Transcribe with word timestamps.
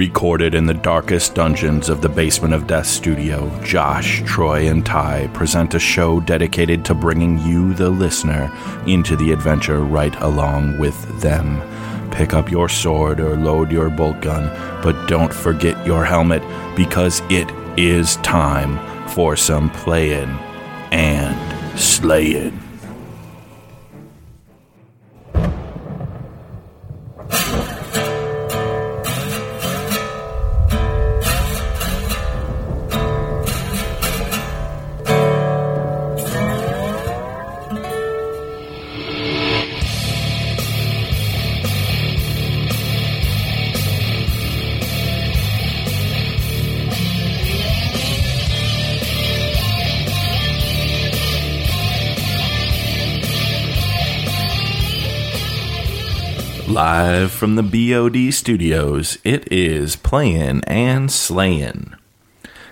Recorded 0.00 0.54
in 0.54 0.64
the 0.64 0.72
darkest 0.72 1.34
dungeons 1.34 1.90
of 1.90 2.00
the 2.00 2.08
Basement 2.08 2.54
of 2.54 2.66
Death 2.66 2.86
studio, 2.86 3.50
Josh, 3.62 4.22
Troy, 4.24 4.66
and 4.66 4.84
Ty 4.86 5.26
present 5.34 5.74
a 5.74 5.78
show 5.78 6.20
dedicated 6.20 6.86
to 6.86 6.94
bringing 6.94 7.38
you, 7.40 7.74
the 7.74 7.90
listener, 7.90 8.50
into 8.86 9.14
the 9.14 9.30
adventure 9.30 9.80
right 9.80 10.18
along 10.22 10.78
with 10.78 11.20
them. 11.20 11.60
Pick 12.12 12.32
up 12.32 12.50
your 12.50 12.66
sword 12.66 13.20
or 13.20 13.36
load 13.36 13.70
your 13.70 13.90
bolt 13.90 14.22
gun, 14.22 14.46
but 14.82 15.06
don't 15.06 15.34
forget 15.34 15.86
your 15.86 16.06
helmet 16.06 16.42
because 16.74 17.20
it 17.28 17.50
is 17.76 18.16
time 18.22 18.78
for 19.10 19.36
some 19.36 19.68
playing 19.68 20.30
and 20.92 21.78
slaying. 21.78 22.58
Live 57.10 57.32
from 57.32 57.56
the 57.56 57.64
BOD 57.64 58.32
studios, 58.32 59.18
it 59.24 59.50
is 59.52 59.96
Playin' 59.96 60.62
and 60.68 61.10
Slayin'. 61.10 61.96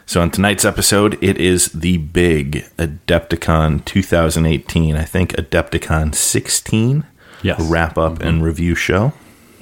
So, 0.06 0.20
on 0.20 0.30
tonight's 0.30 0.64
episode, 0.64 1.19
it 1.20 1.39
is 1.39 1.72
the 1.72 1.97
big 1.97 2.64
Adepticon 2.77 3.84
2018. 3.84 4.95
I 4.95 5.03
think 5.03 5.33
Adepticon 5.33 6.14
16 6.14 7.05
Yes. 7.42 7.61
wrap 7.61 7.98
up 7.98 8.12
mm-hmm. 8.12 8.28
and 8.28 8.45
review 8.45 8.77
show. 8.77 9.12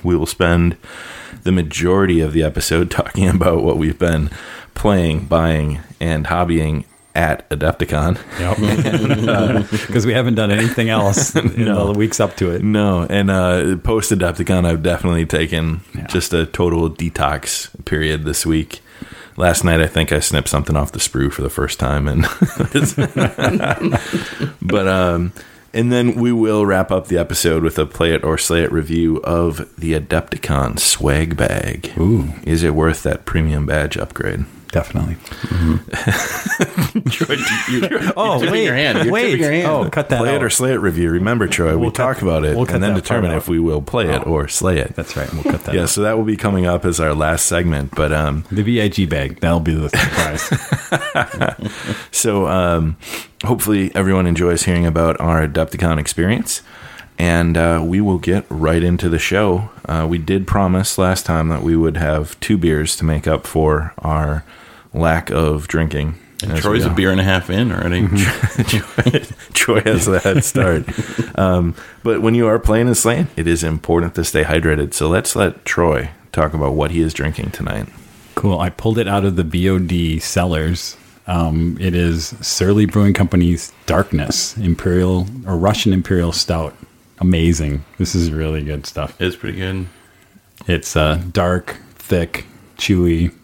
We 0.03 0.15
will 0.15 0.27
spend 0.27 0.77
the 1.43 1.53
majority 1.53 2.21
of 2.21 2.35
the 2.35 2.43
episode 2.43 2.91
talking 3.01 3.31
about 3.31 3.63
what 3.63 3.79
we've 3.79 3.99
been 3.99 4.29
playing, 4.75 5.25
buying, 5.25 5.81
and 6.01 6.27
hobbying 6.27 6.85
at 7.17 7.49
Adepticon. 7.51 8.19
Yep. 8.39 9.67
Because 9.87 10.07
we 10.07 10.13
haven't 10.13 10.35
done 10.35 10.51
anything 10.51 10.91
else 10.91 11.35
in 11.35 11.65
No. 11.65 11.93
the 11.93 11.99
weeks 11.99 12.21
up 12.21 12.37
to 12.37 12.51
it. 12.51 12.63
No, 12.63 13.07
and 13.09 13.31
uh, 13.31 13.77
post 13.79 14.11
Adepticon, 14.13 14.65
I've 14.67 14.83
definitely 14.83 15.27
taken 15.27 15.81
just 16.09 16.33
a 16.35 16.47
total 16.47 16.91
detox 16.91 17.71
period 17.85 18.25
this 18.25 18.45
week. 18.47 18.81
Last 19.39 19.65
night, 19.65 19.81
I 19.81 19.87
think 19.87 20.13
I 20.13 20.21
snipped 20.21 20.49
something 20.49 20.77
off 20.77 20.93
the 20.93 20.99
sprue 20.99 21.31
for 21.33 21.43
the 21.43 21.51
first 21.51 21.79
time, 21.79 22.09
and 22.09 22.23
but 24.63 24.89
um, 24.89 25.33
and 25.75 25.93
then 25.93 26.15
we 26.15 26.33
will 26.33 26.65
wrap 26.65 26.91
up 26.91 27.09
the 27.09 27.19
episode 27.19 27.63
with 27.63 27.79
a 27.79 27.85
play 27.87 28.15
it 28.15 28.25
or 28.25 28.39
slay 28.39 28.63
it 28.63 28.73
review 28.73 29.19
of 29.25 29.59
the 29.77 29.93
Adepticon 29.93 30.79
swag 30.79 31.37
bag. 31.37 31.93
Ooh. 31.99 32.33
is 32.45 32.63
it 32.63 32.75
worth 32.75 33.03
that 33.03 33.27
premium 33.27 33.67
badge 33.67 33.99
upgrade? 33.99 34.47
Definitely. 34.77 35.17
Oh, 36.99 38.13
Oh, 38.17 38.51
wait. 38.51 38.65
your 38.65 38.75
hand. 38.75 39.05
You're 39.05 39.13
wait. 39.13 39.39
your 39.39 39.51
hand. 39.53 39.67
Oh, 39.67 39.89
cut 39.91 40.09
that 40.11 40.19
Play 40.19 40.31
out. 40.31 40.37
it 40.37 40.43
or 40.43 40.51
slay 40.51 40.73
it 40.73 40.77
review. 40.77 41.11
Remember, 41.11 41.47
Troy, 41.47 41.71
we 41.73 41.77
We'll 41.83 41.91
cut- 41.91 42.15
talk 42.15 42.23
about 42.23 42.45
it 42.45 42.57
we'll 42.57 42.67
and 42.71 42.83
then 42.83 42.95
determine 42.95 43.31
if 43.33 43.49
we 43.49 43.59
will 43.59 43.83
play 43.83 44.09
it 44.11 44.27
or 44.27 44.49
slay 44.49 44.79
it. 44.79 44.95
That's 44.95 45.17
right. 45.17 45.33
We'll 45.33 45.43
cut 45.45 45.65
that 45.65 45.75
yeah, 45.75 45.83
out. 45.83 45.89
so 45.91 46.03
that 46.03 46.17
will 46.17 46.25
be 46.25 46.37
coming 46.37 46.67
up 46.67 46.85
as 46.85 47.01
our 47.01 47.15
last 47.15 47.47
segment. 47.47 47.95
But 47.95 48.13
um, 48.13 48.45
The 48.51 48.63
VIG 48.63 49.09
bag. 49.09 49.41
That'll 49.41 49.61
be 49.61 49.75
the 49.75 49.89
surprise. 49.89 50.51
So, 52.11 52.47
um, 52.47 52.97
hopefully, 53.45 53.95
everyone 53.95 54.27
enjoys 54.27 54.63
hearing 54.65 54.87
about 54.87 55.21
our 55.21 55.47
Adepticon 55.47 55.99
experience. 55.99 56.63
And 57.19 57.57
uh, 57.57 57.83
we 57.85 58.01
will 58.01 58.19
get 58.19 58.45
right 58.51 58.83
into 58.83 59.09
the 59.09 59.19
show. 59.19 59.71
Uh, 59.87 60.07
we 60.09 60.19
did 60.19 60.47
promise 60.47 60.99
last 60.99 61.25
time 61.27 61.49
that 61.49 61.63
we 61.63 61.77
would 61.77 61.97
have 61.97 62.39
two 62.41 62.59
beers 62.59 62.95
to 62.97 63.05
make 63.05 63.27
up 63.27 63.47
for 63.47 63.95
our 63.99 64.45
lack 64.97 65.31
of 65.31 65.69
drinking. 65.69 66.15
And 66.43 66.53
as 66.53 66.61
Troy's 66.61 66.85
a 66.85 66.91
beer 66.91 67.11
and 67.11 67.21
a 67.21 67.25
half 67.25 67.49
in 67.49 67.73
already. 67.73 68.07
Troy 69.55 69.81
has 69.81 70.05
the 70.07 70.21
head 70.23 70.45
start. 70.45 70.85
Um, 71.39 71.75
but 72.03 72.23
when 72.23 72.35
you 72.35 72.47
are 72.47 72.59
playing 72.59 72.87
and 72.87 72.97
slaying, 72.97 73.27
it 73.37 73.47
is 73.47 73.63
important 73.63 74.15
to 74.15 74.25
stay 74.25 74.43
hydrated. 74.43 74.95
So 74.95 75.07
let's 75.07 75.37
let 75.37 75.67
Troy 75.67 76.09
talk 76.33 76.55
about 76.55 76.73
what 76.73 76.91
he 76.93 77.01
is 77.03 77.13
drinking 77.13 77.51
tonight. 77.51 77.89
cool. 78.37 78.59
I 78.59 78.71
pulled 78.71 78.97
it 78.99 79.07
out 79.07 79.27
of 79.27 79.37
the 79.37 79.45
BOD 79.45 80.23
cellars. 80.23 80.97
Um, 81.27 81.77
it 81.79 81.95
is 81.95 82.29
Surly 82.41 82.87
Brewing 82.87 83.13
Company's 83.13 83.71
Darkness 83.85 84.57
Imperial 84.57 85.27
or 85.47 85.59
Russian 85.59 85.93
Imperial 85.93 86.33
Stout. 86.33 86.75
Amazing. 87.19 87.85
This 87.99 88.15
is 88.15 88.31
really 88.31 88.63
good 88.65 88.87
stuff. 88.87 89.15
It's 89.21 89.37
pretty 89.37 89.59
good. 89.59 89.87
It's 90.67 90.97
uh, 90.97 91.21
dark, 91.33 91.77
thick, 91.97 92.47
chewy, 92.79 93.35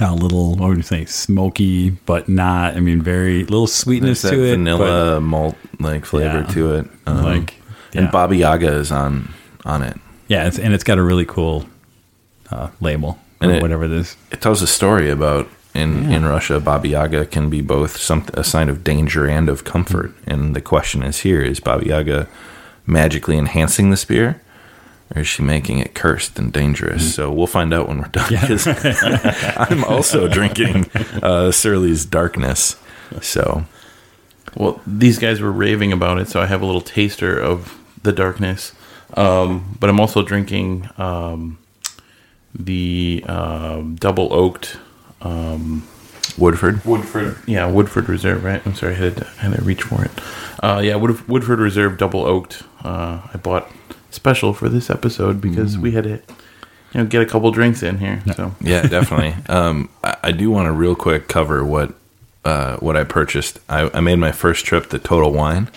a 0.00 0.14
little, 0.14 0.54
what 0.56 0.68
would 0.68 0.76
you 0.78 0.82
say, 0.82 1.04
smoky, 1.04 1.90
but 1.90 2.28
not, 2.28 2.76
I 2.76 2.80
mean, 2.80 3.02
very 3.02 3.40
little 3.44 3.66
sweetness 3.66 4.22
There's 4.22 4.34
to 4.34 4.42
it. 4.44 4.50
vanilla 4.52 5.20
malt 5.20 5.56
like 5.78 6.04
flavor 6.04 6.40
Yeah. 6.46 6.54
to 6.54 6.74
it. 6.76 6.86
Um, 7.06 7.22
Like, 7.24 7.54
and 7.94 8.04
yeah. 8.06 8.10
Baba 8.10 8.36
Yaga 8.36 8.72
is 8.72 8.90
on 8.92 9.32
on 9.64 9.82
it. 9.82 9.96
yeah, 10.28 10.46
it's, 10.46 10.58
and 10.58 10.72
it's 10.72 10.84
got 10.84 10.96
a 10.98 11.02
really 11.02 11.26
cool 11.26 11.66
uh, 12.50 12.68
label 12.80 13.18
And 13.40 13.50
or 13.50 13.54
it- 13.56 13.62
whatever 13.62 13.84
it 13.84 13.92
is. 13.92 14.16
It 14.30 14.40
tells 14.40 14.62
a 14.62 14.66
story 14.66 15.10
about 15.10 15.48
in 15.74 16.10
in 16.10 16.24
Russia, 16.24 16.60
Baba 16.60 16.88
Yaga 16.88 17.26
can 17.26 17.50
be 17.50 17.60
both 17.62 17.96
some 17.96 18.24
a 18.34 18.42
sign 18.42 18.68
of 18.68 18.82
danger 18.82 19.26
and 19.26 19.48
of 19.48 19.64
comfort. 19.64 20.12
And 20.26 20.54
the 20.56 20.60
question 20.60 21.02
is 21.02 21.20
here: 21.20 21.42
Is 21.42 21.60
Baba 21.60 21.84
Yaga 21.86 22.26
magically 22.86 23.36
enhancing 23.38 23.90
the 23.90 23.96
spear, 23.96 24.40
or 25.14 25.22
is 25.22 25.28
she 25.28 25.42
making 25.42 25.78
it 25.80 25.94
cursed 25.94 26.38
and 26.38 26.52
dangerous? 26.52 27.14
So 27.14 27.32
we'll 27.32 27.46
find 27.46 27.72
out 27.74 27.88
when 27.88 27.98
we're 27.98 28.08
done. 28.08 28.30
Because 28.30 28.66
I'm 29.56 29.84
also 29.84 30.28
drinking 30.28 30.90
uh, 31.22 31.50
Surly's 31.52 32.04
Darkness. 32.04 32.76
So 33.20 33.64
Well, 34.56 34.80
these 34.86 35.18
guys 35.18 35.40
were 35.40 35.50
raving 35.52 35.92
about 35.92 36.18
it, 36.18 36.28
so 36.28 36.40
I 36.40 36.46
have 36.46 36.62
a 36.62 36.66
little 36.66 36.80
taster 36.80 37.38
of 37.38 37.78
the 38.02 38.12
darkness. 38.12 38.72
Um, 39.14 39.76
but 39.80 39.90
I'm 39.90 39.98
also 39.98 40.22
drinking 40.22 40.88
um, 40.98 41.58
the 42.54 43.24
um, 43.28 43.96
double 43.96 44.32
oaked 44.32 44.76
Woodford. 46.38 46.84
Woodford. 46.84 47.36
Yeah, 47.46 47.66
Woodford 47.66 48.08
Reserve, 48.08 48.44
right? 48.44 48.62
I'm 48.64 48.74
sorry, 48.74 48.94
I 48.94 48.98
had 48.98 49.16
to, 49.18 49.26
I 49.26 49.40
had 49.46 49.56
to 49.56 49.62
reach 49.64 49.82
for 49.82 50.04
it. 50.04 50.10
Uh, 50.62 50.80
yeah, 50.82 50.94
Woodford 50.96 51.58
Reserve 51.58 51.98
double 51.98 52.24
oaked. 52.24 52.62
Uh, 52.84 53.20
I 53.32 53.36
bought 53.38 53.68
special 54.10 54.52
for 54.52 54.68
this 54.68 54.90
episode 54.90 55.40
because 55.40 55.78
we 55.78 55.92
had 55.92 56.04
to, 56.04 56.10
you 56.10 56.20
know, 56.94 57.06
get 57.06 57.22
a 57.22 57.26
couple 57.26 57.50
drinks 57.50 57.82
in 57.82 57.98
here. 57.98 58.22
So 58.34 58.54
Yeah, 58.60 58.82
definitely. 58.82 59.34
um, 59.48 59.88
I, 60.04 60.16
I 60.24 60.32
do 60.32 60.50
want 60.50 60.66
to 60.66 60.72
real 60.72 60.94
quick 60.94 61.28
cover 61.28 61.64
what 61.64 61.94
uh, 62.44 62.76
what 62.76 62.96
I 62.96 63.04
purchased. 63.04 63.58
I, 63.68 63.90
I 63.94 64.00
made 64.00 64.16
my 64.16 64.32
first 64.32 64.64
trip 64.64 64.88
to 64.90 64.98
Total 64.98 65.32
Wine, 65.32 65.70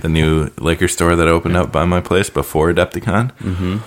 the 0.00 0.08
new 0.08 0.50
liquor 0.58 0.88
store 0.88 1.16
that 1.16 1.28
opened 1.28 1.56
up 1.56 1.72
by 1.72 1.84
my 1.84 2.00
place 2.00 2.30
before 2.30 2.72
Adepticon. 2.72 3.32
Mm-hmm. 3.38 3.78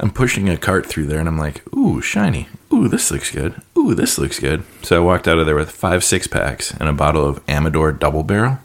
I'm 0.00 0.10
pushing 0.10 0.48
a 0.48 0.56
cart 0.56 0.86
through 0.86 1.06
there, 1.06 1.20
and 1.20 1.28
I'm 1.28 1.38
like, 1.38 1.62
"Ooh, 1.74 2.00
shiny! 2.00 2.48
Ooh, 2.72 2.88
this 2.88 3.10
looks 3.10 3.30
good! 3.30 3.60
Ooh, 3.78 3.94
this 3.94 4.18
looks 4.18 4.40
good!" 4.40 4.64
So 4.82 4.96
I 4.96 5.04
walked 5.04 5.28
out 5.28 5.38
of 5.38 5.46
there 5.46 5.54
with 5.54 5.70
five 5.70 6.02
six 6.02 6.26
packs 6.26 6.72
and 6.72 6.88
a 6.88 6.92
bottle 6.92 7.24
of 7.26 7.40
Amador 7.48 7.92
Double 7.92 8.24
Barrel, 8.24 8.58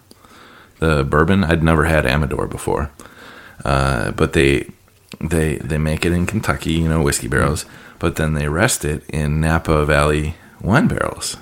the 0.79 1.03
bourbon. 1.03 1.43
I'd 1.43 1.63
never 1.63 1.85
had 1.85 2.05
Amador 2.05 2.47
before, 2.47 2.91
uh, 3.65 4.11
but 4.11 4.33
they 4.33 4.69
they 5.19 5.57
they 5.57 5.77
make 5.77 6.05
it 6.05 6.11
in 6.11 6.25
Kentucky, 6.25 6.73
you 6.73 6.87
know, 6.87 7.01
whiskey 7.01 7.27
barrels, 7.27 7.65
but 7.99 8.15
then 8.15 8.33
they 8.33 8.47
rest 8.47 8.85
it 8.85 9.03
in 9.09 9.41
Napa 9.41 9.85
Valley 9.85 10.35
wine 10.61 10.87
barrels. 10.87 11.37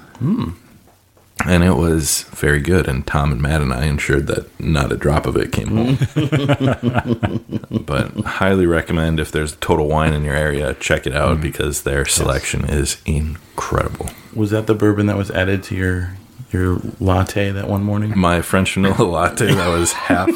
And 1.45 1.63
it 1.63 1.75
was 1.75 2.23
very 2.31 2.61
good. 2.61 2.87
And 2.87 3.05
Tom 3.05 3.31
and 3.31 3.41
Matt 3.41 3.61
and 3.61 3.73
I 3.73 3.85
ensured 3.85 4.27
that 4.27 4.57
not 4.59 4.91
a 4.91 4.97
drop 4.97 5.25
of 5.25 5.35
it 5.35 5.51
came 5.51 5.67
home. 5.67 5.97
but 7.85 8.11
highly 8.25 8.65
recommend 8.65 9.19
if 9.19 9.31
there's 9.31 9.55
total 9.57 9.87
wine 9.87 10.13
in 10.13 10.23
your 10.23 10.35
area, 10.35 10.73
check 10.75 11.05
it 11.05 11.13
out 11.13 11.41
because 11.41 11.83
their 11.83 12.05
selection 12.05 12.65
is 12.65 13.01
incredible. 13.05 14.09
was 14.33 14.51
that 14.51 14.67
the 14.67 14.73
bourbon 14.73 15.07
that 15.07 15.17
was 15.17 15.29
added 15.31 15.61
to 15.63 15.75
your 15.75 16.17
your 16.55 16.81
latte 16.99 17.51
that 17.51 17.67
one 17.67 17.83
morning? 17.83 18.17
My 18.17 18.41
French 18.41 18.73
vanilla 18.73 19.03
latte 19.03 19.53
that 19.53 19.67
was 19.67 19.91
half 19.93 20.29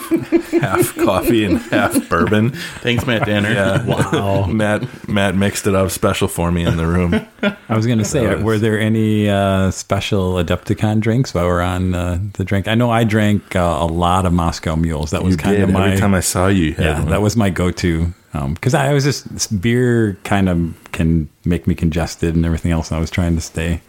half 0.52 0.96
coffee 0.96 1.46
and 1.46 1.58
half 1.58 2.10
bourbon. 2.10 2.52
Thanks, 2.82 3.06
Matt 3.08 3.26
Danner. 3.26 3.52
Yeah. 3.52 3.86
Wow. 3.86 4.46
Matt 4.46 5.08
Matt 5.08 5.36
mixed 5.36 5.66
it 5.68 5.76
up 5.76 5.90
special 5.92 6.28
for 6.28 6.52
me 6.52 6.66
in 6.66 6.78
the 6.78 6.86
room. 6.88 7.14
I 7.42 7.76
was 7.76 7.86
going 7.86 8.00
to 8.00 8.06
say, 8.06 8.36
was- 8.36 8.44
were 8.44 8.58
there 8.58 8.80
any 8.80 9.30
uh, 9.30 9.72
special 9.72 10.34
Adepticon 10.34 11.00
drinks 11.00 11.34
while 11.34 11.46
we're 11.46 11.62
on 11.62 11.94
uh, 11.96 12.20
the 12.34 12.44
drink? 12.44 12.68
I 12.68 12.76
know 12.76 12.90
I 12.92 13.04
drank 13.04 13.56
uh, 13.56 13.78
a 13.80 13.86
lot 13.88 14.26
of 14.26 14.34
Moscow 14.34 14.76
Mules. 14.76 15.12
That 15.12 15.24
was 15.24 15.34
You 15.34 15.38
kind 15.38 15.56
did. 15.58 15.64
of 15.64 15.70
my 15.72 15.88
Every 15.88 16.00
time 16.00 16.14
I 16.14 16.20
saw 16.20 16.48
you, 16.48 16.66
you 16.66 16.76
yeah, 16.78 17.00
one. 17.00 17.10
that 17.10 17.22
was 17.22 17.36
my 17.36 17.50
go-to 17.50 18.14
because 18.54 18.74
I 18.76 18.94
was 18.94 19.04
just 19.04 19.28
this 19.34 19.48
beer 19.48 20.18
kind 20.24 20.50
of 20.50 20.76
can 20.92 21.28
make 21.46 21.66
me 21.66 21.74
congested 21.76 22.36
and 22.36 22.46
everything 22.46 22.72
else. 22.72 22.90
And 22.92 22.98
I 22.98 23.00
was 23.00 23.10
trying 23.10 23.36
to 23.36 23.42
stay. 23.42 23.82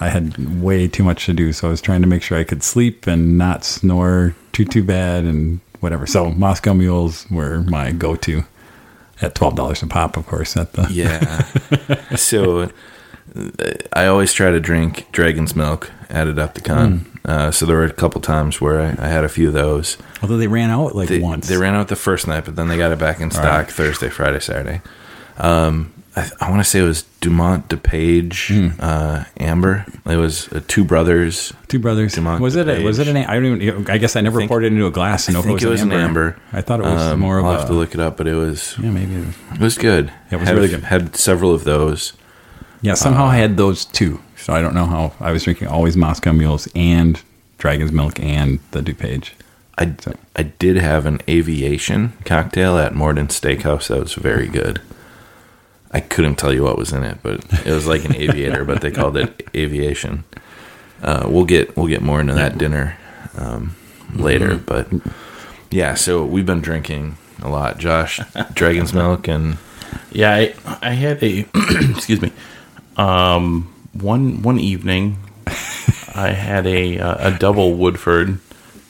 I 0.00 0.08
had 0.10 0.60
way 0.62 0.86
too 0.88 1.02
much 1.02 1.26
to 1.26 1.32
do, 1.32 1.52
so 1.52 1.66
I 1.68 1.70
was 1.70 1.80
trying 1.80 2.02
to 2.02 2.06
make 2.08 2.22
sure 2.22 2.38
I 2.38 2.44
could 2.44 2.62
sleep 2.62 3.06
and 3.06 3.36
not 3.36 3.64
snore 3.64 4.34
too 4.52 4.64
too 4.64 4.84
bad 4.84 5.24
and 5.24 5.60
whatever. 5.80 6.06
So 6.06 6.30
Moscow 6.30 6.72
Mules 6.74 7.26
were 7.30 7.62
my 7.64 7.90
go 7.92 8.14
to 8.16 8.44
at 9.20 9.34
twelve 9.34 9.56
dollars 9.56 9.82
a 9.82 9.86
pop, 9.88 10.16
of 10.16 10.26
course. 10.26 10.56
At 10.56 10.72
the 10.74 10.86
Yeah. 10.90 11.42
so 12.16 12.70
I 13.92 14.06
always 14.06 14.32
try 14.32 14.50
to 14.50 14.60
drink 14.60 15.06
Dragon's 15.12 15.54
Milk 15.56 15.90
at 16.08 16.26
Adepticon. 16.28 17.04
Uh, 17.24 17.50
so 17.50 17.66
there 17.66 17.76
were 17.76 17.84
a 17.84 17.92
couple 17.92 18.20
times 18.22 18.60
where 18.60 18.80
I, 18.80 18.88
I 18.98 19.08
had 19.08 19.22
a 19.24 19.28
few 19.28 19.48
of 19.48 19.54
those. 19.54 19.98
although 20.22 20.38
they 20.38 20.46
ran 20.46 20.70
out 20.70 20.94
like 20.94 21.08
They, 21.08 21.18
once. 21.20 21.46
they 21.48 21.58
ran 21.58 21.74
out 21.74 21.88
the 21.88 21.96
first 21.96 22.26
night, 22.26 22.44
but 22.46 22.56
then 22.56 22.68
they 22.68 22.78
got 22.78 22.90
it 22.90 22.98
back 22.98 23.20
in 23.20 23.30
stock 23.30 23.44
right. 23.44 23.70
Thursday, 23.70 24.08
Friday, 24.08 24.40
Saturday. 24.40 24.80
Um, 25.36 25.92
I, 26.18 26.46
I 26.46 26.50
want 26.50 26.62
to 26.62 26.68
say 26.68 26.80
it 26.80 26.82
was 26.82 27.02
Domaine 27.20 27.62
DuPage 27.62 28.48
Hmm. 28.48 28.80
uh, 28.80 29.24
Amber. 29.38 29.86
It 30.06 30.16
was 30.16 30.48
uh, 30.52 30.60
two 30.68 30.84
brothers. 30.84 31.52
Two 31.68 31.78
brothers. 31.78 32.14
Domaine 32.14 32.40
was 32.40 32.56
it? 32.56 32.68
A, 32.68 32.82
was 32.82 32.98
it 32.98 33.08
an? 33.08 33.16
I 33.16 33.34
don't 33.34 33.62
even. 33.62 33.90
I 33.90 33.98
guess 33.98 34.16
I 34.16 34.20
never 34.20 34.38
think- 34.38 34.48
poured 34.48 34.64
it 34.64 34.72
into 34.72 34.86
a 34.86 34.90
glass 34.90 35.28
know 35.28 35.40
I 35.40 35.42
think 35.42 35.58
if 35.60 35.66
it 35.66 35.70
was, 35.70 35.82
an, 35.82 35.92
amber. 35.92 36.36
I 36.52 36.60
thought 36.60 36.80
it 36.80 36.84
was 36.84 37.02
Um, 37.12 37.20
more 37.20 37.38
of 37.38 37.44
I'll 37.44 37.52
a. 37.52 37.58
have 37.58 37.68
to 37.68 37.74
look 37.74 37.94
it 37.94 38.00
up, 38.00 38.16
but 38.16 38.26
it 38.26 38.34
was 38.34 38.76
Yeah, 38.80 38.90
maybe. 38.90 39.14
It 39.14 39.26
was, 39.26 39.34
it 39.54 39.60
was 39.60 39.78
good. 39.78 40.12
It 40.30 40.36
was 40.36 40.48
Had- 40.48 40.56
really 40.56 40.68
good. 40.68 40.84
Had 40.84 41.16
several 41.16 41.54
of 41.54 41.64
those. 41.64 42.12
yeah, 42.82 42.94
somehow 42.94 43.24
I 43.26 43.36
had 43.36 43.56
those 43.56 43.84
two, 43.84 44.20
so 44.36 44.52
I 44.52 44.60
don't 44.60 44.74
know 44.74 44.86
how 44.86 45.12
I 45.20 45.32
was 45.32 45.44
drinking 45.44 45.68
always 45.68 45.96
Moscow 45.96 46.32
Mules 46.32 46.68
and 46.74 47.20
Dragon's 47.58 47.92
Milk 47.92 48.20
and 48.20 48.60
the 48.70 48.80
DuPage. 48.80 49.30
I, 49.76 49.94
So- 50.00 50.14
I 50.36 50.42
did 50.44 50.76
have 50.76 51.06
an 51.06 51.20
aviation 51.28 52.12
cocktail 52.24 52.78
at 52.78 52.94
Morden 52.94 53.26
Steakhouse 53.28 53.88
that 53.88 54.00
was 54.00 54.14
very 54.14 54.46
good. 54.48 54.80
I 55.90 56.00
couldn't 56.00 56.36
tell 56.36 56.52
you 56.52 56.64
what 56.64 56.76
was 56.76 56.92
in 56.92 57.02
it, 57.02 57.18
but 57.22 57.44
it 57.66 57.72
was 57.72 57.86
like 57.86 58.04
an 58.04 58.14
aviator, 58.14 58.64
but 58.64 58.80
they 58.80 58.90
called 58.90 59.16
it 59.16 59.48
aviation. 59.54 60.24
Uh, 61.02 61.26
we'll 61.30 61.44
get 61.44 61.76
we'll 61.76 61.86
get 61.86 62.02
more 62.02 62.20
into 62.20 62.34
that 62.34 62.58
dinner 62.58 62.96
um, 63.36 63.74
later, 64.14 64.56
but 64.56 64.88
yeah. 65.70 65.94
So 65.94 66.24
we've 66.24 66.44
been 66.46 66.60
drinking 66.60 67.16
a 67.42 67.48
lot, 67.48 67.78
Josh. 67.78 68.20
Dragon's 68.52 68.92
milk 68.92 69.28
and 69.28 69.58
Yeah, 70.10 70.34
I, 70.34 70.54
I 70.82 70.90
had 70.90 71.22
a 71.22 71.46
excuse 71.54 72.20
me. 72.20 72.32
Um, 72.96 73.72
one 73.92 74.42
one 74.42 74.58
evening, 74.58 75.18
I 76.14 76.32
had 76.36 76.66
a 76.66 76.98
uh, 76.98 77.34
a 77.34 77.38
double 77.38 77.74
Woodford 77.74 78.40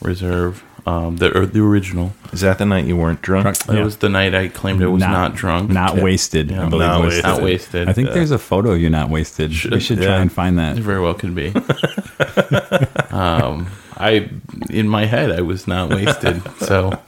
Reserve, 0.00 0.64
um, 0.88 1.16
the 1.16 1.36
or 1.36 1.44
the 1.46 1.60
original. 1.60 2.14
is 2.32 2.40
that 2.40 2.58
the 2.58 2.64
night 2.64 2.86
you 2.86 2.96
weren't 2.96 3.20
drunk? 3.20 3.42
Drunk. 3.44 3.58
That 3.58 3.76
Yeah. 3.76 3.84
was 3.84 3.96
the 3.98 4.08
night 4.08 4.34
I 4.34 4.48
claimed 4.48 4.80
it 4.80 4.86
was 4.88 5.00
not, 5.00 5.34
drunk, 5.34 5.70
not 5.70 5.96
wasted. 5.96 6.50
Yeah, 6.50 6.66
I 6.66 6.68
believe 6.68 6.88
not 6.88 7.00
was 7.04 7.14
wasted. 7.14 7.24
not 7.24 7.42
wasted. 7.42 7.88
I 7.88 7.92
think 7.92 8.10
there's 8.12 8.30
a 8.30 8.38
photo 8.38 8.72
of 8.72 8.80
you 8.80 8.88
not 8.88 9.10
wasted. 9.10 9.50
we 9.70 9.80
should 9.80 10.00
try 10.00 10.16
and 10.18 10.32
find 10.32 10.58
that. 10.58 10.78
It 10.78 10.82
very 10.82 11.00
well 11.00 11.14
could 11.14 11.34
be. 11.34 11.48
um, 13.10 13.66
I 13.96 14.30
in 14.70 14.88
my 14.88 15.04
head 15.04 15.30
I 15.30 15.42
was 15.42 15.66
not 15.66 15.90
wasted, 15.90 16.42
so 16.58 16.98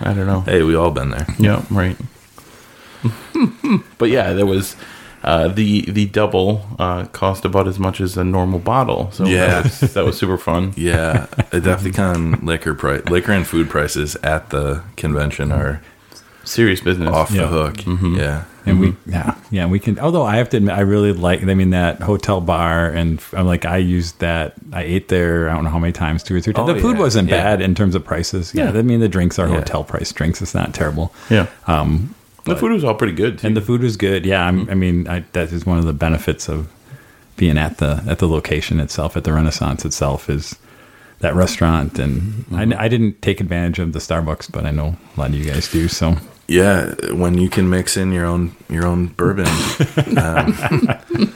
I 0.00 0.12
don't 0.12 0.26
know. 0.26 0.40
Hey, 0.40 0.62
we 0.62 0.74
all 0.74 0.90
been 0.90 1.10
there. 1.10 1.26
Yeah, 1.38 1.62
right. 1.70 1.96
but 3.98 4.08
yeah, 4.10 4.32
there 4.32 4.46
was 4.46 4.76
uh, 5.24 5.48
the 5.48 5.82
the 5.90 6.06
double 6.06 6.66
uh, 6.78 7.04
cost 7.06 7.44
about 7.44 7.68
as 7.68 7.78
much 7.78 8.00
as 8.00 8.16
a 8.16 8.24
normal 8.24 8.58
bottle. 8.58 9.10
So 9.12 9.24
Yeah. 9.24 9.46
that 9.46 9.64
was, 9.64 9.94
that 9.94 10.04
was 10.04 10.18
super 10.18 10.38
fun. 10.38 10.72
Yeah, 10.76 11.26
Adepticon 11.52 12.42
liquor 12.52 12.74
price, 12.74 13.04
liquor 13.06 13.32
and 13.32 13.46
food 13.46 13.70
prices 13.70 14.16
at 14.22 14.50
the 14.50 14.82
convention 14.96 15.52
are 15.52 15.80
Serious 16.44 16.80
business. 16.80 17.08
off 17.08 17.30
Yeah. 17.30 17.42
the 17.42 17.46
hook. 17.48 17.86
Yeah, 17.86 18.44
And 18.66 18.80
we, 18.80 18.96
yeah, 19.06 19.36
yeah, 19.52 19.66
we 19.66 19.78
can. 19.78 19.96
Although 20.00 20.24
I 20.24 20.38
have 20.38 20.48
to 20.50 20.56
admit, 20.56 20.74
I 20.74 20.80
really 20.80 21.12
like. 21.12 21.40
I 21.44 21.54
mean, 21.54 21.70
that 21.70 22.00
hotel 22.02 22.40
bar, 22.40 22.88
and 22.90 23.22
I'm 23.32 23.46
like, 23.46 23.64
I 23.64 23.76
used 23.76 24.18
that. 24.18 24.54
I 24.72 24.82
ate 24.82 25.06
there. 25.06 25.48
I 25.48 25.54
don't 25.54 25.62
know 25.62 25.70
how 25.70 25.78
many 25.78 25.92
times, 25.92 26.24
two 26.24 26.34
or 26.34 26.40
three 26.40 26.52
times. 26.52 26.68
Oh, 26.68 26.72
the 26.74 26.80
food 26.80 26.96
yeah, 26.96 27.02
wasn't 27.02 27.28
yeah. 27.28 27.36
bad 27.42 27.60
in 27.60 27.76
terms 27.76 27.94
of 27.94 28.04
prices. 28.04 28.52
Yeah, 28.54 28.72
Yeah. 28.72 28.78
I 28.80 28.82
mean, 28.82 28.98
the 28.98 29.08
drinks 29.08 29.38
are 29.38 29.46
Yeah. 29.48 29.54
hotel 29.60 29.84
price 29.84 30.10
drinks. 30.12 30.42
It's 30.42 30.52
not 30.54 30.74
terrible. 30.74 31.14
Yeah, 31.30 31.46
Um, 31.68 32.12
the 32.44 32.56
food 32.56 32.72
was 32.72 32.84
all 32.84 32.94
pretty 32.94 33.14
good. 33.14 33.38
Too. 33.38 33.46
and 33.46 33.56
the 33.56 33.60
food 33.60 33.82
was 33.82 33.96
good. 33.96 34.26
Yeah, 34.26 34.44
I'm, 34.44 34.68
I 34.68 34.74
mean, 34.74 35.06
I, 35.08 35.24
that 35.32 35.52
is 35.52 35.64
one 35.64 35.78
of 35.78 35.84
the 35.84 35.92
benefits 35.92 36.48
of 36.48 36.70
being 37.36 37.58
at 37.58 37.78
the 37.78 38.02
at 38.06 38.18
the 38.18 38.28
location 38.28 38.80
itself, 38.80 39.16
at 39.16 39.24
the 39.24 39.32
Renaissance 39.32 39.84
itself, 39.84 40.28
is 40.28 40.56
that 41.20 41.34
restaurant. 41.34 41.98
And 41.98 42.44
I, 42.52 42.64
mm-hmm. 42.64 42.80
I 42.80 42.88
didn't 42.88 43.22
take 43.22 43.40
advantage 43.40 43.78
of 43.78 43.92
the 43.92 43.98
Starbucks, 43.98 44.50
but 44.50 44.66
I 44.66 44.70
know 44.70 44.96
a 45.16 45.20
lot 45.20 45.30
of 45.30 45.36
you 45.36 45.44
guys 45.44 45.70
do. 45.70 45.88
So 45.88 46.16
yeah. 46.48 46.94
When 47.12 47.38
you 47.38 47.48
can 47.48 47.70
mix 47.70 47.96
in 47.96 48.12
your 48.12 48.26
own 48.26 48.54
your 48.68 48.86
own 48.86 49.06
bourbon, 49.08 49.46
um, 50.18 51.32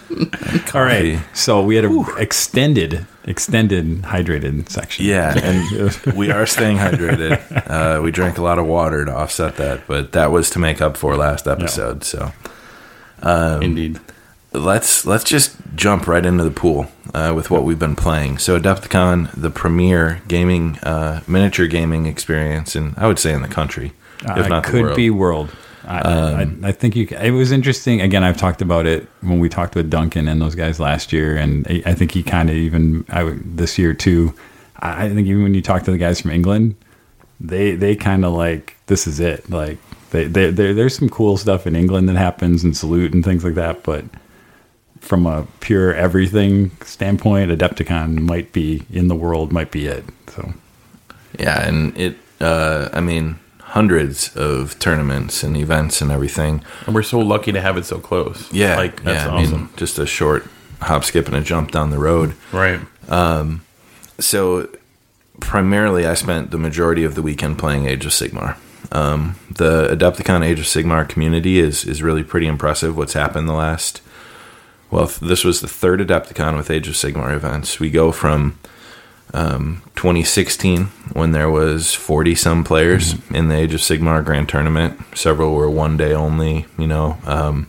All 0.74 0.82
right. 0.82 1.18
So 1.34 1.62
we 1.62 1.76
had 1.76 1.84
an 1.84 2.04
extended, 2.18 3.06
extended 3.26 4.02
hydrated 4.02 4.68
section. 4.68 5.04
yeah, 5.04 5.36
and 5.36 6.14
we 6.16 6.30
are 6.30 6.46
staying 6.46 6.78
hydrated. 6.78 7.42
Uh, 7.66 8.00
we 8.02 8.10
drank 8.12 8.38
a 8.38 8.42
lot 8.42 8.58
of 8.58 8.66
water 8.66 9.04
to 9.04 9.12
offset 9.12 9.56
that, 9.56 9.86
but 9.88 10.12
that 10.12 10.30
was 10.30 10.48
to 10.50 10.58
make 10.58 10.80
up 10.80 10.96
for 10.96 11.16
last 11.16 11.46
episode. 11.48 12.04
So 12.04 12.32
Indeed. 13.22 13.98
let's 14.52 15.04
let's 15.04 15.24
just 15.24 15.56
jump 15.74 16.06
right 16.06 16.24
into 16.24 16.44
the 16.44 16.50
pool 16.50 16.86
uh, 17.12 17.32
with 17.34 17.50
what 17.50 17.64
we've 17.64 17.78
been 17.78 17.96
playing. 17.96 18.38
So 18.38 18.58
Adepticon, 18.58 19.30
the 19.32 19.50
premier 19.50 20.22
gaming 20.28 20.78
uh, 20.78 21.22
miniature 21.26 21.66
gaming 21.66 22.06
experience, 22.06 22.76
and 22.76 22.94
I 22.96 23.06
would 23.06 23.18
say 23.18 23.32
in 23.32 23.42
the 23.42 23.48
country, 23.48 23.92
if 24.20 24.30
Uh, 24.30 24.48
not 24.48 24.64
the 24.64 24.70
could 24.70 24.82
world. 24.82 24.92
Um, 24.92 24.96
be 24.96 25.10
world. 25.10 25.50
I, 25.86 26.42
I, 26.42 26.68
I 26.68 26.72
think 26.72 26.96
you. 26.96 27.06
It 27.08 27.30
was 27.30 27.52
interesting. 27.52 28.00
Again, 28.00 28.24
I've 28.24 28.36
talked 28.36 28.60
about 28.62 28.86
it 28.86 29.08
when 29.20 29.38
we 29.38 29.48
talked 29.48 29.74
with 29.74 29.88
Duncan 29.88 30.26
and 30.28 30.40
those 30.42 30.54
guys 30.54 30.80
last 30.80 31.12
year, 31.12 31.36
and 31.36 31.66
I, 31.68 31.82
I 31.86 31.94
think 31.94 32.10
he 32.12 32.22
kind 32.22 32.50
of 32.50 32.56
even 32.56 33.04
I, 33.08 33.22
would- 33.22 33.56
this 33.56 33.78
year 33.78 33.94
too. 33.94 34.34
I, 34.80 35.04
I 35.06 35.08
think 35.08 35.26
even 35.28 35.42
when 35.44 35.54
you 35.54 35.62
talk 35.62 35.84
to 35.84 35.90
the 35.92 35.98
guys 35.98 36.20
from 36.20 36.32
England, 36.32 36.74
they 37.40 37.76
they 37.76 37.94
kind 37.96 38.24
of 38.24 38.32
like 38.34 38.76
this 38.86 39.06
is 39.06 39.20
it. 39.20 39.48
Like 39.48 39.78
they, 40.10 40.24
they, 40.24 40.50
they 40.50 40.72
there's 40.72 40.96
some 40.98 41.08
cool 41.08 41.36
stuff 41.36 41.66
in 41.66 41.76
England 41.76 42.08
that 42.08 42.16
happens 42.16 42.64
and 42.64 42.76
salute 42.76 43.14
and 43.14 43.24
things 43.24 43.44
like 43.44 43.54
that, 43.54 43.82
but 43.84 44.04
from 45.00 45.24
a 45.26 45.46
pure 45.60 45.94
everything 45.94 46.72
standpoint, 46.82 47.50
Adepticon 47.52 48.18
might 48.20 48.52
be 48.52 48.82
in 48.90 49.06
the 49.08 49.14
world, 49.14 49.52
might 49.52 49.70
be 49.70 49.86
it. 49.86 50.04
So 50.28 50.52
Yeah, 51.38 51.66
and 51.66 51.96
it. 51.96 52.16
Uh, 52.40 52.88
I 52.92 53.00
mean, 53.00 53.38
hundreds 53.76 54.34
of 54.34 54.78
tournaments 54.78 55.42
and 55.42 55.54
events 55.54 56.00
and 56.00 56.10
everything. 56.10 56.62
And 56.86 56.94
we're 56.94 57.02
so 57.02 57.18
lucky 57.18 57.52
to 57.52 57.60
have 57.60 57.76
it 57.76 57.84
so 57.84 57.98
close. 57.98 58.50
Yeah, 58.50 58.74
like 58.76 59.02
that's 59.02 59.26
yeah. 59.26 59.34
I 59.34 59.42
awesome. 59.42 59.60
mean, 59.60 59.68
just 59.76 59.98
a 59.98 60.06
short 60.06 60.46
hop, 60.80 61.04
skip, 61.04 61.26
and 61.26 61.36
a 61.36 61.42
jump 61.42 61.72
down 61.72 61.90
the 61.90 61.98
road. 61.98 62.34
right. 62.52 62.80
So, 64.18 64.70
primarily, 65.40 66.06
I 66.06 66.14
spent 66.14 66.50
the 66.50 66.58
majority 66.58 67.04
of 67.04 67.14
the 67.16 67.20
weekend 67.20 67.58
playing 67.58 67.84
Age 67.86 68.06
of 68.06 68.12
Sigmar. 68.12 68.56
Um, 68.92 69.36
the 69.50 69.88
Adepticon 69.94 70.42
Age 70.42 70.58
of 70.58 70.64
Sigmar 70.64 71.06
community 71.06 71.58
is 71.58 71.84
is 71.84 72.02
really 72.02 72.24
pretty 72.24 72.46
impressive. 72.46 72.96
What's 72.96 73.12
happened 73.12 73.46
the 73.46 73.52
last? 73.52 74.00
Well, 74.90 75.06
this 75.20 75.44
was 75.44 75.60
the 75.60 75.68
third 75.68 76.00
Adepticon 76.00 76.56
with 76.56 76.70
Age 76.70 76.88
of 76.88 76.94
Sigmar 76.94 77.34
events. 77.34 77.78
We 77.78 77.90
go 77.90 78.10
from 78.10 78.58
um, 79.36 79.82
2016 79.96 80.84
when 81.12 81.32
there 81.32 81.50
was 81.50 81.92
40 81.92 82.34
some 82.34 82.64
players 82.64 83.14
in 83.30 83.48
the 83.48 83.56
Age 83.56 83.74
of 83.74 83.80
Sigmar 83.80 84.24
Grand 84.24 84.48
Tournament. 84.48 85.00
Several 85.14 85.54
were 85.54 85.70
one 85.70 85.96
day 85.96 86.12
only. 86.12 86.66
You 86.78 86.86
know. 86.86 87.18
Um, 87.24 87.68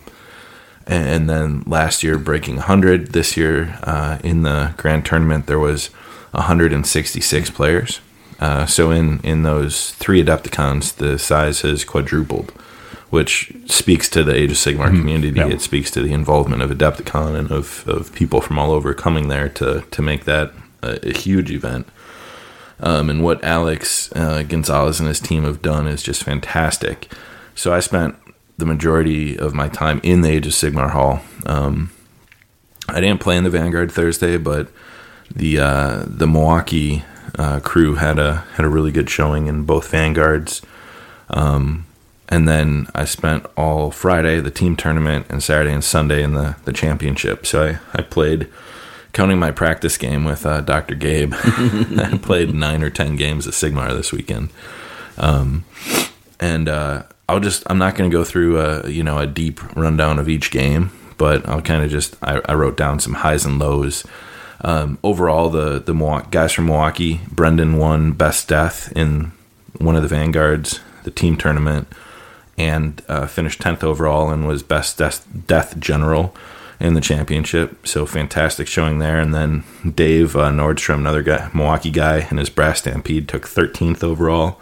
and, 0.88 1.08
and 1.08 1.30
then 1.30 1.64
last 1.68 2.02
year 2.02 2.18
breaking 2.18 2.56
100 2.56 3.12
this 3.12 3.38
year 3.38 3.78
uh, 3.84 4.20
in 4.24 4.44
the 4.44 4.74
grand 4.78 5.06
tournament 5.06 5.46
there 5.46 5.60
was 5.60 5.88
166 6.32 7.50
players 7.52 8.00
uh, 8.40 8.66
so 8.66 8.92
in 8.92 9.20
in 9.20 9.44
those 9.44 9.92
three 9.92 10.24
adepticons 10.24 10.96
the 10.96 11.20
size 11.20 11.62
has 11.62 11.84
quadrupled 11.84 12.52
which 13.10 13.54
speaks 13.66 14.10
to 14.10 14.24
the 14.24 14.34
age 14.34 14.52
of 14.52 14.58
sigmar 14.58 14.90
community 14.90 15.38
yeah. 15.38 15.48
it 15.48 15.62
speaks 15.62 15.92
to 15.92 16.02
the 16.02 16.14
involvement 16.14 16.62
of 16.62 16.70
adepticon 16.70 17.36
and 17.36 17.52
of, 17.52 17.88
of 17.88 18.14
people 18.14 18.42
from 18.42 18.58
all 18.58 18.72
over 18.72 18.94
coming 18.94 19.28
there 19.28 19.50
to 19.50 19.82
to 19.92 20.02
make 20.02 20.24
that 20.24 20.54
a, 20.82 21.10
a 21.10 21.18
huge 21.18 21.52
event 21.52 21.88
um, 22.80 23.10
and 23.10 23.24
what 23.24 23.44
Alex 23.44 24.12
uh, 24.16 24.44
Gonzalez 24.44 25.00
and 25.00 25.08
his 25.08 25.20
team 25.20 25.44
have 25.44 25.62
done 25.62 25.88
is 25.88 26.04
just 26.04 26.24
fantastic. 26.24 27.12
So 27.56 27.74
I 27.74 27.80
spent 27.80 28.16
the 28.58 28.66
majority 28.66 29.38
of 29.38 29.54
my 29.54 29.68
time 29.68 30.00
in 30.04 30.22
the 30.22 30.30
Age 30.30 30.46
of 30.46 30.54
Sigmar 30.54 30.92
Hall. 30.92 31.22
Um, 31.46 31.92
I 32.88 33.02
didn't 33.02 33.22
play 33.22 33.38
in 33.38 33.44
the 33.44 33.50
Vanguard 33.50 33.92
Thursday, 33.92 34.38
but 34.38 34.70
the 35.34 35.60
uh, 35.60 36.04
the 36.06 36.28
Milwaukee 36.28 37.04
uh, 37.38 37.60
crew 37.62 37.96
had 37.96 38.20
a 38.20 38.46
had 38.54 38.66
a 38.66 38.70
really 38.70 38.92
good 38.92 39.10
showing 39.10 39.48
in 39.48 39.64
both 39.64 39.90
Vanguards. 39.90 40.62
Um, 41.30 41.86
and 42.30 42.48
then 42.48 42.88
I 42.94 43.06
spent 43.06 43.46
all 43.58 43.90
Friday 43.90 44.40
the 44.40 44.52
team 44.52 44.76
tournament 44.76 45.26
and 45.30 45.42
Saturday 45.42 45.74
and 45.74 45.84
Sunday 45.84 46.22
in 46.22 46.34
the 46.34 46.56
the 46.66 46.74
championship. 46.74 47.48
So 47.48 47.66
I 47.66 47.80
I 47.98 48.04
played. 48.04 48.48
Counting 49.18 49.40
my 49.40 49.50
practice 49.50 49.98
game 49.98 50.26
with 50.26 50.46
uh, 50.46 50.62
Dr. 50.62 50.94
Gabe, 50.94 51.34
I 51.42 52.20
played 52.22 52.54
nine 52.54 52.84
or 52.84 52.92
ten 52.92 53.16
games 53.16 53.48
at 53.48 53.54
Sigmar 53.56 53.90
this 53.90 54.12
weekend. 54.12 54.50
Um, 55.18 55.66
and 56.40 56.70
uh, 56.70 57.02
I'll 57.28 57.40
just 57.40 57.64
I'm 57.66 57.80
not 57.80 57.96
going 57.96 58.12
to 58.12 58.16
go 58.16 58.24
through 58.24 58.60
a 58.60 58.88
you 58.88 59.02
know 59.02 59.18
a 59.18 59.26
deep 59.26 59.76
rundown 59.76 60.20
of 60.20 60.30
each 60.30 60.52
game, 60.52 60.92
but 61.18 61.50
I'll 61.50 61.64
kind 61.64 61.84
of 61.84 61.90
just 61.90 62.16
I, 62.22 62.42
I, 62.46 62.54
wrote 62.54 62.78
down 62.78 63.00
some 63.00 63.16
highs 63.16 63.44
and 63.44 63.58
lows. 63.58 64.06
Um, 64.62 65.00
overall, 65.04 65.50
the 65.50 65.80
the 65.80 65.96
Milwaukee, 65.96 66.28
guys 66.30 66.54
from 66.54 66.68
Milwaukee, 66.68 67.22
Brendan 67.32 67.78
won 67.78 68.12
best 68.12 68.48
death 68.48 68.96
in 68.96 69.32
one 69.80 69.96
of 69.96 70.04
the 70.04 70.10
vanguards, 70.10 70.80
the 71.06 71.12
team 71.12 71.38
tournament, 71.38 71.88
and 72.56 73.02
uh, 73.10 73.26
finished 73.26 73.62
tenth 73.62 73.84
overall 73.84 74.30
and 74.30 74.48
was 74.48 74.62
best 74.62 75.00
death, 75.00 75.26
death 75.48 75.80
general 75.80 76.36
in 76.80 76.94
the 76.94 77.02
championship. 77.02 77.88
So 77.88 78.06
fantastic 78.06 78.68
showing 78.68 79.00
there. 79.00 79.20
And 79.20 79.34
then 79.34 79.64
Dave 79.96 80.36
uh, 80.36 80.50
Nordstrom, 80.52 81.00
another 81.00 81.24
guy, 81.24 81.50
Milwaukee 81.54 81.92
guy, 81.92 82.28
and 82.30 82.40
his 82.40 82.50
Brass 82.50 82.80
Stampede 82.80 83.28
took 83.28 83.44
13th 83.44 84.04
overall. 84.04 84.62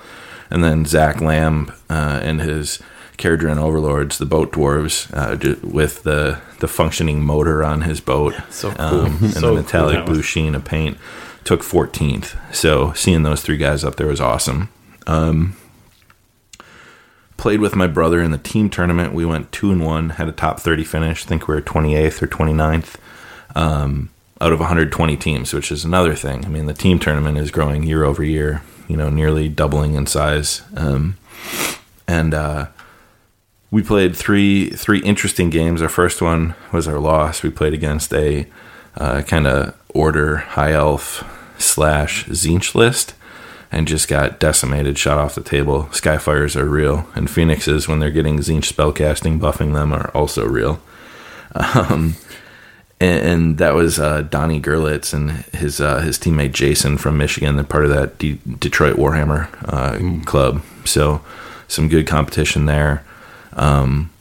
And 0.50 0.63
then 0.63 0.86
Zach 0.86 1.22
Lamb 1.22 1.74
uh, 1.89 2.19
and 2.24 2.39
his 2.39 2.79
Kharadron 3.17 3.57
Overlords, 3.57 4.17
the 4.17 4.25
boat 4.25 4.51
dwarves, 4.51 5.10
uh, 5.13 5.57
with 5.67 6.03
the 6.03 6.39
the 6.60 6.67
functioning 6.67 7.24
motor 7.24 7.63
on 7.63 7.81
his 7.81 8.00
boat, 8.00 8.34
so 8.50 8.72
cool. 8.72 9.01
um, 9.01 9.17
and 9.22 9.34
so 9.34 9.55
the 9.55 9.62
metallic 9.62 9.98
cool 9.98 10.05
blue 10.05 10.22
sheen 10.22 10.55
of 10.55 10.65
paint, 10.65 10.98
took 11.43 11.62
14th. 11.62 12.38
So 12.53 12.93
seeing 12.93 13.24
those 13.24 13.41
three 13.41 13.57
guys 13.57 13.84
up 13.84 13.95
there 13.95 14.07
was 14.07 14.22
awesome. 14.22 14.69
Um, 15.07 15.55
played 17.37 17.59
with 17.59 17.75
my 17.75 17.87
brother 17.87 18.21
in 18.21 18.31
the 18.31 18.37
team 18.37 18.69
tournament. 18.69 19.13
We 19.13 19.25
went 19.25 19.51
two 19.51 19.71
and 19.71 19.83
one, 19.83 20.11
had 20.11 20.27
a 20.27 20.31
top 20.31 20.59
30 20.59 20.83
finish. 20.83 21.25
I 21.25 21.27
think 21.27 21.47
we 21.47 21.55
were 21.55 21.61
28th 21.61 22.21
or 22.21 22.27
29th 22.27 22.95
um, 23.55 24.09
out 24.41 24.53
of 24.53 24.59
120 24.59 25.17
teams, 25.17 25.53
which 25.53 25.71
is 25.71 25.85
another 25.85 26.15
thing. 26.15 26.45
I 26.45 26.49
mean, 26.49 26.65
the 26.65 26.73
team 26.73 26.99
tournament 26.99 27.37
is 27.37 27.51
growing 27.51 27.83
year 27.83 28.03
over 28.03 28.23
year, 28.23 28.61
you 28.87 28.97
know, 28.97 29.09
nearly 29.09 29.49
doubling 29.49 29.95
in 29.95 30.05
size. 30.07 30.61
Um, 30.75 31.17
and 32.07 32.33
uh, 32.33 32.67
we 33.71 33.81
played 33.81 34.15
three 34.15 34.69
three 34.69 34.99
interesting 34.99 35.49
games. 35.49 35.81
Our 35.81 35.89
first 35.89 36.21
one 36.21 36.55
was 36.71 36.87
our 36.87 36.99
loss. 36.99 37.43
We 37.43 37.49
played 37.49 37.73
against 37.73 38.13
a 38.13 38.47
uh, 38.95 39.23
kind 39.23 39.47
of 39.47 39.75
order 39.93 40.37
high 40.37 40.73
elf 40.73 41.23
slash 41.57 42.25
Tzeentch 42.25 42.75
list 42.75 43.13
and 43.75 43.89
just 43.89 44.08
got 44.08 44.39
decimated, 44.39 44.98
shot 44.98 45.17
off 45.17 45.36
the 45.36 45.44
table. 45.44 45.84
Skyfires 45.91 46.55
are 46.55 46.65
real, 46.65 47.10
and 47.13 47.29
Phoenixes, 47.29 47.89
when 47.89 48.00
they're 48.00 48.10
getting 48.10 48.38
Tzeentch 48.38 48.74
spellcasting, 48.74 49.38
buffing 49.38 49.74
them, 49.74 49.91
are 49.91 50.10
also 50.12 50.48
real. 50.48 50.79
Um, 51.53 52.15
and, 53.00 53.25
and, 53.25 53.58
that 53.60 53.74
was 53.74 54.00
uh, 54.00 54.22
Donnie 54.22 54.62
Gerlitz 54.62 55.13
and 55.13 55.32
his 55.53 55.79
uh, 55.79 56.00
his 56.00 56.17
teammate 56.17 56.53
Jason 56.53 56.98
from 56.98 57.17
Michigan. 57.17 57.55
They're 57.55 57.65
part 57.65 57.86
of 57.86 57.91
that 57.91 58.17
D- 58.17 58.39
Detroit 58.60 58.96
Warhammer 58.96 59.48
uh, 59.67 59.94
mm. 59.94 60.25
club. 60.25 60.62
So 60.86 61.22
some 61.67 61.89
good 61.89 62.08
competition 62.08 62.65
there. 62.65 63.05
Um, 63.53 64.12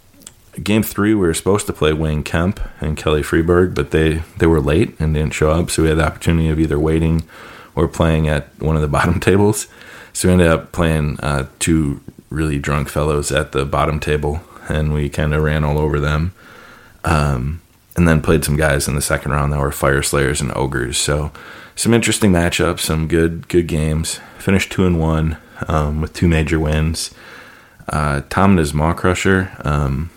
game 0.62 0.82
three, 0.82 1.14
we 1.14 1.26
were 1.26 1.34
supposed 1.34 1.66
to 1.66 1.72
play 1.72 1.92
Wayne 1.92 2.22
Kemp 2.22 2.60
and 2.80 2.96
Kelly 2.96 3.22
Freeberg, 3.22 3.74
but 3.74 3.90
they, 3.90 4.22
they 4.38 4.46
were 4.46 4.60
late 4.60 4.98
and 5.00 5.14
didn't 5.14 5.34
show 5.34 5.50
up. 5.50 5.70
So 5.70 5.82
we 5.82 5.88
had 5.88 5.98
the 5.98 6.06
opportunity 6.06 6.48
of 6.48 6.60
either 6.60 6.78
waiting 6.78 7.24
or 7.74 7.88
playing 7.88 8.28
at 8.28 8.48
one 8.60 8.76
of 8.76 8.82
the 8.82 8.88
bottom 8.98 9.20
tables. 9.20 9.68
So 10.12 10.28
we 10.28 10.32
ended 10.32 10.48
up 10.48 10.72
playing 10.72 11.18
uh, 11.20 11.48
two 11.58 12.00
really 12.30 12.58
drunk 12.58 12.88
fellows 12.88 13.32
at 13.32 13.52
the 13.52 13.64
bottom 13.64 14.00
table, 14.00 14.40
and 14.68 14.92
we 14.92 15.08
kind 15.08 15.34
of 15.34 15.42
ran 15.42 15.64
all 15.64 15.78
over 15.78 15.98
them. 16.00 16.32
Um, 17.04 17.60
and 17.96 18.08
then 18.08 18.22
played 18.22 18.44
some 18.44 18.56
guys 18.56 18.88
in 18.88 18.94
the 18.94 19.02
second 19.02 19.32
round 19.32 19.52
that 19.52 19.60
were 19.60 19.70
fire 19.70 20.02
slayers 20.02 20.40
and 20.40 20.54
ogres. 20.56 20.98
So 20.98 21.30
some 21.76 21.94
interesting 21.94 22.32
matchups, 22.32 22.80
some 22.80 23.08
good 23.08 23.48
good 23.48 23.66
games. 23.66 24.20
Finished 24.38 24.72
two 24.72 24.86
and 24.86 24.98
one 24.98 25.38
um, 25.68 26.00
with 26.00 26.12
two 26.12 26.28
major 26.28 26.58
wins. 26.58 27.12
Uh, 27.88 28.22
Tom 28.30 28.50
and 28.50 28.58
his 28.58 28.74
Maw 28.74 28.94
Crusher. 28.94 29.52
Um, 29.64 30.10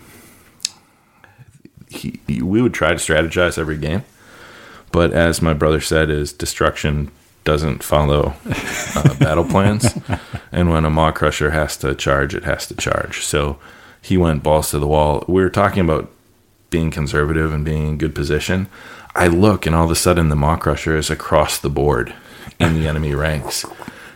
he, 1.90 2.20
he, 2.28 2.42
we 2.42 2.62
would 2.62 2.74
try 2.74 2.90
to 2.90 2.96
strategize 2.96 3.58
every 3.58 3.78
game, 3.78 4.04
but 4.92 5.14
as 5.14 5.42
my 5.42 5.54
brother 5.54 5.80
said, 5.80 6.10
is 6.10 6.34
destruction 6.34 7.12
doesn't 7.48 7.82
follow 7.82 8.34
uh, 8.94 9.16
battle 9.20 9.46
plans, 9.46 9.98
and 10.52 10.70
when 10.70 10.84
a 10.84 10.90
Maw 10.90 11.14
Crusher 11.14 11.52
has 11.52 11.78
to 11.78 11.96
charge, 11.96 12.36
it 12.36 12.44
has 12.44 12.68
to 12.68 12.76
charge. 12.76 13.24
So 13.24 13.58
he 14.02 14.18
went 14.18 14.44
balls 14.44 14.72
to 14.72 14.80
the 14.80 14.86
wall. 14.86 15.24
We 15.30 15.42
were 15.42 15.50
talking 15.50 15.80
about 15.80 16.12
being 16.70 16.92
conservative 16.92 17.54
and 17.54 17.64
being 17.64 17.88
in 17.88 17.98
good 17.98 18.14
position. 18.14 18.68
I 19.16 19.28
look, 19.28 19.66
and 19.66 19.74
all 19.74 19.86
of 19.86 19.92
a 19.92 19.96
sudden, 19.96 20.28
the 20.28 20.36
Maw 20.36 20.58
Crusher 20.58 20.98
is 20.98 21.10
across 21.10 21.58
the 21.58 21.70
board 21.70 22.14
in 22.60 22.74
the 22.74 22.86
enemy 22.86 23.16
ranks. 23.16 23.66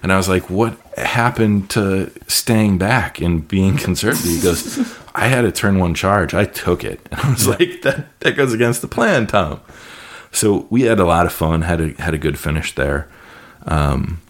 And 0.03 0.11
I 0.11 0.17
was 0.17 0.27
like, 0.27 0.49
what 0.49 0.77
happened 0.97 1.69
to 1.69 2.11
staying 2.27 2.79
back 2.79 3.21
and 3.21 3.47
being 3.47 3.77
conservative? 3.77 4.29
He 4.29 4.41
goes, 4.41 4.77
I 5.15 5.27
had 5.27 5.45
a 5.45 5.53
turn 5.53 5.79
one 5.79 5.93
charge. 5.93 6.33
I 6.33 6.43
took 6.43 6.83
it. 6.83 6.99
And 7.11 7.21
I 7.21 7.31
was 7.31 7.47
like, 7.47 7.81
that, 7.83 8.19
that 8.19 8.35
goes 8.35 8.51
against 8.51 8.81
the 8.81 8.89
plan, 8.89 9.25
Tom. 9.27 9.61
So 10.33 10.67
we 10.69 10.81
had 10.81 10.99
a 10.99 11.05
lot 11.05 11.25
of 11.25 11.31
fun, 11.31 11.61
had 11.61 11.79
a, 11.79 11.93
had 12.01 12.13
a 12.13 12.17
good 12.17 12.37
finish 12.37 12.75
there. 12.75 13.07
Um, 13.65 14.21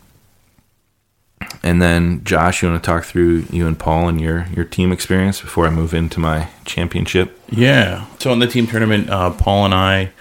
and 1.64 1.82
then, 1.82 2.24
Josh, 2.24 2.62
you 2.62 2.70
want 2.70 2.84
to 2.84 2.86
talk 2.86 3.04
through 3.04 3.46
you 3.52 3.68
and 3.68 3.78
Paul 3.78 4.08
and 4.08 4.20
your, 4.20 4.48
your 4.56 4.66
team 4.66 4.92
experience 4.92 5.42
before 5.42 5.68
I 5.68 5.70
move 5.70 5.94
into 5.94 6.20
my 6.20 6.50
championship? 6.66 7.40
Yeah. 7.50 8.06
So 8.20 8.32
in 8.34 8.40
the 8.40 8.48
team 8.48 8.68
tournament, 8.68 9.10
uh, 9.10 9.32
Paul 9.32 9.66
and 9.66 9.74
I 9.74 10.12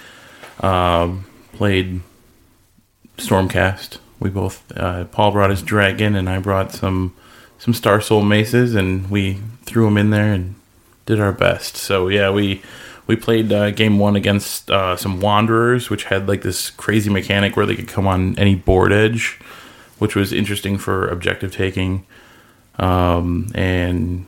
uh, 0.61 1.14
played 1.52 2.00
Stormcast. 3.17 3.99
We 4.19 4.29
both 4.29 4.71
uh, 4.76 5.05
Paul 5.07 5.31
brought 5.33 5.50
his 5.50 5.62
dragon, 5.62 6.14
and 6.14 6.29
I 6.29 6.38
brought 6.38 6.73
some 6.73 7.14
some 7.59 7.73
Star 7.75 8.00
Soul 8.00 8.23
maces, 8.23 8.75
and 8.75 9.11
we 9.11 9.38
threw 9.64 9.87
them 9.87 9.97
in 9.97 10.11
there 10.11 10.33
and 10.33 10.57
did 11.07 11.21
our 11.21 11.33
best. 11.33 11.76
So 11.76 12.09
yeah, 12.09 12.31
we 12.31 12.62
we 13.07 13.16
played 13.16 13.52
uh, 13.52 13.71
game 13.71 13.99
one 13.99 14.16
against 14.16 14.71
uh, 14.71 14.97
some 14.97 15.21
Wanderers, 15.21 15.90
which 15.90 16.04
had 16.04 16.28
like 16.28 16.42
this 16.42 16.71
crazy 16.71 17.11
mechanic 17.11 17.57
where 17.57 17.66
they 17.66 17.75
could 17.75 17.88
come 17.88 18.07
on 18.07 18.38
any 18.38 18.54
board 18.54 18.92
edge, 18.92 19.38
which 19.99 20.14
was 20.14 20.33
interesting 20.33 20.78
for 20.78 21.09
objective 21.09 21.52
taking. 21.52 22.07
Um, 22.78 23.50
and 23.54 24.26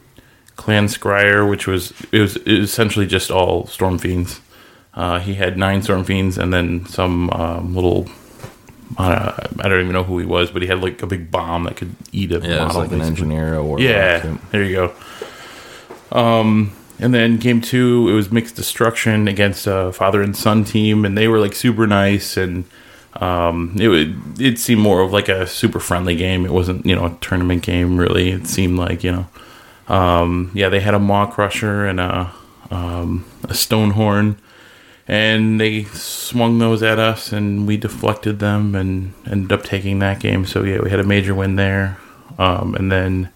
Clan 0.57 0.87
Skryre, 0.87 1.49
which 1.49 1.67
was 1.67 1.93
it, 2.13 2.19
was 2.19 2.37
it 2.37 2.59
was 2.61 2.71
essentially 2.71 3.07
just 3.07 3.31
all 3.31 3.67
Storm 3.67 3.99
Fiends. 3.99 4.41
Uh, 4.95 5.19
he 5.19 5.35
had 5.35 5.57
nine 5.57 5.83
Storm 5.83 6.05
Fiends 6.05 6.37
and 6.37 6.53
then 6.53 6.87
some 6.87 7.31
um, 7.31 7.75
little. 7.75 8.09
Uh, 8.99 9.33
I 9.59 9.69
don't 9.69 9.81
even 9.81 9.93
know 9.93 10.05
who 10.05 10.19
he 10.19 10.27
was, 10.27 10.51
but 10.51 10.61
he 10.61 10.69
had 10.69 10.83
like 10.83 11.03
a 11.03 11.07
big 11.07 11.31
bomb 11.31 11.65
that 11.65 11.77
could 11.77 11.97
eat 12.13 12.31
a 12.31 12.41
yeah, 12.41 12.67
model. 12.67 12.83
like 12.83 12.93
an 12.93 13.01
engineer 13.01 13.57
or 13.57 13.81
yeah. 13.81 14.37
There 14.51 14.63
you 14.63 14.75
go. 14.75 16.17
Um, 16.17 16.73
and 17.03 17.13
then 17.13 17.37
game 17.37 17.61
two, 17.61 18.09
it 18.09 18.13
was 18.13 18.31
mixed 18.31 18.55
destruction 18.55 19.27
against 19.27 19.67
a 19.67 19.93
father 19.93 20.23
and 20.23 20.37
son 20.37 20.63
team, 20.63 21.05
and 21.05 21.19
they 21.19 21.27
were 21.27 21.41
like 21.41 21.55
super 21.55 21.87
nice, 21.87 22.37
and 22.37 22.65
um, 23.15 23.77
it 23.79 23.89
would 23.89 24.41
it 24.41 24.59
seemed 24.59 24.81
more 24.81 25.01
of 25.01 25.13
like 25.13 25.29
a 25.29 25.47
super 25.47 25.81
friendly 25.81 26.15
game. 26.15 26.47
It 26.47 26.53
wasn't 26.53 26.87
you 26.87 26.95
know 26.95 27.07
a 27.07 27.19
tournament 27.21 27.63
game 27.63 27.99
really. 27.99 28.31
It 28.31 28.47
seemed 28.47 28.79
like 28.79 29.03
you 29.03 29.13
know, 29.13 29.27
um, 29.95 30.53
yeah, 30.55 30.69
they 30.69 30.79
had 30.79 30.95
a 30.95 31.01
maw 31.01 31.27
crusher 31.27 31.87
and 31.87 31.99
a 31.99 32.33
um, 32.71 33.25
a 33.49 33.55
stone 33.55 33.91
horn, 33.91 34.39
and 35.09 35.61
they 35.61 35.85
swung 35.85 36.61
those 36.61 36.85
at 36.85 37.01
us, 37.01 37.33
and 37.33 37.67
we 37.67 37.77
deflected 37.77 38.39
them 38.39 38.77
and 38.77 39.13
ended 39.29 39.51
up 39.51 39.65
taking 39.65 39.99
that 39.99 40.21
game. 40.21 40.47
So 40.47 40.63
yeah, 40.63 40.81
we 40.81 40.91
had 40.91 41.01
a 41.01 41.05
major 41.05 41.35
win 41.35 41.57
there, 41.57 41.99
um, 42.39 42.77
and 42.77 42.93
then 42.93 43.31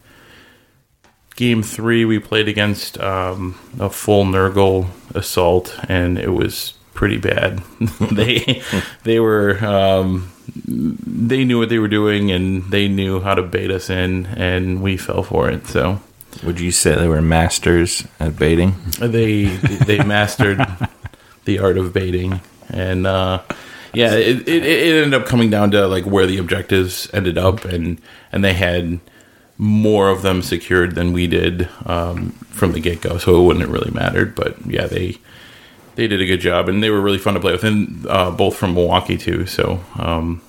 game 1.37 1.63
three, 1.63 2.05
we 2.05 2.19
played 2.19 2.49
against 2.49 2.99
um, 2.99 3.59
a 3.79 3.91
full 3.91 4.25
Nurgle 4.25 4.89
assault, 5.15 5.79
and 5.89 6.19
it 6.19 6.31
was 6.31 6.75
pretty 6.95 7.19
bad. 7.19 7.59
they 8.11 8.63
they 9.05 9.21
were 9.21 9.63
um, 9.65 10.33
they 10.67 11.45
knew 11.45 11.59
what 11.59 11.69
they 11.69 11.79
were 11.79 11.89
doing, 11.89 12.33
and 12.33 12.65
they 12.71 12.89
knew 12.89 13.21
how 13.21 13.35
to 13.35 13.43
bait 13.43 13.71
us 13.71 13.89
in, 13.89 14.27
and 14.27 14.83
we 14.83 14.97
fell 14.97 15.23
for 15.23 15.49
it. 15.51 15.67
So, 15.67 16.01
would 16.43 16.59
you 16.59 16.73
say 16.73 16.97
they 16.97 17.09
were 17.09 17.23
masters 17.23 18.07
at 18.19 18.37
baiting? 18.37 18.75
They 18.99 19.45
they 19.45 20.03
mastered 20.03 20.67
the 21.45 21.59
art 21.59 21.79
of 21.79 21.93
baiting, 21.93 22.41
and 22.71 23.07
uh, 23.07 23.43
yeah, 23.93 24.15
it, 24.15 24.49
it, 24.49 24.65
it 24.65 25.05
ended 25.05 25.21
up 25.21 25.27
coming 25.27 25.51
down 25.51 25.71
to 25.73 25.87
like 25.87 26.05
where 26.07 26.27
the 26.27 26.39
objectives 26.39 27.09
ended 27.13 27.39
up, 27.39 27.65
and 27.65 28.01
and 28.33 28.43
they 28.43 28.55
had 28.55 29.01
more 29.59 30.11
of 30.11 30.23
them 30.23 30.43
secured 30.43 30.95
than 30.95 31.13
we 31.13 31.27
did 31.27 31.69
um, 31.87 32.31
from 32.51 32.73
the 32.73 32.81
get 32.81 33.01
go, 33.01 33.19
so 33.19 33.41
it 33.41 33.45
wouldn't 33.45 33.65
have 33.65 33.73
really 33.73 33.91
mattered. 33.91 34.35
But 34.35 34.57
yeah, 34.67 34.87
they 34.87 35.19
they 35.95 36.07
did 36.07 36.21
a 36.21 36.27
good 36.27 36.41
job, 36.41 36.69
and 36.69 36.83
they 36.83 36.91
were 36.91 37.01
really 37.01 37.19
fun 37.19 37.35
to 37.35 37.41
play 37.41 37.53
with, 37.53 37.65
and 37.65 38.07
uh, 38.07 38.31
both 38.31 38.57
from 38.57 38.75
Milwaukee 38.75 39.17
too. 39.17 39.47
So 39.47 39.83
um, 39.99 40.43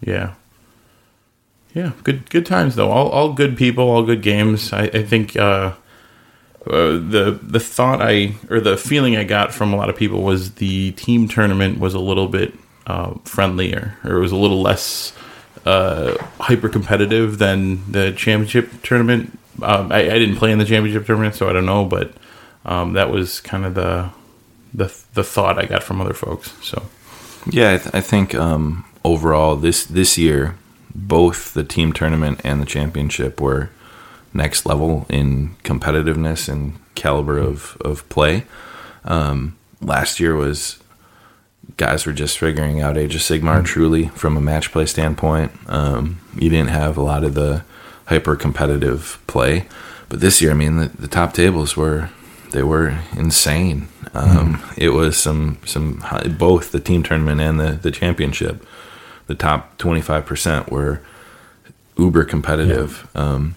yeah, 0.00 0.34
yeah, 1.74 1.92
good 2.04 2.30
good 2.30 2.46
times 2.46 2.76
though. 2.76 2.90
All 2.90 3.08
all 3.08 3.32
good 3.32 3.56
people, 3.56 3.88
all 3.88 4.02
good 4.02 4.22
games. 4.22 4.72
I, 4.72 4.84
I 4.84 5.02
think. 5.02 5.36
Uh, 5.36 5.74
uh, 6.64 6.92
the 6.92 7.40
the 7.42 7.58
thought 7.58 8.00
I 8.00 8.36
or 8.48 8.60
the 8.60 8.76
feeling 8.76 9.16
I 9.16 9.24
got 9.24 9.52
from 9.52 9.72
a 9.72 9.76
lot 9.76 9.90
of 9.90 9.96
people 9.96 10.22
was 10.22 10.54
the 10.54 10.92
team 10.92 11.26
tournament 11.26 11.80
was 11.80 11.92
a 11.92 11.98
little 11.98 12.28
bit 12.28 12.54
uh, 12.86 13.14
friendlier 13.24 13.98
or 14.04 14.18
it 14.18 14.20
was 14.20 14.30
a 14.30 14.36
little 14.36 14.62
less 14.62 15.12
uh, 15.64 16.16
hyper 16.40 16.68
competitive 16.68 17.38
than 17.38 17.90
the 17.90 18.12
championship 18.12 18.82
tournament 18.82 19.38
um, 19.60 19.92
I, 19.92 19.98
I 20.00 20.18
didn't 20.18 20.36
play 20.36 20.52
in 20.52 20.58
the 20.58 20.64
championship 20.64 21.06
tournament, 21.06 21.34
so 21.34 21.48
I 21.48 21.52
don't 21.52 21.66
know, 21.66 21.84
but 21.84 22.12
um, 22.64 22.94
that 22.94 23.10
was 23.10 23.40
kind 23.40 23.64
of 23.64 23.74
the 23.74 24.10
the 24.72 24.94
the 25.14 25.24
thought 25.24 25.58
I 25.58 25.66
got 25.66 25.82
from 25.82 26.00
other 26.00 26.14
folks. 26.14 26.52
So 26.62 26.82
Yeah, 27.50 27.74
I, 27.74 27.78
th- 27.78 27.94
I 27.94 28.00
think 28.00 28.34
um, 28.34 28.84
overall 29.04 29.56
this 29.56 29.84
this 29.84 30.16
year, 30.16 30.56
both 30.94 31.54
the 31.54 31.64
team 31.64 31.92
tournament 31.92 32.40
and 32.44 32.62
the 32.62 32.66
championship 32.66 33.40
were 33.40 33.70
next 34.32 34.64
level 34.64 35.04
in 35.10 35.56
competitiveness 35.62 36.48
and 36.48 36.78
caliber 36.94 37.38
of 37.38 37.76
of 37.82 38.08
play. 38.08 38.46
Um, 39.04 39.56
last 39.80 40.20
year 40.20 40.34
was 40.34 40.78
guys 41.76 42.06
were 42.06 42.12
just 42.12 42.38
figuring 42.38 42.80
out 42.80 42.96
Age 42.96 43.14
of 43.14 43.20
Sigmar 43.20 43.64
truly 43.64 44.08
from 44.08 44.36
a 44.36 44.40
match 44.40 44.72
play 44.72 44.86
standpoint. 44.86 45.52
Um, 45.66 46.20
you 46.34 46.48
didn't 46.48 46.70
have 46.70 46.96
a 46.96 47.02
lot 47.02 47.24
of 47.24 47.34
the 47.34 47.64
hyper 48.06 48.36
competitive 48.36 49.22
play, 49.26 49.66
but 50.08 50.20
this 50.20 50.42
year, 50.42 50.50
I 50.50 50.54
mean, 50.54 50.76
the, 50.76 50.88
the 50.88 51.08
top 51.08 51.32
tables 51.32 51.76
were 51.76 52.10
they 52.50 52.62
were 52.62 52.98
insane. 53.16 53.88
Um, 54.14 54.62
It 54.76 54.90
was 54.90 55.16
some 55.16 55.58
some 55.64 56.02
both 56.38 56.72
the 56.72 56.80
team 56.80 57.02
tournament 57.02 57.40
and 57.40 57.58
the 57.58 57.72
the 57.72 57.90
championship. 57.90 58.66
The 59.26 59.34
top 59.34 59.78
twenty 59.78 60.02
five 60.02 60.26
percent 60.26 60.70
were 60.70 61.00
uber 61.96 62.24
competitive. 62.24 63.08
Um, 63.14 63.54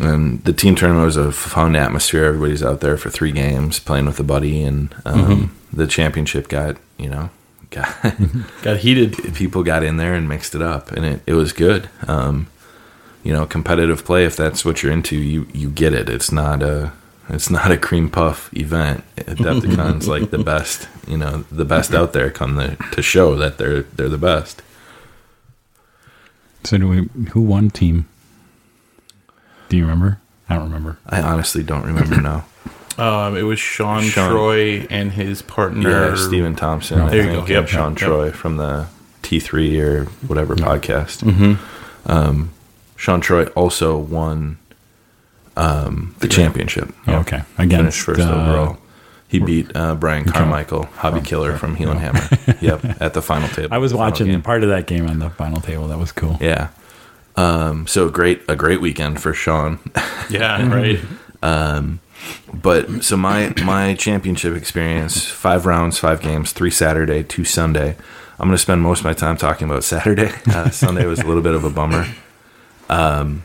and 0.00 0.44
the 0.44 0.52
team 0.52 0.74
tournament 0.74 1.06
was 1.06 1.16
a 1.16 1.32
fun 1.32 1.74
atmosphere. 1.74 2.24
Everybody's 2.24 2.62
out 2.62 2.80
there 2.80 2.96
for 2.96 3.10
three 3.10 3.32
games 3.32 3.80
playing 3.80 4.06
with 4.06 4.20
a 4.20 4.24
buddy, 4.24 4.62
and 4.62 4.94
um, 5.04 5.56
the 5.72 5.86
championship 5.86 6.48
got 6.48 6.76
you 6.98 7.08
know 7.08 7.30
got 7.70 7.96
got 8.62 8.78
heated. 8.78 9.34
people 9.34 9.62
got 9.62 9.82
in 9.82 9.96
there 9.96 10.14
and 10.14 10.28
mixed 10.28 10.54
it 10.54 10.62
up, 10.62 10.90
and 10.92 11.04
it, 11.04 11.22
it 11.26 11.34
was 11.34 11.52
good. 11.52 11.88
Um, 12.06 12.48
you 13.22 13.32
know, 13.32 13.46
competitive 13.46 14.04
play. 14.04 14.24
If 14.24 14.36
that's 14.36 14.64
what 14.64 14.82
you're 14.82 14.92
into, 14.92 15.16
you 15.16 15.46
you 15.52 15.70
get 15.70 15.92
it. 15.92 16.08
It's 16.08 16.32
not 16.32 16.62
a 16.62 16.92
it's 17.28 17.50
not 17.50 17.70
a 17.70 17.76
cream 17.76 18.08
puff 18.08 18.52
event. 18.54 19.04
Adepticon's 19.16 20.08
like 20.08 20.30
the 20.30 20.38
best. 20.38 20.88
You 21.06 21.18
know, 21.18 21.44
the 21.50 21.64
best 21.64 21.92
out 21.92 22.12
there 22.12 22.30
come 22.30 22.56
the, 22.56 22.76
to 22.92 23.02
show 23.02 23.36
that 23.36 23.58
they're 23.58 23.82
they're 23.82 24.08
the 24.08 24.18
best. 24.18 24.62
So 26.64 26.78
do 26.78 26.88
we? 26.88 27.08
Who 27.32 27.42
won 27.42 27.70
team? 27.70 28.08
Do 29.68 29.76
you 29.76 29.82
remember? 29.82 30.20
I 30.48 30.54
don't 30.54 30.64
remember. 30.64 30.98
I 31.06 31.20
honestly 31.20 31.62
don't 31.62 31.84
remember 31.84 32.20
now. 32.20 32.46
Um, 32.98 33.36
it 33.36 33.42
was 33.42 33.60
Sean, 33.60 34.02
Sean. 34.02 34.30
Troy 34.30 34.86
and 34.90 35.12
his 35.12 35.40
partner 35.42 35.88
Yeah, 35.88 36.16
Stephen 36.16 36.56
Thompson. 36.56 37.06
There 37.06 37.24
you 37.24 37.40
go. 37.40 37.46
Yep, 37.46 37.68
Sean 37.68 37.92
yep. 37.92 37.98
Troy 37.98 38.30
from 38.32 38.56
the 38.56 38.88
T3 39.22 39.80
or 39.82 40.04
whatever 40.26 40.56
podcast. 40.56 41.22
Mm-hmm. 41.22 42.10
Um, 42.10 42.50
Sean 42.96 43.20
Troy 43.20 43.44
also 43.48 43.96
won 43.96 44.58
um, 45.56 46.14
the 46.18 46.28
championship. 46.28 46.92
Oh, 47.06 47.16
okay, 47.18 47.42
Finished 47.56 47.60
against 47.60 48.00
first 48.00 48.20
uh, 48.20 48.24
overall. 48.24 48.78
He 49.28 49.38
beat 49.40 49.70
uh, 49.76 49.94
Brian 49.94 50.24
Carmichael, 50.24 50.84
Hobby 50.84 51.20
Killer 51.20 51.58
from 51.58 51.76
Heelanhammer. 51.76 52.60
yep, 52.62 52.82
at 53.00 53.12
the 53.12 53.20
final 53.20 53.48
table. 53.50 53.74
I 53.74 53.78
was 53.78 53.92
watching 53.92 54.40
part 54.40 54.62
of 54.62 54.70
that 54.70 54.86
game 54.86 55.06
on 55.06 55.18
the 55.18 55.28
final 55.28 55.60
table. 55.60 55.88
That 55.88 55.98
was 55.98 56.12
cool. 56.12 56.38
Yeah. 56.40 56.70
Um, 57.36 57.86
so 57.86 58.08
great, 58.08 58.42
a 58.48 58.56
great 58.56 58.80
weekend 58.80 59.20
for 59.20 59.34
Sean. 59.34 59.78
Yeah, 60.30 60.66
right. 60.74 60.98
But 62.52 63.04
so 63.04 63.16
my 63.16 63.52
my 63.64 63.94
championship 63.94 64.56
experience: 64.56 65.26
five 65.26 65.66
rounds, 65.66 65.98
five 65.98 66.20
games, 66.20 66.52
three 66.52 66.70
Saturday, 66.70 67.22
two 67.22 67.44
Sunday. 67.44 67.96
I'm 68.40 68.46
going 68.46 68.54
to 68.54 68.62
spend 68.62 68.82
most 68.82 69.00
of 69.00 69.04
my 69.04 69.14
time 69.14 69.36
talking 69.36 69.68
about 69.68 69.84
Saturday. 69.84 70.32
Uh, 70.48 70.70
Sunday 70.70 71.06
was 71.06 71.18
a 71.20 71.26
little 71.26 71.42
bit 71.42 71.54
of 71.54 71.64
a 71.64 71.70
bummer. 71.70 72.06
Um, 72.88 73.42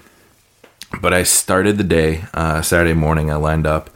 but 1.02 1.14
I 1.14 1.24
started 1.24 1.78
the 1.78 1.84
day 1.84 2.26
uh, 2.34 2.62
Saturday 2.62 2.94
morning. 2.94 3.32
I 3.32 3.36
lined 3.36 3.68
up, 3.68 3.90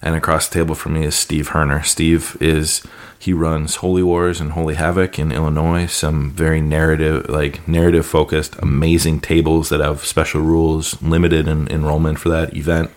and 0.00 0.14
across 0.14 0.48
the 0.48 0.54
table 0.54 0.74
from 0.74 0.94
me 0.94 1.04
is 1.04 1.14
Steve 1.14 1.50
Herner. 1.50 1.84
Steve 1.84 2.36
is 2.40 2.82
he 3.18 3.32
runs 3.32 3.76
Holy 3.76 4.02
Wars 4.02 4.40
and 4.40 4.52
Holy 4.52 4.74
Havoc 4.74 5.18
in 5.18 5.32
Illinois. 5.32 5.86
Some 5.86 6.32
very 6.32 6.60
narrative, 6.60 7.28
like 7.28 7.66
narrative 7.66 8.04
focused, 8.04 8.56
amazing 8.58 9.20
tables 9.20 9.68
that 9.68 9.80
have 9.80 10.04
special 10.04 10.40
rules, 10.40 11.00
limited 11.02 11.48
en- 11.48 11.68
enrollment 11.68 12.18
for 12.18 12.28
that 12.30 12.56
event 12.56 12.90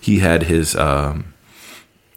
he 0.00 0.20
had 0.20 0.44
his 0.44 0.74
um, 0.76 1.34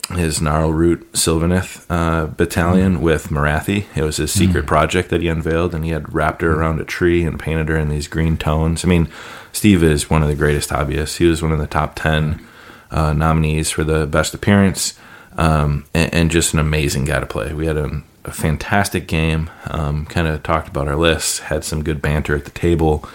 his 0.09 0.41
Gnarl 0.41 0.73
Root 0.73 1.11
Sylvaneth 1.13 1.85
uh, 1.89 2.27
battalion 2.27 3.01
with 3.01 3.29
Marathi. 3.29 3.85
It 3.95 4.03
was 4.03 4.17
his 4.17 4.31
secret 4.31 4.65
project 4.65 5.09
that 5.09 5.21
he 5.21 5.27
unveiled, 5.27 5.73
and 5.73 5.85
he 5.85 5.91
had 5.91 6.13
wrapped 6.13 6.41
her 6.41 6.53
around 6.53 6.81
a 6.81 6.85
tree 6.85 7.23
and 7.23 7.39
painted 7.39 7.69
her 7.69 7.77
in 7.77 7.89
these 7.89 8.07
green 8.07 8.37
tones. 8.37 8.83
I 8.83 8.87
mean, 8.87 9.07
Steve 9.51 9.81
is 9.83 10.09
one 10.09 10.21
of 10.21 10.27
the 10.27 10.35
greatest 10.35 10.69
hobbyists. 10.69 11.17
He 11.17 11.25
was 11.25 11.41
one 11.41 11.51
of 11.51 11.59
the 11.59 11.67
top 11.67 11.95
ten 11.95 12.45
uh, 12.91 13.13
nominees 13.13 13.71
for 13.71 13.83
the 13.83 14.05
best 14.05 14.33
appearance, 14.33 14.99
um, 15.37 15.85
and, 15.93 16.13
and 16.13 16.31
just 16.31 16.53
an 16.53 16.59
amazing 16.59 17.05
guy 17.05 17.19
to 17.19 17.25
play. 17.25 17.53
We 17.53 17.65
had 17.65 17.77
a, 17.77 18.03
a 18.25 18.31
fantastic 18.31 19.07
game. 19.07 19.49
Um, 19.67 20.05
kind 20.05 20.27
of 20.27 20.43
talked 20.43 20.67
about 20.67 20.87
our 20.87 20.97
lists, 20.97 21.39
had 21.39 21.63
some 21.63 21.83
good 21.83 22.01
banter 22.01 22.35
at 22.35 22.45
the 22.45 22.51
table. 22.51 23.07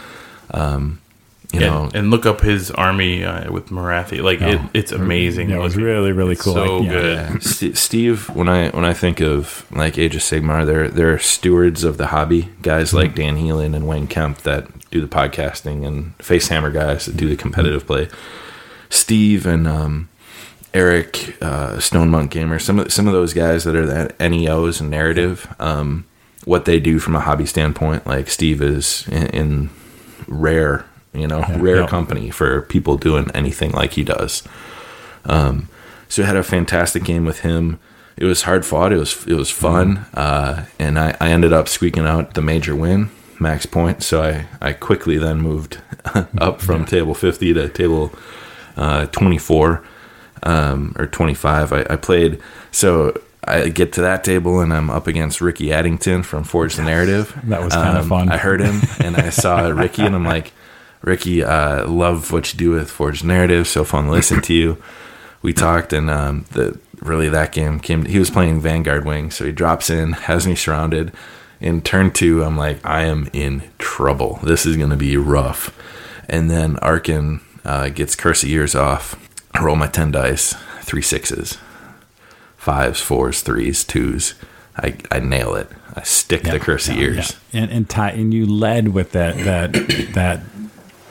Um, 0.50 1.00
you 1.52 1.60
Yeah, 1.60 1.66
know, 1.70 1.90
and 1.94 2.10
look 2.10 2.26
up 2.26 2.40
his 2.42 2.70
army 2.70 3.24
uh, 3.24 3.50
with 3.50 3.68
Marathi. 3.70 4.22
Like 4.22 4.40
it, 4.42 4.60
it's 4.74 4.92
amazing. 4.92 5.48
Yeah, 5.50 5.56
it 5.56 5.60
was 5.60 5.74
looking. 5.76 5.86
really 5.86 6.12
really 6.12 6.32
It's 6.32 6.42
cool. 6.42 6.54
So 6.54 6.76
Like, 6.78 6.86
yeah. 6.86 6.92
good. 6.92 7.16
Yeah. 7.16 7.38
St- 7.40 7.76
Steve, 7.76 8.28
when 8.30 8.48
I 8.48 8.68
when 8.70 8.84
I 8.84 8.92
think 8.92 9.20
of 9.20 9.66
like 9.70 9.96
Age 9.98 10.14
of 10.14 10.22
Sigmar, 10.22 10.66
they're 10.66 10.88
they're 10.88 11.18
stewards 11.18 11.84
of 11.84 11.96
the 11.96 12.08
hobby. 12.08 12.50
Guys 12.62 12.92
like 12.92 13.14
Dan 13.14 13.36
Heelan 13.36 13.74
and 13.74 13.86
Wayne 13.88 14.06
Kemp 14.06 14.38
that 14.42 14.68
do 14.90 15.00
the 15.00 15.08
podcasting, 15.08 15.86
and 15.86 16.16
Facehammer 16.18 16.72
guys 16.72 17.06
that 17.06 17.16
do 17.16 17.28
the 17.28 17.36
competitive 17.36 17.86
play. 17.86 18.08
Steve 18.90 19.46
and 19.46 19.66
um, 19.68 20.08
Eric 20.74 21.36
uh, 21.42 21.78
Stone 21.80 22.10
Monk 22.10 22.30
Gamer, 22.30 22.58
some 22.58 22.78
of 22.78 22.92
some 22.92 23.06
of 23.06 23.12
those 23.12 23.32
guys 23.34 23.64
that 23.64 23.74
are 23.76 23.86
that 23.86 24.18
NEOs 24.18 24.80
and 24.80 24.90
narrative, 24.90 25.54
um, 25.58 26.04
what 26.44 26.64
they 26.66 26.78
do 26.80 26.98
from 26.98 27.16
a 27.16 27.20
hobby 27.20 27.46
standpoint. 27.46 28.06
Like 28.06 28.28
Steve 28.28 28.60
is 28.62 29.06
in, 29.08 29.26
in 29.28 29.70
rare, 30.26 30.84
you 31.12 31.26
know, 31.26 31.42
rare 31.56 31.80
yeah. 31.80 31.86
company 31.86 32.30
for 32.30 32.62
people 32.62 32.96
doing 32.96 33.30
anything 33.34 33.72
like 33.72 33.92
he 33.92 34.04
does. 34.04 34.42
Um, 35.24 35.68
so 36.08 36.22
I 36.22 36.26
had 36.26 36.36
a 36.36 36.42
fantastic 36.42 37.04
game 37.04 37.24
with 37.24 37.40
him. 37.40 37.78
It 38.16 38.24
was 38.24 38.42
hard 38.42 38.64
fought. 38.64 38.92
It 38.92 38.98
was 38.98 39.26
it 39.26 39.34
was 39.34 39.50
fun, 39.50 40.06
uh, 40.14 40.66
and 40.78 40.98
I, 40.98 41.16
I 41.20 41.30
ended 41.30 41.52
up 41.52 41.68
squeaking 41.68 42.04
out 42.04 42.34
the 42.34 42.42
major 42.42 42.74
win, 42.74 43.10
max 43.38 43.64
point. 43.66 44.02
So 44.02 44.22
I, 44.22 44.46
I 44.60 44.72
quickly 44.72 45.18
then 45.18 45.40
moved 45.40 45.80
up 46.38 46.60
from 46.60 46.84
table 46.84 47.14
fifty 47.14 47.54
to 47.54 47.68
table 47.68 48.12
uh, 48.76 49.06
twenty 49.06 49.38
four 49.38 49.84
um, 50.42 50.94
or 50.98 51.06
twenty 51.06 51.34
five. 51.34 51.72
I, 51.72 51.86
I 51.88 51.96
played 51.96 52.40
so. 52.72 53.20
I 53.44 53.70
get 53.70 53.94
to 53.94 54.02
that 54.02 54.24
table 54.24 54.60
and 54.60 54.74
I'm 54.74 54.90
up 54.90 55.06
against 55.06 55.40
Ricky 55.40 55.72
Addington 55.72 56.22
from 56.22 56.44
Forge 56.44 56.74
the 56.74 56.82
Narrative. 56.82 57.34
Um, 57.34 57.48
That 57.48 57.62
was 57.62 57.72
kinda 57.72 58.02
fun. 58.02 58.28
I 58.28 58.36
heard 58.36 58.60
him 58.60 58.82
and 59.00 59.16
I 59.16 59.30
saw 59.30 59.66
Ricky 59.68 60.02
and 60.02 60.14
I'm 60.14 60.24
like, 60.24 60.52
Ricky, 61.02 61.42
uh, 61.44 61.86
love 61.86 62.32
what 62.32 62.52
you 62.52 62.58
do 62.58 62.70
with 62.70 62.90
Forge 62.90 63.22
Narrative. 63.24 63.66
So 63.68 63.84
fun 63.84 64.06
to 64.06 64.10
listen 64.10 64.40
to 64.42 64.54
you. 64.54 64.82
We 65.40 65.52
talked 65.52 65.92
and 65.92 66.10
um, 66.10 66.46
the 66.50 66.80
really 67.00 67.28
that 67.28 67.52
game 67.52 67.78
came. 67.78 68.06
He 68.06 68.18
was 68.18 68.28
playing 68.28 68.60
Vanguard 68.60 69.04
Wing, 69.04 69.30
so 69.30 69.44
he 69.44 69.52
drops 69.52 69.88
in, 69.88 70.12
has 70.12 70.48
me 70.48 70.56
surrounded. 70.56 71.12
In 71.60 71.80
turn 71.80 72.10
two, 72.10 72.42
I'm 72.42 72.56
like, 72.56 72.84
I 72.84 73.04
am 73.04 73.30
in 73.32 73.62
trouble. 73.78 74.40
This 74.42 74.66
is 74.66 74.76
going 74.76 74.90
to 74.90 74.96
be 74.96 75.16
rough. 75.16 75.72
And 76.28 76.50
then 76.50 76.74
Arkhan 76.78 77.40
uh, 77.64 77.88
gets 77.90 78.16
Curse 78.16 78.42
of 78.42 78.48
Years 78.48 78.74
off. 78.74 79.14
I 79.54 79.62
roll 79.62 79.76
my 79.76 79.86
10 79.86 80.10
dice, 80.10 80.54
three 80.82 81.02
sixes, 81.02 81.56
fives, 82.56 83.00
fours, 83.00 83.40
threes, 83.40 83.84
twos. 83.84 84.34
I, 84.76 84.96
I 85.12 85.20
nail 85.20 85.54
it. 85.54 85.68
I 85.94 86.02
stick 86.02 86.42
the 86.42 86.58
Curse 86.58 86.88
of 86.88 86.96
Years. 86.96 87.36
yeah. 87.52 87.62
And 87.62 87.70
and 87.70 87.88
Ty, 87.88 88.10
and 88.10 88.34
you 88.34 88.44
led 88.46 88.88
with 88.88 89.12
that 89.12 89.36
that 89.38 89.72
that 90.14 90.40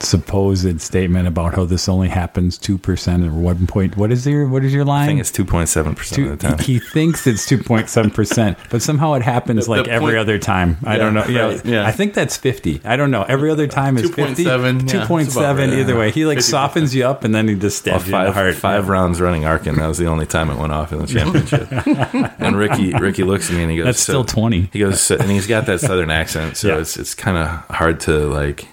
supposed 0.04 0.82
statement 0.82 1.28
about 1.28 1.56
how 1.56 1.66
this 1.66 1.88
only 1.90 2.10
happens 2.10 2.58
two 2.58 2.78
percent 2.78 3.24
or 3.24 3.32
one 3.32 3.68
point. 3.68 3.98
What 3.98 4.12
is 4.12 4.26
your 4.28 4.48
what 4.48 4.64
is 4.64 4.74
your 4.74 4.86
line? 4.86 5.04
I 5.04 5.08
think 5.08 5.20
it's 5.20 5.32
2.7% 5.32 6.32
of 6.32 6.40
the 6.40 6.48
time. 6.50 6.58
he, 6.60 6.74
he 6.74 6.80
thinks 6.80 7.26
it's 7.28 7.46
two 7.46 7.58
point 7.58 7.90
seven 7.90 8.12
percent, 8.12 8.58
but 8.70 8.82
somehow 8.82 9.14
it 9.14 9.22
happens 9.22 9.66
The- 9.66 9.72
like 9.72 9.86
the 9.86 9.92
every 9.92 10.08
point- 10.14 10.18
other 10.18 10.38
time. 10.40 10.78
I 10.84 10.94
Yeah, 10.94 10.98
don't 11.04 11.14
know. 11.14 11.26
Yeah, 11.26 11.42
right, 11.48 11.66
yeah. 11.66 11.86
I 11.88 11.92
think 11.92 12.14
that's 12.14 12.38
fifty. 12.38 12.82
I 12.86 12.96
don't 12.96 13.12
know. 13.12 13.24
Every 13.24 13.50
other 13.52 13.68
time 13.68 13.98
is 13.98 14.10
50. 14.12 14.44
2.7, 14.46 14.46
yeah, 14.46 15.02
it's 15.02 15.10
2.7 15.10 15.32
about 15.38 15.58
right. 15.58 15.70
either 15.74 15.98
way. 15.98 16.12
He 16.12 16.26
like 16.26 16.40
50%. 16.40 16.42
softens 16.44 16.96
you 16.96 17.06
up 17.06 17.24
and 17.24 17.34
then 17.36 17.48
he 17.48 17.56
just 17.56 17.86
Well, 17.86 18.00
stabs 18.00 18.10
you 18.10 18.16
in 18.16 18.22
the 18.26 18.28
five, 18.28 18.34
heart. 18.36 18.56
five 18.56 18.90
rounds 18.90 19.20
running 19.22 19.44
Arkhan. 19.44 19.78
That 19.78 19.88
was 19.88 19.98
the 19.98 20.08
only 20.08 20.26
time 20.26 20.50
it 20.50 20.58
went 20.58 20.72
off 20.74 20.92
in 20.94 21.00
the 21.00 21.08
championship. 21.08 21.68
and 22.40 22.56
Ricky 22.58 22.94
Ricky 22.94 23.24
looks 23.24 23.50
at 23.50 23.56
me 23.56 23.64
and 23.64 23.72
he 23.72 23.78
goes, 23.78 23.86
That's 23.86 24.00
still 24.02 24.26
"So-" 24.28 24.34
20. 24.36 24.70
He 24.74 24.80
goes, 24.80 25.02
"So-" 25.02 25.16
and 25.18 25.30
he's 25.32 25.48
got 25.48 25.66
that 25.66 25.80
southern 25.80 26.10
accent, 26.12 26.58
so 26.58 26.68
Yeah. 26.76 26.78
it's 26.80 26.98
it's 26.98 27.16
kind 27.16 27.38
of 27.38 27.48
hard 27.76 28.00
to 28.02 28.28
like. 28.28 28.68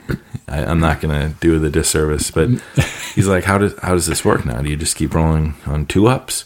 I, 0.46 0.62
I'm 0.64 0.78
not 0.80 1.00
gonna 1.00 1.13
do 1.40 1.58
the 1.58 1.70
disservice, 1.70 2.30
but 2.30 2.48
he's 3.14 3.28
like, 3.28 3.44
"How 3.44 3.58
does 3.58 3.78
how 3.80 3.92
does 3.92 4.06
this 4.06 4.24
work 4.24 4.44
now? 4.44 4.60
Do 4.60 4.70
you 4.70 4.76
just 4.76 4.96
keep 4.96 5.14
rolling 5.14 5.54
on 5.66 5.86
two 5.86 6.06
ups?" 6.06 6.44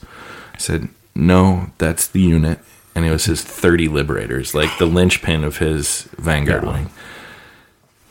I 0.55 0.59
said, 0.59 0.89
"No, 1.15 1.71
that's 1.79 2.07
the 2.07 2.21
unit." 2.21 2.61
And 2.95 3.07
it 3.07 3.13
was 3.13 3.27
his 3.27 3.43
30 3.43 3.87
liberators, 3.87 4.55
like 4.55 4.77
the 4.79 4.87
linchpin 4.87 5.45
of 5.45 5.59
his 5.59 6.09
Vanguard 6.19 6.65
Yeah. 6.65 6.73
wing. 6.73 6.91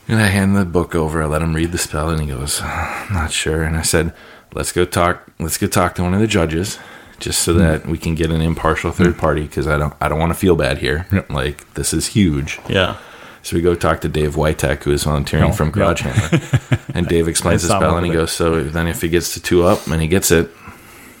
And 0.08 0.18
I 0.18 0.28
hand 0.28 0.56
the 0.56 0.64
book 0.64 0.94
over. 0.94 1.22
I 1.22 1.26
let 1.26 1.42
him 1.42 1.54
read 1.54 1.72
the 1.72 1.78
spell, 1.78 2.08
and 2.08 2.20
he 2.20 2.26
goes, 2.26 2.62
"I'm 2.62 3.12
not 3.12 3.30
sure." 3.30 3.62
And 3.62 3.76
I 3.76 3.82
said, 3.82 4.14
"Let's 4.54 4.72
go 4.72 4.84
talk. 4.86 5.30
Let's 5.38 5.58
go 5.58 5.66
talk 5.66 5.94
to 5.96 6.02
one 6.02 6.14
of 6.14 6.20
the 6.20 6.26
judges, 6.26 6.78
just 7.20 7.42
so 7.42 7.52
hmm. 7.52 7.58
that 7.58 7.86
we 7.86 7.98
can 7.98 8.14
get 8.14 8.30
an 8.30 8.40
impartial 8.40 8.90
third 8.90 9.14
hmm. 9.14 9.20
party, 9.20 9.42
because 9.42 9.66
I 9.66 9.76
don't, 9.76 9.92
I 10.00 10.08
don't 10.08 10.18
want 10.18 10.30
to 10.30 10.38
feel 10.38 10.56
bad 10.56 10.78
here. 10.78 11.06
Yep. 11.12 11.30
Like 11.30 11.74
this 11.74 11.92
is 11.92 12.06
huge." 12.06 12.58
Yeah. 12.68 12.96
So 13.42 13.56
we 13.56 13.62
go 13.62 13.74
talk 13.74 14.00
to 14.02 14.08
Dave 14.08 14.34
Whitetek, 14.34 14.82
who 14.82 14.92
is 14.92 15.04
volunteering 15.04 15.50
Oh, 15.50 15.52
from. 15.52 15.70
Garage 15.70 16.02
Hammer. 16.02 16.80
and 16.94 17.06
Dave 17.08 17.28
explains 17.28 17.62
the 17.62 17.68
spell, 17.68 17.96
and 17.96 18.04
he 18.06 18.12
goes, 18.12 18.32
So 18.32 18.62
then 18.64 18.86
if 18.88 19.00
he 19.00 19.08
gets 19.08 19.32
to 19.34 19.40
two 19.42 19.64
up 19.64 19.86
and 19.86 20.02
he 20.02 20.08
gets 20.08 20.30
it, 20.30 20.50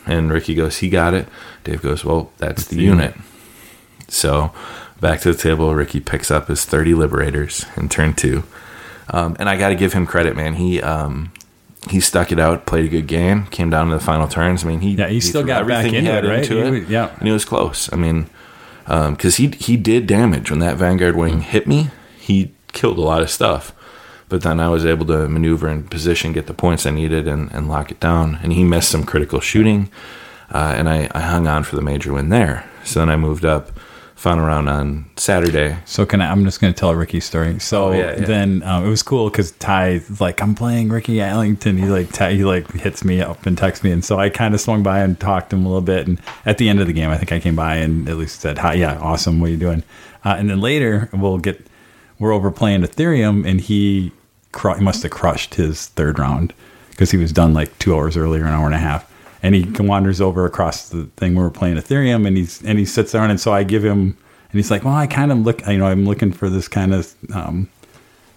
and 0.06 0.30
Ricky 0.32 0.54
goes, 0.54 0.78
He 0.78 0.88
got 0.88 1.14
it. 1.14 1.28
Dave 1.64 1.80
goes, 1.82 2.04
Well, 2.04 2.30
that's 2.38 2.66
the 2.66 2.76
the 2.76 2.82
unit. 2.82 3.14
So 4.08 4.52
back 5.00 5.20
to 5.20 5.32
the 5.32 5.38
table, 5.38 5.74
Ricky 5.74 6.00
picks 6.00 6.30
up 6.30 6.48
his 6.48 6.64
30 6.64 6.94
Liberators 6.94 7.64
in 7.76 7.88
turn 7.88 8.14
two. 8.14 8.42
Um, 9.10 9.36
and 9.38 9.48
I 9.48 9.56
got 9.56 9.70
to 9.70 9.74
give 9.74 9.92
him 9.94 10.06
credit, 10.06 10.36
man. 10.36 10.54
He. 10.54 10.82
Um, 10.82 11.32
he 11.88 12.00
stuck 12.00 12.32
it 12.32 12.40
out, 12.40 12.66
played 12.66 12.84
a 12.84 12.88
good 12.88 13.06
game, 13.06 13.46
came 13.46 13.70
down 13.70 13.88
to 13.88 13.94
the 13.94 14.00
final 14.00 14.26
turns. 14.28 14.62
I 14.64 14.68
mean, 14.68 14.80
he 14.80 14.90
Yeah, 14.96 15.06
he 15.08 15.20
still 15.20 15.40
threw 15.42 15.46
got 15.48 15.66
back 15.66 15.86
everything 15.86 16.00
he 16.02 16.06
had 16.06 16.24
it, 16.24 16.28
right? 16.28 16.38
into 16.42 16.72
He 16.72 16.78
it, 16.80 16.88
yeah. 16.88 17.14
and 17.18 17.28
it 17.28 17.32
was 17.32 17.44
close. 17.46 17.90
I 17.92 17.96
mean, 17.96 18.28
because 18.84 19.36
he 19.36 19.46
he 19.58 19.76
did 19.78 20.06
damage 20.06 20.50
when 20.50 20.58
that 20.58 20.76
Vanguard 20.76 21.16
wing 21.16 21.40
hit 21.40 21.66
me. 21.66 21.90
He 22.28 22.52
killed 22.72 22.98
a 22.98 23.02
lot 23.02 23.22
of 23.22 23.30
stuff, 23.30 23.72
but 24.28 24.42
then 24.42 24.60
I 24.60 24.68
was 24.68 24.84
able 24.84 25.06
to 25.06 25.26
maneuver 25.28 25.68
in 25.68 25.84
position, 25.84 26.32
get 26.32 26.46
the 26.46 26.54
points 26.54 26.84
I 26.86 26.90
needed, 26.90 27.26
and, 27.26 27.50
and 27.52 27.68
lock 27.68 27.90
it 27.90 27.98
down. 28.00 28.38
And 28.42 28.52
he 28.52 28.62
missed 28.64 28.90
some 28.90 29.04
critical 29.04 29.40
shooting, 29.40 29.90
uh, 30.52 30.74
and 30.76 30.88
I, 30.88 31.08
I 31.12 31.20
hung 31.20 31.46
on 31.46 31.64
for 31.64 31.76
the 31.76 31.82
major 31.82 32.12
win 32.12 32.28
there. 32.28 32.68
So 32.84 33.00
then 33.00 33.08
I 33.10 33.16
moved 33.16 33.44
up, 33.44 33.70
found 34.14 34.40
around 34.40 34.68
on 34.68 35.08
Saturday. 35.16 35.78
So 35.86 36.04
can 36.04 36.20
I? 36.20 36.30
I'm 36.30 36.44
just 36.44 36.60
going 36.60 36.72
to 36.74 36.78
tell 36.78 36.90
a 36.90 36.96
Ricky 36.96 37.20
story. 37.20 37.58
So 37.60 37.88
Oh, 37.88 37.92
yeah, 37.92 38.18
yeah. 38.18 38.24
then 38.26 38.62
um, 38.64 38.84
it 38.84 38.88
was 38.88 39.02
cool 39.02 39.30
because 39.30 39.52
Ty 39.52 40.00
like 40.20 40.42
I'm 40.42 40.54
playing 40.54 40.88
Ricky 40.90 41.20
Allington. 41.22 41.78
He 41.78 41.86
like 41.86 42.12
Ty, 42.12 42.32
he 42.34 42.44
like 42.44 42.70
hits 42.72 43.04
me 43.04 43.20
up 43.22 43.46
and 43.46 43.56
texts 43.56 43.82
me, 43.84 43.90
and 43.92 44.04
so 44.04 44.18
I 44.18 44.28
kind 44.28 44.54
of 44.54 44.60
swung 44.60 44.82
by 44.82 45.00
and 45.00 45.18
talked 45.18 45.50
to 45.50 45.56
him 45.56 45.64
a 45.64 45.68
little 45.68 45.80
bit. 45.94 46.06
And 46.06 46.20
at 46.44 46.58
the 46.58 46.68
end 46.68 46.80
of 46.80 46.86
the 46.86 46.92
game, 46.92 47.10
I 47.10 47.16
think 47.16 47.32
I 47.32 47.40
came 47.40 47.56
by 47.56 47.76
and 47.76 48.08
at 48.08 48.16
least 48.16 48.40
said, 48.40 48.58
"Hi, 48.58 48.74
yeah, 48.74 48.98
awesome. 48.98 49.40
What 49.40 49.48
are 49.48 49.52
you 49.52 49.56
doing?" 49.58 49.82
Uh, 50.24 50.34
and 50.38 50.50
then 50.50 50.60
later 50.60 51.08
we'll 51.12 51.38
get 51.38 51.64
we're 52.18 52.32
over 52.32 52.50
playing 52.50 52.82
Aetherium, 52.82 53.48
and 53.48 53.60
he 53.60 54.12
must 54.80 55.02
have 55.02 55.12
crushed 55.12 55.54
his 55.54 55.86
third 55.88 56.18
round 56.18 56.52
because 56.90 57.10
he 57.10 57.16
was 57.16 57.32
done 57.32 57.54
like 57.54 57.78
two 57.78 57.94
hours 57.94 58.16
earlier, 58.16 58.44
an 58.44 58.52
hour 58.52 58.66
and 58.66 58.74
a 58.74 58.78
half. 58.78 59.10
And 59.42 59.54
he 59.54 59.64
wanders 59.80 60.20
over 60.20 60.46
across 60.46 60.88
the 60.88 61.04
thing 61.16 61.34
where 61.34 61.44
we're 61.44 61.50
playing 61.50 61.76
Aetherium, 61.76 62.26
and 62.26 62.36
he's 62.36 62.60
and 62.64 62.78
he 62.78 62.84
sits 62.84 63.12
there, 63.12 63.22
and 63.22 63.40
so 63.40 63.52
I 63.52 63.62
give 63.62 63.84
him, 63.84 64.16
and 64.50 64.52
he's 64.52 64.70
like, 64.70 64.84
"Well, 64.84 64.94
I 64.94 65.06
kind 65.06 65.30
of 65.30 65.38
look, 65.38 65.64
you 65.66 65.78
know, 65.78 65.86
I'm 65.86 66.06
looking 66.06 66.32
for 66.32 66.50
this 66.50 66.66
kind 66.66 66.92
of, 66.92 67.14
um, 67.32 67.68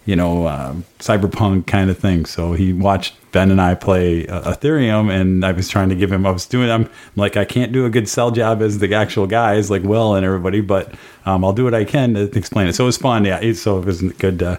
you 0.05 0.15
know, 0.15 0.45
uh, 0.45 0.73
cyberpunk 0.99 1.67
kind 1.67 1.89
of 1.89 1.97
thing." 1.97 2.25
So 2.25 2.53
he 2.53 2.73
watched 2.73 3.15
Ben 3.31 3.49
and 3.51 3.61
I 3.61 3.75
play 3.75 4.27
uh, 4.27 4.51
Aetherium, 4.53 5.09
and 5.11 5.45
I 5.45 5.51
was 5.53 5.69
trying 5.69 5.89
to 5.89 5.95
give 5.95 6.11
him, 6.11 6.25
I 6.25 6.31
was 6.31 6.45
doing, 6.45 6.69
I'm 6.69 6.89
like, 7.15 7.37
I 7.37 7.45
can't 7.45 7.71
do 7.71 7.85
a 7.85 7.89
good 7.89 8.09
sell 8.09 8.29
job 8.31 8.61
as 8.61 8.79
the 8.79 8.93
actual 8.93 9.25
guys, 9.25 9.69
like 9.71 9.83
Will 9.83 10.15
and 10.15 10.25
everybody, 10.25 10.59
but 10.61 10.93
um, 11.25 11.45
I'll 11.45 11.53
do 11.53 11.63
what 11.63 11.73
I 11.73 11.85
can 11.85 12.13
to 12.15 12.23
explain 12.37 12.67
it. 12.67 12.73
So 12.75 12.83
it 12.83 12.87
was 12.87 12.97
fun, 12.97 13.23
yeah. 13.25 13.53
So 13.53 13.79
it 13.79 13.85
was 13.85 14.01
good 14.01 14.39
to 14.39 14.57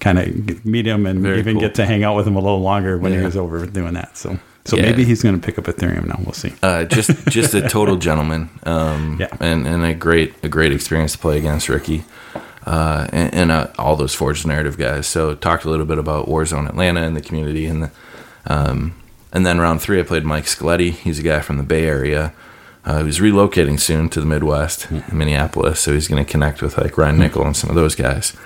kind 0.00 0.18
of 0.20 0.64
meet 0.64 0.86
him 0.86 1.06
and 1.06 1.20
Very 1.22 1.38
even 1.40 1.54
cool. 1.54 1.62
get 1.62 1.74
to 1.76 1.86
hang 1.86 2.04
out 2.04 2.14
with 2.14 2.26
him 2.28 2.36
a 2.36 2.40
little 2.40 2.60
longer 2.60 2.98
when 2.98 3.12
he 3.12 3.18
was 3.18 3.36
over 3.36 3.66
doing 3.66 3.94
that. 3.94 4.16
So. 4.16 4.38
So 4.66 4.76
Yeah. 4.76 4.84
maybe 4.84 5.04
he's 5.04 5.22
going 5.22 5.38
to 5.38 5.44
pick 5.44 5.58
up 5.58 5.64
Aetherium 5.64 6.06
now. 6.06 6.18
We'll 6.24 6.32
see. 6.32 6.54
Uh, 6.62 6.84
just 6.84 7.10
just 7.26 7.52
a 7.52 7.68
total 7.68 7.96
gentleman, 7.96 8.48
um, 8.64 9.16
Yeah. 9.20 9.26
and 9.38 9.66
and 9.66 9.84
a 9.84 9.92
great 9.92 10.32
a 10.42 10.48
great 10.48 10.72
experience 10.72 11.12
to 11.12 11.18
play 11.18 11.36
against 11.36 11.68
Ricky, 11.68 12.04
uh, 12.64 13.08
and, 13.12 13.34
and 13.34 13.52
uh, 13.52 13.68
all 13.78 13.96
those 13.96 14.14
Forged 14.14 14.46
Narrative 14.46 14.78
guys. 14.78 15.06
So 15.06 15.34
talked 15.34 15.64
a 15.64 15.70
little 15.70 15.86
bit 15.86 15.98
about 15.98 16.26
Warzone 16.26 16.68
Atlanta 16.68 17.02
and 17.02 17.16
the 17.16 17.20
community, 17.20 17.66
and 17.66 17.84
the, 17.84 17.90
um, 18.46 18.94
and 19.32 19.44
then 19.44 19.58
round 19.58 19.82
three 19.82 20.00
I 20.00 20.02
played 20.02 20.24
Mike 20.24 20.44
Scaletti. 20.44 20.92
He's 20.92 21.18
a 21.18 21.22
guy 21.22 21.40
from 21.40 21.56
the 21.56 21.62
Bay 21.62 21.86
Area. 21.86 22.32
Uh, 22.86 23.00
who's 23.00 23.18
relocating 23.18 23.80
soon 23.80 24.10
to 24.10 24.20
the 24.20 24.26
Midwest, 24.26 24.90
Minneapolis. 25.10 25.80
So 25.80 25.94
he's 25.94 26.06
going 26.06 26.22
to 26.22 26.30
connect 26.30 26.60
with 26.60 26.76
like 26.76 26.98
Ryan 26.98 27.18
Nickel 27.18 27.46
and 27.46 27.56
some 27.56 27.70
of 27.70 27.76
those 27.76 27.94
guys. 27.94 28.36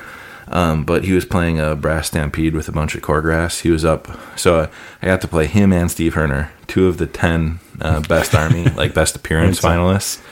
Um, 0.51 0.85
but 0.85 1.05
he 1.05 1.13
was 1.13 1.25
playing 1.25 1.59
a 1.61 1.75
brass 1.75 2.07
stampede 2.07 2.55
with 2.55 2.69
a 2.69 2.73
bunch 2.73 2.95
of 2.95 3.03
Khorgoraths. 3.03 3.63
He 3.63 3.71
was 3.71 3.85
up, 3.85 4.09
so 4.39 4.61
I, 4.61 4.69
I 5.03 5.07
got 5.07 5.21
to 5.23 5.29
play 5.29 5.47
him 5.47 5.73
and 5.73 5.91
Steve 5.91 6.15
Herner, 6.15 6.51
two 6.67 6.87
of 6.87 6.99
the 6.99 7.07
ten 7.07 7.59
uh, 7.81 8.01
best 8.01 8.35
army, 8.35 8.65
like 8.77 8.95
best 8.95 9.17
appearance 9.17 9.61
finalists. 9.61 10.23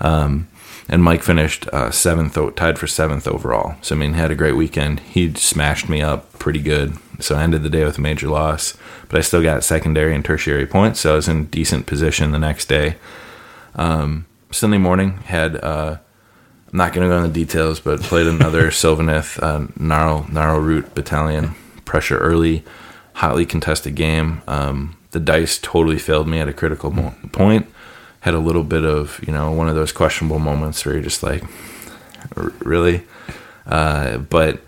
Um, 0.00 0.48
and 0.88 1.02
Mike 1.02 1.22
finished 1.22 1.68
uh, 1.68 1.90
seventh, 1.90 2.38
tied 2.56 2.78
for 2.78 2.86
seventh 2.86 3.26
overall. 3.26 3.76
So 3.82 3.94
I 3.94 3.98
mean, 3.98 4.14
had 4.14 4.30
a 4.30 4.36
great 4.36 4.56
weekend. 4.56 5.00
He 5.00 5.34
smashed 5.34 5.88
me 5.88 6.00
up 6.02 6.38
pretty 6.38 6.60
good. 6.60 6.96
So 7.18 7.34
I 7.34 7.42
ended 7.42 7.62
the 7.62 7.70
day 7.70 7.84
with 7.84 7.98
a 7.98 8.02
major 8.02 8.28
loss, 8.28 8.76
but 9.08 9.18
I 9.18 9.22
still 9.22 9.42
got 9.42 9.64
secondary 9.64 10.14
and 10.14 10.24
tertiary 10.24 10.66
points. 10.66 11.00
So 11.00 11.12
I 11.12 11.16
was 11.16 11.28
in 11.28 11.46
decent 11.46 11.86
position 11.86 12.32
the 12.32 12.38
next 12.38 12.66
day. 12.66 12.96
Um, 13.74 14.26
Sunday 14.50 14.78
morning 14.78 15.18
had. 15.18 15.56
Uh, 15.56 15.98
I'm 16.72 16.78
not 16.78 16.92
going 16.92 17.08
to 17.08 17.14
go 17.14 17.22
into 17.22 17.32
details, 17.32 17.78
but 17.78 18.00
played 18.00 18.26
another 18.26 18.64
Sylvaneth 18.70 19.40
uh, 19.42 19.68
Gnarl, 19.78 20.26
Gnarl 20.30 20.58
Root 20.60 20.94
Battalion. 20.94 21.54
Pressure 21.84 22.18
early, 22.18 22.64
hotly 23.14 23.46
contested 23.46 23.94
game. 23.94 24.42
Um, 24.48 24.96
the 25.12 25.20
dice 25.20 25.58
totally 25.58 25.98
failed 25.98 26.26
me 26.26 26.40
at 26.40 26.48
a 26.48 26.52
critical 26.52 26.90
mo- 26.90 27.14
point. 27.32 27.66
Had 28.26 28.34
a 28.34 28.38
little 28.38 28.64
bit 28.64 28.84
of, 28.84 29.20
you 29.26 29.32
know, 29.32 29.50
one 29.52 29.68
of 29.68 29.74
those 29.74 29.92
questionable 29.92 30.38
moments 30.38 30.84
where 30.84 30.94
you're 30.94 31.02
just 31.02 31.22
like, 31.22 31.42
really? 32.60 33.04
Uh, 33.66 34.18
but 34.18 34.60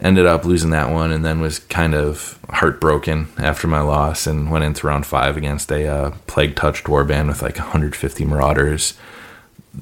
ended 0.00 0.26
up 0.26 0.44
losing 0.44 0.70
that 0.70 0.90
one 0.90 1.10
and 1.10 1.24
then 1.24 1.40
was 1.40 1.58
kind 1.58 1.94
of 1.94 2.38
heartbroken 2.50 3.28
after 3.38 3.66
my 3.66 3.80
loss 3.80 4.26
and 4.26 4.50
went 4.50 4.64
into 4.64 4.86
round 4.86 5.06
five 5.06 5.36
against 5.36 5.72
a 5.72 5.86
uh, 5.86 6.10
plague 6.26 6.54
touched 6.54 6.84
warband 6.84 7.28
with 7.28 7.42
like 7.42 7.56
150 7.56 8.24
marauders 8.24 8.94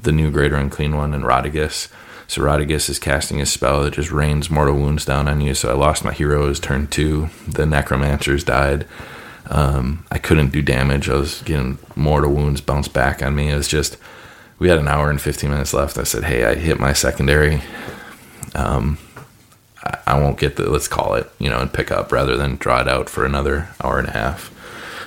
the 0.03 0.13
new 0.13 0.31
greater 0.31 0.57
unclean 0.57 0.97
one 0.97 1.15
and 1.15 1.25
Rotigus. 1.25 1.89
So 2.27 2.43
Rotigus 2.43 2.89
is 2.89 2.99
casting 2.99 3.41
a 3.41 3.47
spell 3.47 3.83
that 3.83 3.95
just 3.95 4.11
rains 4.11 4.51
mortal 4.51 4.77
wounds 4.77 5.05
down 5.05 5.29
on 5.29 5.41
you. 5.41 5.55
So 5.55 5.71
I 5.71 5.75
lost 5.75 6.05
my 6.05 6.13
heroes 6.13 6.59
turn 6.59 6.87
two. 6.87 7.29
The 7.47 7.67
necromancers 7.67 8.45
died. 8.45 8.87
Um, 9.47 10.07
I 10.11 10.19
couldn't 10.19 10.53
do 10.53 10.63
damage. 10.63 11.09
I 11.09 11.15
was 11.15 11.43
getting 11.43 11.79
mortal 11.95 12.33
wounds 12.33 12.61
bounce 12.61 12.89
back 12.89 13.23
on 13.23 13.35
me. 13.35 13.51
It 13.51 13.57
was 13.57 13.69
just 13.69 13.97
we 14.59 14.69
had 14.69 14.79
an 14.79 14.89
hour 14.89 15.11
and 15.11 15.21
15 15.21 15.51
minutes 15.51 15.75
left. 15.75 15.99
I 15.99 16.05
said, 16.05 16.25
"Hey, 16.25 16.45
I 16.45 16.55
hit 16.55 16.81
my 16.81 16.93
secondary. 16.93 17.63
Um, 18.55 18.99
I, 19.83 19.99
I 20.07 20.19
won't 20.19 20.39
get 20.39 20.57
the 20.57 20.71
let's 20.71 20.89
call 20.89 21.15
it, 21.15 21.31
you 21.39 21.51
know, 21.51 21.61
and 21.61 21.73
pick 21.73 21.91
up 21.91 22.13
rather 22.13 22.37
than 22.37 22.57
draw 22.57 22.81
it 22.81 22.89
out 22.89 23.09
for 23.09 23.25
another 23.25 23.69
hour 23.83 23.99
and 23.99 24.09
a 24.09 24.13
half." 24.13 24.51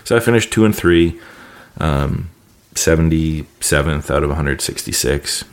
So 0.04 0.16
I 0.16 0.20
finished 0.20 0.52
two 0.52 0.66
and 0.66 0.76
three. 0.76 1.20
Um, 1.80 2.30
77th 2.78 4.12
out 4.12 4.24
of 4.24 4.30
166. 4.30 5.44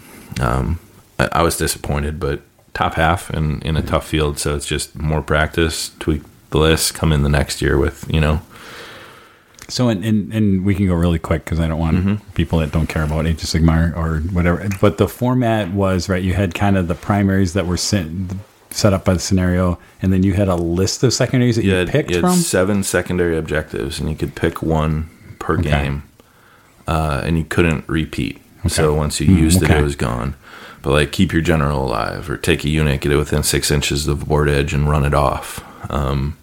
Um, 0.41 0.79
I, 1.19 1.29
I 1.33 1.43
was 1.43 1.57
disappointed, 1.57 2.21
but 2.21 2.43
top 2.75 2.95
half 2.95 3.31
and 3.31 3.63
in 3.65 3.77
a 3.77 3.83
tough 3.83 4.07
field. 4.07 4.39
So 4.39 4.55
it's 4.55 4.67
just 4.67 4.95
more 4.97 5.23
practice, 5.23 5.93
tweak 5.99 6.23
the 6.51 6.59
list, 6.59 6.95
come 6.95 7.13
in 7.13 7.23
the 7.23 7.29
next 7.29 7.63
year 7.63 7.79
with, 7.79 8.05
you 8.13 8.21
know, 8.21 8.43
So, 9.69 9.89
and, 9.89 10.05
and, 10.05 10.33
and 10.33 10.65
we 10.65 10.75
can 10.75 10.87
go 10.87 10.95
really 10.95 11.19
quick 11.19 11.45
because 11.45 11.59
I 11.61 11.67
don't 11.69 11.79
want 11.79 11.97
Mm-hmm. 11.97 12.31
people 12.33 12.59
that 12.61 12.71
don't 12.73 12.87
care 12.89 13.03
about 13.03 13.27
Age 13.27 13.43
of 13.43 13.49
Sigmar 13.49 13.97
or 13.97 14.21
whatever. 14.33 14.69
But 14.81 14.99
the 14.99 15.09
format 15.09 15.73
was, 15.73 16.09
right, 16.09 16.23
you 16.23 16.35
had 16.35 16.55
kind 16.55 16.77
of 16.77 16.87
the 16.89 16.95
primaries 16.95 17.55
that 17.55 17.67
were 17.67 17.77
set, 17.79 18.07
set 18.71 18.93
up 18.93 19.05
by 19.05 19.15
the 19.15 19.21
scenario, 19.21 19.79
and 20.03 20.13
then 20.13 20.23
you 20.23 20.35
had 20.35 20.49
a 20.49 20.55
list 20.57 21.03
of 21.03 21.15
secondaries 21.15 21.57
that 21.57 21.65
you, 21.65 21.71
you 21.71 21.77
had, 21.77 21.89
picked 21.89 22.11
you 22.11 22.17
had 22.17 22.21
from? 22.23 22.37
seven 22.37 22.83
secondary 22.83 23.39
objectives 23.39 23.99
and 24.01 24.11
you 24.11 24.17
could 24.17 24.35
pick 24.35 24.63
one 24.63 25.09
per 25.39 25.55
Okay. 25.55 25.63
game. 25.71 26.03
Uh, 26.87 27.23
and 27.25 27.39
you 27.39 27.45
couldn't 27.45 27.89
repeat. 27.89 28.41
So 28.69 28.93
once 28.95 29.21
you 29.21 29.27
Mm, 29.35 29.39
used 29.41 29.63
it, 29.63 29.71
it 29.71 29.83
was 29.83 29.97
gone. 29.97 30.35
But 30.83 30.91
like 30.93 31.13
keep 31.13 31.33
your 31.33 31.41
general 31.41 31.87
alive 31.87 32.29
or 32.29 32.37
take 32.37 32.65
a 32.65 32.69
unit, 32.69 33.01
get 33.01 33.13
it 33.13 33.17
within 33.17 33.43
six 33.43 33.71
inches 33.71 34.07
of 34.07 34.21
the 34.21 34.27
board 34.27 34.51
edge 34.51 34.75
and 34.75 34.89
run 34.89 35.05
it 35.07 35.15
off. 35.15 35.63
Um, 35.91 36.37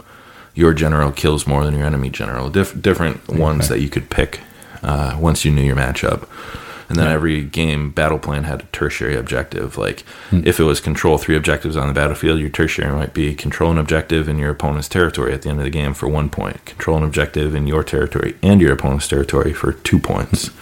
your 0.56 0.74
general 0.74 1.12
kills 1.12 1.48
more 1.48 1.64
than 1.66 1.76
your 1.78 1.86
enemy 1.86 2.10
general. 2.10 2.50
Dif- 2.50 2.82
different 2.82 3.28
ones 3.30 3.66
Okay. 3.66 3.76
that 3.76 3.82
you 3.82 3.90
could 3.90 4.10
pick 4.10 4.42
uh, 4.84 5.16
once 5.20 5.46
you 5.46 5.52
knew 5.52 5.62
your 5.64 5.76
matchup. 5.76 6.28
And 6.90 7.00
then 7.00 7.08
every 7.08 7.42
game 7.44 7.92
battle 7.92 8.20
plan 8.20 8.44
had 8.44 8.62
a 8.62 8.66
tertiary 8.74 9.16
objective. 9.16 9.78
Like 9.78 10.02
Hmm. 10.30 10.42
if 10.44 10.60
it 10.60 10.64
was 10.66 10.82
control 10.82 11.18
three 11.18 11.38
objectives 11.38 11.78
on 11.78 11.88
the 11.88 11.94
battlefield, 11.94 12.40
your 12.42 12.50
tertiary 12.50 12.92
might 12.94 13.14
be 13.14 13.34
control 13.34 13.72
an 13.72 13.78
objective 13.78 14.28
in 14.28 14.38
your 14.38 14.50
opponent's 14.50 14.90
territory 14.90 15.32
at 15.34 15.44
the 15.44 15.50
end 15.50 15.60
of 15.60 15.64
the 15.64 15.70
game 15.70 15.94
for 15.94 16.10
one 16.10 16.28
point, 16.30 16.66
control 16.66 16.98
an 16.98 17.04
objective 17.06 17.56
in 17.56 17.66
your 17.66 17.82
territory 17.84 18.36
and 18.44 18.60
your 18.60 18.74
opponent's 18.74 19.08
territory 19.08 19.54
for 19.54 19.72
two 19.72 20.00
points. 20.00 20.50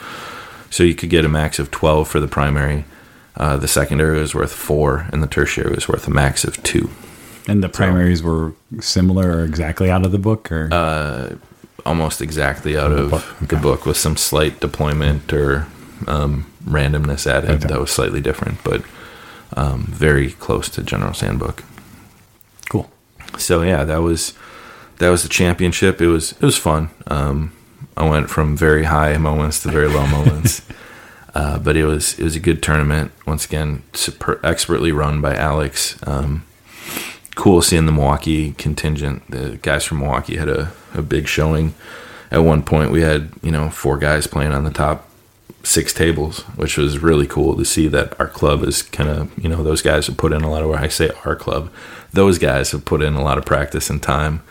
So 0.72 0.84
you 0.84 0.94
could 0.94 1.10
get 1.10 1.26
a 1.26 1.30
max 1.30 1.58
of 1.58 1.72
12 1.72 2.08
for 2.08 2.20
the 2.20 2.28
primary. 2.28 2.86
Uh, 3.36 3.58
the 3.58 3.68
secondary 3.68 4.20
was 4.20 4.36
worth 4.36 4.52
four, 4.52 5.08
and 5.12 5.24
the 5.24 5.28
tertiary 5.28 5.74
was 5.74 5.90
worth 5.90 6.06
a 6.08 6.12
max 6.12 6.44
of 6.44 6.62
two. 6.62 6.92
And 7.50 7.64
the 7.64 7.70
primaries 7.70 8.22
were 8.24 8.54
similar 8.80 9.38
or 9.38 9.44
exactly 9.44 9.90
out 9.90 10.06
of 10.06 10.12
the 10.12 10.20
book? 10.20 10.52
or 10.52 10.70
Uh, 10.72 11.36
almost 11.86 12.22
exactly 12.22 12.78
out 12.78 12.90
the 12.90 13.04
of 13.04 13.10
book, 13.12 13.24
the 13.42 13.56
book 13.58 13.86
with 13.86 13.98
some 13.98 14.16
slight 14.18 14.60
deployment 14.60 15.32
or 15.34 15.68
um, 16.08 16.46
randomness 16.66 17.26
added 17.26 17.50
Okay. 17.50 17.68
that 17.68 17.80
was 17.80 17.92
slightly 17.92 18.22
different, 18.22 18.64
but 18.64 18.82
um, 19.58 19.86
very 19.90 20.32
close 20.32 20.70
to 20.70 20.84
General's 20.84 21.22
Handbook. 21.22 21.64
Cool. 22.70 22.90
so 23.38 23.62
yeah, 23.64 23.84
that 23.84 24.02
was 24.02 24.34
that 25.00 25.10
was 25.10 25.24
the 25.24 25.30
championship. 25.30 26.02
It 26.02 26.08
was 26.08 26.34
it 26.34 26.42
was 26.42 26.58
fun. 26.58 26.90
Um, 27.08 27.52
I 27.98 28.08
went 28.08 28.30
from 28.30 28.56
very 28.56 28.84
high 28.84 29.18
moments 29.18 29.62
to 29.64 29.70
very 29.72 29.88
low 29.88 30.06
moments, 30.08 30.62
uh, 31.36 31.58
but 31.60 31.76
it 31.76 31.86
was 31.86 32.18
it 32.20 32.24
was 32.24 32.36
a 32.36 32.40
good 32.40 32.62
tournament. 32.62 33.12
Once 33.26 33.46
again, 33.46 33.82
super, 33.94 34.40
expertly 34.44 34.92
run 34.92 35.22
by 35.22 35.36
Alex. 35.36 35.98
Um, 36.06 36.44
cool 37.36 37.62
seeing 37.62 37.86
the 37.86 37.92
Milwaukee 37.92 38.54
contingent. 38.54 39.30
The 39.30 39.60
guys 39.62 39.86
from 39.86 40.00
Milwaukee 40.00 40.38
had 40.38 40.50
a, 40.50 40.72
a 40.94 41.02
big 41.02 41.28
showing. 41.28 41.74
At 42.32 42.40
one 42.40 42.64
point, 42.64 42.92
we 42.92 43.02
had 43.02 43.32
you 43.42 43.52
know 43.52 43.70
four 43.70 43.98
guys 43.98 44.28
playing 44.28 44.52
on 44.52 44.64
the 44.64 44.72
top 44.72 45.10
six 45.64 45.94
tables, 45.94 46.42
which 46.56 46.78
was 46.78 47.00
really 47.00 47.28
cool 47.28 47.56
to 47.58 47.66
see 47.66 47.88
that 47.88 48.18
our 48.20 48.28
club 48.28 48.64
is 48.64 48.82
kind 48.82 49.10
of 49.10 49.38
you 49.38 49.50
know 49.50 49.64
those 49.64 49.82
guys 49.82 50.08
have 50.08 50.18
put 50.18 50.34
in 50.34 50.44
a 50.44 50.50
lot 50.50 50.62
of. 50.62 50.70
Where 50.70 50.80
I 50.80 50.88
say 50.88 51.12
our 51.26 51.36
club, 51.36 51.72
those 52.14 52.38
guys 52.38 52.72
have 52.72 52.86
put 52.86 53.02
in 53.02 53.16
a 53.16 53.24
lot 53.24 53.38
of 53.38 53.46
practice 53.46 53.90
and 53.90 54.02
time, 54.02 54.42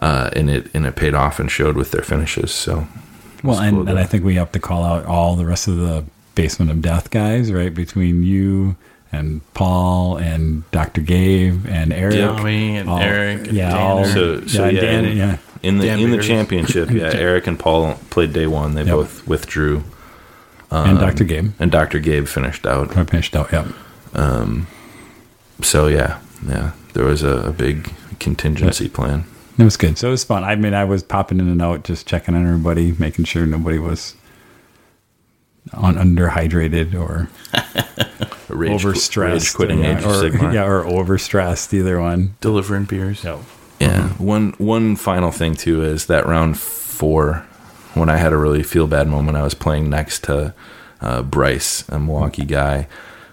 uh, 0.00 0.30
and 0.34 0.50
it 0.50 0.70
and 0.74 0.86
it 0.86 0.96
paid 0.96 1.14
off 1.14 1.38
and 1.38 1.50
showed 1.50 1.76
with 1.76 1.90
their 1.90 2.02
finishes. 2.02 2.52
So 2.52 2.86
Well, 3.42 3.60
and, 3.60 3.76
cool 3.76 3.88
and 3.88 3.98
I 3.98 4.04
think 4.04 4.24
we 4.24 4.34
have 4.34 4.52
to 4.52 4.60
call 4.60 4.84
out 4.84 5.06
all 5.06 5.36
the 5.36 5.46
rest 5.46 5.68
of 5.68 5.76
the 5.76 6.04
Basement 6.34 6.70
of 6.70 6.82
Death 6.82 7.10
guys, 7.10 7.50
right? 7.50 7.72
Between 7.72 8.22
you 8.22 8.76
and 9.16 9.40
Paul 9.54 10.16
and 10.16 10.68
Dr. 10.70 11.00
Gabe 11.00 11.66
and 11.68 11.92
Eric. 11.92 12.18
Tommy 12.20 12.76
and 12.76 12.88
all- 12.88 12.98
Eric 12.98 13.48
and 13.48 13.56
yeah, 13.56 13.70
Tanner. 13.70 13.80
all, 13.82 14.04
So- 14.04 14.46
so 14.46 14.64
yeah, 14.64 14.70
yeah, 14.70 14.80
Dan, 14.80 15.04
and- 15.04 15.18
yeah. 15.18 15.36
in 15.62 15.78
the 15.78 15.86
Dan 15.86 15.98
in 16.00 16.10
the 16.10 16.18
championship, 16.18 16.90
yeah, 17.00 17.10
Eric 17.14 17.46
and 17.46 17.58
Paul 17.58 17.94
played 18.10 18.32
day 18.32 18.46
one. 18.46 18.74
They 18.74 18.82
Yep. 18.84 18.94
both 18.94 19.26
withdrew, 19.26 19.82
and 20.70 20.98
Dr. 20.98 21.24
Gabe. 21.24 21.52
and 21.58 21.70
Dr. 21.70 21.98
Gabe 21.98 22.26
finished 22.26 22.66
out. 22.66 22.96
I 22.96 23.04
finished 23.04 23.34
out, 23.34 23.48
yeah. 23.52 23.66
Um, 24.14 24.66
So 25.62 25.86
yeah, 25.86 26.18
yeah, 26.46 26.72
there 26.92 27.04
was 27.04 27.22
a, 27.22 27.48
a 27.48 27.52
big 27.52 27.90
contingency 28.20 28.88
plan. 28.88 29.24
It 29.58 29.64
was 29.64 29.78
good. 29.78 29.96
So 29.96 30.08
it 30.08 30.10
was 30.10 30.22
fun. 30.24 30.44
I 30.44 30.54
mean, 30.54 30.74
I 30.74 30.84
was 30.84 31.02
popping 31.02 31.40
in 31.40 31.48
and 31.48 31.62
out, 31.62 31.82
just 31.84 32.06
checking 32.06 32.34
on 32.34 32.46
everybody, 32.46 32.94
making 32.98 33.24
sure 33.24 33.46
nobody 33.46 33.78
was 33.78 34.14
on 35.72 35.96
underhydrated 35.96 36.94
or 36.94 37.28
A 38.48 38.54
Rage, 38.54 38.82
overstressed, 38.82 39.32
rage 39.32 39.54
quitting 39.54 39.80
yeah, 39.80 39.98
Age 39.98 40.04
or, 40.04 40.08
Sigmar. 40.10 40.52
yeah, 40.54 40.64
or 40.64 40.84
overstressed. 40.84 41.72
Either 41.74 42.00
one. 42.00 42.36
delivering 42.40 42.84
beers. 42.84 43.24
Yeah. 43.80 44.08
One 44.18 44.52
one 44.58 44.96
final 44.96 45.30
thing 45.30 45.54
too 45.54 45.82
is 45.82 46.06
that 46.06 46.26
round 46.26 46.58
four, 46.58 47.44
when 47.94 48.08
I 48.08 48.16
had 48.16 48.32
a 48.32 48.36
really 48.36 48.62
feel 48.62 48.86
bad 48.86 49.08
moment, 49.08 49.36
I 49.36 49.42
was 49.42 49.54
playing 49.54 49.90
next 49.90 50.24
to 50.24 50.54
uh, 51.00 51.22
Bryce, 51.22 51.86
a 51.88 51.98
Milwaukee 51.98 52.44
guy, 52.44 52.88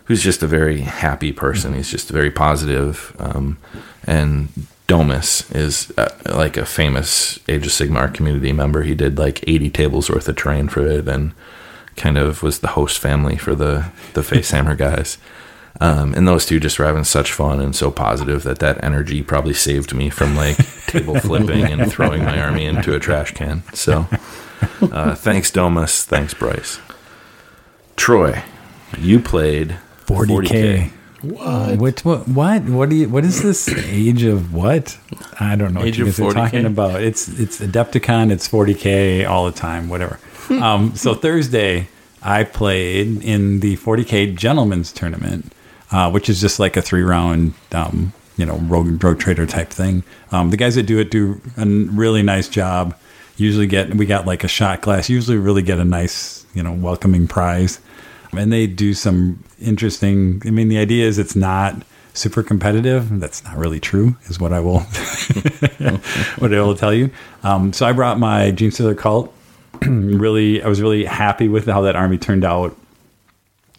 who's 0.05 0.23
just 0.23 0.43
a 0.43 0.47
very 0.47 0.81
happy 0.81 1.31
person. 1.31 1.73
He's 1.73 1.89
just 1.89 2.09
very 2.09 2.31
positive. 2.31 3.15
Um, 3.19 3.57
and 4.05 4.49
Domus 4.87 5.49
is 5.51 5.93
uh, 5.97 6.13
like 6.25 6.57
a 6.57 6.65
famous 6.65 7.39
Age 7.47 7.65
of 7.65 7.71
Sigmar 7.71 8.13
community 8.13 8.51
member. 8.51 8.83
He 8.83 8.95
did 8.95 9.17
like 9.17 9.47
80 9.47 9.69
tables 9.69 10.09
worth 10.09 10.27
of 10.27 10.35
terrain 10.35 10.67
for 10.67 10.85
it, 10.85 11.07
and 11.07 11.31
kind 11.95 12.17
of 12.17 12.43
was 12.43 12.59
the 12.59 12.69
host 12.69 12.99
family 12.99 13.37
for 13.37 13.55
the 13.55 13.85
the 14.13 14.23
Face 14.23 14.51
Hammer 14.55 14.75
guys. 14.75 15.17
Um, 15.81 16.13
and 16.13 16.27
those 16.27 16.45
two 16.45 16.59
just 16.59 16.77
were 16.77 16.85
having 16.85 17.03
such 17.03 17.31
fun 17.33 17.59
and 17.59 17.75
so 17.75 17.89
positive 17.89 18.43
that 18.43 18.59
that 18.59 18.83
energy 18.83 19.23
probably 19.23 19.55
saved 19.55 19.93
me 19.93 20.09
from 20.11 20.35
like 20.35 20.55
table 20.87 21.19
flipping 21.19 21.65
and 21.65 21.91
throwing 21.91 22.23
my 22.23 22.39
army 22.39 22.65
into 22.65 22.95
a 22.95 22.99
trash 22.99 23.31
can. 23.33 23.63
So, 23.73 24.05
uh, 24.81 25.15
thanks 25.15 25.49
Domus, 25.49 26.05
thanks 26.05 26.33
Bryce. 26.35 26.79
Troy, 27.95 28.43
you 28.99 29.19
played 29.19 29.77
40k. 30.05 30.91
What? 31.23 31.79
What? 31.79 32.05
What? 32.05 32.27
What? 32.27 32.63
What 32.65 32.89
do 32.89 32.95
you? 32.95 33.09
What 33.09 33.23
is 33.23 33.41
this 33.41 33.67
age 33.69 34.23
of 34.23 34.53
what? 34.53 34.97
I 35.39 35.55
don't 35.55 35.73
know 35.73 35.81
Age 35.81 35.97
what 35.97 35.97
you 35.97 36.03
of 36.07 36.09
guys 36.09 36.19
are 36.19 36.23
40K? 36.23 36.33
talking 36.33 36.65
about. 36.65 37.01
It's 37.01 37.27
it's 37.39 37.61
Adepticon. 37.61 38.29
It's 38.29 38.47
40k 38.47 39.27
all 39.27 39.45
the 39.45 39.53
time. 39.57 39.87
Whatever. 39.89 40.19
Um, 40.51 40.95
so 40.95 41.13
Thursday, 41.13 41.87
I 42.21 42.43
played 42.43 43.23
in 43.23 43.59
the 43.59 43.77
40k 43.77 44.35
Gentlemen's 44.35 44.91
Tournament, 44.91 45.51
uh, 45.91 46.09
which 46.11 46.29
is 46.29 46.41
just 46.41 46.59
like 46.59 46.77
a 46.77 46.81
three 46.81 47.03
round, 47.03 47.53
um, 47.71 48.13
you 48.37 48.45
know, 48.45 48.57
rogue 48.57 49.19
trader 49.19 49.45
type 49.45 49.69
thing. 49.69 50.03
Um, 50.31 50.49
the 50.49 50.57
guys 50.57 50.75
that 50.75 50.83
do 50.83 50.99
it 50.99 51.11
do 51.11 51.41
a 51.57 51.65
really 51.65 52.23
nice 52.23 52.47
job. 52.47 52.95
Usually 53.35 53.65
get 53.65 53.95
we 53.95 54.05
got 54.05 54.27
like 54.27 54.43
a 54.43 54.47
shot 54.47 54.81
glass. 54.81 55.09
Usually 55.09 55.37
really 55.37 55.63
get 55.63 55.79
a 55.79 55.85
nice, 55.85 56.45
you 56.53 56.61
know, 56.61 56.71
welcoming 56.71 57.27
prize 57.27 57.79
and 58.37 58.51
they 58.51 58.67
do 58.67 58.93
some 58.93 59.43
interesting 59.61 60.41
i 60.45 60.49
mean 60.49 60.69
the 60.69 60.77
idea 60.77 61.05
is 61.05 61.17
it's 61.17 61.35
not 61.35 61.83
super 62.13 62.43
competitive 62.43 63.19
that's 63.19 63.43
not 63.43 63.57
really 63.57 63.79
true 63.79 64.15
is 64.25 64.39
what 64.39 64.53
i 64.53 64.59
will 64.59 64.79
what 66.39 66.53
i 66.53 66.61
will 66.61 66.75
tell 66.75 66.93
you 66.93 67.09
um, 67.43 67.73
so 67.73 67.85
i 67.85 67.91
brought 67.91 68.19
my 68.19 68.51
gene 68.51 68.71
stealer 68.71 68.95
cult 68.95 69.33
really 69.81 70.61
i 70.61 70.67
was 70.67 70.81
really 70.81 71.05
happy 71.05 71.47
with 71.47 71.65
how 71.65 71.81
that 71.81 71.95
army 71.95 72.17
turned 72.17 72.45
out. 72.45 72.77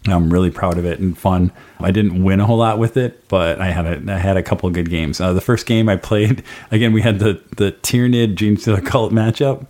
I'm 0.07 0.31
really 0.31 0.51
proud 0.51 0.77
of 0.77 0.85
it 0.85 0.99
and 0.99 1.17
fun. 1.17 1.51
I 1.79 1.89
didn't 1.89 2.23
win 2.23 2.39
a 2.39 2.45
whole 2.45 2.57
lot 2.57 2.77
with 2.77 2.97
it 2.97 3.27
but 3.27 3.59
i 3.59 3.71
had 3.71 3.85
a, 3.85 4.13
I 4.13 4.17
had 4.17 4.37
a 4.37 4.43
couple 4.43 4.69
good 4.69 4.89
games. 4.89 5.19
Uh, 5.19 5.33
the 5.33 5.41
first 5.41 5.65
game 5.65 5.89
i 5.89 5.95
played 5.95 6.43
again 6.71 6.93
we 6.93 7.01
had 7.01 7.19
the 7.19 7.41
the 7.57 7.71
Tyranid 7.71 8.35
gene 8.35 8.57
stealer 8.57 8.81
cult 8.81 9.11
matchup. 9.11 9.65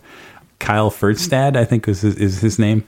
Kyle 0.58 0.90
Ferdstad, 0.90 1.56
i 1.56 1.64
think 1.64 1.86
was 1.86 2.00
his, 2.00 2.16
is 2.16 2.40
his 2.40 2.58
name 2.58 2.86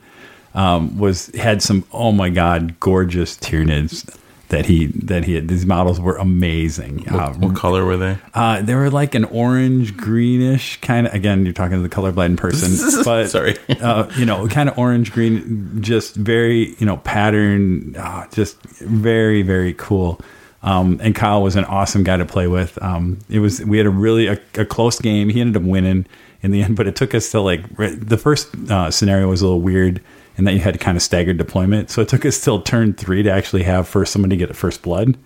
um, 0.55 0.99
was 0.99 1.27
had 1.35 1.63
some 1.63 1.85
oh 1.93 2.13
my 2.13 2.31
god 2.31 2.79
gorgeous 2.81 3.37
Tyranids 3.37 4.09
that 4.49 4.67
he 4.67 4.87
that 4.87 5.25
he 5.25 5.35
had. 5.35 5.49
These 5.49 5.67
models 5.67 6.01
were 6.01 6.17
amazing. 6.17 7.07
Uh, 7.09 7.33
What 7.35 7.55
color 7.57 7.85
were 7.85 7.97
they? 7.97 8.19
uh, 8.35 8.63
they 8.63 8.75
were 8.75 8.91
like 8.91 9.15
an 9.15 9.25
orange 9.25 9.97
greenish 9.97 10.81
kind 10.81 11.07
of. 11.07 11.15
Again, 11.15 11.45
you're 11.45 11.53
talking 11.53 11.77
to 11.77 11.83
the 11.87 11.95
colorblind 11.95 12.37
person, 12.39 13.03
but 13.05 13.29
Sorry. 13.29 13.57
uh, 13.81 14.11
you 14.17 14.25
know, 14.25 14.49
kind 14.49 14.69
of 14.69 14.79
orange 14.79 15.13
green, 15.13 15.81
just 15.83 16.15
very 16.17 16.75
you 16.79 16.87
know 16.87 16.97
pattern, 16.99 17.95
uh, 17.97 18.27
just 18.33 18.61
very 18.81 19.43
very 19.43 19.75
cool. 19.75 20.21
Um, 20.63 20.99
and 21.03 21.15
Kyle 21.15 21.43
was 21.43 21.55
an 21.55 21.65
awesome 21.67 22.03
guy 22.03 22.17
to 22.17 22.25
play 22.25 22.49
with. 22.49 22.83
Um, 22.83 23.19
it 23.31 23.39
was 23.39 23.65
we 23.65 23.77
had 23.79 23.87
a 23.87 23.91
really 23.91 24.27
a, 24.27 24.41
a 24.57 24.65
close 24.65 24.99
game. 24.99 25.29
He 25.29 25.41
ended 25.41 25.63
up 25.63 25.69
winning 25.69 26.05
in 26.43 26.51
the 26.53 26.63
end, 26.63 26.77
but 26.77 26.87
it 26.87 26.97
took 26.97 27.15
us 27.15 27.31
to 27.31 27.41
like 27.41 27.61
the 27.77 28.17
first 28.19 28.49
uh, 28.71 28.91
scenario 28.91 29.29
was 29.29 29.41
a 29.43 29.45
little 29.45 29.61
weird 29.61 30.01
in 30.39 30.45
that 30.45 30.55
you 30.55 30.61
had 30.61 30.81
kind 30.81 30.97
of 30.97 31.03
staggered 31.03 31.37
deployment. 31.37 31.91
So 31.91 32.01
it 32.01 32.09
took 32.09 32.25
us 32.25 32.43
till 32.43 32.63
turn 32.63 32.95
three 32.95 33.23
to 33.25 33.31
actually 33.31 33.65
have 33.65 33.87
first 33.87 34.13
someone 34.13 34.31
to 34.31 34.37
get 34.37 34.55
first 34.57 34.83
blood. 34.83 35.19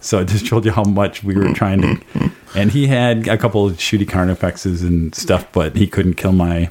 So 0.00 0.20
it 0.20 0.28
just 0.28 0.46
showed 0.46 0.64
you 0.64 0.70
how 0.70 0.84
much 0.84 1.22
we 1.22 1.34
were 1.34 1.52
trying 1.52 1.82
to. 1.82 2.32
And 2.54 2.70
he 2.70 2.86
had 2.86 3.28
a 3.28 3.36
couple 3.36 3.66
of 3.66 3.74
shooty 3.74 4.06
carnifexes 4.06 4.82
and 4.82 5.14
stuff, 5.14 5.46
but 5.52 5.76
he 5.76 5.86
couldn't 5.86 6.14
kill 6.14 6.32
my 6.32 6.70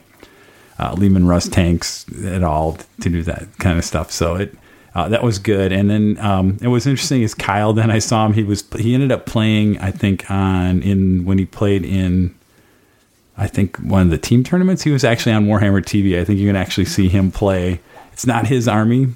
uh, 0.80 0.94
Leman 0.98 1.28
Russ 1.28 1.48
tanks 1.48 2.06
at 2.24 2.44
all 2.44 2.78
to 3.02 3.10
do 3.10 3.22
that 3.24 3.48
kind 3.60 3.78
of 3.78 3.86
stuff. 3.86 4.12
So 4.12 4.36
it 4.36 4.56
uh, 4.96 5.08
that 5.10 5.22
was 5.22 5.38
good. 5.38 5.72
And 5.72 5.90
then 5.90 6.18
um, 6.20 6.58
it 6.62 6.68
was 6.68 6.88
interesting 6.88 7.22
is 7.22 7.36
Kyle. 7.36 7.74
Then 7.74 7.92
I 7.92 8.00
saw 8.00 8.26
him. 8.26 8.34
He 8.34 8.44
was 8.44 8.64
he 8.78 8.94
ended 8.94 9.12
up 9.12 9.26
playing. 9.26 9.78
I 9.80 9.92
think 9.92 10.30
on 10.32 10.82
in 10.82 11.26
when 11.26 11.38
he 11.38 11.46
played 11.46 11.86
in. 11.86 12.36
I 13.38 13.48
think 13.48 13.78
one 13.78 14.02
of 14.02 14.10
the 14.10 14.18
team 14.18 14.44
tournaments. 14.44 14.84
He 14.84 14.92
was 14.92 15.04
actually 15.04 15.32
on 15.32 15.46
Warhammer 15.46 15.82
TV. 15.82 16.20
I 16.20 16.26
think 16.26 16.40
you 16.40 16.48
can 16.48 16.58
actually 16.58 16.86
see 16.86 17.08
him 17.08 17.32
play. 17.32 17.80
It's 18.20 18.28
not 18.28 18.48
his 18.48 18.68
army. 18.68 19.14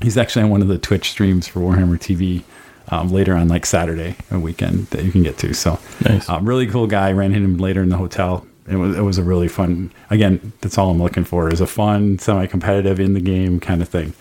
He's 0.00 0.16
actually 0.16 0.44
on 0.44 0.50
one 0.50 0.62
of 0.62 0.68
the 0.68 0.78
Twitch 0.78 1.10
streams 1.10 1.48
for 1.48 1.58
Warhammer 1.58 1.98
TV 1.98 2.44
um, 2.86 3.08
later 3.10 3.34
on, 3.34 3.48
like 3.48 3.66
Saturday, 3.66 4.14
a 4.30 4.38
weekend 4.38 4.86
that 4.90 5.02
you 5.04 5.10
can 5.10 5.24
get 5.24 5.38
to. 5.38 5.52
So, 5.54 5.80
Nice. 6.04 6.30
uh, 6.30 6.38
really 6.40 6.68
cool 6.68 6.86
guy. 6.86 7.10
Ran 7.10 7.32
into 7.34 7.46
him 7.48 7.56
later 7.56 7.82
in 7.82 7.88
the 7.88 7.96
hotel. 7.96 8.46
It 8.68 8.76
was 8.76 8.96
it 8.96 9.00
was 9.00 9.18
a 9.18 9.24
really 9.24 9.48
fun. 9.48 9.90
Again, 10.10 10.52
that's 10.60 10.78
all 10.78 10.88
I'm 10.88 11.02
looking 11.02 11.24
for 11.24 11.52
is 11.52 11.60
a 11.60 11.66
fun, 11.66 12.20
semi-competitive 12.20 13.00
in 13.00 13.14
the 13.14 13.20
game 13.20 13.58
kind 13.58 13.82
of 13.82 13.88
thing, 13.88 14.14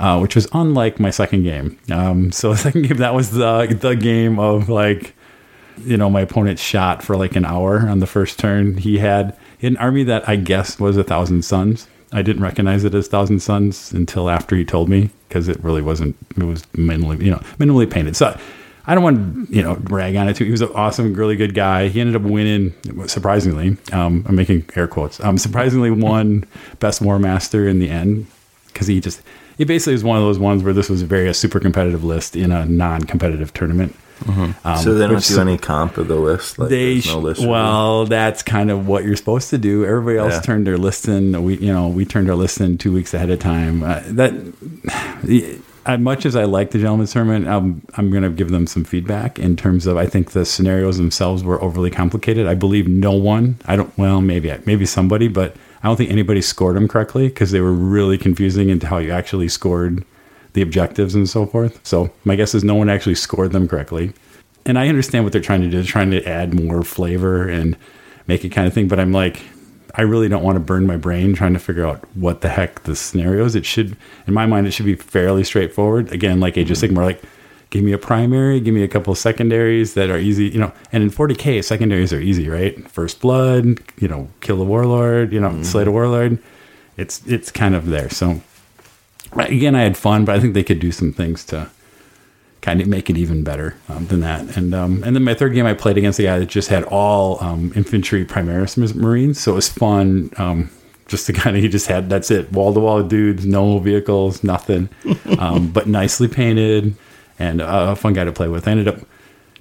uh, 0.00 0.18
which 0.18 0.34
was 0.34 0.48
unlike 0.52 0.98
my 0.98 1.10
second 1.10 1.44
game. 1.44 1.78
Um, 1.88 2.32
so 2.32 2.48
the 2.54 2.56
second 2.56 2.82
game 2.88 2.96
that 2.96 3.14
was 3.14 3.30
the 3.30 3.78
the 3.80 3.94
game 3.94 4.40
of 4.40 4.70
like, 4.70 5.14
you 5.84 5.96
know, 5.96 6.10
my 6.10 6.22
opponent 6.22 6.58
shot 6.58 7.00
for 7.04 7.16
like 7.16 7.36
an 7.36 7.44
hour 7.44 7.88
on 7.88 8.00
the 8.00 8.08
first 8.08 8.40
turn. 8.40 8.78
He 8.78 8.98
had 8.98 9.36
an 9.60 9.76
army 9.76 10.02
that 10.02 10.28
I 10.28 10.34
guess 10.34 10.80
was 10.80 10.96
a 10.96 11.04
thousand 11.04 11.44
suns. 11.44 11.86
I 12.12 12.22
didn't 12.22 12.42
recognize 12.42 12.84
it 12.84 12.94
as 12.94 13.08
Thousand 13.08 13.40
Suns 13.40 13.92
until 13.92 14.28
after 14.28 14.54
he 14.54 14.64
told 14.64 14.88
me 14.88 15.10
because 15.28 15.48
it 15.48 15.62
really 15.64 15.82
wasn't. 15.82 16.16
It 16.36 16.44
was 16.44 16.62
minimally, 16.74 17.22
you 17.22 17.30
know, 17.30 17.40
minimally 17.58 17.90
painted. 17.90 18.16
So 18.16 18.38
I 18.86 18.94
don't 18.94 19.04
want 19.04 19.48
to, 19.48 19.54
you 19.54 19.62
know, 19.62 19.76
brag 19.76 20.16
on 20.16 20.28
it 20.28 20.36
too. 20.36 20.44
He 20.44 20.50
was 20.50 20.60
an 20.60 20.70
awesome, 20.74 21.14
really 21.14 21.36
good 21.36 21.54
guy. 21.54 21.88
He 21.88 22.00
ended 22.00 22.16
up 22.16 22.22
winning, 22.22 22.74
surprisingly. 23.06 23.76
Um, 23.92 24.24
I'm 24.28 24.34
making 24.34 24.68
air 24.74 24.88
quotes. 24.88 25.20
Um, 25.20 25.38
surprisingly, 25.38 25.90
won 25.90 26.44
best 26.80 27.00
War 27.00 27.18
Master 27.18 27.68
in 27.68 27.78
the 27.78 27.88
end 27.88 28.26
because 28.66 28.88
he 28.88 29.00
just, 29.00 29.22
he 29.56 29.64
basically 29.64 29.92
was 29.92 30.04
one 30.04 30.16
of 30.16 30.24
those 30.24 30.38
ones 30.38 30.62
where 30.64 30.72
this 30.72 30.88
was 30.88 31.02
a 31.02 31.06
very 31.06 31.28
a 31.28 31.34
super 31.34 31.60
competitive 31.60 32.02
list 32.02 32.34
in 32.34 32.50
a 32.50 32.66
non-competitive 32.66 33.54
tournament. 33.54 33.94
Um, 34.28 34.54
so 34.78 34.94
they 34.94 35.06
don't 35.06 35.22
do 35.24 35.40
any 35.40 35.58
comp 35.58 35.98
of 35.98 36.08
the 36.08 36.16
list. 36.16 36.58
Like 36.58 36.68
they 36.70 37.00
no 37.06 37.18
list 37.18 37.44
well 37.46 38.06
that's 38.06 38.42
kind 38.42 38.70
of 38.70 38.86
what 38.86 39.04
you're 39.04 39.16
supposed 39.16 39.50
to 39.50 39.58
do 39.58 39.84
everybody 39.84 40.18
else 40.18 40.34
Yeah. 40.34 40.40
turned 40.40 40.66
their 40.66 40.78
list 40.78 41.08
in 41.08 41.42
we 41.42 41.56
you 41.58 41.72
know 41.72 41.88
we 41.88 42.04
turned 42.04 42.28
our 42.30 42.36
list 42.36 42.60
in 42.60 42.78
two 42.78 42.92
weeks 42.92 43.14
ahead 43.14 43.30
of 43.30 43.38
time 43.38 43.82
uh, 43.82 44.00
that 44.06 44.32
as 45.84 45.98
much 45.98 46.24
as 46.24 46.36
I 46.36 46.44
like 46.44 46.70
the 46.70 46.78
gentleman's 46.78 47.10
sermon, 47.10 47.48
I'm, 47.48 47.82
I'm 47.94 48.10
going 48.12 48.22
to 48.22 48.30
give 48.30 48.50
them 48.50 48.68
some 48.68 48.84
feedback 48.84 49.40
in 49.40 49.56
terms 49.56 49.84
of 49.84 49.96
I 49.96 50.06
think 50.06 50.30
the 50.30 50.44
scenarios 50.44 50.96
themselves 50.96 51.42
were 51.42 51.60
overly 51.60 51.90
complicated. 51.90 52.46
I 52.46 52.54
believe 52.54 52.86
no 52.86 53.12
one, 53.12 53.56
I 53.66 53.74
don't, 53.74 53.96
well, 53.98 54.20
maybe 54.20 54.54
maybe 54.64 54.86
somebody, 54.86 55.26
but 55.26 55.56
I 55.82 55.88
don't 55.88 55.96
think 55.96 56.10
anybody 56.12 56.40
scored 56.40 56.76
them 56.76 56.86
correctly 56.86 57.26
because 57.28 57.50
they 57.50 57.60
were 57.60 57.72
really 57.72 58.16
confusing 58.16 58.68
into 58.68 58.86
how 58.86 58.98
you 58.98 59.10
actually 59.10 59.48
scored 59.48 60.04
the 60.54 60.62
objectives 60.62 61.14
and 61.14 61.28
so 61.28 61.46
forth. 61.46 61.80
So 61.86 62.10
my 62.24 62.36
guess 62.36 62.54
is 62.54 62.62
no 62.64 62.74
one 62.74 62.88
actually 62.90 63.14
scored 63.14 63.52
them 63.52 63.66
correctly. 63.68 64.12
And 64.66 64.78
I 64.78 64.88
understand 64.88 65.24
what 65.24 65.32
they're 65.32 65.42
trying 65.42 65.62
to 65.62 65.68
do, 65.68 65.78
they're 65.78 65.84
trying 65.86 66.10
to 66.12 66.24
add 66.24 66.54
more 66.54 66.82
flavor 66.82 67.48
and 67.48 67.76
make 68.26 68.44
it 68.44 68.50
kind 68.50 68.66
of 68.66 68.72
thing. 68.74 68.86
But 68.88 69.00
I'm 69.00 69.12
like, 69.12 69.42
I 69.94 70.02
really 70.02 70.28
don't 70.28 70.42
want 70.42 70.56
to 70.56 70.60
burn 70.60 70.86
my 70.86 70.96
brain 70.96 71.34
trying 71.34 71.52
to 71.54 71.58
figure 71.58 71.84
out 71.86 72.04
what 72.14 72.40
the 72.42 72.48
heck 72.48 72.84
the 72.84 72.94
scenario 72.96 73.44
is. 73.44 73.54
It 73.54 73.66
should, 73.66 73.96
in 74.26 74.34
my 74.34 74.46
mind, 74.46 74.66
it 74.66 74.70
should 74.70 74.86
be 74.86 74.94
fairly 74.94 75.42
straightforward. 75.44 76.12
Again, 76.12 76.38
like 76.40 76.56
Age 76.56 76.70
of. 76.70 76.76
Sigmar, 76.78 77.04
like 77.04 77.22
give 77.70 77.82
me 77.82 77.92
a 77.92 77.98
primary, 77.98 78.60
give 78.60 78.74
me 78.74 78.82
a 78.82 78.88
couple 78.88 79.12
of 79.12 79.18
secondaries 79.18 79.94
that 79.94 80.10
are 80.10 80.18
easy, 80.18 80.46
you 80.48 80.58
know. 80.60 80.72
And 80.92 81.02
in 81.02 81.10
40k, 81.10 81.64
secondaries 81.64 82.12
are 82.12 82.20
easy, 82.20 82.48
right? 82.48 82.88
First 82.90 83.20
blood, 83.20 83.80
you 83.98 84.08
know, 84.08 84.28
kill 84.42 84.58
the 84.58 84.64
warlord, 84.64 85.32
you 85.32 85.40
know, 85.40 85.48
Mm-hmm. 85.50 85.62
slay 85.64 85.84
the 85.84 85.90
warlord. 85.92 86.38
It's 86.96 87.26
it's 87.26 87.50
kind 87.50 87.74
of 87.74 87.86
there. 87.86 88.08
So 88.10 88.40
again, 89.36 89.74
I 89.74 89.82
had 89.82 89.96
fun, 89.96 90.24
but 90.24 90.36
I 90.36 90.40
think 90.40 90.54
they 90.54 90.64
could 90.64 90.78
do 90.78 90.92
some 90.92 91.12
things 91.12 91.44
to 91.46 91.70
kind 92.60 92.80
of 92.80 92.86
make 92.86 93.10
it 93.10 93.18
even 93.18 93.42
better 93.42 93.74
um, 93.88 94.06
than 94.06 94.20
that. 94.20 94.56
And 94.56 94.74
um, 94.74 95.02
and 95.04 95.14
then 95.14 95.24
my 95.24 95.34
third 95.34 95.52
game, 95.52 95.66
I 95.66 95.74
played 95.74 95.98
against 95.98 96.18
a 96.18 96.22
guy 96.22 96.38
that 96.38 96.46
just 96.46 96.68
had 96.68 96.84
all 96.84 97.42
um, 97.42 97.72
infantry 97.74 98.24
Primaris 98.24 98.94
Marines, 98.94 99.40
so 99.40 99.52
it 99.52 99.56
was 99.56 99.68
fun. 99.68 100.30
Um, 100.36 100.70
just 101.08 101.26
to 101.26 101.32
kind 101.32 101.56
of, 101.56 101.62
he 101.62 101.68
just 101.68 101.88
had 101.88 102.08
that's 102.08 102.30
it, 102.30 102.50
wall 102.52 102.72
to 102.72 102.80
wall 102.80 103.02
dudes, 103.02 103.44
no 103.44 103.78
vehicles, 103.78 104.42
nothing, 104.42 104.88
um, 105.38 105.70
but 105.70 105.86
nicely 105.86 106.28
painted 106.28 106.94
and 107.38 107.60
uh, 107.60 107.88
a 107.90 107.96
fun 107.96 108.14
guy 108.14 108.24
to 108.24 108.32
play 108.32 108.48
with. 108.48 108.66
I 108.66 108.70
ended 108.70 108.88
up. 108.88 109.00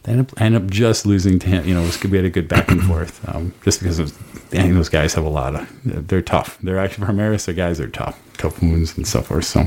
I 0.03 0.12
ended, 0.12 0.31
up, 0.31 0.41
I 0.41 0.45
ended 0.45 0.63
up 0.63 0.69
just 0.71 1.05
losing 1.05 1.38
to 1.38 1.47
him. 1.47 1.67
You 1.67 1.75
know, 1.75 1.84
it 1.84 1.86
was, 1.86 2.03
we 2.03 2.17
had 2.17 2.25
a 2.25 2.29
good 2.31 2.47
back 2.47 2.71
and 2.71 2.81
forth. 2.81 3.27
Um, 3.29 3.53
just 3.63 3.79
because 3.79 3.99
it 3.99 4.03
was, 4.03 4.17
dang, 4.51 4.73
those 4.75 4.89
guys 4.89 5.13
have 5.13 5.25
a 5.25 5.29
lot 5.29 5.55
of. 5.55 5.67
They're 5.83 6.21
tough. 6.21 6.57
They're 6.61 6.77
actually 6.77 7.07
Primaris. 7.07 7.45
Their 7.45 7.55
guys 7.55 7.79
are 7.79 7.87
tough, 7.87 8.21
tough 8.37 8.61
wounds 8.61 8.95
and 8.97 9.07
so 9.07 9.21
forth. 9.21 9.45
So, 9.45 9.65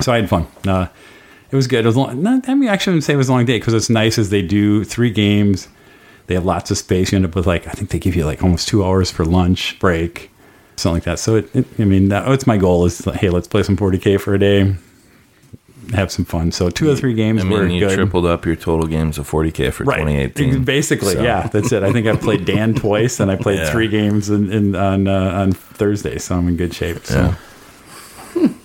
so 0.00 0.12
I 0.12 0.16
had 0.16 0.28
fun. 0.28 0.46
Uh, 0.66 0.88
it 1.50 1.56
was 1.56 1.66
good. 1.66 1.84
It 1.84 1.88
was 1.88 1.96
long. 1.96 2.22
Not, 2.22 2.48
I 2.48 2.54
mean, 2.54 2.68
actually, 2.68 2.92
I 2.92 2.94
wouldn't 2.94 3.04
say 3.04 3.12
it 3.12 3.18
was 3.18 3.28
a 3.28 3.32
long 3.32 3.44
day 3.44 3.58
because 3.58 3.74
it's 3.74 3.90
nice 3.90 4.18
as 4.18 4.30
they 4.30 4.40
do 4.40 4.84
three 4.84 5.10
games. 5.10 5.68
They 6.26 6.34
have 6.34 6.44
lots 6.44 6.70
of 6.70 6.78
space. 6.78 7.12
You 7.12 7.16
end 7.16 7.26
up 7.26 7.34
with 7.34 7.46
like 7.46 7.66
I 7.66 7.72
think 7.72 7.90
they 7.90 7.98
give 7.98 8.16
you 8.16 8.24
like 8.24 8.42
almost 8.42 8.68
two 8.68 8.84
hours 8.84 9.10
for 9.10 9.24
lunch 9.24 9.78
break, 9.78 10.30
something 10.76 10.96
like 10.96 11.04
that. 11.04 11.18
So 11.18 11.36
it, 11.36 11.54
it 11.54 11.66
I 11.78 11.84
mean, 11.84 12.08
that, 12.08 12.26
that's 12.26 12.46
my 12.46 12.56
goal 12.56 12.86
is 12.86 13.04
hey, 13.04 13.28
let's 13.28 13.48
play 13.48 13.62
some 13.62 13.76
40k 13.76 14.20
for 14.20 14.34
a 14.34 14.38
day, 14.38 14.74
have 15.94 16.10
some 16.12 16.24
fun. 16.24 16.52
So 16.52 16.70
two 16.70 16.90
or 16.90 16.96
three 16.96 17.14
games 17.14 17.42
I 17.42 17.48
were 17.48 17.62
mean, 17.64 17.72
you 17.72 17.80
good. 17.88 17.94
tripled 17.96 18.26
up 18.26 18.46
your 18.46 18.56
total 18.56 18.86
games 18.86 19.18
of 19.18 19.28
40k 19.30 19.72
for 19.72 19.84
2018. 19.84 20.64
Basically, 20.64 21.14
So- 21.14 21.22
yeah, 21.22 21.46
that's 21.48 21.72
it. 21.72 21.82
I 21.82 21.92
think 21.92 22.06
I 22.06 22.16
played 22.16 22.44
Dan 22.44 22.74
twice, 22.86 23.20
and 23.20 23.30
I 23.30 23.36
played 23.36 23.58
Yeah. 23.58 23.70
three 23.72 23.88
games 23.88 24.30
in, 24.30 24.52
in 24.52 24.74
on 24.76 25.08
uh, 25.08 25.32
on 25.40 25.52
Thursday, 25.52 26.18
so 26.18 26.36
I'm 26.36 26.48
in 26.48 26.56
good 26.56 26.74
shape. 26.74 27.04
So. 27.04 27.14
Yeah. 27.16 27.34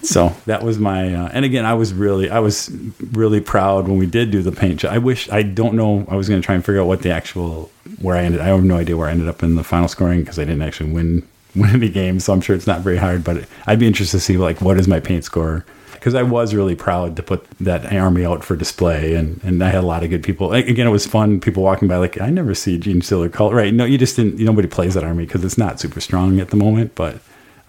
So 0.02 0.34
that 0.46 0.64
was 0.64 0.80
my, 0.80 1.14
uh, 1.14 1.30
and 1.34 1.44
again, 1.44 1.66
I 1.66 1.74
was 1.74 1.94
really, 1.94 2.30
I 2.30 2.40
was 2.40 2.72
really 3.12 3.42
proud 3.42 3.90
when 3.90 3.98
we 3.98 4.06
did 4.06 4.32
do 4.32 4.42
the 4.42 4.54
paint 4.54 4.80
job. 4.80 4.94
I 4.94 4.98
wish, 5.00 5.30
I 5.30 5.42
don't 5.44 5.74
know, 5.76 6.06
I 6.08 6.16
was 6.16 6.30
going 6.30 6.42
to 6.42 6.46
try 6.46 6.56
and 6.56 6.64
figure 6.64 6.80
out 6.80 6.88
what 6.88 7.02
the 7.02 7.12
actual, 7.12 7.70
where 8.02 8.16
I 8.16 8.24
ended, 8.24 8.40
I 8.40 8.46
have 8.46 8.64
no 8.64 8.78
idea 8.78 8.96
where 8.96 9.10
I 9.10 9.12
ended 9.12 9.28
up 9.28 9.44
in 9.44 9.56
the 9.56 9.66
final 9.66 9.90
scoring 9.90 10.22
because 10.22 10.40
I 10.40 10.46
didn't 10.46 10.62
actually 10.62 10.94
win, 10.94 11.28
win 11.56 11.72
any 11.72 11.90
games. 11.90 12.24
So 12.24 12.32
I'm 12.32 12.40
sure 12.40 12.56
it's 12.56 12.68
not 12.68 12.80
very 12.80 12.96
hard, 12.96 13.26
but 13.26 13.44
I'd 13.66 13.80
be 13.80 13.88
interested 13.88 14.16
to 14.18 14.22
see 14.24 14.38
like, 14.38 14.62
what 14.62 14.80
is 14.80 14.88
my 14.88 15.02
paint 15.02 15.26
score? 15.26 15.66
Because 16.00 16.16
I 16.16 16.24
was 16.24 16.54
really 16.56 16.76
proud 16.76 17.16
to 17.18 17.24
put 17.24 17.46
that 17.60 17.92
army 17.94 18.26
out 18.26 18.44
for 18.44 18.56
display, 18.56 19.16
and, 19.16 19.42
and 19.44 19.64
I 19.64 19.68
had 19.70 19.84
a 19.84 19.88
lot 19.88 20.04
of 20.04 20.10
good 20.10 20.24
people. 20.24 20.54
Again, 20.54 20.88
it 20.88 20.92
was 20.92 21.06
fun. 21.06 21.40
People 21.40 21.64
walking 21.64 21.88
by, 21.88 21.98
like 21.98 22.20
I 22.22 22.30
never 22.30 22.54
see 22.56 22.80
Genestealer 22.80 23.32
color. 23.32 23.56
Right? 23.56 23.74
No, 23.74 23.86
you 23.86 23.98
just 23.98 24.16
didn't. 24.16 24.40
Nobody 24.40 24.68
plays 24.68 24.94
that 24.96 25.04
army 25.04 25.26
because 25.26 25.44
it's 25.44 25.58
not 25.58 25.80
super 25.80 26.00
strong 26.02 26.40
at 26.40 26.50
the 26.50 26.58
moment. 26.58 26.96
But 26.96 27.20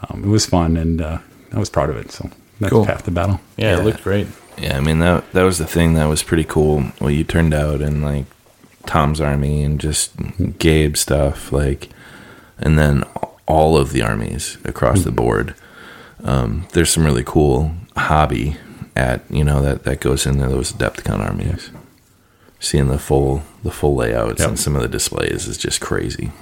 um, 0.09 0.23
it 0.25 0.29
was 0.29 0.47
fun, 0.47 0.77
and 0.77 1.01
uh, 1.01 1.19
I 1.53 1.59
was 1.59 1.71
proud 1.71 1.91
of 1.91 1.97
it. 1.97 2.11
So 2.12 2.31
that's 2.61 2.73
Cool. 2.73 2.85
half 2.85 3.03
the 3.05 3.11
battle. 3.11 3.41
Yeah, 3.57 3.75
Yeah. 3.75 3.81
it 3.81 3.85
looked 3.85 4.03
great. 4.03 4.27
Yeah, 4.59 4.77
I 4.77 4.81
mean 4.81 4.99
that 4.99 5.31
that 5.33 5.43
was 5.45 5.59
the 5.59 5.67
thing 5.67 5.95
that 5.95 6.07
was 6.07 6.23
pretty 6.23 6.45
cool. 6.45 6.81
What 6.99 7.09
you 7.14 7.25
turned 7.25 7.55
out 7.55 7.81
and 7.81 8.03
like 8.03 8.25
Tom's 8.87 9.21
army 9.21 9.62
and 9.62 9.81
just 9.81 10.12
Gabe 10.59 10.97
stuff, 10.97 11.53
like, 11.53 11.88
and 12.59 12.79
then 12.79 13.05
all 13.47 13.77
of 13.77 13.93
the 13.93 14.03
armies 14.03 14.59
across 14.64 15.03
the 15.05 15.12
board. 15.12 15.55
Um, 16.25 16.67
there's 16.73 16.91
some 16.91 17.05
really 17.05 17.23
cool 17.25 17.71
hobby 17.98 18.56
at 18.96 19.22
you 19.30 19.44
know 19.44 19.62
that 19.62 19.84
that 19.84 20.00
goes 20.00 20.26
into 20.26 20.48
those 20.48 20.72
depth 20.72 21.04
Adepticon 21.04 21.20
armies. 21.20 21.70
Seeing 22.61 22.88
the 22.88 22.98
full 22.98 23.42
the 23.62 23.70
full 23.70 23.94
layouts 23.94 24.40
Yep. 24.40 24.48
and 24.48 24.58
some 24.58 24.74
of 24.74 24.82
the 24.82 24.88
displays 24.88 25.46
is 25.46 25.56
just 25.58 25.80
crazy. 25.80 26.32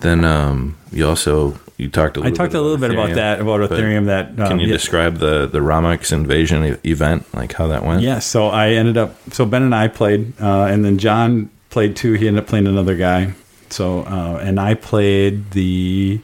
Then 0.00 0.24
um, 0.24 0.76
you 0.90 1.06
also 1.06 1.58
you 1.76 1.88
talked 1.90 2.16
a 2.16 2.20
I 2.20 2.24
little 2.24 2.36
talked 2.36 2.52
bit 2.52 2.58
a 2.58 2.62
little 2.62 2.78
bit 2.78 2.90
about 2.90 3.14
that 3.14 3.40
about 3.40 3.60
Aetherium. 3.60 4.06
That 4.06 4.28
um, 4.40 4.48
Can 4.48 4.60
you 4.60 4.68
yeah. 4.68 4.72
describe 4.74 5.18
the 5.18 5.46
the 5.46 5.58
Ramix 5.58 6.12
invasion 6.12 6.78
event, 6.84 7.26
like 7.34 7.52
how 7.52 7.66
that 7.68 7.84
went? 7.84 8.02
Yeah, 8.02 8.18
so 8.20 8.48
I 8.48 8.70
ended 8.70 8.96
up. 8.96 9.16
So 9.32 9.44
Ben 9.44 9.62
and 9.62 9.74
I 9.74 9.88
played, 9.88 10.32
uh, 10.40 10.64
and 10.64 10.84
then 10.84 10.96
John 10.98 11.50
played 11.70 11.96
too. 11.96 12.12
He 12.14 12.28
ended 12.28 12.44
up 12.44 12.48
playing 12.48 12.66
another 12.66 12.96
guy. 12.96 13.34
So 13.68 14.00
uh, 14.04 14.38
and 14.42 14.58
I 14.60 14.74
played 14.74 15.50
the 15.50 16.20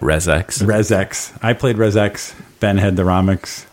Rezex. 0.00 0.62
Rezex. 0.62 1.38
I 1.42 1.52
played 1.54 1.76
Rezex. 1.76 2.34
Ben 2.62 2.78
had 2.78 2.96
the 2.96 3.02
Ramix. 3.02 3.66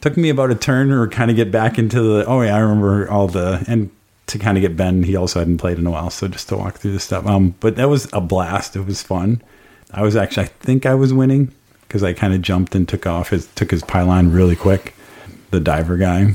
Took 0.00 0.16
me 0.16 0.30
about 0.30 0.50
a 0.50 0.54
turn 0.54 0.90
or 0.90 1.06
kind 1.08 1.30
of 1.30 1.36
get 1.36 1.52
back 1.52 1.78
into 1.78 2.00
the. 2.00 2.24
Oh 2.26 2.40
yeah, 2.40 2.56
I 2.56 2.60
remember 2.60 3.08
all 3.10 3.28
the 3.28 3.62
and 3.68 3.90
to 4.28 4.38
kind 4.38 4.56
of 4.56 4.62
get 4.62 4.76
Ben. 4.76 5.02
He 5.02 5.14
also 5.14 5.38
hadn't 5.40 5.58
played 5.58 5.78
in 5.78 5.86
a 5.86 5.90
while, 5.90 6.08
so 6.10 6.26
just 6.28 6.48
to 6.48 6.56
walk 6.56 6.76
through 6.78 6.92
the 6.92 7.00
stuff. 7.00 7.26
Um, 7.26 7.54
but 7.60 7.76
that 7.76 7.88
was 7.88 8.08
a 8.12 8.20
blast. 8.20 8.74
It 8.76 8.86
was 8.86 9.02
fun. 9.02 9.42
I 9.92 10.02
was 10.02 10.16
actually. 10.16 10.44
I 10.44 10.50
think 10.60 10.86
I 10.86 10.94
was 10.94 11.12
winning 11.12 11.52
because 11.82 12.02
I 12.02 12.12
kind 12.14 12.32
of 12.34 12.40
jumped 12.42 12.74
and 12.74 12.88
took 12.88 13.06
off 13.06 13.28
his 13.30 13.46
took 13.54 13.70
his 13.70 13.82
pylon 13.82 14.32
really 14.32 14.56
quick. 14.56 14.94
The 15.50 15.60
diver 15.60 15.96
guy. 15.96 16.34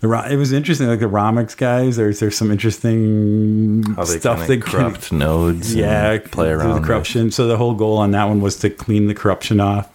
The, 0.00 0.26
it 0.30 0.36
was 0.36 0.50
interesting, 0.52 0.86
like 0.88 1.00
the 1.00 1.06
Ramix 1.06 1.56
guys. 1.56 1.96
There's 1.96 2.20
there's 2.20 2.36
some 2.36 2.50
interesting 2.50 3.82
How 3.96 4.04
they 4.04 4.18
stuff 4.18 4.46
they 4.46 4.56
can- 4.58 4.70
corrupt 4.70 5.12
nodes. 5.12 5.74
yeah, 5.74 6.12
and 6.12 6.24
play 6.30 6.50
around 6.50 6.68
the 6.70 6.74
with. 6.76 6.84
corruption. 6.84 7.30
So 7.30 7.46
the 7.46 7.56
whole 7.56 7.74
goal 7.74 7.98
on 7.98 8.10
that 8.12 8.24
one 8.24 8.40
was 8.40 8.56
to 8.60 8.70
clean 8.70 9.06
the 9.08 9.14
corruption 9.14 9.60
off. 9.60 9.88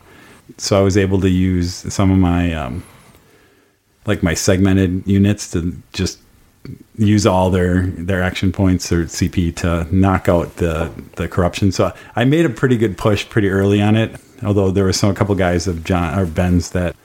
So 0.57 0.79
I 0.79 0.81
was 0.81 0.97
able 0.97 1.19
to 1.21 1.29
use 1.29 1.73
some 1.93 2.11
of 2.11 2.17
my 2.17 2.53
um, 2.53 2.83
like 4.05 4.23
my 4.23 4.33
segmented 4.33 5.05
units 5.05 5.51
to 5.51 5.75
just 5.93 6.19
use 6.97 7.25
all 7.25 7.49
their 7.49 7.87
their 7.87 8.23
action 8.23 8.51
points 8.51 8.91
or 8.91 9.05
CP 9.05 9.55
to 9.57 9.87
knock 9.95 10.29
out 10.29 10.55
the 10.57 10.91
the 11.15 11.27
corruption. 11.27 11.71
So 11.71 11.93
I 12.15 12.25
made 12.25 12.45
a 12.45 12.49
pretty 12.49 12.77
good 12.77 12.97
push 12.97 13.27
pretty 13.27 13.49
early 13.49 13.81
on 13.81 13.95
it. 13.95 14.15
Although 14.43 14.71
there 14.71 14.83
were 14.83 14.93
some 14.93 15.09
a 15.09 15.13
couple 15.13 15.35
guys 15.35 15.67
of 15.67 15.83
John 15.83 16.17
or 16.17 16.25
Ben's 16.25 16.71
that 16.71 16.95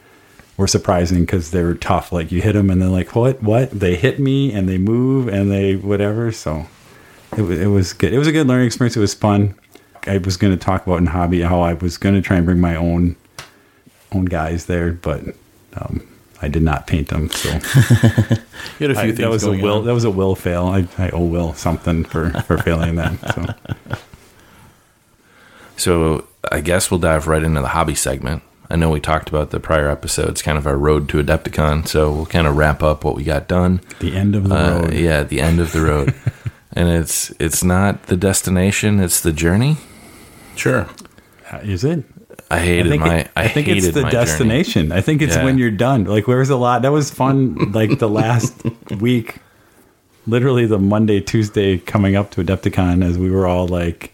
were 0.57 0.67
surprising 0.67 1.21
because 1.21 1.51
they 1.51 1.63
were 1.63 1.75
tough. 1.75 2.13
Like 2.13 2.31
you 2.31 2.43
hit 2.43 2.53
them 2.53 2.71
and 2.71 2.81
they're 2.81 2.89
like, 2.89 3.15
"What? 3.15 3.43
What?" 3.43 3.71
They 3.71 3.97
hit 3.97 4.19
me 4.19 4.53
and 4.53 4.69
they 4.69 4.79
move 4.79 5.29
and 5.29 5.51
they 5.51 5.77
whatever. 5.77 6.33
So 6.33 6.67
it, 7.37 7.43
it 7.43 7.69
was 7.69 7.93
good. 7.93 8.13
It 8.13 8.19
was 8.19 8.29
a 8.29 8.33
good 8.33 8.47
learning 8.47 8.67
experience. 8.67 8.97
It 8.97 9.01
was 9.01 9.15
fun. 9.15 9.55
I 10.07 10.19
was 10.19 10.37
going 10.37 10.57
to 10.57 10.63
talk 10.63 10.87
about 10.87 10.99
in 10.99 11.07
hobby 11.07 11.43
how 11.43 11.61
I 11.61 11.75
was 11.75 11.99
going 11.99 12.15
to 12.15 12.23
try 12.23 12.37
and 12.37 12.47
bring 12.47 12.61
my 12.61 12.75
own 12.75 13.17
own 14.13 14.25
guys 14.27 14.67
there, 14.67 14.93
but 14.93 15.23
um, 15.75 16.07
I 16.43 16.49
did 16.49 16.63
not 16.63 16.87
paint 16.87 17.09
them. 17.09 17.31
So 17.31 17.49
You 18.79 18.89
had 18.89 18.91
a 18.91 18.95
few 18.95 18.95
I- 18.95 18.95
things 19.07 19.19
that 19.19 19.31
was 19.31 19.43
a 19.45 19.47
going 19.47 19.61
will. 19.63 19.79
on. 19.79 19.85
That 19.87 19.95
was 19.95 20.05
a 20.05 20.11
will 20.11 20.35
fail. 20.35 20.67
I, 20.67 20.87
I 20.99 21.11
owe 21.11 21.25
Will 21.25 21.53
something 21.55 22.05
for 22.05 22.31
for 22.43 22.59
failing 22.59 22.97
that. 22.97 23.19
So 23.35 23.97
So 25.77 26.27
I 26.51 26.61
guess 26.61 26.91
we'll 26.91 27.01
dive 27.01 27.27
right 27.27 27.43
into 27.43 27.61
the 27.61 27.69
hobby 27.69 27.95
segment. 27.95 28.43
I 28.73 28.77
know 28.77 28.91
we 28.91 29.01
talked 29.01 29.29
about 29.29 29.51
the 29.51 29.59
prior 29.59 29.89
episodes, 29.91 30.43
kind 30.43 30.57
of 30.57 30.67
our 30.67 30.77
road 30.79 31.09
to 31.09 31.23
Adepticon. 31.23 31.89
So 31.89 32.13
we'll 32.13 32.27
kind 32.27 32.47
of 32.47 32.57
wrap 32.57 32.83
up 32.83 33.03
what 33.05 33.17
we 33.17 33.25
got 33.25 33.49
done. 33.49 33.81
the 33.99 34.15
end 34.15 34.37
of 34.37 34.49
the 34.49 34.55
Uh, 34.55 34.81
road. 34.83 34.95
yeah, 34.95 35.23
the 35.25 35.41
end 35.41 35.59
of 35.61 35.73
the 35.73 35.81
road. 35.81 36.15
and 36.73 36.89
it's 36.89 37.31
it's 37.41 37.65
not 37.65 38.05
the 38.05 38.17
destination; 38.17 39.01
it's 39.01 39.21
the 39.21 39.33
journey. 39.33 39.77
Sure. 40.55 40.87
Uh, 41.51 41.57
Is 41.63 41.83
it? 41.85 42.05
I 42.51 42.59
hated 42.59 42.89
think 42.91 43.03
my. 43.03 43.15
it- 43.21 43.31
I, 43.37 43.49
think 43.49 43.67
hated 43.69 43.85
it's 43.85 43.95
the 43.95 44.03
my 44.03 44.11
journey. 44.11 44.25
destination. 44.27 44.93
I 44.93 45.01
think 45.01 45.23
it's 45.23 45.37
Yeah. 45.37 45.45
when 45.45 45.57
you're 45.59 45.71
done. 45.71 46.05
Like 46.05 46.27
there 46.27 46.39
was 46.39 46.51
a 46.51 46.57
lot. 46.57 46.83
That 46.83 46.93
was 46.93 47.11
fun. 47.11 47.71
like 47.73 47.99
the 47.99 48.09
last 48.09 48.55
week, 49.01 49.37
literally 50.27 50.67
the 50.67 50.79
Monday, 50.79 51.21
Tuesday 51.21 51.79
coming 51.79 52.17
up 52.17 52.31
to 52.33 52.43
Adepticon, 52.45 53.05
as 53.05 53.19
we 53.19 53.31
were 53.31 53.47
all 53.47 53.69
like 53.69 54.13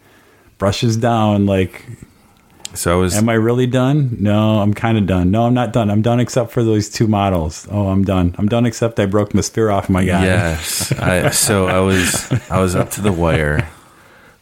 brushes 0.58 0.96
down. 0.98 1.46
Like, 1.46 1.86
So 2.74 2.92
I 2.92 3.00
was. 3.00 3.16
am 3.16 3.28
I 3.30 3.34
really 3.34 3.66
done? 3.66 4.16
No, 4.20 4.60
I'm 4.60 4.74
kind 4.74 4.98
of 4.98 5.06
done. 5.06 5.30
No, 5.30 5.46
I'm 5.46 5.54
not 5.54 5.72
done. 5.72 5.90
I'm 5.90 6.02
done 6.02 6.20
except 6.20 6.50
for 6.50 6.62
those 6.62 6.90
two 6.90 7.06
models. 7.08 7.66
Oh, 7.70 7.88
I'm 7.88 8.04
done. 8.04 8.34
I'm 8.38 8.48
done 8.48 8.66
except 8.66 9.00
I 9.00 9.06
broke 9.06 9.32
my 9.34 9.40
spear 9.40 9.70
off 9.70 9.88
my 9.88 10.04
guy. 10.04 10.24
Yes. 10.26 10.92
I, 10.92 11.30
so 11.46 11.68
I 11.68 11.80
was 11.80 12.30
I 12.50 12.60
was 12.60 12.74
up 12.76 12.90
to 12.92 13.00
the 13.00 13.12
wire. 13.12 13.68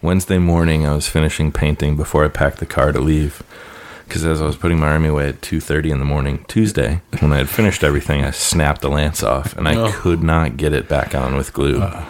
Wednesday 0.03 0.39
morning 0.39 0.85
I 0.85 0.95
was 0.95 1.09
finishing 1.09 1.51
painting 1.53 1.97
before 1.97 2.25
I 2.25 2.29
packed 2.29 2.59
the 2.59 2.67
car 2.67 2.91
to 2.93 2.99
leave. 3.01 3.43
Because 4.07 4.25
as 4.25 4.41
I 4.41 4.47
was 4.47 4.57
putting 4.57 4.79
my 4.79 4.89
army 4.89 5.09
away 5.09 5.29
at 5.29 5.43
two 5.43 5.61
thirty 5.61 5.91
in 5.91 5.99
the 5.99 6.05
morning 6.05 6.45
Tuesday, 6.49 7.01
when 7.21 7.33
I 7.33 7.39
had 7.39 7.49
finished 7.49 7.83
everything, 7.83 8.25
I 8.25 8.31
snapped 8.31 8.81
the 8.83 8.89
lance 8.91 9.23
off, 9.23 9.57
and 9.57 9.67
I 9.67 9.75
Oh. 9.77 9.91
could 9.93 10.23
not 10.23 10.57
get 10.57 10.73
it 10.73 10.89
back 10.89 11.15
on 11.15 11.37
with 11.37 11.53
glue. 11.53 11.81
Uh. 11.81 12.05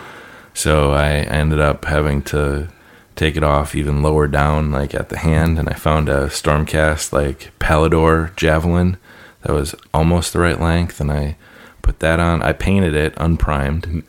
So 0.52 0.92
I 0.92 1.10
ended 1.10 1.60
up 1.60 1.84
having 1.86 2.22
to 2.22 2.68
take 3.16 3.36
it 3.36 3.42
off 3.44 3.74
even 3.74 4.02
lower 4.02 4.26
down, 4.26 4.70
like 4.72 4.94
at 4.94 5.08
the 5.08 5.18
hand, 5.18 5.58
and 5.58 5.68
I 5.68 5.74
found 5.74 6.08
a 6.08 6.26
Stormcast 6.26 7.12
like 7.12 7.52
Palladors 7.60 8.34
javelin 8.36 8.96
that 9.42 9.52
was 9.52 9.74
almost 9.92 10.32
the 10.32 10.40
right 10.40 10.60
length, 10.60 11.00
and 11.00 11.10
I 11.12 11.36
put 11.82 12.00
that 12.00 12.18
on. 12.20 12.42
I 12.42 12.52
painted 12.52 12.94
it 12.94 13.14
unprimed, 13.18 14.02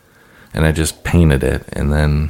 and 0.54 0.66
I 0.66 0.72
just 0.72 1.04
painted 1.04 1.44
it, 1.44 1.66
and 1.74 1.92
then 1.94 2.30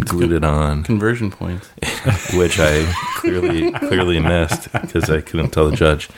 glued 0.00 0.32
it 0.32 0.44
on, 0.44 0.82
Conversion 0.82 1.30
points. 1.30 1.68
which 2.34 2.58
I 2.58 2.92
clearly 3.16 3.72
clearly 3.72 4.20
missed 4.20 4.72
because 4.72 5.10
I 5.10 5.20
couldn't 5.20 5.50
tell 5.50 5.70
the 5.70 5.76
judge. 5.76 6.08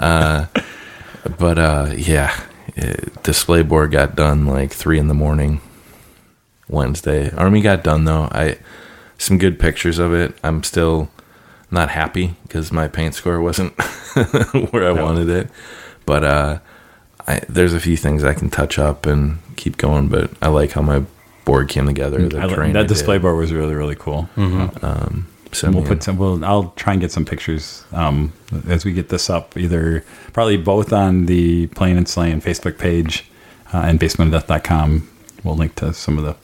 Uh, 0.00 0.46
but 1.38 1.58
uh, 1.58 1.92
yeah, 1.96 2.38
it, 2.76 3.22
display 3.22 3.62
board 3.62 3.90
got 3.90 4.14
done 4.14 4.46
like 4.46 4.72
three 4.72 4.98
in 4.98 5.08
the 5.08 5.14
morning 5.14 5.60
Wednesday. 6.68 7.30
Army 7.30 7.60
got 7.60 7.82
done 7.82 8.04
though. 8.04 8.28
I 8.32 8.58
some 9.18 9.38
good 9.38 9.58
pictures 9.58 9.98
of 9.98 10.12
it. 10.14 10.34
I'm 10.42 10.62
still 10.62 11.10
not 11.70 11.90
happy 11.90 12.36
because 12.42 12.72
my 12.72 12.88
paint 12.88 13.14
score 13.14 13.40
wasn't 13.40 13.72
where 14.70 14.88
I 14.88 14.92
wanted 14.92 15.28
it. 15.28 15.50
But 16.06 16.24
uh, 16.24 16.58
I, 17.26 17.40
there's 17.48 17.74
a 17.74 17.80
few 17.80 17.96
things 17.96 18.24
I 18.24 18.34
can 18.34 18.48
touch 18.48 18.78
up 18.78 19.06
and 19.06 19.38
keep 19.56 19.76
going. 19.76 20.08
But 20.08 20.30
I 20.40 20.48
like 20.48 20.72
how 20.72 20.82
my 20.82 21.04
board 21.48 21.68
came 21.68 21.86
together. 21.86 22.28
The 22.28 22.38
I 22.38 22.46
li- 22.46 22.72
that 22.72 22.88
display 22.88 23.16
did. 23.16 23.22
board 23.22 23.36
was 23.36 23.52
really 23.52 23.74
really 23.74 23.96
cool. 23.96 24.28
So 25.52 25.70
we'll 25.70 25.80
man, 25.80 25.88
put 25.88 26.02
some. 26.02 26.18
We'll, 26.18 26.44
I'll 26.44 26.72
try 26.76 26.92
and 26.92 27.00
get 27.00 27.10
some 27.10 27.24
pictures 27.24 27.84
um, 27.92 28.32
as 28.68 28.84
we 28.84 28.92
get 28.92 29.08
this 29.08 29.30
up. 29.30 29.56
Either 29.56 30.04
probably 30.32 30.56
both 30.56 30.92
on 30.92 31.26
the 31.26 31.66
Playing 31.68 31.96
and 31.96 32.08
Slaying 32.08 32.40
Facebook 32.40 32.78
page 32.78 33.24
uh, 33.72 33.78
and 33.78 33.98
basementofdeath.com. 33.98 35.08
We'll 35.44 35.56
link 35.56 35.74
to 35.76 35.94
some 35.94 36.18
of 36.18 36.24
the 36.24 36.36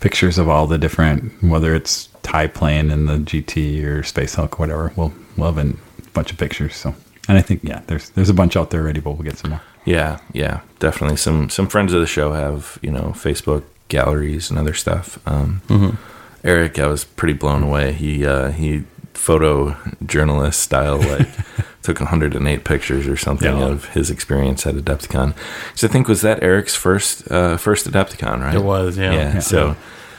pictures 0.00 0.38
of 0.38 0.48
all 0.48 0.66
the 0.66 0.78
different, 0.78 1.42
whether 1.42 1.74
it's 1.74 2.08
tie 2.22 2.46
plane 2.46 2.90
and 2.90 3.08
the 3.08 3.18
GT 3.18 3.84
or 3.84 4.02
Space 4.02 4.34
Hulk, 4.34 4.58
whatever. 4.58 4.92
We'll 4.96 5.12
we'll 5.36 5.52
have 5.52 5.64
a 5.64 5.74
bunch 6.12 6.32
of 6.32 6.38
pictures. 6.38 6.74
So, 6.74 6.94
and 7.28 7.38
I 7.38 7.42
think 7.42 7.62
yeah, 7.62 7.82
there's 7.86 8.10
there's 8.10 8.30
a 8.30 8.34
bunch 8.34 8.56
out 8.56 8.70
there 8.70 8.82
already, 8.82 9.00
but 9.00 9.12
we'll 9.12 9.22
get 9.22 9.38
some 9.38 9.50
more. 9.52 9.62
Yeah, 9.84 10.18
yeah, 10.32 10.60
definitely. 10.80 11.16
Some 11.16 11.48
some 11.48 11.68
friends 11.68 11.92
of 11.92 12.00
the 12.00 12.06
show 12.06 12.32
have 12.32 12.78
you 12.82 12.90
know 12.90 13.12
Facebook 13.14 13.62
galleries 13.88 14.50
and 14.50 14.58
other 14.58 14.74
stuff. 14.74 15.18
Um, 15.26 15.98
Eric, 16.44 16.78
I 16.78 16.86
was 16.86 17.04
pretty 17.04 17.34
blown 17.34 17.62
away. 17.62 17.92
He 17.92 18.24
uh, 18.26 18.50
he 18.52 18.84
photojournalist 19.14 20.54
style 20.54 20.98
like 20.98 21.28
took 21.82 22.00
108 22.00 22.64
pictures 22.64 23.06
or 23.08 23.16
something 23.16 23.58
Yeah. 23.58 23.66
of 23.66 23.86
his 23.86 24.10
experience 24.10 24.66
at 24.66 24.74
Adepticon. 24.74 25.34
So 25.74 25.86
I 25.88 25.90
think 25.90 26.08
was 26.08 26.22
that 26.22 26.42
Eric's 26.42 26.74
first 26.74 27.30
uh, 27.30 27.56
first 27.56 27.86
Adepticon, 27.90 28.40
right? 28.40 28.54
It 28.54 28.62
was, 28.62 28.96
yeah. 28.98 29.12
yeah. 29.12 29.32
Yeah. 29.34 29.38
So 29.40 29.76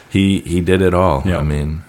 he 0.10 0.40
he 0.42 0.62
did 0.62 0.82
it 0.82 0.94
all. 0.94 1.24
Yeah. 1.26 1.38
I 1.38 1.44
mean, 1.44 1.84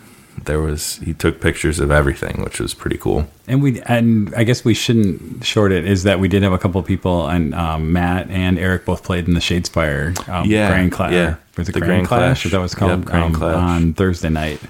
there 0.49 0.59
was 0.61 0.97
he 0.97 1.15
took 1.15 1.41
pictures 1.41 1.79
of 1.79 1.93
everything, 1.93 2.43
which 2.43 2.59
was 2.59 2.75
pretty 2.75 2.99
cool. 2.99 3.29
And 3.47 3.63
we 3.63 3.81
and 3.83 4.35
I 4.37 4.43
guess 4.43 4.65
we 4.65 4.75
shouldn't 4.75 5.45
short 5.45 5.71
it. 5.71 5.87
Is 5.87 6.03
that 6.03 6.19
we 6.19 6.27
did 6.27 6.43
have 6.43 6.53
a 6.53 6.59
couple 6.59 6.81
of 6.81 6.87
people 6.89 7.29
and 7.29 7.55
um, 7.55 7.93
Matt 7.93 8.29
and 8.31 8.59
Eric 8.59 8.85
both 8.85 9.05
played 9.05 9.29
in 9.29 9.35
the 9.35 9.41
Shadespire 9.41 10.29
um, 10.29 10.45
Yeah, 10.51 10.69
Grand 10.69 10.91
Clash. 10.91 11.13
yeah. 11.13 11.37
Was 11.57 11.69
it 11.69 11.73
The 11.73 11.79
Grand, 11.81 12.07
Grand 12.07 12.09
Clash? 12.09 12.43
Clash. 12.43 12.53
That 12.53 12.61
was 12.61 12.73
Yep, 12.73 12.79
called? 12.81 13.05
Grand 13.07 13.25
um, 13.27 13.33
Clash. 13.35 13.55
on 13.55 13.95
Thursday 13.95 14.29
night. 14.31 14.61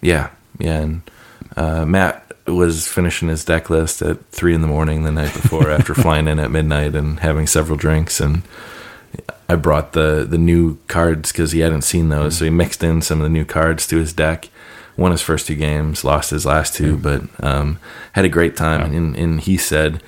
Yeah, 0.00 0.30
yeah, 0.58 0.80
and 0.80 1.02
uh, 1.56 1.84
Matt 1.84 2.32
was 2.46 2.88
finishing 2.88 3.28
his 3.28 3.44
deck 3.44 3.70
list 3.70 4.02
at 4.02 4.24
three 4.30 4.54
in 4.54 4.62
the 4.62 4.66
morning 4.66 5.04
the 5.04 5.12
night 5.12 5.32
before, 5.32 5.70
after 5.76 5.94
flying 5.94 6.26
in 6.28 6.38
at 6.40 6.50
midnight 6.50 6.94
and 6.94 7.20
having 7.20 7.46
several 7.46 7.76
drinks. 7.76 8.20
And 8.20 8.42
I 9.48 9.54
brought 9.56 9.92
the 9.92 10.26
the 10.28 10.38
new 10.38 10.78
cards 10.88 11.30
because 11.30 11.52
he 11.52 11.60
hadn't 11.60 11.82
seen 11.82 12.08
those, 12.08 12.38
so 12.38 12.44
he 12.44 12.50
mixed 12.50 12.82
in 12.82 13.00
some 13.02 13.20
of 13.20 13.24
the 13.24 13.30
new 13.30 13.44
cards 13.44 13.86
to 13.88 13.96
his 13.98 14.12
deck. 14.12 14.48
Won 14.96 15.12
his 15.12 15.22
first 15.22 15.46
two 15.46 15.54
games, 15.54 16.04
lost 16.04 16.30
his 16.30 16.44
last 16.44 16.74
two, 16.74 16.96
but 16.96 17.22
um, 17.42 17.78
had 18.12 18.24
a 18.24 18.28
great 18.28 18.56
time. 18.56 18.92
And, 18.92 19.16
and 19.16 19.40
he 19.40 19.56
said, 19.56 20.02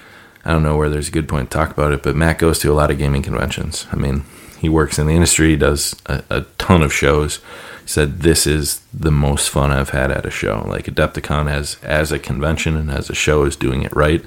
I 0.45 0.51
don't 0.51 0.63
know 0.63 0.77
where 0.77 0.91
there's 0.91 1.09
a 1.09 1.13
good 1.13 1.29
point 1.29 1.51
to 1.51 1.57
talk 1.57 1.71
about 1.71 1.93
it, 1.93 2.03
but 2.03 2.17
Matt 2.17 2.39
goes 2.39 2.59
to 2.61 2.73
a 2.73 2.75
lot 2.75 2.91
of 2.91 2.99
gaming 2.99 3.23
conventions. 3.23 3.87
I 3.91 3.97
mean, 3.97 4.25
he 4.59 4.69
works 4.69 4.99
in 4.99 5.07
the 5.07 5.15
industry, 5.15 5.57
does 5.57 5.97
a, 6.07 6.23
a 6.31 6.41
ton 6.59 6.83
of 6.83 6.93
shows. 6.93 7.37
He 7.83 7.89
said, 7.89 8.21
This 8.21 8.47
is 8.47 8.81
the 8.93 9.11
most 9.11 9.49
fun 9.49 9.71
I've 9.71 9.91
had 9.91 10.11
at 10.11 10.27
a 10.27 10.31
show. 10.31 10.65
Like 10.67 10.87
Adepticon 10.87 11.51
as 11.51 11.77
as 11.83 12.13
a 12.13 12.19
convention 12.19 12.77
and 12.77 12.91
as 12.91 13.11
a 13.11 13.15
show 13.15 13.45
is 13.45 13.57
doing 13.57 13.83
it 13.83 13.95
right. 13.95 14.25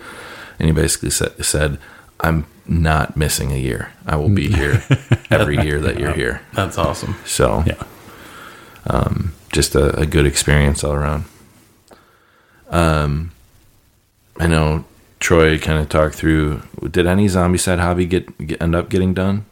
And 0.59 0.67
he 0.67 0.73
basically 0.73 1.11
said, 1.11 1.43
said 1.45 1.77
I'm 2.19 2.45
not 2.67 3.15
missing 3.15 3.51
a 3.51 3.57
year. 3.57 3.93
I 4.05 4.15
will 4.15 4.29
be 4.29 4.47
here 4.53 4.83
every 5.29 5.57
year 5.63 5.79
that 5.81 5.99
you're 5.99 6.13
here. 6.13 6.41
That's 6.53 6.77
awesome. 6.77 7.15
So 7.25 7.63
Yeah. 7.65 7.83
Just 9.51 9.75
a, 9.75 9.97
a 9.99 10.05
good 10.05 10.25
experience 10.25 10.83
all 10.83 10.93
around. 10.93 11.25
Um, 12.69 13.31
I 14.39 14.47
know 14.47 14.85
Troy 15.19 15.57
kind 15.57 15.79
of 15.79 15.89
talked 15.89 16.15
through. 16.15 16.61
Did 16.89 17.07
any 17.07 17.27
zombie 17.27 17.57
side 17.57 17.79
hobby 17.79 18.05
get, 18.05 18.37
get 18.45 18.61
end 18.61 18.75
up 18.75 18.89
getting 18.89 19.13
done? 19.13 19.45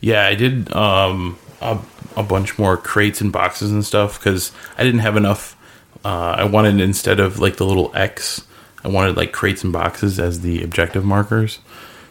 Yeah, 0.00 0.26
I 0.26 0.34
did 0.34 0.72
um, 0.72 1.38
a, 1.60 1.78
a 2.16 2.22
bunch 2.22 2.58
more 2.58 2.76
crates 2.76 3.20
and 3.20 3.32
boxes 3.32 3.70
and 3.70 3.84
stuff 3.84 4.18
because 4.18 4.52
I 4.76 4.84
didn't 4.84 5.00
have 5.00 5.16
enough. 5.16 5.56
Uh, 6.04 6.36
I 6.38 6.44
wanted 6.44 6.80
instead 6.80 7.20
of 7.20 7.38
like 7.38 7.56
the 7.56 7.66
little 7.66 7.90
X, 7.94 8.46
I 8.84 8.88
wanted 8.88 9.16
like 9.16 9.32
crates 9.32 9.64
and 9.64 9.72
boxes 9.72 10.18
as 10.18 10.40
the 10.40 10.62
objective 10.62 11.04
markers. 11.04 11.60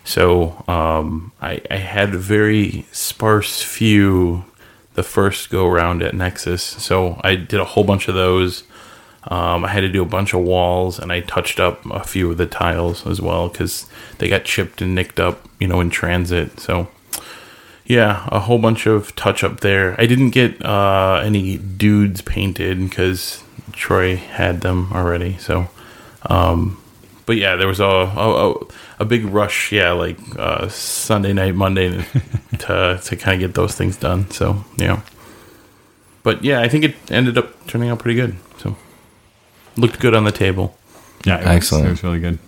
So 0.04 0.64
um, 0.68 1.32
I, 1.42 1.62
I 1.70 1.78
had 1.78 2.14
a 2.14 2.18
very 2.18 2.86
sparse 2.92 3.62
few 3.62 4.46
the 4.94 5.04
first 5.04 5.50
go 5.50 5.68
around 5.68 6.04
at 6.04 6.14
Nexus. 6.14 6.64
So 6.64 7.20
I 7.24 7.36
did 7.36 7.60
a 7.60 7.66
whole 7.66 7.84
bunch 7.84 8.08
of 8.08 8.16
those. 8.16 8.64
Um, 9.26 9.64
I 9.64 9.70
had 9.70 9.82
to 9.82 9.90
do 9.90 10.02
a 10.02 10.06
bunch 10.06 10.34
of 10.34 10.42
walls, 10.42 11.00
and 11.00 11.12
I 11.12 11.22
touched 11.22 11.60
up 11.60 11.86
a 11.90 12.04
few 12.04 12.32
of 12.32 12.38
the 12.38 12.46
tiles 12.46 13.08
as 13.08 13.22
well 13.22 13.48
because 13.48 13.88
they 14.18 14.28
got 14.28 14.44
chipped 14.44 14.82
and 14.82 14.94
nicked 14.94 15.20
up, 15.20 15.48
you 15.60 15.68
know, 15.68 15.80
in 15.80 15.90
transit. 15.90 16.60
So 16.60 16.90
yeah, 17.86 18.28
a 18.32 18.40
whole 18.40 18.60
bunch 18.60 18.86
of 18.86 19.16
touch 19.16 19.44
up 19.44 19.60
there. 19.60 20.00
I 20.00 20.06
didn't 20.06 20.30
get 20.30 20.64
uh, 20.64 21.22
any 21.24 21.58
dudes 21.58 22.22
painted 22.22 22.80
because 22.80 23.44
Troy 23.74 24.16
had 24.16 24.62
them 24.62 24.92
already. 24.94 25.38
So, 25.38 25.70
um, 26.24 26.82
but 27.26 27.38
yeah, 27.38 27.56
there 27.56 27.68
was 27.68 27.80
a 27.80 27.86
a, 27.86 28.52
a, 28.52 28.56
a 29.04 29.06
big 29.06 29.26
rush. 29.26 29.72
Yeah, 29.72 29.92
like 29.92 30.18
uh, 30.38 30.68
Sunday 30.70 31.34
night, 31.34 31.56
Monday 31.56 32.04
to 32.60 33.00
to 33.04 33.16
kind 33.16 33.36
of 33.44 33.48
get 33.50 33.54
those 33.56 33.76
things 33.76 33.98
done. 33.98 34.30
So 34.32 34.64
yeah, 34.78 35.02
but 36.24 36.44
yeah, 36.44 36.62
I 36.62 36.70
think 36.70 36.84
it 36.86 36.96
ended 37.12 37.38
up 37.38 37.68
turning 37.68 37.90
out 37.90 38.00
pretty 38.00 38.16
good. 38.20 38.36
So 38.58 38.76
looked 39.78 40.00
good 40.00 40.16
on 40.16 40.24
the 40.24 40.32
table. 40.32 40.76
Yeah. 41.26 41.40
It 41.40 41.48
Excellent. 41.48 41.84
Was, 41.84 41.90
it 41.90 41.92
was 41.92 42.04
really 42.04 42.20
good. 42.20 42.40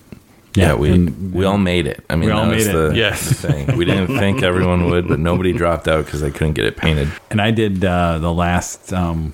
Yeah, 0.56 0.74
we 0.76 0.92
and- 0.92 1.34
we 1.34 1.44
all 1.46 1.58
made 1.58 1.86
it. 1.86 2.04
I 2.10 2.16
mean, 2.16 2.28
We 2.28 2.32
all 2.32 2.46
that 2.46 2.56
was 2.56 2.66
made 2.68 2.76
it. 2.76 2.90
The, 2.92 2.96
Yes. 2.96 3.28
the 3.28 3.36
thing. 3.36 3.78
We 3.78 3.84
didn't 3.84 4.18
think 4.18 4.42
everyone 4.42 4.90
would, 4.90 5.06
but 5.08 5.20
nobody 5.20 5.52
dropped 5.52 5.88
out 5.90 6.06
because 6.06 6.22
they 6.22 6.32
couldn't 6.32 6.54
get 6.54 6.66
it 6.66 6.78
painted. 6.78 7.10
And 7.30 7.42
I 7.42 7.52
did 7.52 7.84
uh, 7.84 8.20
the 8.20 8.32
last 8.34 8.94
um, 8.94 9.34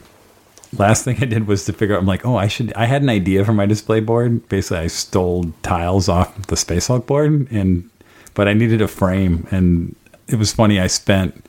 last 0.77 1.03
thing 1.03 1.17
I 1.21 1.25
did 1.25 1.47
was 1.47 1.65
to 1.65 1.73
figure 1.73 1.95
out. 1.95 1.99
I'm 1.99 2.07
like, 2.07 2.25
oh, 2.25 2.35
I 2.35 2.47
should. 2.47 2.73
I 2.73 2.85
had 2.85 3.01
an 3.01 3.09
idea 3.09 3.43
for 3.45 3.53
my 3.53 3.65
display 3.65 3.99
board. 3.99 4.47
Basically, 4.49 4.79
I 4.79 4.87
stole 4.87 5.53
tiles 5.63 6.09
off 6.09 6.47
the 6.47 6.55
Space 6.55 6.87
Hulk 6.87 7.05
board, 7.05 7.51
and 7.51 7.89
but 8.33 8.47
I 8.47 8.53
needed 8.53 8.81
a 8.81 8.87
frame, 8.87 9.47
and 9.51 9.95
it 10.27 10.35
was 10.35 10.53
funny. 10.53 10.79
I 10.79 10.87
spent 10.87 11.45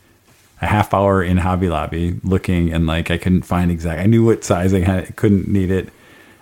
a 0.60 0.66
half 0.66 0.94
hour 0.94 1.22
in 1.22 1.38
Hobby 1.38 1.68
Lobby 1.68 2.20
looking, 2.24 2.72
and 2.72 2.86
like 2.86 3.10
I 3.10 3.18
couldn't 3.18 3.42
find 3.42 3.70
exact. 3.70 4.00
I 4.00 4.06
knew 4.06 4.24
what 4.24 4.44
size 4.44 4.74
I 4.74 4.80
had. 4.80 5.16
Couldn't 5.16 5.48
need 5.48 5.70
it. 5.70 5.88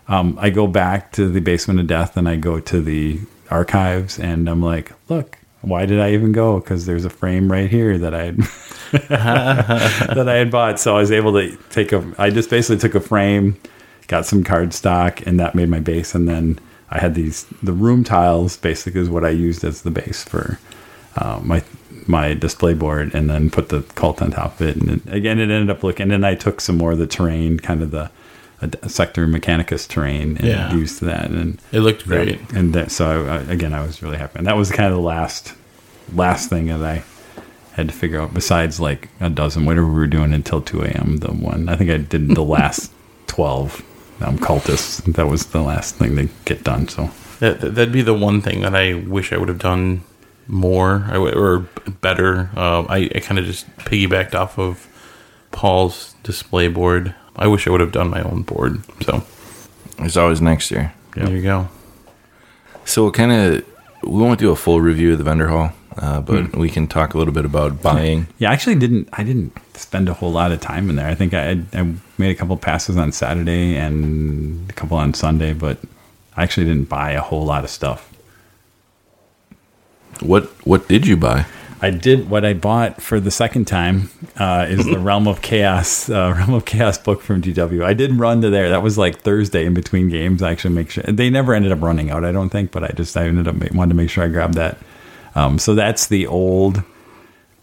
Um, 0.09 0.39
I 0.41 0.51
go 0.51 0.67
back 0.67 1.13
to 1.13 1.29
the 1.29 1.41
basement 1.41 1.81
of 1.81 1.87
death, 1.87 2.17
and 2.17 2.29
I 2.29 2.37
go 2.37 2.61
to 2.61 2.81
the 2.81 3.21
archives, 3.51 4.19
and 4.19 4.49
I'm 4.49 4.63
like, 4.63 4.93
look. 5.09 5.37
Why 5.63 5.85
did 5.87 6.01
I 6.01 6.13
even 6.13 6.33
go? 6.33 6.59
Because 6.59 6.87
there's 6.87 7.05
a 7.05 7.11
frame 7.11 7.51
right 7.51 7.69
here 7.69 7.99
that 7.99 8.15
I 8.15 8.25
had 8.25 8.37
that 9.09 10.29
I 10.29 10.35
had 10.37 10.51
bought. 10.51 10.81
So 10.81 10.97
I 10.97 11.01
was 11.01 11.13
able 11.13 11.33
to 11.35 11.57
take 11.69 11.93
a. 11.93 12.15
I 12.19 12.31
just 12.31 12.49
basically 12.49 12.79
took 12.79 12.95
a 12.95 13.01
frame, 13.01 13.61
got 14.07 14.25
some 14.25 14.43
cardstock, 14.43 15.27
and 15.27 15.39
that 15.39 15.55
made 15.55 15.69
my 15.69 15.81
base. 15.81 16.15
And 16.15 16.29
then 16.29 16.59
I 16.91 16.99
had 16.99 17.15
these 17.15 17.45
the 17.63 17.73
room 17.73 18.05
tiles. 18.05 18.57
Basically, 18.57 19.01
is 19.01 19.11
what 19.11 19.25
I 19.25 19.31
used 19.31 19.63
as 19.63 19.83
the 19.83 19.91
base 19.91 20.25
for 20.25 20.59
uh, 21.17 21.41
my 21.43 21.63
my 22.07 22.33
display 22.33 22.73
board, 22.73 23.15
and 23.15 23.29
then 23.29 23.51
put 23.51 23.69
the 23.69 23.83
cult 23.95 24.23
on 24.23 24.31
top 24.31 24.61
of 24.61 24.67
it. 24.67 24.77
And 24.77 24.91
it, 24.91 25.15
again, 25.15 25.39
it 25.39 25.51
ended 25.51 25.69
up 25.69 25.83
looking. 25.85 26.05
And 26.05 26.13
then 26.13 26.25
I 26.25 26.35
took 26.35 26.63
some 26.63 26.79
more 26.79 26.93
of 26.93 26.99
the 26.99 27.07
terrain, 27.07 27.61
kind 27.61 27.83
of 27.83 27.91
the 27.91 28.11
a, 28.63 28.89
sector 28.89 29.27
mechanicus 29.27 29.87
terrain, 29.89 30.37
and 30.39 30.47
Yeah. 30.47 30.73
used 30.75 31.01
that. 31.03 31.31
And 31.31 31.59
It 31.73 31.81
looked 31.81 32.07
great. 32.07 32.39
and 32.55 32.73
that, 32.75 32.91
so 32.91 33.27
I, 33.27 33.53
again, 33.53 33.73
I 33.73 33.83
was 33.83 34.03
really 34.03 34.17
happy. 34.19 34.39
And 34.39 34.47
that 34.47 34.57
was 34.57 34.71
kind 34.71 34.89
of 34.93 34.97
the 34.97 35.03
last 35.07 35.55
last 36.15 36.49
thing 36.51 36.67
that 36.67 36.83
I 36.83 37.03
had 37.73 37.89
to 37.89 37.95
figure 37.95 38.21
out. 38.21 38.35
Besides, 38.35 38.81
like 38.81 39.09
a 39.21 39.31
dozen, 39.31 39.65
whatever 39.65 39.87
we 39.87 39.95
were 39.95 40.07
doing 40.07 40.33
until 40.33 40.61
two 40.61 40.83
a.m. 40.83 41.19
The 41.19 41.33
one 41.33 41.69
I 41.69 41.77
think 41.77 41.91
I 41.91 41.97
did 41.99 42.29
the 42.35 42.43
last 42.59 42.91
twelve 43.27 43.83
um, 44.21 44.39
cultists. 44.39 45.03
That 45.15 45.29
was 45.29 45.47
the 45.47 45.63
last 45.63 45.95
thing 45.97 46.17
to 46.17 46.29
get 46.45 46.63
done. 46.65 46.89
So 46.89 47.11
That, 47.39 47.61
that'd 47.61 47.93
be 47.93 48.03
the 48.03 48.13
one 48.15 48.43
thing 48.43 48.61
that 48.63 48.75
I 48.75 48.95
wish 48.95 49.33
I 49.33 49.39
would 49.39 49.49
have 49.49 49.59
done 49.61 50.03
more 50.47 51.07
or 51.15 51.61
better. 52.03 52.51
Um, 52.57 52.87
I, 52.91 53.09
I 53.15 53.21
kind 53.21 53.39
of 53.39 53.45
just 53.47 53.67
piggybacked 53.79 54.35
off 54.35 54.59
of 54.59 54.87
Paul's 55.53 56.15
display 56.23 56.69
board. 56.69 57.15
I 57.37 57.47
wish 57.47 57.67
I 57.67 57.71
would 57.71 57.81
have 57.81 57.93
done 57.93 58.09
my 58.11 58.23
own 58.23 58.43
board. 58.43 58.83
So 59.03 59.23
There's 59.99 60.17
always 60.17 60.41
next 60.41 60.71
year. 60.71 60.93
there 61.15 61.29
you 61.31 61.43
go. 61.43 61.69
So 62.85 63.03
we'll 63.05 63.13
kind 63.13 63.33
of 63.33 63.65
we 64.03 64.19
won't 64.21 64.41
do 64.41 64.51
a 64.51 64.57
full 64.57 64.81
review 64.81 65.13
of 65.13 65.19
the 65.19 65.25
vendor 65.25 65.49
hall, 65.49 65.73
uh, 65.99 66.21
but 66.21 66.57
we 66.57 66.69
can 66.71 66.87
talk 66.87 67.15
a 67.15 67.19
little 67.19 67.35
bit 67.35 67.45
about 67.45 67.83
buying. 67.83 68.27
yeah, 68.39 68.51
I 68.51 68.53
actually 68.55 68.77
didn't. 68.77 69.09
I 69.13 69.23
didn't 69.23 69.53
spend 69.75 70.09
a 70.09 70.15
whole 70.15 70.33
lot 70.33 70.53
of 70.53 70.61
time 70.61 70.89
in 70.91 70.97
there. 70.97 71.07
I 71.07 71.15
think 71.15 71.35
I, 71.35 71.61
I 71.73 71.95
made 72.19 72.31
a 72.31 72.35
couple 72.35 72.57
passes 72.57 72.97
on 72.97 73.13
Saturday 73.13 73.77
and 73.77 74.69
a 74.71 74.73
couple 74.73 74.97
on 74.97 75.13
Sunday, 75.15 75.53
but 75.53 75.79
I 76.37 76.43
actually 76.43 76.67
didn't 76.67 76.89
buy 76.89 77.13
a 77.13 77.21
whole 77.21 77.45
lot 77.45 77.65
of 77.65 77.71
stuff. 77.71 78.11
What 80.21 80.45
what 80.67 80.89
did 80.89 81.07
you 81.07 81.17
buy? 81.17 81.47
I 81.83 81.91
did 81.91 82.29
what 82.29 82.45
I 82.45 82.53
bought 82.53 83.01
for 83.01 83.21
the 83.21 83.31
second 83.31 83.67
time 83.67 84.11
uh, 84.37 84.67
is 84.69 84.85
the 84.85 84.99
Realm 85.01 85.27
of 85.27 85.41
Chaos 85.41 86.11
uh, 86.11 86.35
Realm 86.39 86.53
of 86.53 86.65
Chaos 86.67 86.99
book 86.99 87.23
from 87.23 87.41
GW. 87.41 87.85
I 87.85 87.95
did 87.95 88.19
run 88.19 88.43
to 88.43 88.51
there. 88.51 88.69
That 88.69 88.83
was 88.83 88.99
like 88.99 89.21
Thursday 89.21 89.65
in 89.65 89.73
between 89.73 90.09
games. 90.11 90.43
I 90.43 90.51
actually 90.51 90.75
make 90.75 90.91
sure 90.91 91.05
they 91.05 91.31
never 91.31 91.55
ended 91.55 91.73
up 91.73 91.81
running 91.81 92.11
out. 92.11 92.25
I 92.25 92.33
don't 92.33 92.51
think, 92.51 92.71
but 92.71 92.85
I 92.85 92.89
just 92.89 93.17
I 93.17 93.25
ended 93.25 93.49
up 93.49 93.55
wanted 93.73 93.91
to 93.91 93.95
make 93.95 94.11
sure 94.11 94.25
I 94.25 94.29
grabbed 94.29 94.55
that. 94.55 94.77
Um, 95.35 95.59
so 95.59 95.75
that's 95.75 96.07
the 96.09 96.27
old 96.27 96.83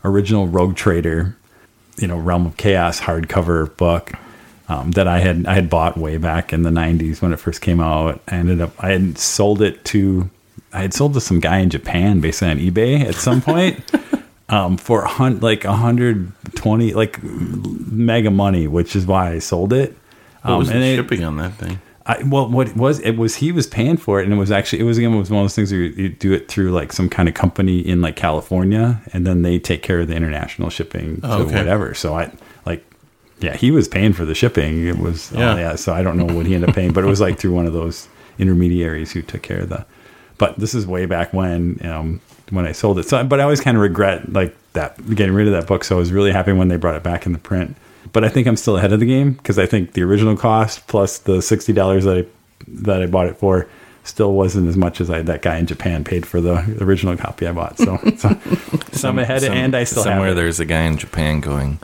original 0.04 0.48
Rogue 0.48 0.76
Trader, 0.76 1.38
you 1.98 2.08
know, 2.08 2.18
Realm 2.18 2.48
of 2.48 2.58
Chaos 2.58 3.02
hardcover 3.02 3.76
book. 3.78 4.14
Um, 4.70 4.92
that 4.92 5.08
I 5.08 5.20
had 5.20 5.46
I 5.46 5.54
had 5.54 5.70
bought 5.70 5.96
way 5.96 6.18
back 6.18 6.52
in 6.52 6.64
the 6.64 6.70
'90s 6.70 7.22
when 7.22 7.32
it 7.32 7.38
first 7.38 7.62
came 7.62 7.80
out. 7.80 8.20
I 8.28 8.36
ended 8.36 8.60
up 8.60 8.74
I 8.84 8.90
had 8.90 9.18
sold 9.18 9.62
it 9.62 9.86
to 9.86 10.30
I 10.74 10.82
had 10.82 10.94
sold 10.94 11.14
to 11.14 11.22
some 11.22 11.40
guy 11.40 11.60
in 11.60 11.70
Japan, 11.70 12.20
basically 12.20 12.52
on 12.52 12.60
eBay 12.60 13.06
at 13.06 13.16
some 13.16 13.42
point, 13.42 13.80
um, 14.50 14.78
for 14.78 15.04
a 15.04 15.08
hun- 15.08 15.40
like 15.42 15.64
120 15.66 16.94
like 16.94 17.20
mega 17.24 18.32
money, 18.32 18.68
which 18.68 18.96
is 18.96 19.06
why 19.06 19.32
I 19.32 19.40
sold 19.40 19.74
it. 19.74 19.96
What 20.44 20.60
was 20.60 20.70
Um, 20.70 20.76
and 20.76 20.84
the 20.84 20.88
it- 20.88 20.96
shipping 20.98 21.24
on 21.24 21.38
that 21.38 21.54
thing? 21.56 21.80
I, 22.10 22.24
well, 22.24 22.48
what 22.48 22.70
it 22.70 22.78
was 22.78 23.00
it 23.02 23.18
was 23.18 23.36
he 23.36 23.52
was 23.52 23.68
paying 23.68 23.98
for 23.98 24.22
it, 24.22 24.24
and 24.24 24.34
it 24.34 24.38
was 24.38 24.50
actually 24.50 24.80
it 24.80 24.84
was 24.84 24.98
again 24.98 25.14
it 25.14 25.18
was 25.18 25.30
one 25.30 25.42
of 25.42 25.44
those 25.44 25.56
things 25.56 25.74
where 25.74 25.82
you, 25.82 26.04
you 26.04 26.10
do 26.10 26.32
it 26.32 26.48
through 26.48 26.72
like 26.72 26.94
some 26.94 27.10
kind 27.10 27.28
of 27.28 27.36
company 27.36 27.80
in 27.80 28.00
like 28.02 28.16
California, 28.16 29.02
and 29.12 29.28
then 29.28 29.42
they 29.42 29.60
take 29.60 29.84
care 29.84 30.00
of 30.00 30.08
the 30.08 30.16
international 30.16 30.70
shipping 30.70 31.20
to 31.20 31.28
Oh, 31.30 31.42
okay. 31.42 31.56
whatever. 31.58 31.94
So 31.94 32.16
I 32.18 32.32
like, 32.66 32.86
yeah, 33.42 33.58
he 33.58 33.72
was 33.72 33.90
paying 33.90 34.14
for 34.14 34.24
the 34.24 34.34
shipping. 34.34 34.88
It 34.88 35.00
was 35.00 35.34
yeah. 35.34 35.40
Yeah. 35.56 35.56
yeah. 35.60 35.76
So 35.76 35.94
I 35.94 36.02
don't 36.02 36.16
know 36.16 36.34
what 36.34 36.46
he 36.46 36.56
ended 36.56 36.70
up 36.70 36.76
paying, 36.76 36.94
but 36.94 37.04
it 37.04 37.08
was 37.08 37.20
like 37.20 37.40
through 37.40 37.52
one 37.52 37.66
of 37.66 37.74
those 37.74 38.08
intermediaries 38.40 39.12
who 39.12 39.22
took 39.22 39.42
care 39.42 39.60
of 39.60 39.68
the. 39.70 39.86
But 40.38 40.58
this 40.60 40.74
is 40.74 40.88
way 40.88 41.08
back 41.08 41.34
when 41.34 41.86
um, 41.86 42.22
when 42.50 42.66
I 42.66 42.72
sold 42.72 43.00
it. 43.00 43.04
So, 43.08 43.24
but 43.24 43.40
I 43.40 43.44
always 43.44 43.62
kind 43.62 43.76
of 43.78 43.82
regret 43.84 44.32
like 44.32 44.56
that 44.74 44.98
getting 45.16 45.34
rid 45.34 45.48
of 45.48 45.54
that 45.54 45.68
book. 45.68 45.84
So 45.84 45.96
I 45.96 46.00
was 46.00 46.12
really 46.12 46.32
happy 46.32 46.54
when 46.54 46.68
they 46.68 46.78
brought 46.78 46.96
it 46.96 47.04
back 47.04 47.26
in 47.26 47.34
the 47.34 47.40
print. 47.40 47.76
But 48.14 48.24
I 48.24 48.30
think 48.30 48.48
I'm 48.48 48.56
still 48.56 48.78
ahead 48.78 48.94
of 48.94 49.00
the 49.00 49.06
game 49.06 49.34
because 49.34 49.60
I 49.60 49.66
think 49.66 49.94
the 49.94 50.02
original 50.04 50.38
cost 50.38 50.88
plus 50.88 51.18
the 51.20 51.42
sixty 51.42 51.74
dollars 51.74 52.06
that 52.06 52.18
I 52.20 52.26
that 52.68 53.02
I 53.04 53.06
bought 53.06 53.28
it 53.28 53.38
for 53.38 53.68
still 54.04 54.32
wasn't 54.34 54.68
as 54.70 54.78
much 54.78 55.02
as 55.02 55.10
I 55.10 55.22
that 55.24 55.42
guy 55.42 55.58
in 55.58 55.66
Japan 55.66 56.06
paid 56.06 56.26
for 56.26 56.40
the 56.40 56.56
original 56.80 57.18
copy 57.18 57.46
I 57.46 57.52
bought. 57.52 57.78
So, 57.78 57.98
so, 58.18 58.30
so 58.94 59.10
I'm 59.10 59.20
ahead, 59.20 59.42
Some- 59.42 59.54
and 59.54 59.76
I 59.76 59.84
still 59.84 60.04
somewhere 60.04 60.30
have 60.30 60.38
it. 60.38 60.42
there's 60.42 60.60
a 60.62 60.66
guy 60.66 60.84
in 60.84 60.98
Japan 60.98 61.42
going, 61.42 61.80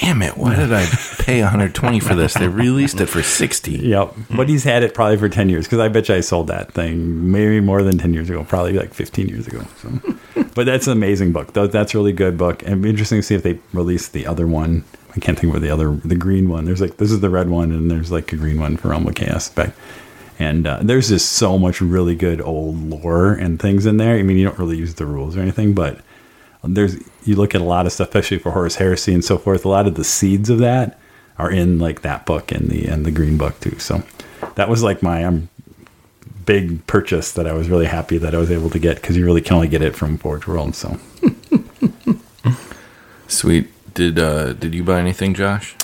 "Damn 0.00 0.22
it! 0.22 0.36
Why 0.36 0.56
did 0.56 0.72
I 0.72 0.84
pay 1.18 1.40
120 1.40 2.00
for 2.00 2.14
this? 2.14 2.34
They 2.34 2.48
released 2.48 3.00
it 3.00 3.06
for 3.06 3.22
60." 3.22 3.72
Yep, 3.72 4.14
but 4.36 4.48
he's 4.48 4.64
had 4.64 4.82
it 4.82 4.94
probably 4.94 5.16
for 5.16 5.28
ten 5.28 5.48
years 5.48 5.66
because 5.66 5.78
I 5.78 5.88
bet 5.88 6.08
you 6.08 6.16
I 6.16 6.20
sold 6.20 6.48
that 6.48 6.72
thing 6.72 7.30
maybe 7.30 7.60
more 7.60 7.82
than 7.82 7.98
ten 7.98 8.12
years 8.14 8.28
ago, 8.30 8.44
probably 8.44 8.72
like 8.74 8.94
fifteen 8.94 9.28
years 9.28 9.46
ago. 9.46 9.64
So, 9.82 10.44
but 10.54 10.66
that's 10.66 10.86
an 10.86 10.92
amazing 10.92 11.32
book. 11.32 11.52
That's 11.52 11.94
a 11.94 11.98
really 11.98 12.12
good 12.12 12.36
book, 12.36 12.62
and 12.64 12.84
interesting 12.84 13.18
to 13.18 13.22
see 13.22 13.34
if 13.34 13.42
they 13.42 13.58
release 13.72 14.08
the 14.08 14.26
other 14.26 14.46
one. 14.46 14.84
I 15.14 15.18
can't 15.18 15.38
think 15.38 15.54
of 15.54 15.62
the 15.62 15.70
other, 15.70 15.92
the 16.04 16.14
green 16.14 16.50
one. 16.50 16.66
There's 16.66 16.80
like 16.80 16.98
this 16.98 17.10
is 17.10 17.20
the 17.20 17.30
red 17.30 17.48
one, 17.48 17.72
and 17.72 17.90
there's 17.90 18.12
like 18.12 18.32
a 18.32 18.36
green 18.36 18.60
one 18.60 18.76
for 18.76 18.88
Realm 18.88 19.06
of 19.06 19.14
Chaos 19.14 19.48
back. 19.48 19.72
And 20.38 20.66
uh, 20.66 20.80
there's 20.82 21.08
just 21.08 21.32
so 21.32 21.58
much 21.58 21.80
really 21.80 22.14
good 22.14 22.42
old 22.42 22.76
lore 22.76 23.32
and 23.32 23.58
things 23.58 23.86
in 23.86 23.96
there. 23.96 24.16
I 24.16 24.22
mean, 24.22 24.36
you 24.36 24.44
don't 24.44 24.58
really 24.58 24.76
use 24.76 24.94
the 24.94 25.06
rules 25.06 25.34
or 25.34 25.40
anything, 25.40 25.72
but 25.72 26.00
there's 26.74 26.96
you 27.24 27.36
look 27.36 27.54
at 27.54 27.60
a 27.60 27.64
lot 27.64 27.86
of 27.86 27.92
stuff, 27.92 28.08
especially 28.08 28.38
for 28.38 28.52
Horus 28.52 28.76
Heresy 28.76 29.12
and 29.12 29.24
so 29.24 29.38
forth. 29.38 29.64
A 29.64 29.68
lot 29.68 29.86
of 29.86 29.94
the 29.94 30.04
seeds 30.04 30.50
of 30.50 30.58
that 30.58 30.98
are 31.38 31.50
in 31.50 31.78
like 31.78 32.02
that 32.02 32.26
book 32.26 32.52
and 32.52 32.68
the 32.68 32.86
and 32.86 33.04
the 33.04 33.10
green 33.10 33.36
book 33.36 33.58
too. 33.60 33.78
So 33.78 34.02
that 34.54 34.68
was 34.68 34.82
like 34.82 35.02
my 35.02 35.24
um, 35.24 35.48
big 36.44 36.86
purchase 36.86 37.32
that 37.32 37.46
I 37.46 37.52
was 37.52 37.68
really 37.68 37.86
happy 37.86 38.18
that 38.18 38.34
I 38.34 38.38
was 38.38 38.50
able 38.50 38.70
to 38.70 38.78
get 38.78 38.96
because 38.96 39.16
you 39.16 39.24
really 39.24 39.42
can 39.42 39.56
only 39.56 39.68
get 39.68 39.82
it 39.82 39.96
from 39.96 40.18
Forge 40.18 40.46
World. 40.46 40.74
So 40.74 40.98
Sweet. 43.28 43.68
Did 43.94 44.18
uh, 44.18 44.52
did 44.52 44.74
you 44.74 44.84
buy 44.84 45.00
anything, 45.00 45.34
Josh? 45.34 45.74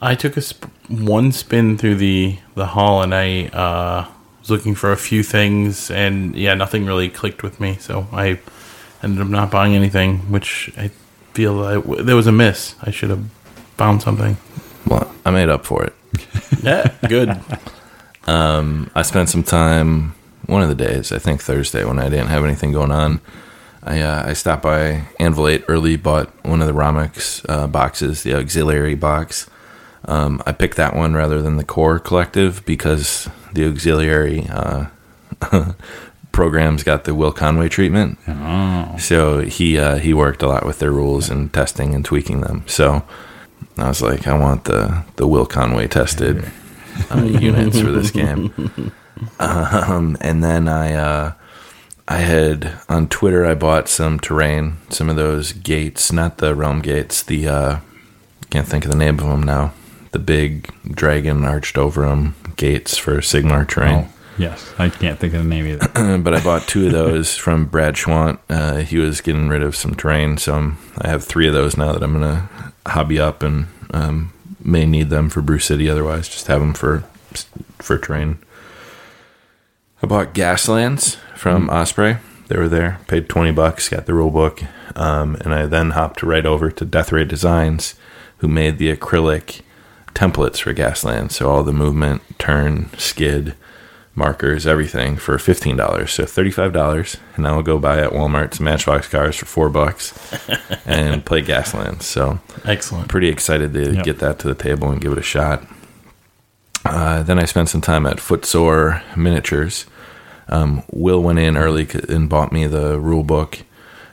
I 0.00 0.14
took 0.14 0.36
a 0.36 0.40
sp- 0.44 0.70
one 0.88 1.32
spin 1.32 1.78
through 1.78 1.96
the 1.96 2.38
the 2.54 2.66
hall, 2.66 3.02
and 3.02 3.14
I 3.14 3.46
uh, 3.46 4.08
was 4.40 4.50
looking 4.50 4.74
for 4.74 4.92
a 4.92 4.96
few 4.96 5.22
things, 5.22 5.90
and 5.90 6.34
yeah, 6.36 6.54
nothing 6.54 6.86
really 6.86 7.08
clicked 7.08 7.42
with 7.42 7.60
me. 7.60 7.76
So 7.80 8.06
I 8.12 8.38
ended 9.04 9.20
up 9.20 9.28
not 9.28 9.50
buying 9.50 9.74
anything, 9.74 10.18
which 10.30 10.72
I 10.76 10.90
feel 11.34 11.52
like 11.52 11.84
there 12.04 12.16
was 12.16 12.26
a 12.26 12.32
miss. 12.32 12.74
I 12.82 12.90
should 12.90 13.10
have 13.10 13.24
found 13.76 14.02
something. 14.02 14.36
Well, 14.86 15.12
I 15.24 15.30
made 15.30 15.48
up 15.48 15.64
for 15.64 15.84
it. 15.84 15.92
Yeah, 16.62 16.94
good. 17.08 17.28
I 18.26 19.02
spent 19.02 19.28
some 19.28 19.42
time 19.42 20.14
one 20.46 20.62
of 20.62 20.68
the 20.70 20.74
days, 20.74 21.12
I 21.12 21.18
think 21.18 21.42
Thursday, 21.42 21.84
when 21.84 21.98
I 21.98 22.08
didn't 22.08 22.28
have 22.28 22.42
anything 22.44 22.72
going 22.72 22.90
on. 22.92 23.20
I 23.82 24.00
uh, 24.00 24.24
I 24.26 24.32
stopped 24.32 24.62
by 24.62 25.02
Anvil 25.20 25.48
8 25.48 25.64
early, 25.68 25.96
bought 25.96 26.30
one 26.44 26.62
of 26.62 26.66
the 26.66 26.72
Ramix 26.72 27.44
uh, 27.48 27.66
boxes, 27.66 28.22
the 28.22 28.34
auxiliary 28.34 28.94
box. 28.94 29.46
Um, 30.06 30.42
I 30.46 30.52
picked 30.52 30.76
that 30.76 30.96
one 30.96 31.14
rather 31.14 31.42
than 31.42 31.56
the 31.56 31.64
core 31.64 31.98
collective 31.98 32.64
because 32.64 33.28
the 33.52 33.66
auxiliary 33.66 34.46
uh, 34.48 34.86
programs 36.34 36.82
got 36.82 37.04
the 37.04 37.14
Will 37.14 37.32
Conway 37.32 37.68
treatment. 37.70 38.18
oh, 38.28 38.96
So 38.98 39.40
he 39.40 39.78
uh, 39.78 39.96
he 39.96 40.12
worked 40.12 40.42
a 40.42 40.48
lot 40.48 40.66
with 40.66 40.80
their 40.80 40.90
rules 40.92 41.30
and 41.30 41.50
testing 41.52 41.94
and 41.94 42.04
tweaking 42.04 42.40
them. 42.42 42.64
So 42.66 43.02
I 43.78 43.88
was 43.88 44.02
like, 44.02 44.26
I 44.26 44.36
want 44.38 44.64
the 44.64 45.04
the 45.16 45.26
Will 45.26 45.46
Conway 45.46 45.86
tested 45.86 46.44
uh, 47.10 47.22
units 47.22 47.80
for 47.80 47.90
this 47.92 48.10
game. 48.10 48.92
Um, 49.38 50.16
and 50.20 50.42
then 50.42 50.68
I 50.68 50.92
uh, 50.94 51.32
I 52.08 52.18
had 52.18 52.72
on 52.88 53.08
Twitter 53.08 53.46
I 53.46 53.54
bought 53.54 53.88
some 53.88 54.18
terrain, 54.18 54.76
some 54.90 55.08
of 55.08 55.16
those 55.16 55.52
gates, 55.52 56.12
not 56.12 56.38
the 56.38 56.54
realm 56.54 56.82
gates. 56.82 57.22
The 57.22 57.48
uh, 57.48 57.78
can't 58.50 58.66
think 58.68 58.84
of 58.84 58.90
the 58.90 58.98
name 58.98 59.18
of 59.20 59.26
them 59.26 59.42
now. 59.42 59.72
The 60.10 60.18
big 60.18 60.70
dragon 60.90 61.44
arched 61.44 61.78
over 61.78 62.06
them 62.06 62.34
gates 62.56 62.96
for 62.98 63.18
Sigmar 63.18 63.66
terrain. 63.66 64.08
oh, 64.08 64.13
yes, 64.38 64.74
I 64.78 64.88
can't 64.88 65.18
think 65.18 65.34
of 65.34 65.42
the 65.42 65.48
name 65.48 65.66
either. 65.66 66.18
but 66.18 66.34
I 66.34 66.42
bought 66.42 66.66
two 66.68 66.86
of 66.86 66.92
those 66.92 67.36
from 67.36 67.66
Brad 67.66 67.94
Schwant. 67.94 68.38
Uh, 68.48 68.76
he 68.78 68.98
was 68.98 69.20
getting 69.20 69.48
rid 69.48 69.62
of 69.62 69.76
some 69.76 69.94
terrain, 69.94 70.36
so 70.36 70.54
I'm, 70.54 70.78
I 70.98 71.08
have 71.08 71.24
three 71.24 71.46
of 71.46 71.54
those 71.54 71.76
now 71.76 71.92
that 71.92 72.02
I'm 72.02 72.12
gonna 72.12 72.72
hobby 72.86 73.18
up 73.18 73.42
and 73.42 73.66
um, 73.92 74.32
may 74.62 74.86
need 74.86 75.10
them 75.10 75.28
for 75.28 75.42
Brew 75.42 75.58
City. 75.58 75.88
Otherwise, 75.88 76.28
just 76.28 76.46
have 76.46 76.60
them 76.60 76.74
for 76.74 77.00
for 77.78 77.98
terrain. 77.98 78.38
I 80.02 80.06
bought 80.06 80.34
Gaslands 80.34 81.16
from 81.36 81.70
Osprey. 81.70 82.18
They 82.48 82.56
were 82.56 82.68
there. 82.68 83.00
Paid 83.08 83.28
twenty 83.28 83.52
bucks. 83.52 83.88
Got 83.88 84.06
the 84.06 84.14
rule 84.14 84.30
book, 84.30 84.62
um, 84.96 85.36
and 85.36 85.54
I 85.54 85.66
then 85.66 85.90
hopped 85.90 86.22
right 86.22 86.44
over 86.44 86.70
to 86.70 86.84
Death 86.84 87.12
Ray 87.12 87.24
Designs, 87.24 87.94
who 88.38 88.48
made 88.48 88.78
the 88.78 88.94
acrylic 88.94 89.62
templates 90.14 90.58
for 90.60 90.72
Gaslands. 90.72 91.32
So 91.32 91.50
all 91.50 91.62
the 91.62 91.72
movement, 91.72 92.22
turn, 92.38 92.88
skid, 92.96 93.54
markers, 94.16 94.66
everything 94.66 95.16
for 95.16 95.38
fifteen 95.38 95.76
dollars. 95.76 96.12
So 96.12 96.24
thirty 96.26 96.50
five 96.50 96.72
dollars, 96.72 97.16
and 97.36 97.44
then 97.44 97.52
I 97.52 97.56
will 97.56 97.62
go 97.62 97.78
buy 97.78 97.98
at 98.00 98.10
Walmart 98.12 98.54
some 98.54 98.64
Matchbox 98.64 99.08
cars 99.08 99.36
for 99.36 99.46
four 99.46 99.68
bucks 99.68 100.12
and 100.86 101.24
play 101.24 101.42
Gaslands. 101.42 102.02
So 102.02 102.38
Excellent. 102.64 103.08
pretty 103.08 103.28
excited 103.28 103.72
to 103.74 103.92
Yep. 103.94 104.04
get 104.04 104.18
that 104.20 104.38
to 104.40 104.48
the 104.48 104.54
table 104.54 104.90
and 104.90 105.00
give 105.00 105.12
it 105.12 105.18
a 105.18 105.22
shot. 105.22 105.64
Uh, 106.84 107.22
then 107.22 107.38
I 107.38 107.44
spent 107.44 107.68
some 107.70 107.80
time 107.80 108.06
at 108.06 108.18
Footsore 108.20 109.02
Miniatures. 109.16 109.86
Um, 110.48 110.82
Will 110.92 111.22
went 111.22 111.38
in 111.38 111.56
early 111.56 111.88
and 112.08 112.28
bought 112.28 112.52
me 112.52 112.66
the 112.66 113.00
rule 113.00 113.22
book 113.24 113.60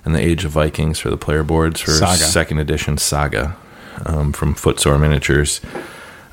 and 0.05 0.15
the 0.15 0.21
Age 0.25 0.45
of 0.45 0.51
Vikings 0.51 0.97
for 0.99 1.09
the 1.09 1.17
player 1.17 1.43
boards 1.43 1.81
for 1.81 1.91
Saga. 1.91 2.15
second 2.17 2.59
edition 2.59 2.97
Saga 2.97 3.57
um, 4.05 4.31
from 4.31 4.55
Footsore 4.55 4.97
Miniatures. 4.97 5.59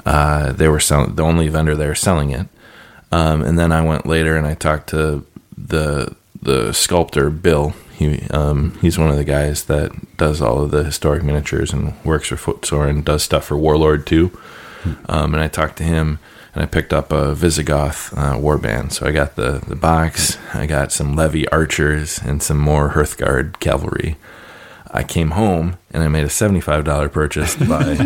Uh, 0.07 0.53
they 0.53 0.69
were 0.69 0.79
selling 0.81 1.17
the 1.17 1.25
only 1.25 1.49
vendor 1.49 1.75
there 1.75 1.95
selling 1.97 2.31
it. 2.31 2.47
Um, 3.11 3.43
and 3.43 3.59
then 3.59 3.73
I 3.73 3.83
went 3.83 4.07
later 4.07 4.37
and 4.37 4.47
I 4.47 4.55
talked 4.55 4.91
to 4.91 5.25
the 5.57 6.15
the 6.41 6.73
sculptor 6.73 7.31
Bill. 7.31 7.75
He 7.97 8.23
um, 8.31 8.79
he's 8.81 8.99
one 8.99 9.11
of 9.11 9.17
the 9.17 9.25
guys 9.25 9.65
that 9.65 9.93
does 10.17 10.41
all 10.41 10.63
of 10.63 10.71
the 10.71 10.85
historic 10.85 11.23
miniatures 11.23 11.73
and 11.73 11.95
works 12.05 12.29
for 12.29 12.37
Footsore 12.37 12.89
and 12.89 13.05
does 13.05 13.23
stuff 13.23 13.47
for 13.47 13.57
Warlord 13.57 14.07
too. 14.07 14.39
Um, 15.09 15.35
and 15.35 15.43
I 15.43 15.49
talked 15.49 15.79
to 15.79 15.85
him 15.85 16.19
and 16.55 16.63
I 16.63 16.67
picked 16.67 16.93
up 16.93 17.13
a 17.13 17.35
Visigoth 17.35 18.13
uh, 18.17 18.35
warband. 18.35 18.93
So 18.93 19.07
I 19.07 19.13
got 19.13 19.37
the 19.37 19.63
the 19.67 19.77
box. 19.77 20.39
I 20.55 20.67
got 20.67 20.93
some 20.93 21.17
Levy 21.17 21.49
archers 21.49 22.19
and 22.19 22.43
some 22.43 22.59
more 22.59 22.91
Hearthguard 22.91 23.59
cavalry. 23.59 24.17
I 24.91 25.03
came 25.03 25.31
home 25.33 25.77
and 25.93 26.03
I 26.03 26.09
made 26.09 26.25
a 26.25 26.31
seventy-five 26.31 26.85
dollar 26.85 27.09
purchase 27.09 27.55
to 27.57 27.65
buy 27.67 27.97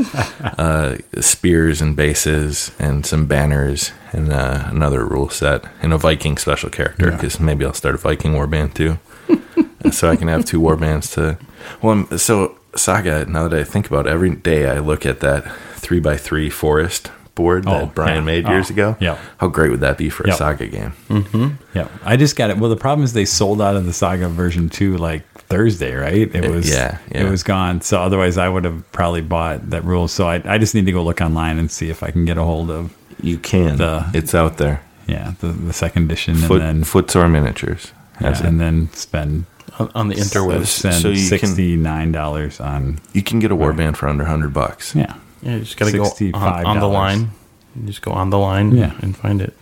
uh, 0.58 0.96
spears 1.20 1.80
and 1.80 1.94
bases 1.96 2.72
and 2.78 3.04
some 3.06 3.26
banners 3.26 3.92
and 4.12 4.32
uh, 4.32 4.64
another 4.66 5.04
rule 5.04 5.28
set 5.28 5.64
and 5.80 5.92
a 5.92 5.98
Viking 5.98 6.36
special 6.38 6.70
character 6.70 7.08
Yeah. 7.10 7.16
because 7.16 7.38
maybe 7.40 7.64
I'll 7.64 7.72
start 7.74 7.94
a 7.94 7.98
Viking 7.98 8.32
warband 8.32 8.74
too, 8.74 8.98
so 9.92 10.10
I 10.10 10.16
can 10.16 10.28
have 10.28 10.44
two 10.44 10.60
warbands 10.60 11.12
to. 11.14 11.38
Well, 11.80 11.96
I'm- 12.08 12.18
so 12.18 12.58
Saga. 12.74 13.26
Now 13.26 13.48
that 13.48 13.60
I 13.60 13.64
think 13.64 13.86
about 13.86 14.06
it, 14.06 14.10
every 14.10 14.34
day 14.34 14.66
I 14.68 14.78
look 14.78 15.04
at 15.06 15.20
that 15.20 15.44
three 15.76 16.00
by 16.00 16.16
three 16.16 16.48
forest 16.50 17.10
board 17.34 17.64
Oh, 17.66 17.78
that 17.80 17.94
Brian 17.94 18.16
yeah. 18.16 18.20
made 18.20 18.46
oh, 18.46 18.50
years 18.50 18.70
Oh, 18.70 18.74
ago. 18.74 18.96
yeah. 19.00 19.18
how 19.38 19.48
great 19.48 19.70
would 19.70 19.80
that 19.80 19.96
be 19.98 20.08
for 20.10 20.24
a 20.24 20.28
Yep. 20.28 20.36
Saga 20.36 20.66
game? 20.66 20.92
Mm-hmm. 21.08 21.48
Yeah, 21.74 21.88
I 22.04 22.16
just 22.16 22.36
got 22.36 22.50
it. 22.50 22.58
Well, 22.58 22.70
the 22.70 22.76
problem 22.76 23.04
is 23.04 23.12
they 23.12 23.24
sold 23.24 23.60
out 23.62 23.76
of 23.76 23.86
the 23.86 23.92
Saga 23.92 24.28
version 24.28 24.68
two 24.68 24.96
like 24.98 25.24
Thursday, 25.42 25.94
right? 25.94 26.34
It 26.34 26.50
was 26.50 26.68
yeah, 26.70 26.98
yeah. 27.10 27.26
it 27.26 27.30
was 27.30 27.42
gone. 27.42 27.80
So 27.80 28.00
otherwise, 28.00 28.38
I 28.38 28.48
would 28.48 28.64
have 28.64 28.90
probably 28.92 29.20
bought 29.22 29.70
that 29.70 29.84
rule. 29.84 30.08
So 30.08 30.26
I 30.28 30.42
I 30.44 30.58
just 30.58 30.74
need 30.74 30.86
to 30.86 30.92
go 30.92 31.02
look 31.02 31.20
online 31.20 31.58
and 31.58 31.70
see 31.70 31.90
if 31.90 32.02
I 32.02 32.10
can 32.10 32.24
get 32.24 32.36
a 32.38 32.42
hold 32.44 32.70
of 32.70 32.94
You 33.20 33.38
can. 33.38 33.76
The- 33.78 34.10
it's 34.14 34.34
out 34.34 34.58
there. 34.58 34.82
yeah 35.06 35.32
the, 35.40 35.48
the 35.48 35.72
second 35.72 36.04
edition 36.04 36.36
Foot, 36.36 36.60
and 36.62 36.80
then 36.80 36.84
Footsore 36.84 37.28
Miniatures 37.30 37.92
yeah, 38.20 38.30
it. 38.30 38.40
and 38.40 38.60
then 38.60 38.88
spend 38.92 39.46
on, 39.78 39.90
on 39.94 40.08
the 40.08 40.14
interwebs. 40.14 40.66
spend 40.66 40.94
so 41.02 41.08
you 41.08 41.16
sixty 41.16 41.76
nine 41.76 42.12
dollars 42.12 42.60
on 42.60 42.98
You 43.12 43.22
can 43.22 43.40
get 43.40 43.50
a 43.50 43.56
warband 43.56 43.96
for 43.96 44.06
under 44.08 44.24
hundred 44.24 44.52
bucks. 44.54 44.94
yeah 44.94 45.14
Yeah, 45.42 45.56
you 45.56 45.60
just 45.64 45.76
got 45.76 45.90
to 45.90 45.96
go 45.98 46.04
on, 46.38 46.66
on 46.66 46.78
the 46.80 46.86
line. 46.88 47.30
You 47.74 47.86
just 47.86 48.02
go 48.02 48.12
on 48.12 48.30
the 48.30 48.38
line 48.38 48.72
Yeah. 48.72 48.92
and 49.00 49.16
find 49.16 49.40
it. 49.42 49.56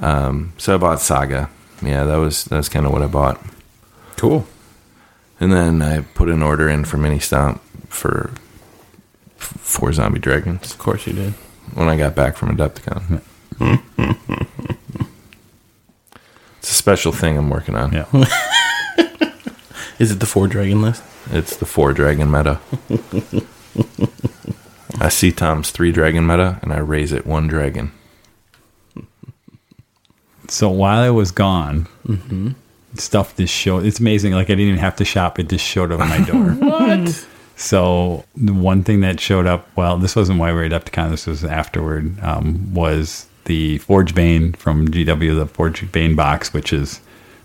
Um, 0.00 0.52
so 0.58 0.74
I 0.74 0.78
bought 0.78 1.00
Saga. 1.00 1.48
Yeah, 1.82 2.04
that 2.04 2.16
was 2.16 2.44
that's 2.44 2.68
kind 2.68 2.84
of 2.86 2.92
what 2.92 3.02
I 3.02 3.06
bought. 3.06 3.40
Cool. 4.16 4.46
And 5.40 5.52
then 5.52 5.82
I 5.82 6.00
put 6.00 6.28
an 6.28 6.42
order 6.42 6.68
in 6.68 6.84
for 6.84 6.96
Mini 6.98 7.18
Stomp 7.18 7.60
for 7.88 8.30
f- 9.38 9.58
four 9.60 9.92
zombie 9.92 10.18
dragons 10.20 10.72
Of 10.72 10.78
course 10.78 11.06
you 11.06 11.12
did. 11.12 11.32
when 11.74 11.88
I 11.88 11.96
got 11.96 12.14
back 12.14 12.36
from 12.36 12.56
Adepticon. 12.56 13.20
it's 16.58 16.70
a 16.70 16.74
special 16.74 17.12
thing 17.12 17.36
I'm 17.36 17.50
working 17.50 17.74
on. 17.76 17.92
yeah 17.92 18.06
Is 19.98 20.10
it 20.10 20.18
the 20.20 20.26
four 20.26 20.48
dragon 20.48 20.82
list? 20.82 21.02
It's 21.30 21.56
the 21.56 21.66
four 21.66 21.92
dragon 21.92 22.30
meta. 22.30 22.58
I 25.00 25.08
see 25.08 25.32
Tom's 25.32 25.70
three 25.70 25.92
dragon 25.92 26.26
meta 26.26 26.58
and 26.62 26.72
I 26.72 26.78
raise 26.78 27.12
it 27.12 27.26
one 27.26 27.46
dragon. 27.48 27.92
So 30.48 30.68
while 30.70 31.00
I 31.00 31.10
was 31.10 31.30
gone, 31.30 31.86
stuff 32.94 33.36
just 33.36 33.52
showed. 33.52 33.86
It's 33.86 33.98
amazing. 34.00 34.32
Like 34.34 34.46
I 34.46 34.54
didn't 34.54 34.68
even 34.68 34.78
have 34.80 34.96
to 34.96 35.04
shop; 35.04 35.38
it 35.38 35.48
just 35.48 35.64
showed 35.64 35.90
up 35.90 36.00
at 36.00 36.08
my 36.08 36.24
door. 36.30 36.50
What? 36.52 37.26
So 37.56 38.24
the 38.36 38.52
one 38.52 38.82
thing 38.82 39.00
that 39.00 39.20
showed 39.20 39.46
up, 39.46 39.68
well, 39.76 39.96
this 39.96 40.14
wasn't 40.16 40.38
why 40.38 40.50
we 40.52 40.58
were 40.58 40.64
at 40.64 40.72
Adepticon. 40.72 41.10
This 41.10 41.26
was 41.26 41.44
afterward. 41.44 42.18
Um, 42.22 42.74
was 42.74 43.26
the 43.46 43.78
Forge 43.78 44.14
Bane 44.14 44.52
from 44.54 44.88
GW, 44.88 45.36
the 45.38 45.46
Forge 45.46 45.90
Bane 45.92 46.14
box, 46.14 46.52
which 46.52 46.72
is 46.72 47.00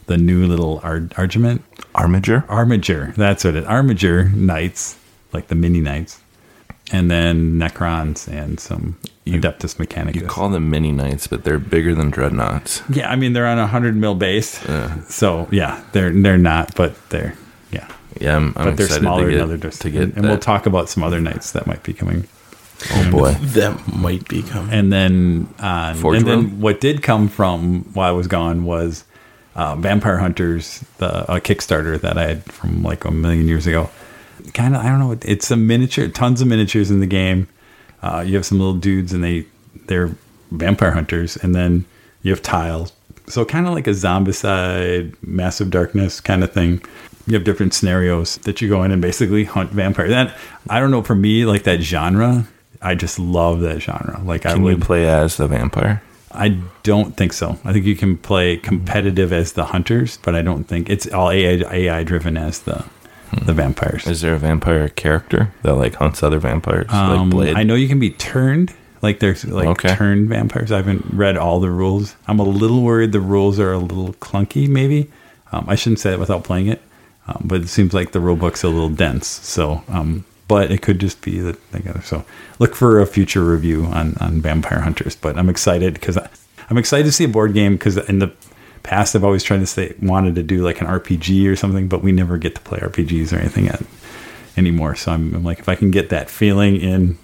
the 0.07 0.17
new 0.17 0.45
little 0.47 0.81
ar- 0.83 1.07
Argament 1.17 1.63
Armiger? 1.95 2.43
Armiger. 2.49 3.13
That's 3.15 3.43
what 3.45 3.55
it. 3.55 3.65
Armiger 3.65 4.25
knights, 4.35 4.97
like 5.31 5.47
the 5.47 5.55
mini 5.55 5.79
knights, 5.79 6.19
and 6.91 7.09
then 7.11 7.53
Necrons 7.59 8.27
and 8.27 8.59
some 8.59 8.97
Adeptus 9.25 9.75
Mechanicus. 9.75 10.15
You 10.15 10.27
call 10.27 10.49
them 10.49 10.69
mini 10.69 10.91
knights, 10.91 11.27
but 11.27 11.43
they're 11.43 11.59
bigger 11.59 11.93
than 11.93 12.09
dreadnoughts. 12.09 12.81
Yeah, 12.89 13.09
I 13.11 13.15
mean 13.15 13.33
they're 13.33 13.45
on 13.47 13.59
a 13.59 13.67
hundred 13.67 13.95
mil 13.95 14.15
base, 14.15 14.59
so 15.07 15.47
yeah, 15.51 15.83
they're 15.91 16.11
they're 16.11 16.37
not, 16.37 16.75
but 16.75 16.93
they're 17.09 17.35
yeah, 17.71 17.87
Yeah, 18.19 18.35
I'm, 18.37 18.47
I'm 18.55 18.69
but 18.69 18.77
they're 18.77 18.85
excited 18.87 19.01
smaller 19.03 19.25
to 19.25 19.31
get, 19.31 19.35
than 19.37 19.43
other 19.43 19.57
dis- 19.57 19.79
to 19.79 19.89
get 19.91 20.01
and, 20.01 20.17
and 20.17 20.25
we'll 20.27 20.37
talk 20.39 20.65
about 20.65 20.89
some 20.89 21.03
other 21.03 21.21
knights 21.21 21.51
that 21.51 21.67
might 21.67 21.83
be 21.83 21.93
coming, 21.93 22.27
Oh 22.95 23.11
boy, 23.11 23.33
that 23.33 23.93
might 23.93 24.27
be 24.27 24.41
coming. 24.41 24.73
and 24.73 24.91
then 24.91 25.53
uh, 25.59 25.93
Forge 25.93 26.17
and 26.17 26.27
then 26.27 26.59
what 26.59 26.81
did 26.81 27.03
come 27.03 27.27
from 27.27 27.83
while 27.93 28.09
I 28.09 28.11
was 28.11 28.25
gone 28.27 28.63
was 28.65 29.03
uh, 29.55 29.75
Vampire 29.75 30.17
Hunters, 30.17 30.83
the 30.97 31.31
a 31.31 31.39
Kickstarter 31.41 31.99
that 32.01 32.17
I 32.17 32.27
had 32.27 32.43
from 32.51 32.81
like 32.81 33.05
a 33.05 33.11
million 33.11 33.47
years 33.47 33.67
ago. 33.67 33.89
Kind 34.53 34.75
of, 34.75 34.83
I 34.83 34.89
don't 34.89 34.99
know, 34.99 35.17
it's 35.21 35.51
a 35.51 35.57
miniature, 35.57 36.07
tons 36.07 36.41
of 36.41 36.47
miniatures 36.47 36.89
in 36.91 36.99
the 36.99 37.07
game. 37.07 37.47
Uh, 38.01 38.23
you 38.25 38.35
have 38.35 38.45
some 38.45 38.59
little 38.59 38.75
dudes, 38.75 39.13
and 39.13 39.23
they 39.23 39.45
they're 39.87 40.15
vampire 40.51 40.91
hunters, 40.91 41.37
and 41.37 41.53
then 41.53 41.85
you 42.21 42.31
have 42.31 42.41
tiles. 42.41 42.93
So 43.27 43.45
kind 43.45 43.67
of 43.67 43.73
like 43.73 43.87
a 43.87 43.91
zombicide, 43.91 45.15
massive 45.21 45.69
darkness 45.69 46.19
kind 46.19 46.43
of 46.43 46.51
thing. 46.51 46.81
You 47.27 47.35
have 47.35 47.43
different 47.43 47.73
scenarios 47.73 48.37
that 48.37 48.59
you 48.59 48.69
go 48.69 48.83
in 48.83 48.91
and 48.91 49.01
basically 49.01 49.43
hunt 49.43 49.71
vampires. 49.71 50.09
That 50.09 50.35
I 50.69 50.79
don't 50.79 50.91
know 50.91 51.03
for 51.03 51.15
me, 51.15 51.45
like 51.45 51.63
that 51.63 51.81
genre. 51.81 52.47
I 52.81 52.95
just 52.95 53.19
love 53.19 53.59
that 53.61 53.81
genre. 53.81 54.21
Like 54.23 54.45
I 54.45 54.53
can 54.53 54.63
you 54.63 54.77
play 54.77 55.07
as 55.07 55.37
the 55.37 55.47
vampire? 55.47 56.01
I 56.31 56.59
don't 56.83 57.17
think 57.17 57.33
so. 57.33 57.59
I 57.65 57.73
think 57.73 57.85
you 57.85 57.95
can 57.95 58.17
play 58.17 58.57
competitive 58.57 59.33
as 59.33 59.53
the 59.53 59.65
hunters, 59.65 60.17
but 60.17 60.35
I 60.35 60.41
don't 60.41 60.63
think 60.63 60.89
it's 60.89 61.07
all 61.11 61.31
AI, 61.31 61.63
AI 61.71 62.03
driven 62.03 62.37
as 62.37 62.59
the 62.59 62.85
the 63.45 63.53
vampires. 63.53 64.07
Is 64.07 64.21
there 64.21 64.35
a 64.35 64.39
vampire 64.39 64.89
character 64.89 65.51
that 65.63 65.75
like 65.75 65.95
hunts 65.95 66.23
other 66.23 66.39
vampires, 66.39 66.87
Um, 66.89 67.29
like 67.29 67.29
Blade? 67.31 67.55
I 67.57 67.63
know 67.63 67.75
you 67.75 67.87
can 67.87 67.99
be 67.99 68.11
turned. 68.11 68.73
Like 69.01 69.19
there's 69.19 69.45
like 69.45 69.67
Okay. 69.67 69.95
turned 69.95 70.27
vampires. 70.29 70.71
I 70.71 70.77
haven't 70.77 71.05
read 71.13 71.37
all 71.37 71.59
the 71.59 71.69
rules. 71.69 72.15
I'm 72.27 72.39
a 72.39 72.43
little 72.43 72.81
worried 72.81 73.11
the 73.11 73.21
rules 73.21 73.59
are 73.59 73.71
a 73.71 73.77
little 73.79 74.13
clunky. 74.15 74.67
Maybe 74.67 75.09
um, 75.51 75.65
I 75.67 75.75
shouldn't 75.75 75.99
say 75.99 76.11
it 76.13 76.19
without 76.19 76.43
playing 76.43 76.67
it, 76.67 76.81
um, 77.27 77.43
but 77.45 77.61
it 77.61 77.69
seems 77.69 77.93
like 77.93 78.11
the 78.11 78.19
rule 78.19 78.35
book's 78.35 78.63
a 78.63 78.67
little 78.69 78.89
dense. 78.89 79.25
So, 79.27 79.83
um, 79.87 80.25
but 80.47 80.69
it 80.71 80.81
could 80.81 80.99
just 80.99 81.21
be 81.21 81.39
that 81.39 81.71
they 81.71 81.79
got 81.79 82.03
So 82.03 82.25
look 82.59 82.75
for 82.75 82.99
a 82.99 83.05
future 83.05 83.43
review 83.43 83.85
on 83.85 84.15
on 84.19 84.41
Vampire 84.41 84.81
Hunters. 84.81 85.15
But 85.15 85.37
I'm 85.37 85.49
excited 85.49 85.93
because 85.93 86.17
I'm 86.69 86.77
excited 86.77 87.05
to 87.05 87.11
see 87.11 87.23
a 87.23 87.29
board 87.29 87.53
game 87.53 87.73
because 87.75 87.97
in 87.97 88.19
the 88.19 88.31
past 88.83 89.15
I've 89.15 89.23
always 89.23 89.43
tried 89.43 89.59
to 89.59 89.65
say 89.65 89.93
wanted 90.01 90.35
to 90.35 90.43
do 90.43 90.63
like 90.63 90.81
an 90.81 90.87
RPG 90.87 91.47
or 91.51 91.55
something, 91.55 91.87
but 91.87 92.01
we 92.03 92.11
never 92.11 92.37
get 92.37 92.55
to 92.55 92.61
play 92.61 92.79
RPGs 92.79 93.31
or 93.33 93.37
anything 93.39 93.67
at, 93.67 93.81
anymore. 94.57 94.95
So 94.95 95.11
I'm, 95.11 95.33
I'm 95.35 95.43
like, 95.43 95.59
if 95.59 95.69
I 95.69 95.75
can 95.75 95.91
get 95.91 96.09
that 96.09 96.29
feeling 96.29 96.75
in 96.77 97.17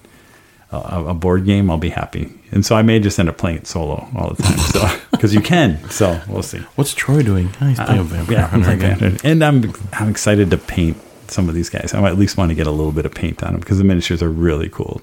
a, 0.72 1.06
a 1.08 1.14
board 1.14 1.46
game, 1.46 1.70
I'll 1.70 1.78
be 1.78 1.90
happy. 1.90 2.32
And 2.52 2.66
so 2.66 2.76
I 2.76 2.82
may 2.82 3.00
just 3.00 3.20
end 3.20 3.30
up 3.30 3.38
playing 3.38 3.58
it 3.58 3.68
solo 3.68 4.08
all 4.16 4.34
the 4.34 4.44
time. 4.44 4.58
So 4.58 4.88
because 5.12 5.34
you 5.34 5.42
can, 5.42 5.90
so 5.90 6.22
we'll 6.28 6.44
see. 6.44 6.60
What's 6.76 6.94
Troy 6.94 7.22
doing? 7.24 7.50
Oh, 7.62 7.68
he's 7.68 7.80
playing 7.80 8.00
a 8.00 8.04
vampire 8.04 8.36
Yeah, 8.38 8.48
hunter 8.48 8.72
again. 8.72 9.04
okay. 9.04 9.30
and 9.32 9.44
I'm 9.44 9.74
I'm 9.94 10.10
excited 10.10 10.50
to 10.52 10.58
paint 10.58 10.98
some 11.28 11.50
of 11.50 11.56
these 11.56 11.70
guys. 11.70 11.94
I 11.94 12.04
at 12.08 12.18
least 12.18 12.38
want 12.38 12.50
to 12.52 12.56
get 12.56 12.68
a 12.68 12.72
little 12.72 12.92
bit 12.92 13.06
of 13.06 13.14
paint 13.14 13.42
on 13.44 13.54
them 13.54 13.60
because 13.62 13.78
the 13.78 13.84
miniatures 13.84 14.22
are 14.22 14.30
really 14.30 14.70
cool. 14.70 15.02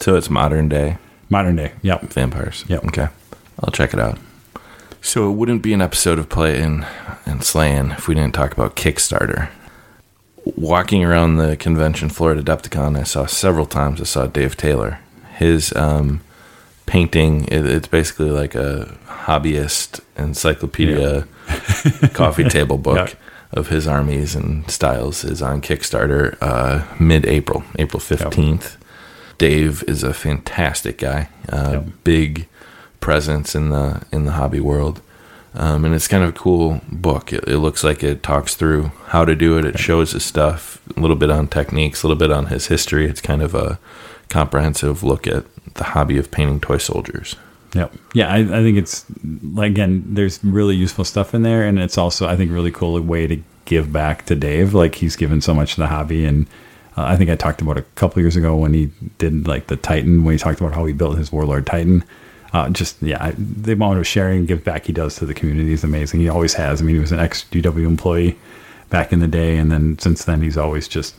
so 0.00 0.16
it's 0.16 0.30
modern 0.30 0.68
day 0.68 0.96
Modern 1.30 1.56
day, 1.56 1.72
yep. 1.82 2.00
vampires. 2.04 2.64
Yep. 2.68 2.84
Okay, 2.86 3.08
I'll 3.62 3.70
check 3.70 3.92
it 3.92 4.00
out. 4.00 4.18
So 5.00 5.30
it 5.30 5.34
wouldn't 5.34 5.62
be 5.62 5.72
an 5.72 5.80
episode 5.80 6.18
of 6.18 6.28
Playing 6.28 6.84
and 7.24 7.42
Slaying 7.42 7.92
if 7.92 8.08
we 8.08 8.14
didn't 8.14 8.34
talk 8.34 8.52
about 8.52 8.76
Kickstarter. 8.76 9.48
Walking 10.44 11.04
around 11.04 11.36
the 11.36 11.56
convention 11.56 12.08
floor 12.08 12.32
at 12.32 12.44
Adepticon, 12.44 12.98
I 12.98 13.02
saw 13.04 13.26
several 13.26 13.66
times. 13.66 14.00
I 14.00 14.04
saw 14.04 14.26
Dave 14.26 14.56
Taylor. 14.56 14.98
His 15.36 15.74
um, 15.76 16.20
painting. 16.86 17.44
It, 17.46 17.64
it's 17.66 17.88
basically 17.88 18.30
like 18.30 18.54
a 18.54 18.96
hobbyist 19.06 20.00
encyclopedia 20.16 21.26
coffee 22.14 22.44
table 22.48 22.78
book 22.78 23.10
Yeah. 23.10 23.14
of 23.52 23.68
his 23.68 23.86
armies 23.86 24.34
and 24.34 24.68
styles 24.70 25.22
is 25.24 25.40
on 25.42 25.60
Kickstarter 25.62 26.36
uh, 26.40 26.84
mid-April, 26.98 27.62
April 27.78 28.00
fifteenth. 28.00 28.76
Dave 29.38 29.84
is 29.86 30.02
a 30.02 30.12
fantastic 30.12 30.98
guy. 30.98 31.28
Uh, 31.48 31.70
Yep. 31.72 31.84
Big 32.04 32.48
presence 33.00 33.54
in 33.54 33.70
the 33.70 34.02
in 34.12 34.24
the 34.24 34.32
hobby 34.32 34.60
world, 34.60 35.00
um, 35.54 35.84
and 35.84 35.94
it's 35.94 36.08
kind 36.08 36.22
of 36.22 36.30
a 36.30 36.38
cool 36.38 36.80
book. 36.90 37.32
It, 37.32 37.44
it 37.48 37.58
looks 37.58 37.84
like 37.84 38.02
it 38.02 38.22
talks 38.22 38.54
through 38.54 38.92
how 39.06 39.24
to 39.24 39.34
do 39.34 39.58
it. 39.58 39.64
It 39.64 39.78
shows 39.78 40.12
his 40.12 40.24
stuff, 40.24 40.80
a 40.96 41.00
little 41.00 41.16
bit 41.16 41.30
on 41.30 41.48
techniques, 41.48 42.02
a 42.02 42.08
little 42.08 42.18
bit 42.18 42.32
on 42.32 42.46
his 42.46 42.66
history. 42.66 43.06
It's 43.06 43.20
kind 43.20 43.42
of 43.42 43.54
a 43.54 43.78
comprehensive 44.28 45.02
look 45.02 45.26
at 45.26 45.44
the 45.74 45.84
hobby 45.84 46.18
of 46.18 46.30
painting 46.30 46.60
toy 46.60 46.78
soldiers. 46.78 47.36
Yep. 47.74 47.94
Yeah, 48.14 48.32
I, 48.32 48.38
I 48.38 48.62
think 48.62 48.78
it's 48.78 49.04
like 49.52 49.70
again, 49.72 50.02
there's 50.06 50.42
really 50.42 50.74
useful 50.74 51.04
stuff 51.04 51.34
in 51.34 51.42
there, 51.42 51.64
and 51.64 51.78
it's 51.78 51.98
also 51.98 52.26
I 52.26 52.36
think 52.36 52.50
really 52.50 52.70
cool 52.70 52.96
a 52.96 53.02
way 53.02 53.26
to 53.26 53.42
give 53.64 53.92
back 53.92 54.26
to 54.26 54.34
Dave. 54.34 54.74
Like 54.74 54.96
he's 54.96 55.16
given 55.16 55.40
so 55.40 55.54
much 55.54 55.74
to 55.74 55.80
the 55.80 55.86
hobby, 55.88 56.24
and 56.24 56.46
uh, 56.96 57.04
I 57.04 57.16
think 57.16 57.30
I 57.30 57.36
talked 57.36 57.60
about 57.60 57.76
a 57.76 57.82
couple 57.94 58.22
years 58.22 58.36
ago 58.36 58.56
when 58.56 58.74
he 58.74 58.90
did 59.18 59.46
like 59.46 59.66
the 59.66 59.76
Titan, 59.76 60.24
when 60.24 60.32
he 60.32 60.38
talked 60.38 60.60
about 60.60 60.74
how 60.74 60.84
he 60.86 60.92
built 60.92 61.18
his 61.18 61.30
Warlord 61.30 61.66
Titan. 61.66 62.04
Uh, 62.52 62.70
just 62.70 63.00
yeah, 63.02 63.32
the 63.36 63.72
amount 63.72 63.98
of 63.98 64.06
sharing 64.06 64.38
and 64.38 64.48
give 64.48 64.64
back 64.64 64.86
he 64.86 64.92
does 64.92 65.16
to 65.16 65.26
the 65.26 65.34
community 65.34 65.72
is 65.72 65.84
amazing. 65.84 66.20
He 66.20 66.28
always 66.28 66.54
has. 66.54 66.80
I 66.80 66.84
mean, 66.84 66.94
he 66.94 67.00
was 67.00 67.12
an 67.12 67.20
ex 67.20 67.44
GW 67.44 67.86
employee 67.86 68.38
back 68.88 69.12
in 69.12 69.20
the 69.20 69.28
day, 69.28 69.56
and 69.56 69.70
then 69.70 69.98
since 69.98 70.24
then 70.24 70.40
he's 70.40 70.56
always 70.56 70.88
just 70.88 71.14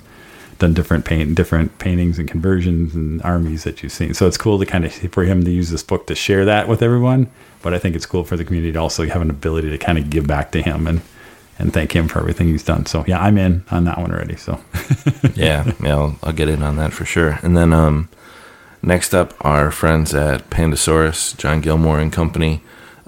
done 0.60 0.74
different 0.74 1.06
paint, 1.06 1.36
different 1.36 1.78
paintings 1.80 2.20
and 2.20 2.30
conversions 2.30 2.94
and 2.94 3.22
armies 3.24 3.64
that 3.64 3.82
you've 3.82 3.92
seen. 3.92 4.14
So 4.14 4.28
it's 4.28 4.38
cool 4.38 4.60
to 4.60 4.66
kind 4.66 4.86
of 4.86 4.94
for 4.94 5.24
him 5.24 5.44
to 5.44 5.52
use 5.52 5.70
this 5.70 5.84
book 5.84 6.08
to 6.08 6.16
share 6.16 6.46
that 6.46 6.68
with 6.68 6.82
everyone. 6.82 7.30
But 7.62 7.74
I 7.74 7.80
think 7.80 7.96
it's 7.96 8.06
cool 8.06 8.24
for 8.24 8.38
the 8.38 8.46
community 8.46 8.72
to 8.74 8.80
also 8.80 9.06
have 9.06 9.22
an 9.22 9.30
ability 9.30 9.70
to 9.70 9.78
kind 9.78 9.98
of 9.98 10.10
give 10.10 10.28
back 10.28 10.52
to 10.52 10.62
him 10.62 10.88
and 10.88 11.02
and 11.58 11.74
thank 11.74 11.94
him 11.94 12.08
for 12.08 12.20
everything 12.20 12.48
he's 12.48 12.64
done. 12.64 12.86
So 12.86 13.04
yeah, 13.06 13.20
I'm 13.20 13.38
in 13.38 13.64
on 13.70 13.84
that 13.86 13.98
one 13.98 14.12
already. 14.12 14.38
So 14.38 14.60
yeah, 15.36 15.72
yeah, 15.84 15.96
I'll, 15.96 16.18
I'll 16.24 16.34
get 16.34 16.48
in 16.48 16.64
on 16.64 16.78
that 16.78 16.94
for 16.94 17.06
sure. 17.06 17.40
And 17.44 17.56
then 17.56 17.74
um, 17.74 18.08
next 18.82 19.14
up, 19.14 19.34
our 19.42 19.72
friends 19.72 20.14
at 20.14 20.50
Pandasaurus, 20.50 21.36
John 21.38 21.62
Gilmore 21.62 22.00
and 22.00 22.12
company, 22.12 22.62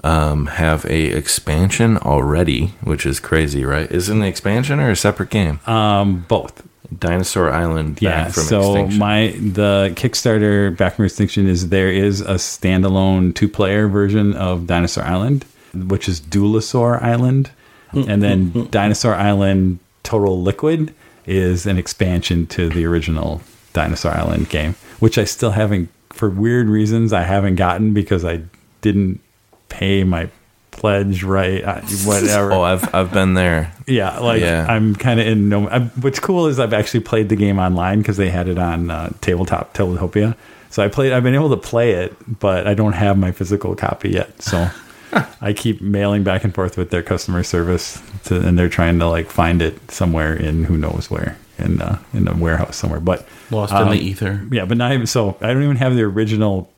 um, 0.04 0.46
have 0.46 0.84
a 0.86 1.04
expansion 1.06 1.96
already, 1.98 2.68
which 2.82 3.06
is 3.06 3.20
crazy, 3.20 3.64
right? 3.64 3.90
Is 3.90 4.08
it 4.08 4.14
an 4.16 4.22
expansion 4.22 4.80
or 4.80 4.90
a 4.90 4.96
separate 4.96 5.30
game? 5.30 5.60
um, 5.66 6.24
both. 6.28 6.62
Dinosaur 6.98 7.50
Island. 7.50 7.94
Back 7.94 8.02
Yeah. 8.02 8.24
from 8.28 8.42
So 8.42 8.60
extinction. 8.74 8.98
my 8.98 9.28
the 9.40 9.92
Kickstarter 9.96 10.76
Back 10.76 10.96
from 10.96 11.06
Extinction 11.06 11.48
is 11.48 11.70
there 11.70 11.88
is 11.90 12.20
a 12.20 12.34
standalone 12.34 13.34
two 13.34 13.48
player 13.48 13.88
version 13.88 14.34
of 14.34 14.66
Dinosaur 14.66 15.02
Island, 15.04 15.46
which 15.74 16.06
is 16.06 16.20
Duelosaur 16.20 17.00
Island, 17.02 17.50
and 17.94 18.22
then 18.22 18.68
Dinosaur 18.70 19.14
Island 19.14 19.78
Totally 20.02 20.36
Liquid 20.36 20.92
is 21.24 21.64
an 21.64 21.78
expansion 21.78 22.46
to 22.48 22.68
the 22.68 22.84
original 22.84 23.40
Dinosaur 23.72 24.10
Island 24.12 24.50
game, 24.50 24.74
which 25.02 25.18
I 25.18 25.24
still 25.24 25.50
haven't 25.50 25.88
for 26.10 26.30
weird 26.30 26.68
reasons 26.68 27.12
I 27.12 27.22
haven't 27.22 27.56
gotten 27.56 27.92
because 27.92 28.24
I 28.24 28.42
didn't 28.82 29.20
pay 29.68 30.04
my 30.04 30.28
pledge 30.70 31.24
right 31.24 31.64
I- 31.64 31.80
whatever 32.04 32.52
oh, 32.56 32.62
I've 32.62 32.94
I've 32.94 33.12
been 33.12 33.34
there. 33.34 33.72
yeah, 33.88 34.18
like 34.20 34.40
Yeah. 34.42 34.64
I'm 34.68 34.94
kind 34.94 35.18
of 35.18 35.26
in 35.26 35.48
no. 35.48 35.68
I, 35.68 35.80
what's 36.04 36.20
cool 36.20 36.46
is 36.46 36.60
I've 36.60 36.72
actually 36.72 37.00
played 37.00 37.28
the 37.30 37.36
game 37.36 37.58
online 37.58 37.98
because 37.98 38.16
they 38.16 38.30
had 38.30 38.46
it 38.46 38.58
on 38.58 38.90
uh, 38.92 39.10
tabletop 39.20 39.74
Tabletopia. 39.74 40.36
So 40.70 40.84
I 40.84 40.88
played. 40.88 41.12
I've 41.12 41.24
been 41.24 41.34
able 41.34 41.50
to 41.50 41.56
play 41.56 41.92
it, 42.04 42.14
but 42.40 42.66
I 42.68 42.74
don't 42.74 42.92
have 42.94 43.18
my 43.18 43.32
physical 43.32 43.74
copy 43.74 44.10
yet. 44.10 44.40
So 44.40 44.70
I 45.40 45.52
keep 45.52 45.80
mailing 45.82 46.22
back 46.22 46.44
and 46.44 46.54
forth 46.54 46.76
with 46.78 46.90
their 46.90 47.02
customer 47.02 47.42
service, 47.42 48.00
to, 48.26 48.36
and 48.46 48.56
they're 48.58 48.68
trying 48.70 48.98
to 49.00 49.06
like 49.08 49.28
find 49.30 49.60
it 49.60 49.90
somewhere 49.90 50.32
in 50.34 50.64
who 50.64 50.78
knows 50.78 51.10
where 51.10 51.36
in 51.58 51.82
uh, 51.82 51.98
in 52.14 52.28
a 52.28 52.34
warehouse 52.34 52.76
somewhere. 52.76 53.00
But 53.00 53.26
Lost 53.52 53.72
in 53.72 53.78
um, 53.78 53.90
the 53.90 53.98
ether. 53.98 54.46
yeah, 54.50 54.64
but 54.64 54.76
not 54.76 54.92
even 54.92 55.06
so. 55.06 55.36
I 55.40 55.52
don't 55.52 55.62
even 55.62 55.76
have 55.76 55.94
the 55.94 56.02
original 56.02 56.70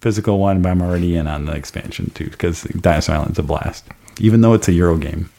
physical 0.00 0.38
one, 0.38 0.62
but 0.62 0.70
I'm 0.70 0.82
already 0.82 1.16
in 1.16 1.26
on 1.26 1.46
the 1.46 1.52
expansion 1.52 2.10
too 2.10 2.30
because 2.30 2.62
Dinosaur 2.64 3.16
Island's 3.16 3.38
a 3.38 3.42
blast, 3.42 3.84
even 4.20 4.40
though 4.40 4.54
it's 4.54 4.68
a 4.68 4.72
Euro 4.72 4.96
game. 4.96 5.30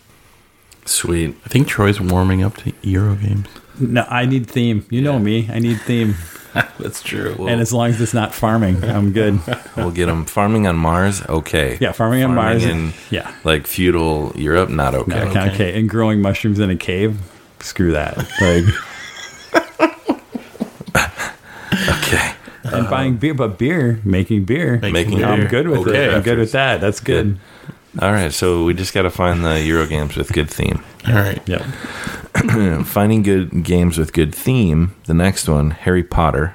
Sweet. 0.86 1.36
I 1.46 1.50
think 1.50 1.68
Troy's 1.68 2.02
warming 2.02 2.44
up 2.44 2.58
to 2.58 2.74
Euro 2.82 3.16
games. 3.16 3.48
No, 3.80 4.06
I 4.10 4.26
need 4.26 4.48
theme. 4.50 4.86
You 4.90 5.02
know 5.02 5.20
me. 5.20 5.48
I 5.52 5.60
need 5.60 5.80
theme. 5.82 6.16
That's 6.80 7.04
true. 7.04 7.48
and 7.48 7.62
as 7.62 7.72
long 7.72 7.90
as 7.90 8.02
it's 8.02 8.14
not 8.14 8.34
farming, 8.34 8.84
I'm 8.84 9.14
good. 9.14 9.40
We'll 9.78 9.92
get 9.92 10.08
them 10.08 10.26
farming 10.26 10.68
on 10.68 10.76
Mars. 10.76 11.22
Okay. 11.30 11.78
Yeah, 11.80 11.94
farming 11.94 12.24
on 12.24 12.36
Mars. 12.36 12.66
in 12.66 12.92
yeah. 13.12 13.34
like 13.46 13.66
feudal 13.66 14.34
Europe. 14.36 14.70
Not 14.70 14.94
okay. 14.94 15.12
No, 15.12 15.30
okay. 15.30 15.52
okay. 15.52 15.80
And 15.80 15.88
growing 15.88 16.22
mushrooms 16.22 16.60
in 16.60 16.70
a 16.70 16.76
cave, 16.76 17.18
screw 17.62 17.92
that. 17.92 18.18
Like, 18.42 18.66
Okay. 22.70 22.80
and 22.80 22.90
buying 22.90 23.18
beer, 23.18 23.34
but 23.34 23.58
beer, 23.58 24.00
making 24.04 24.46
beer, 24.46 24.80
Making 24.80 25.24
I'm 25.24 25.48
good 25.48 25.68
with 25.68 25.88
Okay. 25.88 26.06
it. 26.06 26.14
I'm 26.14 26.22
good 26.22 26.38
with 26.40 26.52
that. 26.54 26.80
That's 26.82 27.00
good. 27.00 27.38
All 28.02 28.12
right. 28.12 28.32
So 28.32 28.64
we 28.66 28.74
just 28.74 28.94
got 28.94 29.02
to 29.04 29.10
find 29.10 29.44
the 29.44 29.62
Euro 29.64 29.86
games 29.88 30.16
with 30.16 30.32
good 30.32 30.50
theme. 30.50 30.84
All 31.08 31.16
right. 31.16 31.42
Yep. 31.48 31.62
Finding 32.86 33.24
good 33.24 33.64
games 33.64 33.98
with 33.98 34.14
good 34.14 34.34
theme. 34.34 34.96
The 35.06 35.14
next 35.14 35.50
one, 35.50 35.72
Harry 35.72 36.04
Potter. 36.04 36.54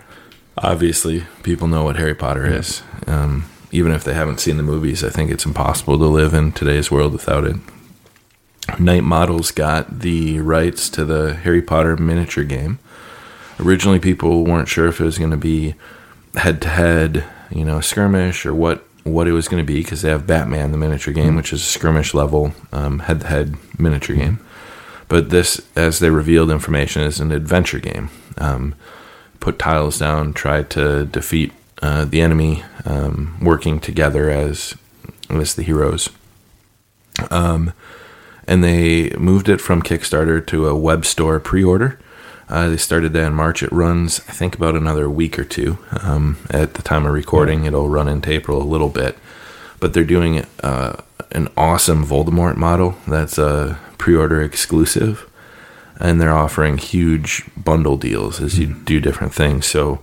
Obviously, 0.59 1.25
people 1.43 1.67
know 1.67 1.85
what 1.85 1.97
Harry 1.97 2.15
Potter 2.15 2.47
is. 2.47 2.83
Um, 3.07 3.47
even 3.73 3.91
if 3.93 4.05
they 4.05 4.15
haven't 4.15 4.39
seen 4.41 4.57
the 4.57 4.63
movies, 4.63 5.03
I 5.03 5.11
think 5.11 5.31
it's 5.31 5.45
impossible 5.45 5.99
to 5.99 6.05
live 6.07 6.33
in 6.33 6.53
today's 6.53 6.91
world 6.91 7.13
without 7.13 7.45
it. 7.45 7.57
Knight 8.79 9.03
Models 9.05 9.51
got 9.51 10.01
the 10.01 10.39
rights 10.41 10.89
to 10.91 11.05
the 11.05 11.35
Harry 11.35 11.61
Potter 11.61 11.97
miniature 11.97 12.45
game. 12.45 12.79
Originally, 13.61 13.99
people 13.99 14.45
weren't 14.45 14.69
sure 14.69 14.87
if 14.87 15.01
it 15.01 15.05
was 15.05 15.19
going 15.19 15.31
to 15.33 15.37
be 15.37 15.75
head 16.37 16.61
to 16.63 16.69
head, 16.69 17.25
you 17.51 17.65
know, 17.65 17.81
skirmish 17.81 18.47
or 18.47 18.55
what 18.55 18.87
what 19.05 19.29
it 19.29 19.33
was 19.33 19.49
going 19.49 19.63
to 19.63 19.67
be 19.67 19.83
because 19.83 20.01
they 20.01 20.09
have 20.09 20.27
Batman 20.27 20.73
the 20.73 20.79
miniature 20.79 21.13
game, 21.13 21.37
which 21.37 21.53
is 21.53 21.61
a 21.61 21.67
skirmish 21.67 22.15
level 22.15 22.55
head 22.73 23.21
to 23.21 23.27
head 23.27 23.55
miniature 23.79 24.17
game. 24.17 24.41
But 25.09 25.29
this, 25.29 25.61
as 25.77 25.99
they 25.99 26.09
revealed 26.11 26.51
information, 26.51 27.03
is 27.03 27.21
an 27.21 27.31
adventure 27.31 27.79
game. 27.79 28.09
Um, 28.39 28.75
put 29.41 29.59
tiles 29.59 29.99
down, 29.99 30.33
try 30.33 30.63
to 30.63 31.05
defeat 31.05 31.53
uh, 31.83 32.07
the 32.07 32.23
enemy, 32.23 32.65
um, 32.87 33.39
working 33.43 33.79
together 33.79 34.31
as 34.31 34.75
as 35.29 35.55
the 35.55 35.63
heroes. 35.63 36.09
Um, 37.31 37.73
and 38.47 38.65
they 38.65 39.11
moved 39.11 39.49
it 39.49 39.61
from 39.61 39.83
Kickstarter 39.83 40.45
to 40.47 40.69
a 40.69 40.75
web 40.75 41.05
store 41.05 41.41
pre-order. 41.41 41.99
Uh, 42.49 42.69
they 42.69 42.77
started 42.77 43.13
that 43.13 43.27
in 43.27 43.35
March. 43.35 43.63
It 43.63 43.73
runs, 43.73 44.21
I 44.29 44.33
think, 44.33 44.55
about 44.55 44.75
another 44.75 45.09
week 45.09 45.39
or 45.39 45.45
two. 45.45 45.79
Um, 46.03 46.39
at 46.51 46.75
the 46.75 46.83
time 46.83 47.07
of 47.07 47.13
recording, 47.13 47.65
it'll 47.65 47.89
run 47.89 48.09
into 48.09 48.31
April 48.31 48.61
a 48.61 48.65
little 48.65 48.91
bit. 48.91 49.17
But 49.81 49.95
they're 49.95 50.05
doing 50.05 50.45
uh, 50.63 51.03
an 51.33 51.49
awesome 51.57 52.05
Voldemort 52.05 52.57
model 52.57 52.97
that's 53.07 53.39
a 53.39 53.79
pre-order 53.99 54.43
exclusive, 54.43 55.29
and 55.99 56.21
they're 56.21 56.37
offering 56.37 56.79
huge 56.79 57.45
bundle 57.57 57.97
deals 57.97 58.41
as 58.41 58.59
you 58.59 58.75
do 58.85 59.01
different 59.01 59.35
things. 59.35 59.67
So 59.67 60.01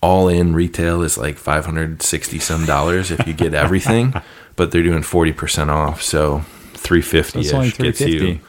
all 0.00 0.28
in 0.28 0.54
retail 0.54 1.02
is 1.02 1.18
like 1.18 1.38
560 1.38 2.38
some 2.38 2.66
dollars 2.66 3.10
if 3.10 3.26
you 3.26 3.32
get 3.32 3.54
everything, 3.64 4.14
but 4.54 4.70
they're 4.70 4.82
doing 4.82 5.02
40% 5.02 5.68
off. 5.68 6.02
So 6.02 6.40
350 6.74 7.42
That's 7.42 7.66
ish 7.66 7.78
gets 7.78 8.00
you 8.00 8.40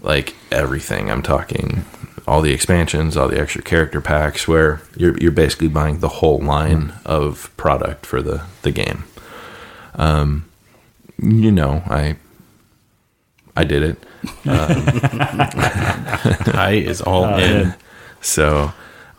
like 0.00 0.34
everything. 0.50 1.10
I'm 1.10 1.22
talking 1.22 1.84
all 2.32 2.40
the 2.42 2.52
expansions, 2.52 3.16
all 3.16 3.28
the 3.28 3.38
extra 3.40 3.60
character 3.62 4.00
packs, 4.00 4.48
where 4.48 4.80
you're 4.96 5.16
you're 5.18 5.30
basically 5.44 5.68
buying 5.68 6.00
the 6.00 6.08
whole 6.08 6.38
line 6.40 6.92
of 7.04 7.50
product 7.56 8.06
for 8.06 8.22
the 8.22 8.42
the 8.62 8.70
game. 8.70 9.04
Um, 9.96 10.44
you 11.18 11.50
know, 11.52 11.82
I 11.88 12.16
I 13.56 13.64
did 13.64 13.82
it. 13.82 13.96
I 16.54 16.82
is 16.86 17.00
all 17.02 17.24
Oh, 17.24 17.36
in. 17.38 17.66
yeah. 17.68 17.74
So 18.20 18.72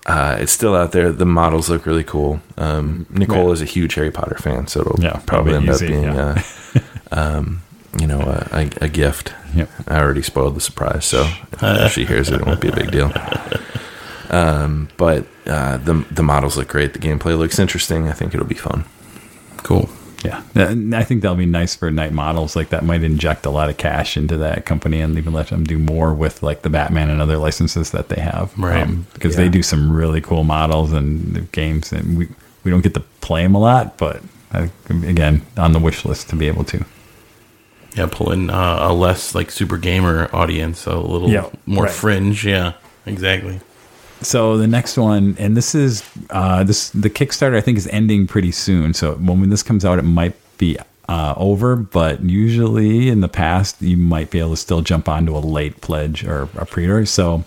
uh, 0.06 0.38
it's 0.40 0.52
still 0.52 0.76
out 0.76 0.92
there. 0.92 1.12
The 1.12 1.26
models 1.26 1.70
look 1.70 1.86
really 1.86 2.04
cool. 2.04 2.40
Um, 2.58 3.06
Nicole 3.10 3.48
Yeah. 3.48 3.52
is 3.54 3.62
a 3.62 3.66
huge 3.66 3.94
Harry 3.96 4.12
Potter 4.12 4.36
fan, 4.40 4.68
so 4.68 4.82
it'll 4.82 5.00
Yeah, 5.02 5.22
probably 5.26 5.54
end 5.56 5.70
easy, 5.70 5.86
up 5.86 5.92
being, 5.92 6.04
yeah. 6.04 6.42
uh, 7.12 7.16
um, 7.20 7.62
you 8.00 8.08
know, 8.08 8.22
a, 8.22 8.48
a, 8.52 8.70
a 8.86 8.90
gift. 8.90 9.34
Yep. 9.56 9.70
I 9.88 10.00
already 10.00 10.22
spoiled 10.22 10.56
the 10.56 10.62
surprise, 10.62 11.06
so 11.06 11.30
if 11.62 11.92
she 11.94 12.06
hears 12.06 12.30
it, 12.30 12.42
it 12.42 12.46
won't 12.48 12.62
be 12.62 12.70
a 12.70 12.76
big 12.76 12.92
deal. 12.92 13.12
Um, 14.30 14.90
but 14.98 15.26
uh, 15.46 15.78
the 15.78 15.94
the 16.12 16.24
models 16.24 16.58
look 16.58 16.68
great. 16.70 16.94
The 16.94 17.00
gameplay 17.00 17.38
looks 17.38 17.60
interesting. 17.60 18.08
I 18.08 18.14
think 18.14 18.34
it'll 18.34 18.48
be 18.48 18.56
fun. 18.56 18.86
Cool. 19.58 19.90
Yeah, 20.24 20.42
and 20.56 20.96
I 20.96 21.04
think 21.04 21.22
that'll 21.22 21.36
be 21.36 21.46
nice 21.46 21.76
for 21.76 21.92
knight 21.92 22.14
models. 22.14 22.56
Like 22.56 22.70
that 22.70 22.86
might 22.86 23.04
inject 23.04 23.46
a 23.46 23.50
lot 23.50 23.70
of 23.70 23.76
cash 23.76 24.16
into 24.16 24.38
that 24.38 24.66
company 24.66 25.02
and 25.02 25.18
even 25.18 25.34
let 25.34 25.48
them 25.50 25.66
do 25.66 25.78
more 25.78 26.14
with 26.14 26.42
like 26.42 26.62
the 26.62 26.70
Batman 26.70 27.10
and 27.10 27.22
other 27.22 27.38
licenses 27.38 27.92
that 27.92 28.08
they 28.08 28.22
have. 28.22 28.58
Right. 28.58 28.88
Because 29.14 29.36
Yeah. 29.36 29.44
they 29.44 29.50
do 29.50 29.62
some 29.62 29.92
really 29.92 30.22
cool 30.22 30.46
models 30.46 30.94
and 30.94 31.52
games, 31.52 31.92
and 31.92 32.18
we 32.18 32.30
we 32.64 32.72
don't 32.72 32.82
get 32.82 32.94
to 32.94 33.02
play 33.20 33.44
them 33.44 33.54
a 33.56 33.60
lot, 33.60 33.98
but 33.98 34.22
I, 34.54 34.70
again, 34.90 35.42
on 35.58 35.74
the 35.74 35.80
wish 35.80 36.06
list 36.06 36.30
to 36.30 36.38
be 36.38 36.48
able 36.48 36.64
to. 36.66 36.86
Yeah, 37.96 38.08
pull 38.12 38.32
in 38.32 38.50
uh, 38.50 38.78
a 38.82 38.94
less 38.94 39.36
like 39.36 39.52
super 39.52 39.78
gamer 39.78 40.30
audience, 40.34 40.86
a 40.88 40.96
little 40.98 41.30
Yeah, 41.30 41.50
more 41.66 41.84
right. 41.86 41.94
fringe. 41.94 42.46
Yeah, 42.46 42.74
exactly. 43.06 43.60
So 44.22 44.58
the 44.58 44.68
next 44.68 44.98
one, 44.98 45.36
and 45.38 45.56
this 45.58 45.76
is 45.76 46.04
uh, 46.30 46.64
this 46.64 46.90
the 46.92 47.10
Kickstarter 47.10 47.56
I 47.58 47.62
think 47.62 47.78
is 47.78 47.88
ending 47.88 48.26
pretty 48.26 48.52
soon. 48.52 48.94
So 48.94 49.16
when 49.16 49.50
this 49.50 49.64
comes 49.64 49.84
out, 49.86 50.00
it 50.00 50.04
might 50.04 50.36
be 50.58 50.78
uh, 51.10 51.34
over. 51.38 51.76
But 51.76 52.22
usually 52.24 53.10
in 53.10 53.22
the 53.22 53.28
past, 53.28 53.82
you 53.82 53.98
might 53.98 54.32
be 54.32 54.40
able 54.40 54.52
to 54.52 54.58
still 54.58 54.82
jump 54.82 55.10
onto 55.10 55.36
a 55.36 55.40
late 55.40 55.82
pledge 55.82 56.24
or 56.24 56.48
a 56.58 56.66
pre-order. 56.66 57.06
So 57.06 57.44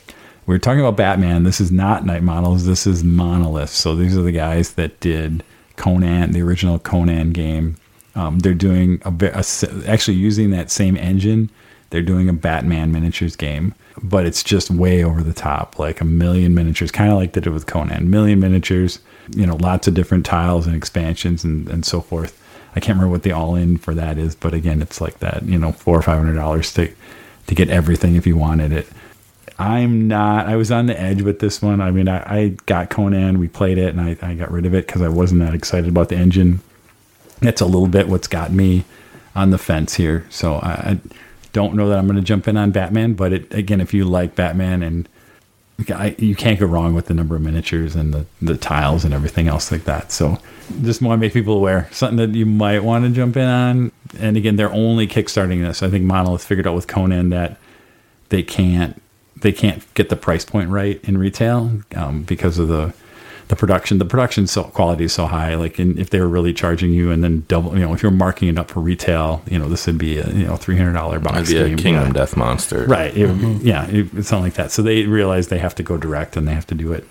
we're 0.47 0.59
talking 0.59 0.80
about 0.80 0.97
Batman. 0.97 1.44
This 1.44 1.61
is 1.61 1.72
not 1.72 2.05
Knight 2.05 2.22
Models. 2.22 2.66
This 2.66 2.86
is 2.86 3.03
Monolith. 3.03 3.70
So 3.70 3.97
these 3.97 4.16
are 4.16 4.22
the 4.22 4.30
guys 4.32 4.74
that 4.74 5.01
did 5.01 5.42
Conan, 5.76 6.32
the 6.32 6.42
original 6.42 6.78
Conan 6.78 7.32
game. 7.32 7.76
Um, 8.17 8.41
they're 8.41 8.55
doing 8.55 9.01
a, 9.05 9.12
a 9.23 9.45
actually 9.87 10.17
using 10.17 10.51
that 10.51 10.71
same 10.71 10.97
engine. 10.97 11.51
They're 11.91 12.03
doing 12.03 12.29
a 12.29 12.33
Batman 12.33 12.91
miniatures 12.91 13.37
game, 13.37 13.75
but 14.03 14.27
it's 14.27 14.43
just 14.43 14.71
way 14.71 15.05
over 15.05 15.23
the 15.23 15.33
top, 15.33 15.79
like 15.79 16.01
a 16.01 16.05
million 16.05 16.55
miniatures, 16.55 16.91
kind 16.91 17.12
of 17.12 17.19
like 17.19 17.33
they 17.33 17.41
did 17.41 17.53
with 17.53 17.67
Conan. 17.67 18.11
Million 18.11 18.41
miniatures, 18.41 18.99
you 19.31 19.47
know, 19.47 19.57
lots 19.57 19.87
of 19.87 19.95
different 19.95 20.27
tiles 20.27 20.67
and 20.67 20.75
expansions 20.75 21.45
and, 21.45 21.69
and 21.69 21.85
so 21.85 22.01
forth. 22.01 22.43
I 22.75 22.81
can't 22.81 22.99
remember 22.99 23.12
what 23.12 23.23
the 23.23 23.33
all 23.33 23.55
in 23.55 23.77
for 23.77 23.95
that 23.95 24.19
is, 24.19 24.35
but 24.35 24.53
again, 24.53 24.83
it's 24.83 25.01
like 25.01 25.21
that, 25.21 25.45
you 25.45 25.59
know, 25.59 25.73
four 25.73 25.97
or 25.97 26.03
five 26.03 26.19
hundred 26.19 26.35
dollars 26.35 26.73
to 26.75 26.93
to 27.47 27.55
get 27.55 27.71
everything 27.71 28.17
if 28.17 28.27
you 28.27 28.37
wanted 28.37 28.73
it. 28.73 28.89
I'm 29.59 30.09
not. 30.09 30.47
I 30.47 30.57
was 30.57 30.71
on 30.71 30.87
the 30.87 31.01
edge 31.01 31.23
with 31.23 31.39
this 31.39 31.62
one. 31.62 31.81
I 31.81 31.91
mean, 31.91 32.09
I, 32.09 32.41
I 32.41 32.49
got 32.67 32.91
Conan. 32.91 33.39
We 33.39 33.49
played 33.49 33.79
it, 33.79 33.95
and 33.95 34.01
I, 34.01 34.17
I 34.21 34.35
got 34.35 34.51
rid 34.51 34.67
of 34.67 34.75
it 34.75 34.87
because 34.87 35.03
I 35.03 35.09
wasn't 35.09 35.41
that 35.41 35.55
excited 35.55 35.89
about 35.89 36.09
the 36.09 36.17
engine. 36.17 36.61
That's 37.41 37.61
a 37.61 37.66
little 37.66 37.89
bit 37.89 38.09
what's 38.09 38.28
got 38.28 38.53
me 38.53 38.84
on 39.34 39.51
the 39.51 39.59
fence 39.59 39.95
here. 39.95 40.26
So 40.30 40.55
I, 40.55 40.70
I 40.70 41.01
don't 41.53 41.74
know 41.74 41.89
that 41.89 41.99
I'm 41.99 42.07
going 42.07 42.16
to 42.16 42.22
jump 42.22 42.49
in 42.49 42.57
on 42.57 42.70
Batman. 42.70 43.14
But 43.14 43.32
it, 43.32 43.55
again, 43.55 43.80
if 43.80 43.93
you 43.95 44.05
like 44.05 44.34
Batman 44.34 44.82
and 44.82 45.09
I, 45.91 46.16
you 46.18 46.34
can't 46.34 46.59
go 46.59 46.66
wrong 46.66 46.95
with 46.95 47.07
the 47.07 47.14
number 47.14 47.37
of 47.37 47.43
miniatures 47.43 47.95
and 47.95 48.14
the, 48.14 48.26
the 48.41 48.57
tiles 48.57 49.05
and 49.05 49.12
everything 49.12 49.47
else 49.47 49.70
like 49.70 49.84
that. 49.84 50.11
So 50.11 50.39
just 50.82 51.03
want 51.03 51.20
to 51.20 51.26
make 51.26 51.34
people 51.34 51.55
aware 51.55 51.89
something 51.93 52.16
that 52.16 52.37
you 52.37 52.47
might 52.47 52.82
want 52.82 53.05
to 53.05 53.11
jump 53.11 53.37
in 53.37 53.47
on. 53.47 53.93
And 54.18 54.37
again, 54.37 54.57
they're 54.57 54.72
only 54.72 55.07
kickstarting 55.07 55.61
this. 55.61 55.82
I 55.82 55.91
think 55.91 56.05
Monolith 56.05 56.45
figured 56.45 56.66
out 56.66 56.74
with 56.74 56.87
Conan 56.87 57.30
that 57.30 57.59
they 58.30 58.43
can't 58.43 59.01
they 59.43 59.53
can't 59.53 59.82
get 59.95 60.09
the 60.09 60.16
price 60.16 60.47
point 60.47 60.70
right 60.70 60.99
in 61.05 61.18
retail 61.18 61.70
um, 61.95 62.22
because 62.22 62.59
of 62.59 62.68
the 62.68 62.95
the 63.49 63.57
production. 63.57 63.99
The 63.99 64.05
production 64.05 64.47
so, 64.47 64.64
quality 64.64 65.05
is 65.05 65.12
so 65.12 65.26
high. 65.26 65.55
Like, 65.55 65.78
in, 65.78 65.99
if 65.99 66.11
they 66.11 66.20
were 66.20 66.28
really 66.28 66.53
charging 66.53 66.92
you 66.92 67.11
and 67.11 67.22
then 67.22 67.44
double, 67.49 67.74
you 67.78 67.84
know, 67.84 67.94
if 67.94 68.03
you're 68.03 68.11
marking 68.12 68.49
it 68.49 68.59
up 68.59 68.70
for 68.70 68.80
retail, 68.80 69.42
you 69.49 69.59
know, 69.59 69.68
this 69.68 69.86
would 69.86 69.99
be 69.99 70.18
a 70.18 70.28
you 70.30 70.47
know 70.47 70.57
three 70.57 70.76
hundred 70.76 70.94
dollar 70.94 71.18
box 71.20 71.51
Maybe 71.51 71.61
a 71.61 71.68
game. 71.68 71.78
Kingdom 71.78 72.07
Yeah. 72.09 72.12
Death 72.12 72.36
Monster. 72.36 72.84
Right. 72.86 73.16
It, 73.16 73.28
Yeah. 73.62 73.86
It, 73.88 74.12
it's 74.14 74.28
something 74.28 74.44
like 74.44 74.55
that. 74.55 74.72
So 74.72 74.82
they 74.82 75.05
realize 75.05 75.49
they 75.49 75.59
have 75.59 75.74
to 75.76 75.82
go 75.82 75.97
direct 75.97 76.36
and 76.36 76.47
they 76.49 76.55
have 76.55 76.66
to 76.68 76.74
do 76.74 76.92
it 76.92 77.05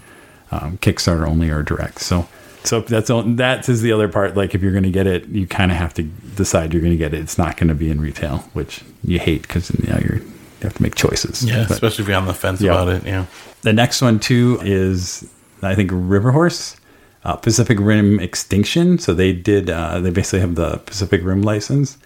um, 0.51 0.77
Kickstarter 0.79 1.27
only 1.27 1.49
or 1.49 1.63
direct. 1.63 2.01
So 2.01 2.27
so 2.63 2.81
that's 2.81 3.11
all, 3.11 3.21
that 3.21 3.69
is 3.69 3.81
the 3.83 3.91
other 3.91 4.07
part. 4.09 4.35
Like 4.35 4.55
if 4.55 4.61
you're 4.63 4.71
going 4.71 4.83
to 4.85 4.89
get 4.89 5.05
it, 5.05 5.27
you 5.27 5.45
kind 5.45 5.71
of 5.71 5.77
have 5.77 5.93
to 5.95 6.03
decide 6.03 6.73
you're 6.73 6.81
going 6.81 6.93
to 6.93 6.97
get 6.97 7.13
it. 7.13 7.19
It's 7.19 7.37
not 7.37 7.57
going 7.57 7.67
to 7.67 7.75
be 7.75 7.91
in 7.91 8.01
retail, 8.01 8.39
which 8.53 8.81
you 9.03 9.19
hate 9.19 9.43
because 9.43 9.69
you 9.71 9.87
know 9.87 9.99
you're 9.99 10.17
you 10.17 10.61
have 10.63 10.73
to 10.73 10.81
make 10.81 10.95
choices. 10.95 11.43
Yeah, 11.43 11.65
But 11.67 11.71
especially 11.71 12.03
if 12.03 12.07
you're 12.09 12.17
on 12.17 12.25
the 12.25 12.33
fence 12.33 12.61
Yeah. 12.61 12.71
about 12.71 12.87
it. 12.89 13.05
Yeah. 13.05 13.25
the 13.61 13.73
next 13.73 14.01
one 14.01 14.19
too 14.19 14.59
is 14.63 15.29
I 15.65 15.75
think 15.75 15.89
River 15.93 16.31
Horse. 16.31 16.77
Uh, 17.23 17.35
Pacific 17.35 17.79
Rim 17.79 18.19
Extinction. 18.19 18.99
So 18.99 19.13
they 19.13 19.33
did. 19.33 19.69
Uh, 19.69 19.99
they 19.99 20.11
basically 20.11 20.41
have 20.41 20.53
the 20.55 20.77
Pacific 20.79 21.21
Rim 21.23 21.41
license. 21.41 21.97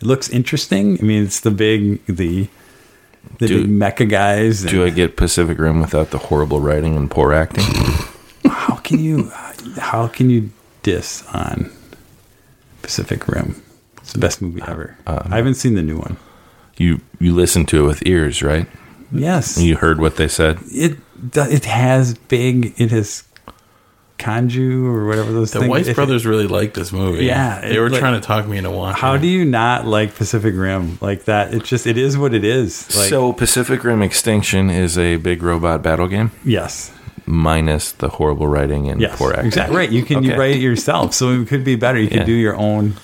It 0.00 0.06
looks 0.06 0.28
interesting. 0.28 0.96
I 1.00 1.02
mean, 1.02 1.24
it's 1.24 1.40
the 1.40 1.50
big 1.50 2.04
the 2.06 2.46
the 3.38 3.46
Do- 3.48 3.62
big 3.62 3.70
mecha 3.70 4.08
guys. 4.08 4.62
Do 4.62 4.84
I 4.84 4.90
get 4.90 5.16
Pacific 5.16 5.58
Rim 5.58 5.80
without 5.80 6.10
the 6.10 6.18
horrible 6.18 6.60
writing 6.60 6.96
and 6.96 7.10
poor 7.10 7.32
acting? 7.32 7.64
how 8.48 8.76
can 8.76 9.00
you 9.00 9.30
how 9.76 10.06
can 10.06 10.30
you 10.30 10.50
diss 10.84 11.24
on 11.34 11.70
Pacific 12.82 13.26
Rim? 13.28 13.62
It's 13.98 14.12
the 14.12 14.18
best 14.20 14.40
movie 14.40 14.62
ever. 14.66 14.96
I 15.06 15.36
haven't 15.36 15.54
seen 15.54 15.74
the 15.74 15.82
new 15.82 15.98
one. 15.98 16.16
you 16.76 17.00
you 17.18 17.34
listened 17.34 17.68
to 17.68 17.84
it 17.84 17.86
with 17.86 18.06
ears, 18.06 18.42
right? 18.42 18.66
Yes, 19.12 19.58
You 19.60 19.76
heard 19.76 19.98
what 20.00 20.14
they 20.16 20.28
said. 20.28 20.60
it 20.70 20.96
it 21.34 21.64
has 21.64 22.14
big. 22.14 22.74
It 22.80 22.90
has 22.90 23.24
kaiju 24.18 24.84
or 24.84 25.06
whatever 25.06 25.32
those 25.32 25.50
The 25.52 25.60
things. 25.60 25.70
Weiss 25.70 25.86
it- 25.88 25.96
brothers 25.96 26.26
really 26.26 26.46
liked 26.46 26.74
this 26.74 26.92
movie. 26.92 27.24
Yeah, 27.24 27.60
They 27.62 27.76
it- 27.76 27.80
were 27.80 27.88
like- 27.88 28.00
trying 28.00 28.20
to 28.20 28.26
talk 28.26 28.46
me 28.46 28.58
into 28.58 28.70
watching 28.70 29.00
How 29.00 29.16
do 29.16 29.26
you 29.26 29.44
not 29.46 29.86
like 29.86 30.14
Pacific 30.14 30.54
Rim 30.54 30.98
like 31.00 31.24
that? 31.24 31.54
It's 31.54 31.68
just 31.68 31.86
it 31.86 31.96
is 31.96 32.18
what 32.18 32.34
it 32.34 32.44
is. 32.44 32.94
Like, 32.94 33.08
so 33.08 33.32
Pacific 33.32 33.82
Rim 33.82 34.02
Extinction 34.02 34.68
is 34.68 34.98
a 34.98 35.16
big 35.16 35.42
robot 35.42 35.82
battle 35.82 36.06
game 36.06 36.32
yes, 36.44 36.90
minus 37.24 37.92
the 37.92 38.08
horrible 38.10 38.46
writing 38.46 38.88
and 38.90 39.00
yes, 39.00 39.16
poor 39.16 39.30
acting. 39.30 39.46
exactly 39.46 39.76
right. 39.76 39.90
You 39.90 40.02
can 40.02 40.22
you 40.22 40.36
write 40.36 40.56
it 40.56 40.60
yourself, 40.60 41.14
so 41.14 41.30
it 41.30 41.48
could 41.48 41.64
be 41.64 41.76
better. 41.76 41.98
You 41.98 42.08
Yeah. 42.10 42.18
could 42.18 42.26
do 42.26 42.32
your 42.34 42.56
own. 42.56 42.96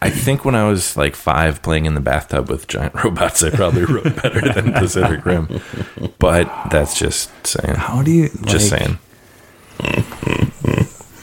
I 0.00 0.10
think 0.10 0.44
when 0.44 0.54
I 0.54 0.68
was 0.68 0.96
like 0.96 1.16
five 1.16 1.60
playing 1.62 1.86
in 1.86 1.94
the 1.94 2.00
bathtub 2.00 2.48
with 2.48 2.68
giant 2.68 2.94
robots, 3.04 3.42
I 3.42 3.50
probably 3.50 3.84
wrote 3.84 4.22
better 4.22 4.40
than 4.52 4.72
Pacific 4.74 5.24
Rim. 5.24 5.60
But 6.18 6.70
that's 6.70 6.98
just 6.98 7.30
saying. 7.46 7.74
How 7.74 8.02
do 8.02 8.10
you 8.10 8.28
Just 8.44 8.70
like, 8.70 8.80
saying. 8.80 8.98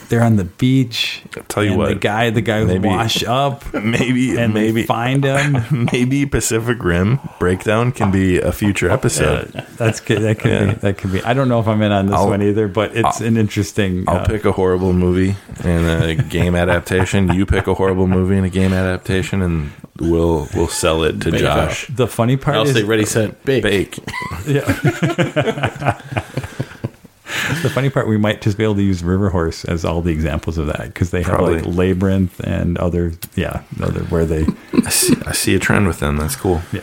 They're 0.08 0.22
on 0.22 0.36
the 0.36 0.44
beach. 0.44 1.22
I'll 1.36 1.42
tell 1.44 1.64
you 1.64 1.70
and 1.70 1.78
what, 1.78 1.88
the 1.88 1.94
guy 1.96 2.30
the 2.30 2.40
guy 2.40 2.64
maybe- 2.64 2.88
wash 2.88 3.24
up 3.26 3.72
Maybe 3.74 4.36
and 4.38 4.54
maybe 4.54 4.84
find 4.84 5.24
him. 5.24 5.88
maybe 5.92 6.26
Pacific 6.26 6.82
Rim 6.82 7.18
breakdown 7.40 7.92
can 7.92 8.10
be 8.10 8.38
a 8.38 8.52
future 8.52 8.90
episode. 8.90 9.50
That's 9.76 10.00
good. 10.00 10.22
That 10.22 10.38
could 10.38 10.50
Yeah. 10.52 10.66
be. 10.66 10.72
That 10.80 10.98
could 10.98 11.12
be. 11.12 11.22
I 11.22 11.34
don't 11.34 11.48
know 11.48 11.58
if 11.60 11.66
I'm 11.68 11.82
in 11.82 11.92
on 11.92 12.06
this 12.06 12.14
I'll- 12.16 12.28
one 12.28 12.42
either, 12.42 12.68
but 12.68 12.96
it's 12.96 13.20
an 13.20 13.36
interesting. 13.36 14.04
I'll 14.08 14.18
uh, 14.18 14.26
pick 14.26 14.44
a 14.44 14.52
horrible 14.52 14.92
movie 14.92 15.36
and 15.64 15.86
a 16.04 16.14
game 16.14 16.54
adaptation. 16.64 17.32
You 17.32 17.44
pick 17.46 17.66
a 17.66 17.74
horrible 17.74 18.06
movie 18.06 18.36
and 18.36 18.46
a 18.46 18.50
game 18.50 18.72
adaptation, 18.72 19.42
and 19.42 19.72
we'll 19.98 20.48
we'll 20.54 20.68
sell 20.68 21.02
it 21.04 21.20
to 21.22 21.30
Bake 21.32 21.40
Josh. 21.40 21.88
the 21.88 22.06
funny 22.06 22.36
part 22.36 22.56
I'll 22.56 22.62
is 22.64 22.74
say 22.74 22.84
ready, 22.84 23.04
set, 23.06 23.44
bake. 23.44 23.62
Bake. 23.62 23.98
Yeah. 24.46 26.00
the 27.62 27.70
funny 27.70 27.90
part, 27.90 28.08
we 28.08 28.16
might 28.16 28.40
just 28.42 28.56
be 28.58 28.64
able 28.64 28.74
to 28.76 28.82
use 28.82 29.02
River 29.02 29.30
Horse 29.30 29.64
as 29.64 29.84
all 29.84 30.02
the 30.02 30.10
examples 30.12 30.58
of 30.58 30.66
that 30.68 30.84
because 30.86 31.10
they 31.10 31.22
have 31.22 31.34
Probably. 31.36 31.60
like 31.60 31.74
Labyrinth 31.76 32.40
and 32.40 32.76
other, 32.78 33.12
yeah, 33.34 33.62
other 33.82 34.00
where 34.04 34.24
they, 34.26 34.46
I 34.84 34.90
see, 34.90 35.14
I 35.26 35.32
see 35.32 35.54
a 35.54 35.58
trend 35.58 35.86
with 35.86 36.00
them. 36.00 36.16
That's 36.16 36.36
cool. 36.36 36.60
yeah. 36.72 36.82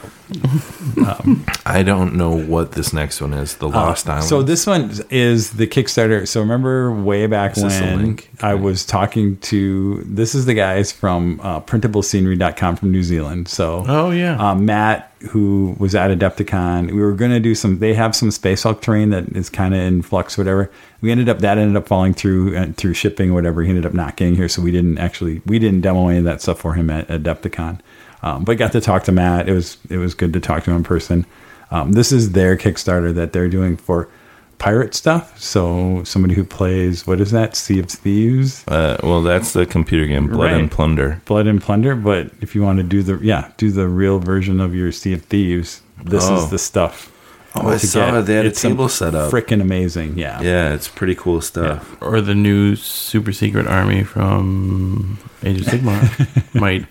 I 1.66 1.84
don't 1.84 2.16
know 2.16 2.32
what 2.36 2.72
this 2.72 2.93
next 2.93 3.22
one 3.22 3.34
is. 3.34 3.57
The 3.57 3.70
Lost 3.70 4.07
Island. 4.09 4.24
Uh, 4.24 4.28
So 4.28 4.41
this 4.43 4.66
one 4.66 4.91
is 5.09 5.51
the 5.51 5.68
Kickstarter. 5.68 6.28
So 6.28 6.39
remember 6.41 6.91
way 6.91 7.28
back 7.28 7.57
Is 7.57 7.64
when? 7.64 8.20
I 8.41 8.55
was 8.55 8.86
talking 8.86 9.38
to 9.38 10.01
this 10.05 10.34
is 10.34 10.45
the 10.45 10.53
guys 10.53 10.91
from 10.91 11.39
uh, 11.43 11.59
printablescenery.com 11.61 12.76
from 12.78 12.91
New 12.91 13.03
Zealand. 13.03 13.47
So 13.47 13.86
Oh, 13.88 14.11
yeah. 14.11 14.38
um, 14.38 14.66
Matt, 14.66 15.12
who 15.30 15.76
was 15.80 15.95
at 15.95 16.11
Adepticon, 16.17 16.91
we 16.91 17.01
were 17.01 17.13
going 17.13 17.32
to 17.32 17.39
do 17.39 17.55
some. 17.55 17.80
They 17.80 17.93
have 17.93 18.15
some 18.15 18.32
Space 18.32 18.63
Hulk 18.63 18.82
terrain 18.82 19.09
that 19.11 19.30
is 19.36 19.49
kind 19.49 19.74
of 19.74 19.82
in 19.82 20.01
flux, 20.01 20.38
whatever. 20.38 20.71
We 21.01 21.11
ended 21.11 21.30
up 21.30 21.39
that 21.39 21.57
ended 21.57 21.76
up 21.76 21.88
falling 21.88 22.13
through 22.13 22.55
uh, 22.57 22.67
through 22.76 22.93
shipping, 22.93 23.32
or 23.32 23.34
whatever. 23.34 23.63
He 23.63 23.69
ended 23.69 23.86
up 23.86 23.93
not 23.93 24.15
getting 24.15 24.36
here, 24.36 24.49
so 24.49 24.61
we 24.61 24.71
didn't 24.71 24.97
actually 24.97 25.41
we 25.45 25.59
didn't 25.59 25.82
demo 25.82 26.07
any 26.07 26.19
of 26.19 26.26
that 26.26 26.41
stuff 26.41 26.59
for 26.59 26.74
him 26.74 26.89
at 26.89 27.07
Adepticon. 27.07 27.80
Um, 28.21 28.43
but 28.43 28.57
got 28.57 28.71
to 28.71 28.82
talk 28.82 29.03
to 29.05 29.11
Matt. 29.11 29.47
It 29.47 29.53
was 29.53 29.78
it 29.89 29.97
was 29.97 30.13
good 30.13 30.34
to 30.34 30.39
talk 30.39 30.63
to 30.65 30.71
him 30.71 30.78
in 30.78 30.84
person. 30.84 31.26
Um, 31.71 31.93
this 31.93 32.11
is 32.11 32.34
their 32.34 32.55
Kickstarter 32.55 33.13
that 33.15 33.34
they're 33.34 33.49
doing 33.49 33.78
for 33.78 34.09
pirate 34.58 34.93
stuff. 34.93 35.39
So 35.39 36.04
somebody 36.06 36.34
who 36.36 36.43
plays 36.43 37.06
what 37.08 37.20
is 37.22 37.32
that? 37.32 37.56
Sea 37.56 37.80
of 37.80 37.88
Thieves. 37.88 38.64
uh, 38.68 38.97
well, 39.04 39.22
that's 39.22 39.54
the 39.54 39.66
computer 39.66 40.06
game 40.06 40.28
Blood 40.28 40.51
Right. 40.51 40.60
and 40.60 40.72
Plunder. 40.72 41.22
Blood 41.26 41.47
and 41.47 41.62
Plunder, 41.62 41.95
but 41.95 42.32
if 42.41 42.56
you 42.56 42.62
want 42.64 42.78
to 42.78 42.84
do 42.84 43.04
the 43.04 43.18
yeah, 43.22 43.49
do 43.58 43.72
the 43.72 43.88
real 43.88 44.20
version 44.20 44.60
of 44.62 44.74
your 44.74 44.91
Sea 44.91 45.14
of 45.14 45.24
Thieves, 45.24 45.82
this 46.04 46.28
Oh. 46.30 46.38
is 46.43 46.49
the 46.49 46.58
stuff. 46.60 47.10
Oh, 47.56 47.70
I 47.70 47.78
to 47.78 47.86
saw 47.86 48.12
get. 48.12 48.26
they 48.26 48.34
had 48.34 48.45
a 48.45 48.47
It's 48.49 48.60
some 48.62 48.72
table 48.72 48.89
set 48.89 49.14
up. 49.14 49.32
Freaking 49.32 49.62
amazing, 49.62 50.18
yeah. 50.18 50.41
Yeah, 50.41 50.74
it's 50.74 50.88
pretty 50.88 51.14
cool 51.14 51.39
stuff. 51.39 51.95
or 52.01 52.20
the 52.20 52.34
new 52.34 52.76
super 52.76 53.32
secret 53.32 53.68
army 53.68 54.04
from 54.04 55.20
Age 55.43 55.62
of 55.62 55.68
Sigmar. 55.68 56.54
might, 56.60 56.88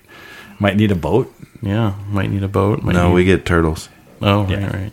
Might 0.61 0.77
need 0.77 0.93
a 0.93 0.95
boat. 0.95 1.35
yeah, 1.63 1.95
might 2.09 2.31
need 2.31 2.45
a 2.45 2.49
boat. 2.49 2.83
Might 2.85 2.93
No, 2.95 3.09
need, 3.09 3.15
we 3.15 3.25
get 3.25 3.45
turtles, 3.45 3.89
Oh, 4.21 4.47
Yeah. 4.49 4.65
right, 4.67 4.75
right. 4.75 4.93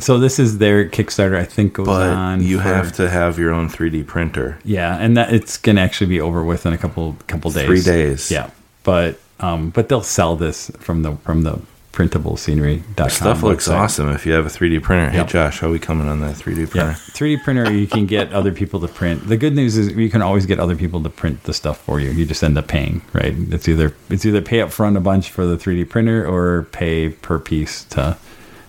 So 0.00 0.18
this 0.18 0.38
is 0.38 0.58
their 0.58 0.88
Kickstarter. 0.88 1.36
I 1.36 1.44
think 1.44 1.74
goes 1.74 1.86
but 1.86 2.10
on. 2.10 2.42
you 2.42 2.58
for- 2.58 2.62
have 2.64 2.92
to 2.94 3.08
have 3.08 3.38
your 3.38 3.52
own 3.52 3.68
3D 3.68 4.06
printer. 4.06 4.58
yeah, 4.64 4.96
and 4.96 5.16
that 5.16 5.32
it's 5.32 5.56
gonna 5.56 5.80
actually 5.80 6.08
be 6.08 6.20
over 6.20 6.42
with 6.44 6.66
in 6.66 6.72
a 6.72 6.78
couple 6.78 7.16
couple 7.26 7.50
days. 7.50 7.66
Three 7.66 7.82
days. 7.82 8.30
Yeah, 8.30 8.50
but 8.82 9.18
um, 9.40 9.70
but 9.70 9.88
they'll 9.88 10.02
sell 10.02 10.36
this 10.36 10.70
from 10.78 11.02
the 11.02 11.16
from 11.16 11.42
the 11.42 11.60
printable 11.92 12.36
scenery. 12.36 12.82
Stuff 13.08 13.42
looks 13.42 13.66
awesome 13.68 14.10
if 14.10 14.24
you 14.24 14.32
have 14.32 14.46
a 14.46 14.48
3D 14.48 14.80
printer. 14.80 15.10
Hey, 15.10 15.24
Josh, 15.24 15.58
how 15.58 15.66
are 15.66 15.70
we 15.70 15.78
coming 15.80 16.08
on 16.08 16.20
that 16.20 16.36
3D 16.36 16.70
printer? 16.70 16.76
Yeah, 16.76 16.94
printer? 16.94 17.36
3D 17.36 17.44
printer, 17.44 17.72
you 17.72 17.86
can 17.88 18.06
get 18.06 18.32
other 18.32 18.52
people 18.52 18.80
to 18.80 18.88
print. 18.88 19.26
The 19.26 19.36
good 19.36 19.54
news 19.56 19.76
is 19.76 19.88
you 19.88 20.08
can 20.08 20.22
always 20.22 20.46
get 20.46 20.60
other 20.60 20.76
people 20.76 21.02
to 21.02 21.10
print 21.10 21.42
the 21.44 21.52
stuff 21.52 21.78
for 21.78 21.98
you. 22.00 22.10
You 22.10 22.24
just 22.24 22.44
end 22.44 22.56
up 22.56 22.68
paying, 22.68 23.02
right? 23.12 23.34
It's 23.36 23.68
either 23.68 23.94
it's 24.08 24.24
either 24.24 24.40
pay 24.40 24.60
up 24.60 24.70
front 24.70 24.96
a 24.96 25.00
bunch 25.00 25.30
for 25.30 25.44
the 25.44 25.56
3D 25.56 25.88
printer 25.88 26.24
or 26.24 26.62
pay 26.70 27.08
per 27.08 27.38
piece 27.38 27.84
to 27.86 28.16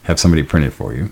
have 0.03 0.19
somebody 0.19 0.41
print 0.43 0.65
it 0.65 0.71
for 0.71 0.93
you. 0.93 1.11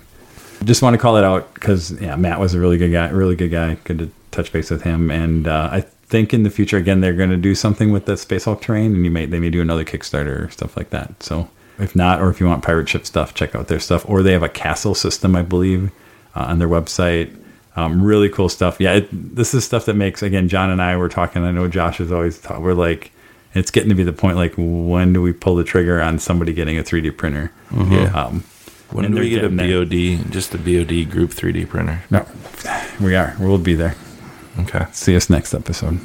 Just 0.64 0.82
want 0.82 0.94
to 0.94 0.98
call 0.98 1.16
it 1.16 1.24
out 1.24 1.52
because 1.54 1.92
yeah, 2.00 2.16
Matt 2.16 2.38
was 2.38 2.54
a 2.54 2.60
really 2.60 2.76
good 2.76 2.92
guy, 2.92 3.08
really 3.08 3.36
good 3.36 3.50
guy. 3.50 3.74
Good 3.84 3.98
to 3.98 4.10
touch 4.30 4.52
base 4.52 4.70
with 4.70 4.82
him, 4.82 5.10
and 5.10 5.48
uh, 5.48 5.68
I 5.72 5.80
think 5.80 6.34
in 6.34 6.42
the 6.42 6.50
future 6.50 6.76
again 6.76 7.00
they're 7.00 7.14
going 7.14 7.30
to 7.30 7.36
do 7.36 7.54
something 7.54 7.92
with 7.92 8.04
the 8.06 8.16
Space 8.16 8.44
Hulk 8.44 8.60
terrain, 8.60 8.94
and 8.94 9.04
you 9.04 9.10
may 9.10 9.26
they 9.26 9.40
may 9.40 9.50
do 9.50 9.60
another 9.60 9.84
Kickstarter 9.84 10.46
or 10.46 10.50
stuff 10.50 10.76
like 10.76 10.90
that. 10.90 11.22
So 11.22 11.48
if 11.78 11.96
not, 11.96 12.20
or 12.20 12.28
if 12.28 12.40
you 12.40 12.46
want 12.46 12.62
pirate 12.62 12.88
ship 12.88 13.06
stuff, 13.06 13.34
check 13.34 13.54
out 13.54 13.68
their 13.68 13.80
stuff. 13.80 14.08
Or 14.08 14.22
they 14.22 14.32
have 14.32 14.42
a 14.42 14.48
castle 14.48 14.94
system, 14.94 15.34
I 15.34 15.42
believe, 15.42 15.90
uh, 16.36 16.44
on 16.44 16.58
their 16.58 16.68
website. 16.68 17.34
Um, 17.76 18.02
really 18.02 18.28
cool 18.28 18.48
stuff. 18.48 18.78
Yeah, 18.80 18.94
it, 18.94 19.08
this 19.10 19.54
is 19.54 19.64
stuff 19.64 19.86
that 19.86 19.94
makes 19.94 20.22
again. 20.22 20.48
John 20.48 20.70
and 20.70 20.82
I 20.82 20.96
were 20.96 21.08
talking. 21.08 21.42
I 21.42 21.52
know 21.52 21.68
Josh 21.68 22.00
is 22.00 22.12
always 22.12 22.38
taught. 22.38 22.60
We're 22.60 22.74
like, 22.74 23.12
it's 23.54 23.70
getting 23.70 23.88
to 23.88 23.94
be 23.94 24.02
the 24.02 24.12
point. 24.12 24.36
Like, 24.36 24.54
when 24.56 25.12
do 25.12 25.22
we 25.22 25.32
pull 25.32 25.56
the 25.56 25.64
trigger 25.64 26.00
on 26.02 26.18
somebody 26.18 26.52
getting 26.52 26.78
a 26.78 26.82
3D 26.82 27.16
printer? 27.16 27.50
Yeah. 27.90 28.12
Um, 28.12 28.44
When 28.92 29.04
and 29.04 29.14
do 29.14 29.20
we 29.20 29.30
get 29.30 29.44
a 29.44 29.48
getting 29.48 29.56
there. 29.56 29.84
BOD, 29.84 30.32
just 30.32 30.54
a 30.54 30.58
BOD 30.58 31.10
group 31.10 31.30
3D 31.30 31.68
printer? 31.68 32.02
no, 32.10 32.26
we 33.00 33.14
are. 33.14 33.36
We'll 33.38 33.58
be 33.58 33.74
there. 33.74 33.94
Okay. 34.58 34.86
See 34.92 35.14
us 35.16 35.30
next 35.30 35.54
episode. 35.54 36.00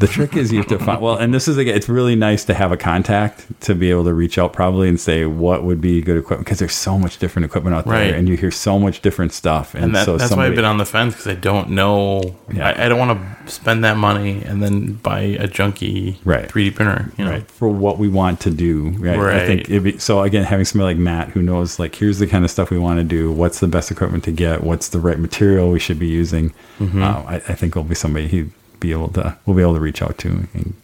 The 0.00 0.06
trick 0.08 0.34
is 0.34 0.50
you 0.50 0.58
have 0.58 0.66
to 0.68 0.78
find 0.78 1.00
well, 1.00 1.16
and 1.16 1.32
this 1.34 1.46
is 1.46 1.58
again, 1.58 1.76
it's 1.76 1.88
really 1.88 2.16
nice 2.16 2.44
to 2.46 2.54
have 2.54 2.72
a 2.72 2.76
contact 2.76 3.46
to 3.62 3.74
be 3.74 3.90
able 3.90 4.04
to 4.04 4.14
reach 4.14 4.38
out 4.38 4.52
probably 4.54 4.88
and 4.88 4.98
say 4.98 5.26
what 5.26 5.62
would 5.62 5.80
be 5.80 6.00
good 6.00 6.16
equipment 6.16 6.46
because 6.46 6.58
there's 6.58 6.74
so 6.74 6.98
much 6.98 7.18
different 7.18 7.44
equipment 7.44 7.76
out 7.76 7.86
Right. 7.86 8.06
there, 8.08 8.14
and 8.14 8.26
you 8.28 8.36
hear 8.36 8.50
so 8.50 8.78
much 8.78 9.02
different 9.02 9.32
stuff, 9.34 9.74
and, 9.74 9.84
And 9.84 9.94
that, 9.94 10.06
so 10.06 10.16
that's 10.16 10.34
why 10.34 10.46
I've 10.46 10.54
been 10.54 10.64
on 10.64 10.78
the 10.78 10.86
fence 10.86 11.14
because 11.14 11.26
I 11.28 11.34
don't 11.34 11.70
know. 11.70 12.36
Yeah. 12.52 12.68
I, 12.70 12.86
I 12.86 12.88
don't 12.88 12.98
want 12.98 13.20
to 13.46 13.52
spend 13.52 13.84
that 13.84 13.96
money 13.98 14.42
and 14.42 14.62
then 14.62 14.94
buy 14.94 15.20
a 15.20 15.46
junky 15.46 16.16
Right. 16.24 16.48
3D 16.48 16.74
printer. 16.74 17.12
You 17.18 17.24
know? 17.26 17.30
right 17.32 17.50
for 17.50 17.68
what 17.68 17.98
we 17.98 18.08
want 18.08 18.40
to 18.40 18.50
do. 18.50 18.90
Right. 18.98 19.18
I 19.18 19.46
think 19.46 19.68
be, 19.68 19.98
so. 19.98 20.22
Again, 20.22 20.44
having 20.44 20.64
somebody 20.64 20.94
like 20.94 21.00
Matt 21.02 21.28
who 21.30 21.42
knows 21.42 21.78
like 21.78 21.94
here's 21.94 22.18
the 22.18 22.26
kind 22.26 22.44
of 22.44 22.50
stuff 22.50 22.70
we 22.70 22.78
want 22.78 22.98
to 22.98 23.04
do. 23.04 23.30
What's 23.30 23.60
the 23.60 23.68
best 23.68 23.90
equipment 23.90 24.24
to 24.24 24.32
get? 24.32 24.64
What's 24.64 24.88
the 24.88 24.98
right 24.98 25.18
material 25.18 25.70
we 25.70 25.78
should 25.78 25.98
be 25.98 26.08
using? 26.08 26.54
Mm-hmm. 26.78 27.02
Uh, 27.02 27.06
I, 27.26 27.34
I 27.36 27.54
think 27.54 27.74
will 27.74 27.84
be 27.84 27.94
somebody 27.94 28.26
he'd 28.28 28.50
be 28.80 28.92
able 28.92 29.08
to 29.08 29.36
we'll 29.46 29.56
be 29.56 29.62
able 29.62 29.74
to 29.74 29.80
reach 29.80 30.02
out 30.02 30.18
to 30.18 30.28
and 30.54 30.74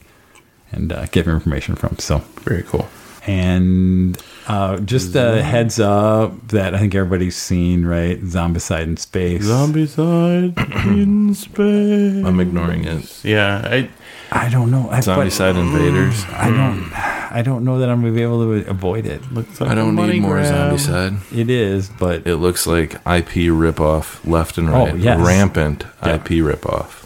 and 0.73 0.93
uh, 0.93 1.07
get 1.07 1.27
information 1.27 1.75
from. 1.77 1.99
So. 1.99 2.19
Very 2.45 2.63
cool. 2.63 2.87
And 3.27 4.17
uh, 4.47 4.79
just 4.79 5.17
a 5.17 5.43
heads 5.43 5.81
up 5.81 6.49
that 6.49 6.75
I 6.75 6.79
think 6.79 6.95
everybody's 6.95 7.35
seen, 7.37 7.85
right? 7.85 8.21
Zombicide 8.23 8.85
in 8.85 8.97
space. 8.97 9.45
Zombicide 9.45 10.57
in 10.87 11.35
space. 11.47 12.25
I'm 12.25 12.39
ignoring 12.39 12.85
it. 12.85 13.25
Yeah, 13.25 13.63
I 13.65 13.89
I 14.31 14.49
don't 14.49 14.71
know. 14.71 14.89
I, 14.91 15.01
but 15.01 15.27
invaders. 15.41 16.25
I 16.31 16.51
don't. 16.51 16.93
I 17.33 17.43
don't 17.43 17.65
know 17.65 17.81
that 17.81 17.89
I'm 17.89 18.01
gonna 18.01 18.13
be 18.13 18.23
able 18.23 18.45
to 18.45 18.71
avoid 18.71 19.07
it. 19.07 19.33
looks 19.33 19.61
like 19.61 19.71
I 19.71 19.73
a 19.73 19.77
don't 19.77 19.97
need 19.97 20.21
more 20.21 20.35
grab. 20.37 20.75
Zombicide. 20.75 21.37
It 21.37 21.51
is, 21.51 21.89
but 21.89 22.27
It 22.27 22.37
looks 22.37 22.67
like 22.67 22.95
IP 22.95 23.51
ripoff 23.51 24.25
left 24.27 24.57
and 24.59 24.71
right. 24.71 24.81
Oh, 24.89 24.93
right. 24.93 24.97
yes. 24.99 25.21
Rampant 25.21 25.85
Yeah. 26.05 26.15
IP 26.15 26.29
ripoff. 26.45 27.03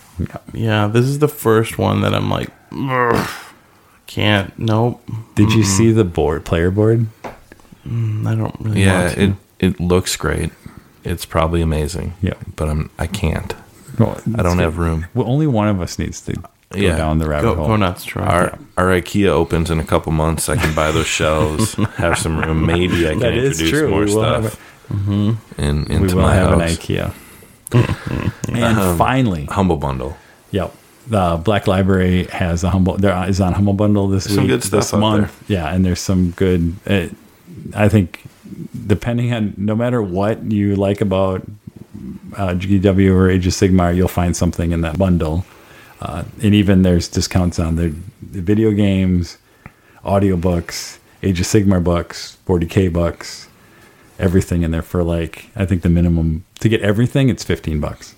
Yeah, 0.52 0.86
this 0.88 1.04
is 1.06 1.18
the 1.18 1.28
first 1.28 1.78
one 1.78 2.00
that 2.02 2.14
I'm 2.14 2.28
like, 2.30 2.50
"Ugh, 2.72 3.28
can't. 4.06 4.56
Nope. 4.58 5.02
did 5.34 5.52
you 5.52 5.62
see 5.64 5.92
the 5.92 6.04
board 6.04 6.44
player 6.44 6.70
board? 6.70 7.06
Mm, 7.86 8.26
I 8.26 8.34
don't 8.34 8.54
really 8.60 8.82
Yeah, 8.82 9.02
want 9.04 9.14
to. 9.14 9.22
it 9.22 9.34
it 9.58 9.80
looks 9.80 10.16
great. 10.16 10.50
It's 11.04 11.24
probably 11.24 11.62
amazing. 11.62 12.12
Yeah. 12.20 12.34
but 12.56 12.68
I'm 12.68 12.90
I 12.98 13.06
can't. 13.06 13.54
Well, 13.98 14.20
I 14.36 14.42
don't 14.42 14.58
have 14.58 14.78
room. 14.78 15.06
Well, 15.14 15.26
only 15.28 15.46
one 15.46 15.68
of 15.68 15.80
us 15.80 15.98
needs 15.98 16.20
to 16.22 16.32
go 16.34 16.42
Yeah. 16.74 16.96
down 16.96 17.18
the 17.18 17.28
rabbit 17.28 17.48
go, 17.48 17.54
hole. 17.54 17.66
go 17.68 17.76
nuts, 17.76 18.04
Troy. 18.04 18.22
Our 18.22 18.58
our 18.76 18.86
IKEA 18.86 19.28
opens 19.28 19.70
in 19.70 19.78
a 19.80 19.84
couple 19.84 20.12
months. 20.12 20.48
I 20.48 20.56
can 20.56 20.74
buy 20.74 20.90
those 20.92 21.06
shelves, 21.18 21.74
have 21.96 22.18
some 22.18 22.38
room. 22.38 22.66
Maybe 22.66 23.06
I 23.06 23.10
can 23.12 23.20
That 23.20 23.34
is 23.34 23.60
introduce 23.60 23.70
true. 23.80 23.90
more 23.90 24.04
We 24.04 24.14
will 24.14 24.22
have 24.24 24.44
stuff 24.52 24.60
in 25.58 25.84
we 25.88 25.98
will 26.14 26.22
my 26.22 26.34
have 26.34 26.52
an 26.52 26.60
house. 26.60 26.76
IKEA. 26.76 27.12
And 27.72 28.78
Um, 28.78 28.98
finally, 28.98 29.44
Humble 29.46 29.76
bundle. 29.76 30.16
Yep. 30.50 30.74
The 31.08 31.40
Black 31.42 31.66
Library 31.66 32.24
has 32.24 32.62
a 32.62 32.70
humble. 32.70 32.96
There 32.96 33.28
is 33.28 33.40
on 33.40 33.54
Humble 33.54 33.72
Bundle 33.72 34.06
this 34.08 34.24
There's 34.24 34.34
some 34.34 34.44
week, 34.44 34.50
good 34.52 34.62
stuff 34.62 34.80
this 34.80 34.94
out 34.94 35.00
month. 35.00 35.44
Yeah, 35.48 35.72
and 35.74 35.84
there's 35.84 36.00
some 36.00 36.30
good. 36.32 36.76
Uh, 36.86 37.08
I 37.74 37.88
think, 37.88 38.22
depending 38.86 39.32
on 39.32 39.54
no 39.56 39.74
matter 39.74 40.00
what 40.02 40.42
you 40.52 40.76
like 40.76 41.00
about 41.00 41.42
uh, 42.36 42.50
GW 42.54 43.12
or 43.12 43.28
Age 43.28 43.46
of 43.46 43.52
Sigmar, 43.54 43.94
you'll 43.96 44.08
find 44.08 44.36
something 44.36 44.70
in 44.72 44.82
that 44.82 44.98
bundle. 44.98 45.44
Uh, 46.00 46.24
and 46.42 46.54
even 46.54 46.82
there's 46.82 47.08
discounts 47.08 47.58
on 47.58 47.76
the, 47.76 47.94
the 48.22 48.40
video 48.40 48.70
games, 48.70 49.36
audiobooks, 50.04 50.98
Age 51.22 51.40
of 51.40 51.46
Sigmar 51.46 51.82
books, 51.82 52.36
40k 52.46 52.92
bucks, 52.92 53.48
everything 54.20 54.62
in 54.62 54.70
there 54.70 54.82
for 54.82 55.02
like 55.02 55.46
I 55.56 55.64
think 55.66 55.82
the 55.82 55.88
minimum 55.88 56.44
to 56.60 56.68
get 56.68 56.80
everything 56.82 57.28
it's 57.28 57.44
15 57.44 57.80
bucks, 57.80 58.14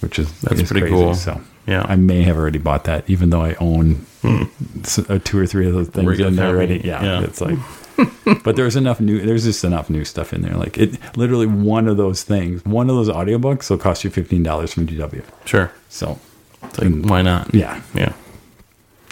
which 0.00 0.18
is 0.18 0.28
That's 0.40 0.60
is 0.60 0.68
pretty 0.68 0.80
crazy. 0.86 0.94
cool. 0.94 1.14
So 1.14 1.40
Yeah. 1.66 1.84
I 1.88 1.96
may 1.96 2.22
have 2.22 2.36
already 2.36 2.58
bought 2.58 2.84
that, 2.84 3.08
even 3.08 3.30
though 3.30 3.42
I 3.42 3.54
own 3.60 4.06
uh, 4.24 5.18
two 5.24 5.38
or 5.38 5.46
three 5.46 5.66
of 5.66 5.74
those 5.74 5.88
things 5.88 6.18
in 6.20 6.36
there 6.36 6.48
already. 6.48 6.80
Yeah, 6.84 7.02
Yeah. 7.02 7.22
it's 7.24 7.40
like. 7.40 7.58
but 8.44 8.54
there's 8.54 8.76
enough 8.76 9.00
new. 9.00 9.20
There's 9.20 9.42
just 9.44 9.64
enough 9.64 9.90
new 9.90 10.04
stuff 10.04 10.32
in 10.32 10.42
there. 10.42 10.54
Like 10.54 10.78
it, 10.78 10.98
literally 11.16 11.46
one 11.46 11.88
of 11.88 11.96
those 11.96 12.22
things, 12.22 12.64
one 12.64 12.88
of 12.88 12.94
those 12.94 13.08
audiobooks 13.08 13.68
will 13.70 13.78
cost 13.78 14.04
you 14.04 14.10
fifteen 14.10 14.44
dollars 14.44 14.72
from 14.72 14.86
GW. 14.86 15.24
Sure. 15.46 15.72
So 15.88 16.16
It's 16.62 16.78
like, 16.78 16.92
why 17.04 17.22
not? 17.22 17.52
yeah, 17.52 17.82
Yeah. 17.94 18.12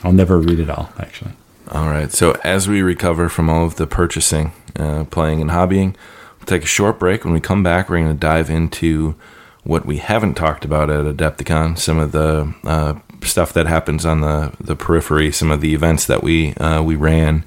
I'll 0.04 0.12
never 0.12 0.38
read 0.38 0.60
it 0.60 0.70
all. 0.70 0.90
Actually, 1.00 1.32
All 1.70 1.88
right. 1.88 2.12
So 2.12 2.32
as 2.44 2.68
we 2.68 2.80
recover 2.80 3.28
from 3.28 3.50
all 3.50 3.64
of 3.64 3.76
the 3.76 3.86
purchasing, 3.86 4.52
uh, 4.76 5.04
playing, 5.04 5.40
and 5.40 5.50
hobbying, 5.50 5.96
we'll 6.38 6.46
take 6.46 6.62
a 6.62 6.66
short 6.66 6.98
break. 6.98 7.24
When 7.24 7.34
we 7.34 7.40
come 7.40 7.62
back, 7.62 7.88
we're 7.88 7.98
going 7.98 8.08
to 8.08 8.14
dive 8.14 8.50
into 8.50 9.16
what 9.64 9.84
we 9.84 9.96
haven't 9.98 10.34
talked 10.34 10.64
about 10.64 10.90
at 10.90 11.04
Adepticon. 11.04 11.76
Some 11.76 11.98
of 11.98 12.12
the 12.12 12.54
uh, 12.64 13.00
stuff 13.22 13.52
that 13.52 13.66
happens 13.66 14.06
on 14.06 14.20
the 14.20 14.52
the 14.60 14.76
periphery, 14.76 15.32
some 15.32 15.50
of 15.50 15.60
the 15.60 15.74
events 15.74 16.06
that 16.06 16.22
we 16.22 16.54
uh, 16.54 16.82
we 16.82 16.94
ran, 16.94 17.44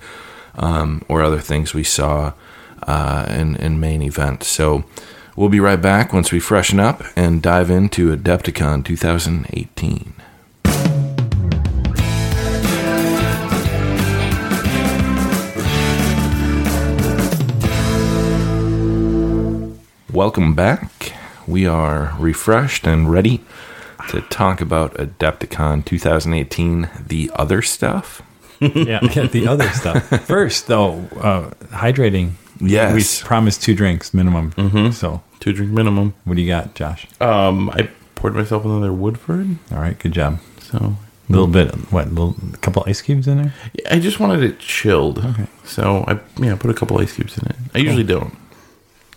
um, 0.55 1.03
or 1.07 1.21
other 1.21 1.39
things 1.39 1.73
we 1.73 1.85
saw 1.85 2.33
uh, 2.83 3.25
in 3.29 3.55
in 3.55 3.79
main 3.79 4.01
events. 4.01 4.47
So. 4.47 4.83
We'll 5.35 5.47
be 5.47 5.61
right 5.61 5.81
back 5.81 6.11
once 6.11 6.33
we 6.33 6.41
freshen 6.41 6.81
up 6.81 7.01
and 7.15 7.41
dive 7.41 7.69
into 7.69 8.13
Adepticon 8.13 8.83
2018. 8.83 10.18
Welcome 20.11 20.55
back. 20.55 21.13
We 21.47 21.65
are 21.67 22.15
refreshed 22.19 22.87
and 22.87 23.11
ready 23.11 23.41
to 24.09 24.21
talk 24.21 24.59
about 24.61 24.95
Adepticon 24.95 25.85
2018, 25.85 26.89
the 27.07 27.29
other 27.35 27.61
stuff. 27.61 28.21
yeah. 28.59 28.99
The 29.01 29.45
other 29.47 29.69
stuff 29.69 30.03
first, 30.25 30.67
though. 30.67 30.93
Uh, 31.15 31.51
hydrating. 31.71 32.31
Yes. 32.59 33.21
we 33.21 33.27
promised 33.27 33.61
two 33.63 33.75
drinks 33.75 34.13
minimum. 34.13 34.51
Mm-hmm. 34.53 34.91
So, 34.91 35.21
Two 35.39 35.53
drink 35.53 35.71
minimum. 35.71 36.13
what 36.25 36.35
do 36.35 36.41
you 36.41 36.47
got, 36.49 36.73
Josh? 36.75 37.07
Um, 37.21 37.69
I 37.69 37.89
poured 38.15 38.35
myself 38.35 38.65
another 38.65 38.91
Woodford. 38.91 39.57
All 39.71 39.77
right, 39.79 39.97
good 39.97 40.11
job. 40.11 40.39
So 40.59 40.77
A 40.77 41.31
little 41.31 41.47
bit. 41.47 41.73
What? 41.91 42.07
A 42.07 42.09
little, 42.09 42.35
a 42.53 42.57
couple 42.57 42.83
ice 42.87 43.01
cubes 43.01 43.27
in 43.27 43.37
there. 43.37 43.53
Yeah, 43.73 43.93
I 43.95 43.99
just 43.99 44.19
wanted 44.19 44.43
it 44.43 44.59
chilled. 44.59 45.23
So 45.63 46.03
I 46.07 46.19
yeah 46.43 46.55
put 46.55 46.69
a 46.71 46.73
couple 46.73 46.99
ice 46.99 47.13
cubes 47.13 47.37
in 47.37 47.45
it. 47.47 47.55
I 47.73 47.77
usually 47.77 48.03
don't. 48.03 48.35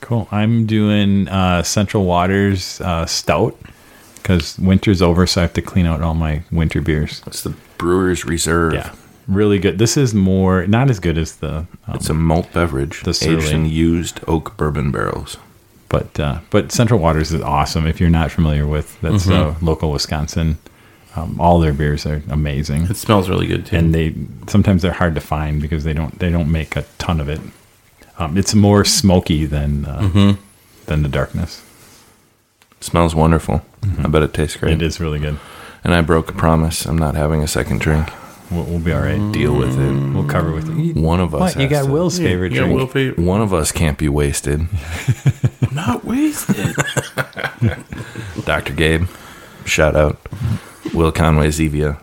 Cool. 0.02 0.28
I'm 0.30 0.66
doing 0.66 1.28
uh, 1.28 1.62
Central 1.62 2.04
Waters 2.04 2.80
uh, 2.82 3.06
Stout 3.06 3.58
because 4.16 4.58
winter's 4.58 5.00
over, 5.00 5.26
so 5.26 5.40
I 5.40 5.42
have 5.42 5.54
to 5.54 5.62
clean 5.62 5.86
out 5.86 6.02
all 6.02 6.14
my 6.14 6.42
winter 6.52 6.80
beers. 6.82 7.22
It's 7.26 7.42
the 7.42 7.54
Brewer's 7.78 8.24
Reserve. 8.24 8.74
Yeah, 8.74 8.92
really 9.26 9.58
good. 9.58 9.78
This 9.78 9.96
is 9.96 10.12
more 10.14 10.66
not 10.66 10.90
as 10.90 11.00
good 11.00 11.16
as 11.18 11.36
the, 11.36 11.58
um, 11.86 11.94
It's 11.94 12.10
a 12.10 12.14
malt 12.14 12.52
beverage 12.52 13.02
The 13.02 13.10
aged 13.10 13.66
used 13.72 14.20
oak 14.28 14.56
bourbon 14.56 14.90
barrels. 14.92 15.38
but 15.88 16.18
uh, 16.20 16.40
but 16.50 16.72
Central 16.72 17.00
Waters 17.00 17.32
is 17.32 17.40
awesome. 17.40 17.86
If 17.86 18.00
you're 18.00 18.10
not 18.10 18.30
familiar 18.30 18.66
with 18.66 19.00
that's 19.00 19.28
uh, 19.28 19.54
local 19.62 19.90
Wisconsin, 19.92 20.58
um, 21.16 21.40
all 21.40 21.58
their 21.60 21.72
beers 21.74 22.06
are 22.06 22.22
amazing, 22.30 22.82
It 22.84 22.96
smells 22.96 23.28
really 23.28 23.46
good 23.46 23.66
too. 23.66 23.76
and 23.76 23.94
they 23.94 24.14
sometimes 24.48 24.82
they're 24.82 24.92
hard 24.92 25.14
to 25.14 25.20
find 25.20 25.60
because 25.62 25.84
they 25.84 25.92
don't 25.92 26.18
they 26.18 26.30
don't 26.30 26.50
make 26.50 26.74
a 26.76 26.82
ton 26.98 27.20
of 27.20 27.28
it. 27.28 27.40
Um, 28.18 28.36
it's 28.36 28.54
more 28.54 28.84
smoky 28.84 29.46
than 29.46 29.84
uh, 29.86 30.36
than 30.86 31.02
the 31.02 31.08
darkness. 31.08 31.62
Smells 32.80 33.14
wonderful. 33.14 33.62
I 33.98 34.08
bet 34.08 34.22
it 34.22 34.34
tastes 34.34 34.56
great. 34.56 34.74
It 34.74 34.82
is 34.82 35.00
really 35.00 35.18
good. 35.18 35.38
And 35.84 35.94
I 35.94 36.00
broke 36.02 36.28
a 36.30 36.32
promise. 36.32 36.84
I'm 36.86 36.98
not 36.98 37.14
having 37.14 37.42
a 37.42 37.48
second 37.48 37.80
drink. 37.80 38.08
We'll, 38.50 38.64
we'll 38.64 38.78
be 38.80 38.92
all 38.92 39.00
right. 39.00 39.32
Deal 39.32 39.54
with 39.56 39.78
it. 39.78 40.14
We'll 40.14 40.26
cover 40.28 40.52
with 40.52 40.68
it. 40.68 40.96
One 40.96 41.20
of 41.20 41.34
us. 41.34 41.40
What? 41.56 41.62
You 41.62 41.68
got 41.68 41.86
to- 41.86 41.90
Will's 41.92 42.18
favorite 42.18 42.52
yeah, 42.52 42.60
drink. 42.64 42.76
Will 42.76 42.86
fa- 42.86 43.14
One 43.20 43.40
of 43.40 43.54
us 43.54 43.72
can't 43.72 43.96
be 43.98 44.08
wasted. 44.08 44.60
I'm 45.62 45.72
not 45.74 46.04
wasted. 46.04 46.74
Dr. 48.44 48.74
Gabe, 48.74 49.06
shout 49.64 49.96
out. 49.96 50.18
Will 50.92 51.10
Conway 51.12 51.48
Zevia. 51.48 51.98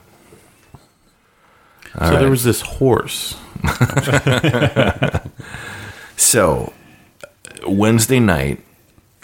so 1.99 2.17
there 2.17 2.29
was 2.31 2.43
this 2.43 2.61
horse. 2.61 3.35
So, 6.19 6.73
Wednesday 7.65 8.19
night, 8.19 8.61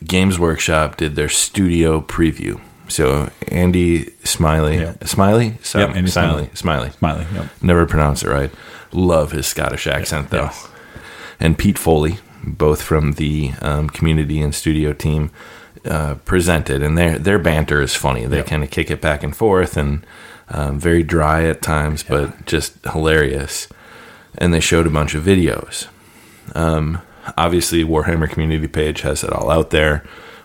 Games 0.05 0.39
Workshop 0.39 0.95
did 0.95 1.15
their 1.15 1.27
studio 1.29 1.99
preview. 1.99 2.61
So, 2.87 3.29
Andy 3.49 4.11
Smiley, 4.23 4.77
Yep. 4.77 5.05
Smiley? 5.07 5.57
Sim- 5.61 5.81
Yep, 5.81 5.95
Andy 5.97 6.11
Smiley. 6.11 6.49
Smiley. 6.53 6.89
Smiley. 6.91 7.25
Yep. 7.33 7.45
Never 7.61 7.85
pronounce 7.85 8.23
it 8.23 8.29
right. 8.29 8.51
Love 8.93 9.31
his 9.31 9.45
Scottish 9.45 9.87
accent, 9.87 10.29
though. 10.29 10.43
Yes. 10.43 10.67
And 11.39 11.57
Pete 11.57 11.77
Foley, 11.77 12.19
both 12.43 12.81
from 12.81 13.13
the 13.13 13.51
um, 13.61 13.89
community 13.89 14.39
and 14.39 14.55
studio 14.55 14.93
team, 14.93 15.31
uh, 15.83 16.15
presented, 16.23 16.81
and 16.81 16.97
their 16.97 17.19
their 17.19 17.37
banter 17.37 17.81
is 17.81 17.93
funny. 17.93 18.25
They 18.25 18.41
kind 18.41 18.63
of 18.63 18.71
kick 18.71 18.89
it 18.89 19.01
back 19.01 19.21
and 19.21 19.35
forth, 19.35 19.75
and 19.77 20.05
um, 20.49 20.79
very 20.79 21.03
dry 21.03 21.43
at 21.43 21.61
times, 21.61 22.03
but 22.03 22.45
just 22.45 22.73
hilarious. 22.85 23.67
And 24.37 24.53
they 24.53 24.59
showed 24.61 24.87
a 24.87 24.89
bunch 24.89 25.13
of 25.13 25.23
videos. 25.25 25.87
Um, 26.53 27.01
obviously, 27.37 27.83
Warhammer 27.83 28.29
community 28.29 28.67
page 28.67 29.01
has 29.01 29.23
it 29.23 29.31
all 29.31 29.49
out 29.49 29.71
there, 29.71 30.03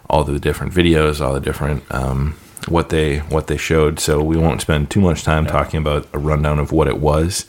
all 0.09 0.25
the 0.25 0.39
different 0.39 0.73
videos, 0.73 1.21
all 1.21 1.35
the 1.35 1.41
different 1.41 1.85
um, 1.91 2.37
what 2.69 2.89
they 2.89 3.19
what 3.19 3.47
they 3.47 3.57
showed. 3.57 3.99
So 4.01 4.23
we 4.23 4.37
won't 4.37 4.61
spend 4.61 4.91
too 4.91 5.01
much 5.01 5.23
time 5.23 5.47
talking 5.47 5.79
about 5.79 6.07
a 6.13 6.19
rundown 6.19 6.59
of 6.59 6.73
what 6.73 6.89
it 6.89 6.99
was. 6.99 7.47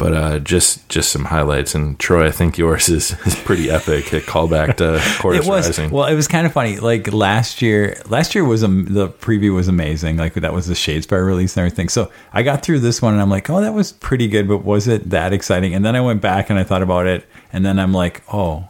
But 0.00 0.14
uh, 0.14 0.38
just 0.38 0.88
just 0.88 1.12
some 1.12 1.26
highlights. 1.26 1.74
And 1.74 1.98
Troy, 1.98 2.26
I 2.26 2.30
think 2.30 2.56
yours 2.56 2.88
is, 2.88 3.12
is 3.26 3.34
pretty 3.36 3.70
epic. 3.70 4.14
A 4.14 4.20
callback 4.20 4.78
to 4.78 4.98
Chorus 5.20 5.44
it 5.46 5.48
was 5.48 5.68
Rising. 5.68 5.90
well. 5.90 6.06
It 6.06 6.14
was 6.14 6.26
kind 6.26 6.46
of 6.46 6.54
funny. 6.54 6.78
Like 6.78 7.12
last 7.12 7.60
year, 7.60 8.00
last 8.08 8.34
year 8.34 8.42
was 8.42 8.64
um, 8.64 8.86
the 8.86 9.08
preview 9.08 9.54
was 9.54 9.68
amazing. 9.68 10.16
Like 10.16 10.32
that 10.34 10.54
was 10.54 10.68
the 10.68 10.74
Shadespire 10.74 11.26
release 11.26 11.54
and 11.54 11.66
everything. 11.66 11.90
So 11.90 12.10
I 12.32 12.42
got 12.42 12.62
through 12.62 12.80
this 12.80 13.02
one 13.02 13.12
and 13.12 13.20
I'm 13.20 13.28
like, 13.28 13.50
oh, 13.50 13.60
that 13.60 13.74
was 13.74 13.92
pretty 13.92 14.26
good, 14.26 14.48
but 14.48 14.64
was 14.64 14.88
it 14.88 15.10
that 15.10 15.34
exciting? 15.34 15.74
And 15.74 15.84
then 15.84 15.94
I 15.94 16.00
went 16.00 16.22
back 16.22 16.48
and 16.48 16.58
I 16.58 16.64
thought 16.64 16.82
about 16.82 17.06
it, 17.06 17.26
and 17.52 17.62
then 17.64 17.78
I'm 17.78 17.92
like, 17.92 18.22
oh. 18.32 18.69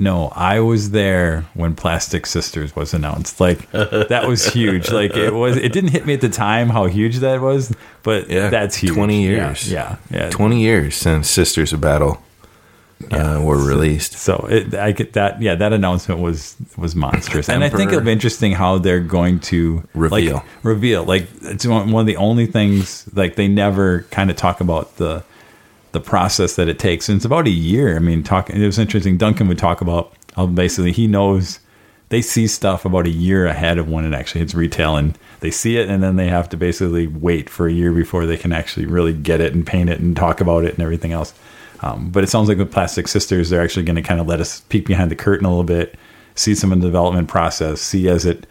No, 0.00 0.28
I 0.28 0.60
was 0.60 0.90
there 0.90 1.42
when 1.54 1.74
Plastic 1.74 2.24
Sisters 2.24 2.74
was 2.76 2.94
announced. 2.94 3.40
Like 3.40 3.68
that 3.72 4.28
was 4.28 4.46
huge. 4.46 4.90
Like 4.90 5.16
it 5.16 5.34
was. 5.34 5.56
It 5.56 5.72
didn't 5.72 5.90
hit 5.90 6.06
me 6.06 6.14
at 6.14 6.20
the 6.20 6.28
time 6.28 6.68
how 6.68 6.86
huge 6.86 7.16
that 7.16 7.40
was, 7.40 7.74
but 8.04 8.30
Yeah, 8.30 8.48
that's 8.48 8.76
huge. 8.76 8.94
20 8.94 9.22
years. 9.22 9.70
Yeah, 9.70 9.96
yeah. 10.08 10.30
20 10.30 10.60
years 10.62 10.94
since 10.94 11.28
Sisters 11.28 11.72
of 11.72 11.80
Battle 11.80 12.22
uh, 13.10 13.40
were 13.42 13.58
released. 13.58 14.12
So 14.12 14.46
it, 14.48 14.74
I 14.74 14.92
get 14.92 15.14
that. 15.14 15.40
Yeah, 15.42 15.56
that 15.56 15.72
announcement 15.72 16.20
was 16.20 16.56
was 16.76 16.94
monstrous, 16.94 17.48
and 17.48 17.64
I 17.64 17.68
think 17.68 17.90
be 18.04 18.12
interesting 18.12 18.52
how 18.52 18.78
they're 18.78 19.00
going 19.00 19.40
to 19.40 19.82
Reveal. 19.94 20.34
like, 20.34 20.44
reveal. 20.62 21.04
Like 21.04 21.26
it's 21.42 21.66
one 21.66 21.92
of 21.94 22.06
the 22.06 22.16
only 22.16 22.46
things 22.46 23.08
like 23.14 23.36
they 23.36 23.48
never 23.48 24.02
kind 24.10 24.30
of 24.30 24.36
talk 24.36 24.60
about 24.60 24.96
the 24.96 25.24
the 25.92 26.00
process 26.00 26.56
that 26.56 26.68
it 26.68 26.78
takes, 26.78 27.08
and 27.08 27.16
it's 27.16 27.24
about 27.24 27.46
a 27.46 27.50
year. 27.50 27.96
I 27.96 27.98
mean, 27.98 28.22
talking. 28.22 28.60
It 28.60 28.66
was 28.66 28.78
interesting. 28.78 29.16
Duncan 29.16 29.48
would 29.48 29.58
talk 29.58 29.80
about 29.80 30.12
how 30.36 30.46
basically 30.46 30.92
he 30.92 31.06
knows 31.06 31.60
they 32.10 32.22
see 32.22 32.46
stuff 32.46 32.84
about 32.84 33.06
a 33.06 33.10
year 33.10 33.46
ahead 33.46 33.76
of 33.76 33.88
when 33.88 34.04
it 34.04 34.14
actually 34.14 34.40
hits 34.40 34.54
retail, 34.54 34.96
and 34.96 35.18
they 35.40 35.50
see 35.50 35.76
it, 35.76 35.88
and 35.88 36.02
then 36.02 36.16
they 36.16 36.28
have 36.28 36.48
to 36.50 36.56
basically 36.56 37.06
wait 37.06 37.48
for 37.50 37.66
a 37.66 37.72
year 37.72 37.92
before 37.92 38.26
they 38.26 38.36
can 38.36 38.52
actually 38.52 38.86
really 38.86 39.12
get 39.12 39.40
it 39.40 39.54
and 39.54 39.66
paint 39.66 39.90
it 39.90 40.00
and 40.00 40.16
talk 40.16 40.40
about 40.40 40.64
it 40.64 40.74
and 40.74 40.82
everything 40.82 41.12
else. 41.12 41.34
Um, 41.80 42.10
but 42.10 42.24
it 42.24 42.28
sounds 42.28 42.48
like 42.48 42.58
with 42.58 42.72
Plastic 42.72 43.06
Sisters, 43.08 43.50
they're 43.50 43.62
actually 43.62 43.84
going 43.84 43.96
to 43.96 44.02
kind 44.02 44.20
of 44.20 44.26
let 44.26 44.40
us 44.40 44.60
peek 44.62 44.86
behind 44.86 45.10
the 45.10 45.16
curtain 45.16 45.46
a 45.46 45.48
little 45.48 45.64
bit, 45.64 45.96
see 46.34 46.54
some 46.54 46.72
of 46.72 46.80
the 46.80 46.86
development 46.86 47.28
process, 47.28 47.80
see 47.80 48.08
as 48.08 48.26
it 48.26 48.46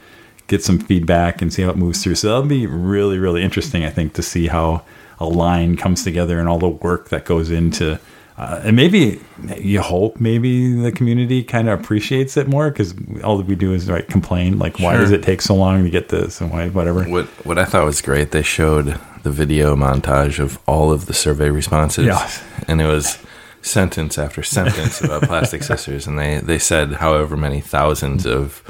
get 0.48 0.64
some 0.64 0.80
feedback, 0.80 1.42
and 1.42 1.52
see 1.52 1.62
how 1.64 1.70
it 1.70 1.78
moves 1.78 2.02
through. 2.02 2.16
So 2.16 2.28
that'll 2.28 2.44
be 2.44 2.66
really, 2.66 3.18
really 3.18 3.44
interesting, 3.44 3.84
I 3.84 3.90
think, 3.90 4.14
to 4.14 4.22
see 4.22 4.48
how 4.48 4.84
a 5.20 5.26
line 5.26 5.76
comes 5.76 6.04
together 6.04 6.40
and 6.40 6.48
all 6.50 6.60
the 6.60 6.70
work 6.70 7.10
that 7.10 7.26
goes 7.26 7.50
into. 7.52 8.00
Uh, 8.38 8.62
and 8.66 8.76
maybe 8.76 9.20
you 9.58 9.82
hope 9.82 10.20
maybe 10.20 10.72
the 10.80 10.92
community 10.92 11.44
kind 11.44 11.68
of 11.68 11.80
appreciates 11.80 12.38
it 12.38 12.48
more 12.48 12.70
because 12.70 12.94
all 13.24 13.36
that 13.38 13.48
we 13.48 13.56
do 13.56 13.74
is 13.74 13.90
like 13.90 14.08
complain 14.10 14.60
like 14.60 14.78
why 14.78 14.92
Sure. 14.94 15.02
does 15.02 15.12
it 15.12 15.24
take 15.24 15.42
so 15.42 15.56
long 15.56 15.84
to 15.84 15.90
get 15.90 16.10
this 16.10 16.40
and 16.40 16.52
why 16.52 16.70
whatever 16.70 17.04
What 17.06 17.26
what 17.48 17.58
I 17.58 17.66
thought 17.66 17.84
was 17.86 18.00
great, 18.00 18.30
they 18.32 18.44
showed 18.44 19.00
the 19.24 19.32
video 19.32 19.76
montage 19.76 20.38
of 20.38 20.60
all 20.68 20.92
of 20.92 21.08
the 21.08 21.14
survey 21.16 21.50
responses. 21.50 22.06
Yeah. 22.06 22.30
And 22.68 22.80
it 22.80 22.86
was 22.86 23.18
sentence 23.64 24.20
after 24.20 24.44
sentence 24.44 25.02
about 25.02 25.24
Plastic 25.24 25.64
Sisters. 25.72 26.06
And 26.06 26.20
they, 26.20 26.38
they 26.38 26.60
said 26.60 26.94
however 26.94 27.36
many 27.36 27.60
thousands 27.60 28.26
of 28.28 28.62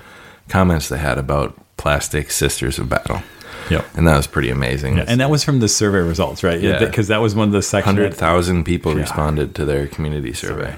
comments 0.47 0.87
they 0.87 0.97
had 0.97 1.17
about 1.17 1.59
Plastic 1.75 2.31
Sisters 2.31 2.79
of 2.79 2.87
Battle. 2.87 3.21
Yep 3.69 3.85
And 3.95 4.07
that 4.07 4.17
was 4.17 4.27
pretty 4.27 4.49
amazing. 4.49 4.97
yeah, 4.97 5.05
and 5.07 5.19
that 5.21 5.29
was 5.29 5.43
from 5.43 5.59
the 5.59 5.67
survey 5.67 5.99
results 5.99 6.43
right 6.43 6.59
Yeah. 6.61 6.79
because 6.79 7.07
that 7.09 7.21
was 7.21 7.35
one 7.35 7.47
of 7.47 7.53
the 7.53 7.61
sections 7.61 7.95
100,000 7.97 8.63
people 8.63 8.93
Yeah. 8.93 9.01
responded 9.01 9.55
to 9.55 9.65
their 9.65 9.87
community 9.87 10.33
survey. 10.33 10.75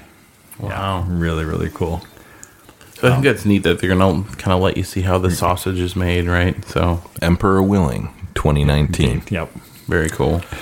Wow. 0.58 1.04
really 1.08 1.44
really 1.44 1.70
cool 1.70 2.02
So 2.98 3.08
I 3.08 3.12
think 3.12 3.24
that's 3.24 3.44
neat 3.46 3.62
that 3.62 3.78
they're 3.78 3.94
gonna 3.96 4.24
kind 4.36 4.52
of 4.54 4.60
let 4.60 4.76
you 4.76 4.82
see 4.84 5.00
how 5.02 5.16
the 5.18 5.30
sausage 5.30 5.78
is 5.80 5.96
made, 5.96 6.26
right? 6.26 6.62
So 6.68 7.02
Emperor 7.22 7.62
Willing 7.62 8.10
2019. 8.34 9.22
yep 9.30 9.50
very 9.88 10.08
cool. 10.08 10.42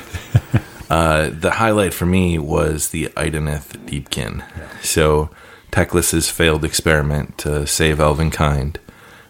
Uh, 0.91 1.29
the 1.39 1.51
highlight 1.51 1.93
for 1.93 2.07
me 2.07 2.39
was 2.39 2.89
the 2.89 3.09
Idoneth 3.14 3.76
Deepkin. 3.85 4.43
So, 4.83 5.29
Teclis's 5.70 6.31
failed 6.31 6.64
experiment 6.64 7.37
to 7.39 7.66
save 7.66 8.01
elven 8.01 8.31
kind. 8.31 8.79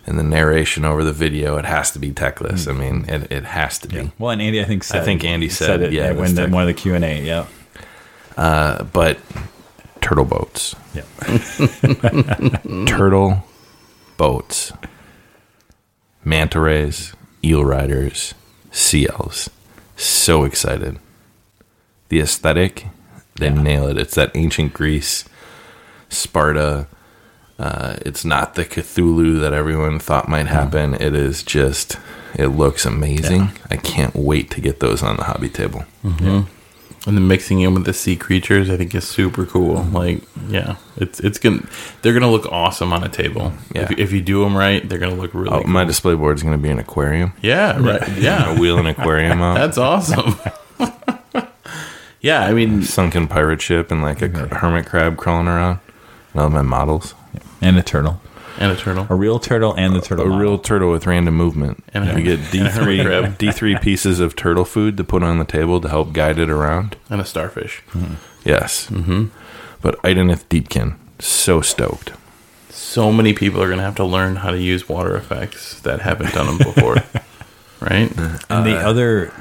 And 0.09 0.18
the 0.18 0.22
narration 0.22 0.86
over 0.86 1.04
the 1.04 1.12
video, 1.12 1.59
it 1.59 1.66
has 1.66 1.90
to 1.90 1.98
be 1.98 2.12
Teclis. 2.12 2.66
I 2.66 2.72
mean, 2.72 3.04
it, 3.09 3.30
it 3.30 3.44
has 3.44 3.78
to 3.80 3.88
be. 3.88 4.11
Well, 4.18 4.30
and 4.30 4.40
Andy, 4.40 4.59
I 4.59 4.64
think 4.64 4.82
said, 4.82 5.04
think 5.04 5.22
Andy 5.22 5.50
said, 5.50 5.82
it 5.82 5.92
yeah, 5.92 6.04
at 6.04 6.12
it 6.12 6.16
was 6.16 6.32
when 6.32 6.50
the, 6.50 6.54
one 6.56 6.62
of 6.62 6.66
the 6.66 6.72
Q 6.72 6.94
and 6.94 7.04
A. 7.04 7.22
Yeah, 7.22 7.46
Uh, 8.34 8.84
but 8.84 9.18
turtle 10.00 10.24
boats. 10.24 10.74
yeah. 10.94 11.02
Turtle 12.86 13.44
boats. 14.16 14.72
Manta 16.24 16.59
rays, 16.59 17.12
eel 17.44 17.62
riders, 17.66 18.32
seals. 18.70 19.50
So 19.94 20.44
excited. 20.44 20.98
The 22.09 22.20
aesthetic, 22.20 22.86
they 23.36 23.50
nail 23.50 23.86
it. 23.88 23.98
It's 23.98 24.14
that 24.14 24.30
ancient 24.34 24.72
Greece, 24.72 25.26
Sparta. 26.09 26.86
Uh, 27.59 27.96
it's 28.06 28.24
not 28.24 28.54
the 28.54 28.64
Cthulhu 28.64 29.40
that 29.40 29.52
everyone 29.52 29.98
thought 29.98 30.28
might 30.28 30.46
happen. 30.46 30.94
It 30.94 31.14
is 31.14 31.42
just, 31.42 31.98
it 32.36 32.48
looks 32.48 32.86
amazing. 32.86 33.50
I 33.70 33.76
can't 33.76 34.14
wait 34.14 34.50
to 34.52 34.61
get 34.61 34.78
those 34.80 35.02
on 35.02 35.16
the 35.16 35.24
hobby 35.24 35.48
table. 35.48 35.84
And 37.06 37.16
then 37.16 37.26
mixing 37.26 37.61
in 37.61 37.74
with 37.74 37.84
the 37.84 37.92
sea 37.94 38.16
creatures, 38.16 38.68
I 38.68 38.76
think 38.76 38.94
is 38.94 39.06
super 39.09 39.46
cool. 39.46 39.82
Like, 39.84 40.20
yeah, 40.48 40.76
it's 40.96 41.20
it's 41.20 41.38
gonna 41.38 41.62
they're 42.02 42.12
gonna 42.12 42.30
look 42.30 42.44
awesome 42.52 42.92
on 42.92 43.02
a 43.02 43.09
table. 43.09 43.52
Yeah. 43.74 43.84
If, 43.84 43.98
if 43.98 44.12
you 44.12 44.20
do 44.20 44.42
them 44.42 44.54
right, 44.56 44.86
they're 44.86 44.98
gonna 44.98 45.14
look 45.14 45.32
really. 45.32 45.48
Oh, 45.48 45.62
cool. 45.62 45.70
my 45.70 45.84
display 45.84 46.14
board 46.16 46.36
is 46.36 46.42
going 46.42 46.56
to 46.56 46.62
be 46.62 46.68
an 46.68 46.78
aquarium. 46.78 47.32
yeah, 47.40 47.78
right. 47.78 48.06
Yeah, 48.18 48.50
a 48.50 48.54
Yeah, 48.54 48.61
wheel 48.61 48.78
and 48.78 48.88
aquarium 48.88 49.40
out. 49.40 49.54
that's 49.59 49.78
awesome. 49.78 50.34
yeah, 52.20 52.40
I 52.44 52.52
mean, 52.52 52.82
sunken 52.82 53.28
pirate 53.28 53.62
ship 53.62 53.90
and 53.90 54.02
like 54.02 54.20
a 54.22 54.28
cr- 54.28 54.54
hermit 54.56 54.86
crab 54.86 55.16
crawling 55.16 55.46
around. 55.48 55.78
And 56.32 56.42
all 56.42 56.50
my 56.50 56.62
models. 56.62 57.14
And 57.61 57.76
a 57.78 57.82
turtle, 57.82 58.20
and 58.59 58.70
a 58.72 58.76
turtle. 58.76 59.06
a 59.11 59.14
real 59.14 59.38
turtle, 59.38 59.74
and 59.76 59.94
the 59.94 60.00
turtle. 60.00 60.24
A 60.26 60.28
model. 60.28 60.40
real 60.40 60.59
turtle 60.59 60.90
with 60.90 61.06
random 61.06 61.34
movement. 61.34 61.82
And 61.94 62.04
And 62.04 62.12
a- 62.12 62.16
we 62.16 62.22
get 62.22 62.38
and 62.54 62.66
a 62.66 62.70
hermit 62.70 63.38
D3. 63.38 63.52
D3 63.52 63.80
pieces 63.82 64.20
of 64.20 64.36
turtle 64.36 64.64
food 64.64 64.96
to 64.96 65.04
put 65.04 65.22
on 65.22 65.38
the 65.38 65.44
table 65.44 65.80
to 65.80 65.88
help 65.88 66.12
guide 66.12 66.38
it 66.38 66.50
around. 66.50 66.96
and 67.11 67.20
a 67.20 67.24
starfish. 67.24 67.82
Yes. 68.44 68.88
Mm-hmm. 68.90 69.26
But 69.82 70.00
Idoneth 70.02 70.44
Deepkin, 70.48 70.96
so 71.18 71.61
stoked. 71.61 72.12
So 72.70 73.12
many 73.12 73.32
people 73.32 73.62
are 73.62 73.68
gonna 73.68 73.82
have 73.82 73.96
to 73.96 74.04
learn 74.04 74.36
how 74.36 74.50
to 74.50 74.59
use 74.61 74.88
water 74.88 75.16
effects 75.16 75.80
that 75.80 76.00
haven't 76.00 76.32
done 76.32 76.46
them 76.46 76.59
before, 76.59 76.96
right? 77.80 78.11
And 78.48 78.66
the 78.66 78.76
other, 78.76 79.32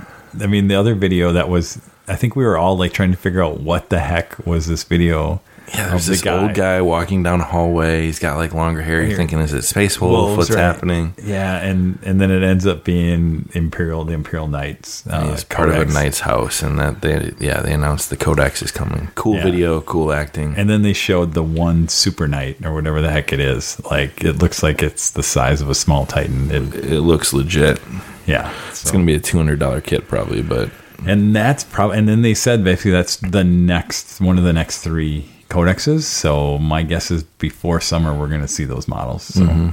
I 0.42 0.48
mean, 0.48 0.68
the 0.68 0.76
other 0.76 0.96
video 0.96 1.32
that 1.34 1.48
was, 1.50 1.80
I 2.08 2.16
think 2.16 2.36
we 2.36 2.44
were 2.46 2.58
all 2.58 2.78
like 2.78 2.94
trying 2.94 3.12
to 3.12 3.18
figure 3.18 3.44
out 3.44 3.60
what 3.62 3.90
the 3.90 4.00
heck 4.00 4.46
was 4.46 4.68
this 4.68 4.84
video. 4.84 5.40
Yeah, 5.74 5.90
there's 5.90 6.06
the 6.06 6.12
this 6.14 6.26
old 6.26 6.54
guy 6.54 6.82
walking 6.82 7.24
down 7.24 7.42
a 7.42 7.44
hallway. 7.44 8.06
He's 8.06 8.20
got 8.20 8.38
like 8.38 8.54
longer 8.54 8.82
hair. 8.82 9.04
You're 9.04 9.18
thinking, 9.18 9.40
is 9.40 9.52
it 9.54 9.64
Space 9.64 10.00
Wolf? 10.00 10.12
Wolves, 10.12 10.38
What's 10.38 10.50
right. 10.52 10.60
happening? 10.62 11.14
Yeah, 11.22 11.58
and 11.58 12.00
and 12.04 12.22
then 12.22 12.32
it 12.32 12.42
ends 12.42 12.66
up 12.66 12.84
being 12.86 13.50
Imperial, 13.54 14.06
the 14.06 14.14
Imperial 14.14 14.48
Knights. 14.48 15.06
Uh, 15.08 15.32
He's 15.32 15.44
part 15.44 15.70
of 15.70 15.76
a 15.76 15.86
knight's 15.86 16.22
house, 16.22 16.62
and 16.64 16.80
that 16.80 17.02
they 17.02 17.34
yeah 17.40 17.62
they 17.62 17.74
announced 17.74 18.10
the 18.10 18.16
Codex 18.18 18.62
is 18.62 18.72
coming. 18.72 19.10
Cool 19.16 19.36
Yeah. 19.36 19.44
video, 19.44 19.82
cool 19.82 20.14
acting. 20.14 20.54
And 20.56 20.70
then 20.70 20.84
they 20.84 20.94
showed 20.94 21.34
the 21.34 21.44
one 21.44 21.90
Super 21.90 22.28
Knight 22.28 22.66
or 22.66 22.74
whatever 22.74 23.02
the 23.02 23.12
heck 23.12 23.34
it 23.34 23.40
is. 23.42 23.82
Like 23.92 24.24
it 24.24 24.34
looks 24.42 24.64
like 24.64 24.82
it's 24.82 25.10
the 25.12 25.24
size 25.24 25.60
of 25.62 25.70
a 25.70 25.76
small 25.76 26.06
Titan. 26.06 26.50
It, 26.50 26.76
it 26.76 27.02
looks 27.02 27.34
legit. 27.34 27.82
yeah, 28.26 28.54
It's 28.70 28.90
going 28.90 29.06
to 29.06 29.08
be 29.12 29.16
a 29.16 29.20
two 29.20 29.38
hundred 29.38 29.60
dollar 29.60 29.82
kit 29.82 30.08
probably, 30.08 30.42
but 30.42 30.70
and 31.06 31.36
that's 31.36 31.64
probably. 31.66 31.98
And 31.98 32.08
then 32.08 32.22
they 32.22 32.34
said 32.34 32.64
basically 32.64 32.92
that's 32.92 33.18
the 33.18 33.44
next 33.44 34.22
one 34.22 34.38
of 34.38 34.44
the 34.46 34.54
next 34.54 34.82
three 34.82 35.26
codexes. 35.50 36.02
So 36.04 36.58
my 36.58 36.84
guess 36.84 37.12
is 37.12 37.24
before 37.24 37.80
summer 37.82 38.14
we're 38.18 38.28
going 38.28 38.42
to 38.42 38.48
see 38.48 38.66
those 38.66 38.88
models. 38.88 39.24
So 39.24 39.42
Mm-hmm. 39.42 39.70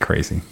crazy. 0.00 0.42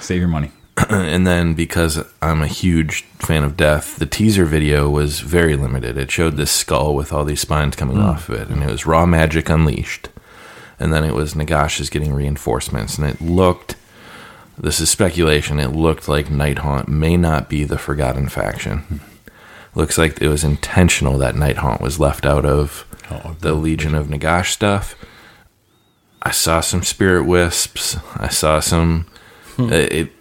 Save 0.00 0.20
your 0.20 0.28
money. 0.28 0.50
and 0.90 1.26
then 1.26 1.54
because 1.54 2.04
I'm 2.20 2.42
a 2.42 2.46
huge 2.46 3.02
fan 3.18 3.44
of 3.44 3.56
Death, 3.56 3.96
the 3.96 4.06
teaser 4.06 4.44
video 4.44 4.90
was 4.90 5.20
very 5.20 5.56
limited. 5.56 5.96
It 5.96 6.10
showed 6.10 6.36
this 6.36 6.50
skull 6.50 6.94
with 6.94 7.12
all 7.12 7.24
these 7.24 7.40
spines 7.40 7.76
coming 7.76 7.98
off 7.98 8.28
of 8.28 8.34
it, 8.40 8.48
and 8.48 8.62
it 8.62 8.70
was 8.70 8.84
raw 8.86 9.06
magic 9.06 9.48
unleashed. 9.48 10.08
And 10.78 10.92
then 10.92 11.02
it 11.04 11.14
was 11.14 11.32
Nagash 11.32 11.80
is 11.80 11.88
getting 11.88 12.12
reinforcements, 12.12 12.98
and 12.98 13.08
it 13.08 13.20
looked. 13.22 13.76
This 14.58 14.78
is 14.80 14.90
speculation. 14.90 15.58
It 15.58 15.72
looked 15.72 16.08
like 16.08 16.30
Night 16.30 16.56
Nighthaunt 16.58 16.88
may 16.88 17.16
not 17.16 17.48
be 17.48 17.64
the 17.64 17.78
Forgotten 17.78 18.28
faction. 18.28 19.00
Looks 19.74 19.96
like 19.98 20.20
it 20.22 20.28
was 20.28 20.44
intentional 20.44 21.16
that 21.18 21.36
Night 21.36 21.56
Nighthaunt 21.56 21.80
was 21.80 21.98
left 22.00 22.24
out 22.26 22.44
of 22.46 22.84
Oh, 23.10 23.36
the 23.40 23.54
Legion 23.54 23.94
of 23.94 24.08
Nagash 24.08 24.50
stuff. 24.52 24.94
I 26.22 26.30
saw 26.32 26.60
some 26.60 26.82
spirit 26.82 27.24
wisps. 27.24 27.96
I 28.16 28.28
saw 28.28 28.60
some. 28.60 29.06
uh, 29.58 29.66
It 29.72 30.12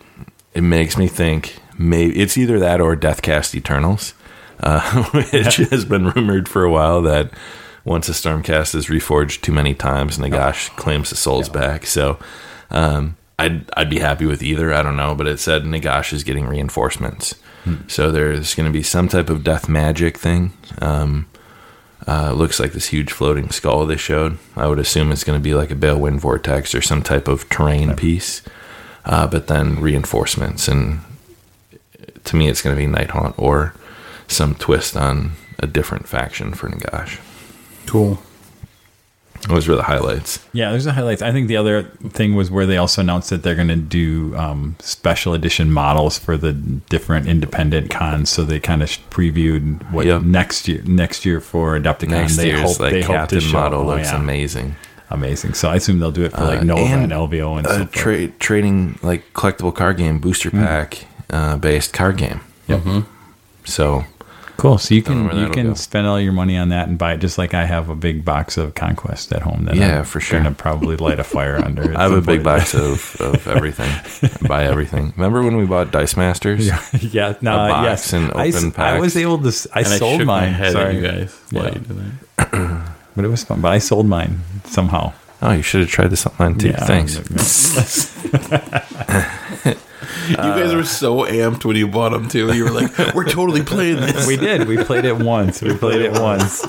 it 0.53 0.61
makes 0.61 0.97
me 0.97 1.07
think 1.07 1.59
maybe 1.77 2.17
it's 2.19 2.37
either 2.37 2.59
that 2.59 2.79
or 2.79 2.95
Deathcast 2.95 3.55
Eternals, 3.55 4.13
uh, 4.61 5.03
which 5.11 5.57
has 5.57 5.83
been 5.83 6.09
rumored 6.11 6.47
for 6.47 6.63
a 6.63 6.71
while 6.71 7.01
that 7.01 7.31
once 7.83 8.07
a 8.07 8.13
Stormcast 8.13 8.73
is 8.75 8.85
reforged 8.87 9.41
too 9.41 9.51
many 9.51 9.73
times, 9.73 10.17
Nagash 10.17 10.69
claims 10.77 11.09
the 11.09 11.15
souls 11.15 11.49
back. 11.49 11.85
So 11.85 12.17
um, 12.71 13.17
I'd 13.39 13.65
I'd 13.75 13.89
be 13.89 13.99
happy 13.99 14.25
with 14.25 14.41
either. 14.43 14.73
I 14.73 14.81
don't 14.83 14.95
know, 14.95 15.15
but 15.15 15.27
it 15.27 15.39
said 15.39 15.63
Nagash 15.63 16.13
is 16.13 16.23
getting 16.23 16.45
reinforcements, 16.45 17.35
so 17.87 18.11
there's 18.11 18.53
going 18.53 18.67
to 18.71 18.73
be 18.73 18.83
some 18.83 19.07
type 19.07 19.29
of 19.29 19.43
death 19.43 19.67
magic 19.67 20.17
thing. 20.19 20.53
Um, 20.81 21.25
uh, 22.07 22.33
looks 22.33 22.59
like 22.59 22.73
this 22.73 22.87
huge 22.87 23.11
floating 23.11 23.49
skull 23.49 23.85
they 23.85 23.97
showed. 23.97 24.37
I 24.55 24.67
would 24.67 24.79
assume 24.79 25.11
it's 25.11 25.23
going 25.23 25.39
to 25.39 25.43
be 25.43 25.53
like 25.53 25.71
a 25.71 25.75
Balewind 25.75 26.19
Vortex 26.19 26.75
or 26.75 26.81
some 26.81 27.01
type 27.01 27.27
of 27.27 27.49
terrain 27.49 27.95
piece, 27.95 28.41
uh, 29.05 29.27
but 29.27 29.47
then 29.47 29.81
reinforcements. 29.81 30.67
And 30.67 30.99
to 32.25 32.35
me, 32.35 32.47
it's 32.47 32.61
going 32.61 32.75
to 32.75 32.79
be 32.79 32.91
Nighthaunt 32.91 33.35
or 33.37 33.73
some 34.27 34.55
twist 34.55 34.95
on 34.95 35.31
a 35.59 35.67
different 35.67 36.07
faction 36.07 36.53
for 36.53 36.69
Nagash. 36.69 37.19
Cool. 37.85 38.19
Those 39.47 39.67
were 39.67 39.75
the 39.75 39.83
highlights. 39.83 40.39
Yeah, 40.53 40.71
there's 40.71 40.85
the 40.85 40.93
highlights. 40.93 41.21
I 41.21 41.31
think 41.31 41.47
the 41.47 41.57
other 41.57 41.83
thing 42.09 42.35
was 42.35 42.49
where 42.49 42.65
they 42.65 42.77
also 42.77 43.01
announced 43.01 43.29
that 43.29 43.43
they're 43.43 43.55
going 43.55 43.67
to 43.67 43.75
do 43.75 44.35
um, 44.35 44.75
special 44.79 45.33
edition 45.33 45.71
models 45.71 46.17
for 46.17 46.35
the 46.37 46.51
different 46.53 47.27
independent 47.27 47.89
cons. 47.91 48.29
So 48.29 48.43
they 48.43 48.59
kind 48.59 48.81
of 48.81 48.89
previewed 49.11 49.89
what 49.91 50.05
Yep. 50.05 50.23
next 50.23 50.67
year 50.67 50.81
next 50.85 51.25
year 51.25 51.39
for 51.39 51.77
Adepticon. 51.79 52.09
Next 52.09 52.37
they 52.37 52.47
year's 52.47 52.61
hope, 52.61 52.79
like 52.79 52.91
they 52.93 53.01
hope 53.01 53.07
to 53.07 53.13
Captain 53.19 53.39
show- 53.39 53.51
model 53.53 53.81
oh, 53.81 53.85
looks 53.85 54.11
yeah. 54.11 54.19
amazing. 54.19 54.75
amazing. 55.11 55.53
So 55.53 55.69
I 55.69 55.75
assume 55.75 55.99
they'll 55.99 56.11
do 56.11 56.23
it 56.23 56.31
for 56.31 56.43
like 56.45 56.61
Uh, 56.61 56.63
Nova 56.63 56.81
and, 56.81 57.03
and, 57.03 57.11
LVO 57.13 57.57
and 57.59 57.67
stuff. 57.67 57.91
tra- 57.91 58.27
trading 58.39 58.97
like 59.03 59.31
collectible 59.33 59.73
card 59.75 59.97
game 59.97 60.17
booster 60.19 60.49
pack 60.49 61.05
uh, 61.29 61.57
based 61.57 61.93
card 61.93 62.17
game. 62.17 62.41
Yep. 62.67 62.81
So 63.65 64.05
Cool. 64.57 64.77
So 64.77 64.95
you 64.95 65.01
can 65.01 65.25
you 65.37 65.49
can 65.49 65.67
go. 65.67 65.73
spend 65.73 66.07
all 66.07 66.19
your 66.19 66.31
money 66.31 66.57
on 66.57 66.69
that 66.69 66.87
and 66.87 66.97
buy 66.97 67.13
it 67.13 67.17
just 67.17 67.37
like 67.37 67.53
I 67.53 67.65
have 67.65 67.89
a 67.89 67.95
big 67.95 68.23
box 68.23 68.57
of 68.57 68.73
Conquest 68.73 69.33
at 69.33 69.41
home 69.41 69.65
that 69.65 69.75
Yeah, 69.75 69.99
I'm 69.99 70.05
for 70.05 70.19
sure. 70.19 70.39
gonna 70.39 70.55
probably 70.55 70.95
light 70.97 71.19
a 71.19 71.23
fire 71.35 71.57
under. 71.57 71.95
I 71.97 72.03
have 72.03 72.13
a 72.13 72.21
big 72.21 72.43
box 72.43 72.73
of, 72.73 73.15
of 73.19 73.47
everything. 73.55 73.91
Buy 74.47 74.63
everything. 74.65 75.13
Remember 75.17 75.43
when 75.43 75.57
we 75.57 75.65
bought 75.65 75.91
Dice 75.91 76.15
Masters? 76.15 76.65
yeah, 76.67 76.81
yeah 77.01 77.35
no, 77.41 77.53
A 77.53 77.67
box 77.69 77.85
yes. 77.85 78.13
and 78.13 78.31
I, 78.33 78.47
s- 78.47 78.63
open 78.63 78.81
I 78.81 78.99
was 78.99 79.17
able 79.17 79.39
to. 79.39 79.69
I 79.73 79.79
And 79.79 79.87
I 79.89 79.97
sold 79.97 80.19
shook 80.19 80.27
mine. 80.27 80.71
Sorry, 80.71 81.01
guys 81.01 81.37
Yeah. 81.51 81.77
but 83.15 83.25
it 83.25 83.27
was 83.27 83.43
fun. 83.43 83.61
But 83.61 83.71
I 83.73 83.79
sold 83.79 84.05
mine 84.07 84.39
somehow. 84.63 85.13
Oh, 85.41 85.51
you 85.51 85.61
should 85.61 85.81
have 85.81 85.89
tried 85.89 86.11
this 86.11 86.25
online 86.25 86.57
too. 86.57 86.69
Yeah, 86.69 86.85
Thanks. 86.85 87.17
You 90.29 90.35
guys 90.35 90.73
were 90.73 90.83
so 90.83 91.17
amped 91.25 91.65
when 91.65 91.75
you 91.75 91.87
bought 91.87 92.09
them 92.11 92.27
too. 92.27 92.53
You 92.53 92.65
were 92.65 92.71
like, 92.71 93.15
"We're 93.15 93.25
totally 93.25 93.63
playing 93.63 93.97
this." 93.97 94.27
we 94.27 94.37
did. 94.37 94.67
We 94.67 94.83
played 94.83 95.05
it 95.05 95.17
once. 95.17 95.61
We 95.61 95.75
played 95.75 96.01
it 96.01 96.13
once. 96.19 96.65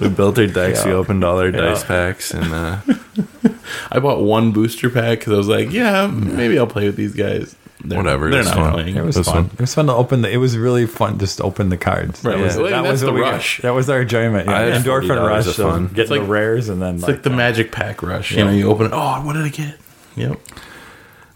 We 0.00 0.08
built 0.08 0.38
our 0.38 0.46
decks. 0.46 0.84
We 0.84 0.92
opened 0.92 1.24
all 1.24 1.38
our 1.38 1.48
Yeah. 1.48 1.60
dice 1.60 1.84
packs, 1.84 2.32
and 2.32 2.52
uh, 2.52 2.78
I 3.92 3.98
bought 4.00 4.20
one 4.22 4.52
booster 4.52 4.90
pack 4.90 5.18
because 5.20 5.32
I 5.32 5.36
was 5.36 5.48
like, 5.48 5.70
"Yeah, 5.70 6.06
maybe 6.06 6.58
I'll 6.58 6.66
play 6.66 6.86
with 6.86 6.96
these 6.96 7.14
guys." 7.14 7.56
They're, 7.86 7.98
Whatever, 7.98 8.30
They're 8.30 8.44
not 8.44 8.54
fun. 8.54 8.72
playing. 8.72 8.96
It 8.96 9.04
was 9.04 9.14
This 9.14 9.26
fun. 9.26 9.36
one. 9.44 9.44
It 9.52 9.60
was 9.60 9.74
fun 9.74 9.86
to 9.88 9.92
open 9.92 10.22
the. 10.22 10.30
It 10.30 10.38
was 10.38 10.56
really 10.56 10.86
fun 10.86 11.18
just 11.18 11.36
to 11.36 11.44
open 11.44 11.68
the 11.68 11.76
cards. 11.76 12.24
Right, 12.24 12.38
That 12.38 12.42
was, 12.42 12.56
well, 12.56 12.64
that 12.70 12.80
that's 12.82 12.90
was 12.92 13.00
the 13.02 13.06
what 13.08 13.14
we 13.14 13.20
got. 13.20 13.32
rush. 13.32 13.60
That 13.60 13.70
was 13.74 13.90
our 13.90 14.00
enjoyment. 14.00 14.48
Yeah. 14.48 14.78
Endorphin 14.80 15.26
rush 15.28 15.46
of 15.46 15.58
of 15.58 15.70
fun. 15.70 15.86
getting 15.88 16.10
like- 16.12 16.20
the 16.22 16.26
rares 16.26 16.70
and 16.70 16.80
then 16.80 16.94
It's 16.94 17.06
like 17.06 17.22
the 17.24 17.28
magic 17.30 17.72
pack 17.72 18.02
rush. 18.02 18.32
You 18.32 18.44
know, 18.46 18.50
you 18.52 18.70
open 18.70 18.86
it. 18.86 18.92
Oh, 18.94 19.20
what 19.20 19.34
did 19.34 19.42
I 19.42 19.50
get? 19.50 19.76
Yep. 20.16 20.40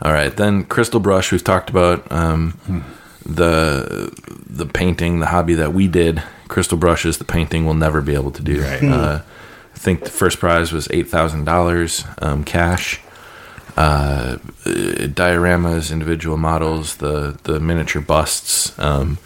All 0.03 0.12
right. 0.12 0.35
Then 0.37 0.65
Crystal 0.65 1.01
Brush. 1.01 1.33
We've 1.33 1.43
talked 1.43 1.70
about 1.70 2.11
um, 2.12 2.59
the 3.25 4.12
the 4.49 4.66
painting, 4.66 5.20
the 5.20 5.27
hobby 5.27 5.55
that 5.55 5.73
we 5.73 5.89
did. 5.89 6.23
Crystal 6.49 6.79
brushes, 6.79 7.19
the 7.19 7.25
painting 7.25 7.66
we'll 7.66 7.75
never 7.75 8.01
be 8.01 8.15
able 8.15 8.31
to 8.31 8.43
do. 8.43 8.62
Right. 8.62 8.83
Uh, 8.83 9.20
I 9.75 9.79
think 9.79 10.05
the 10.05 10.11
first 10.11 10.39
prize 10.39 10.73
was 10.73 10.89
eight 10.91 11.09
thousand 11.09 11.45
dollars 11.45 12.05
um, 12.19 12.45
cash. 12.45 13.01
Uh, 13.77 14.39
dioramas, 14.65 15.93
individual 15.93 16.37
models, 16.37 16.97
the 16.97 17.39
the 17.45 17.61
miniature 17.61 18.03
busts. 18.03 18.77
Um, 18.79 19.19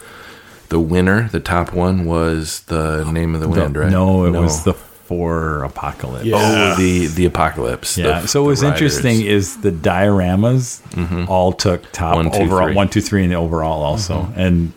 the 0.69 0.79
winner, 0.79 1.29
the 1.29 1.39
top 1.39 1.73
one, 1.73 2.05
was 2.05 2.61
the 2.61 3.03
name 3.11 3.35
of 3.35 3.41
the 3.41 3.49
wind, 3.49 3.77
right? 3.77 3.91
No, 3.91 4.25
it 4.25 4.31
was 4.31 4.63
the 4.63 4.73
four 5.17 5.63
apocalypse. 5.63 6.25
Yeah. 6.25 6.37
oh 6.37 6.75
the 6.81 7.07
the 7.07 7.25
apocalypse. 7.25 7.97
Yeah. 7.97 8.21
the- 8.21 8.27
so 8.27 8.41
what 8.41 8.45
the 8.47 8.49
was 8.49 8.63
interesting 8.63 9.21
is 9.21 9.57
the 9.61 9.71
dioramas 9.71 10.81
all 11.29 11.53
took 11.53 11.91
top 11.91 12.15
One, 12.15 12.31
two, 12.31 12.39
overall 12.43 12.67
three. 12.67 12.75
one, 12.75 12.89
two, 12.89 13.01
three 13.01 13.23
in 13.23 13.29
the 13.29 13.35
overall 13.35 13.83
also. 13.83 14.27
And 14.35 14.73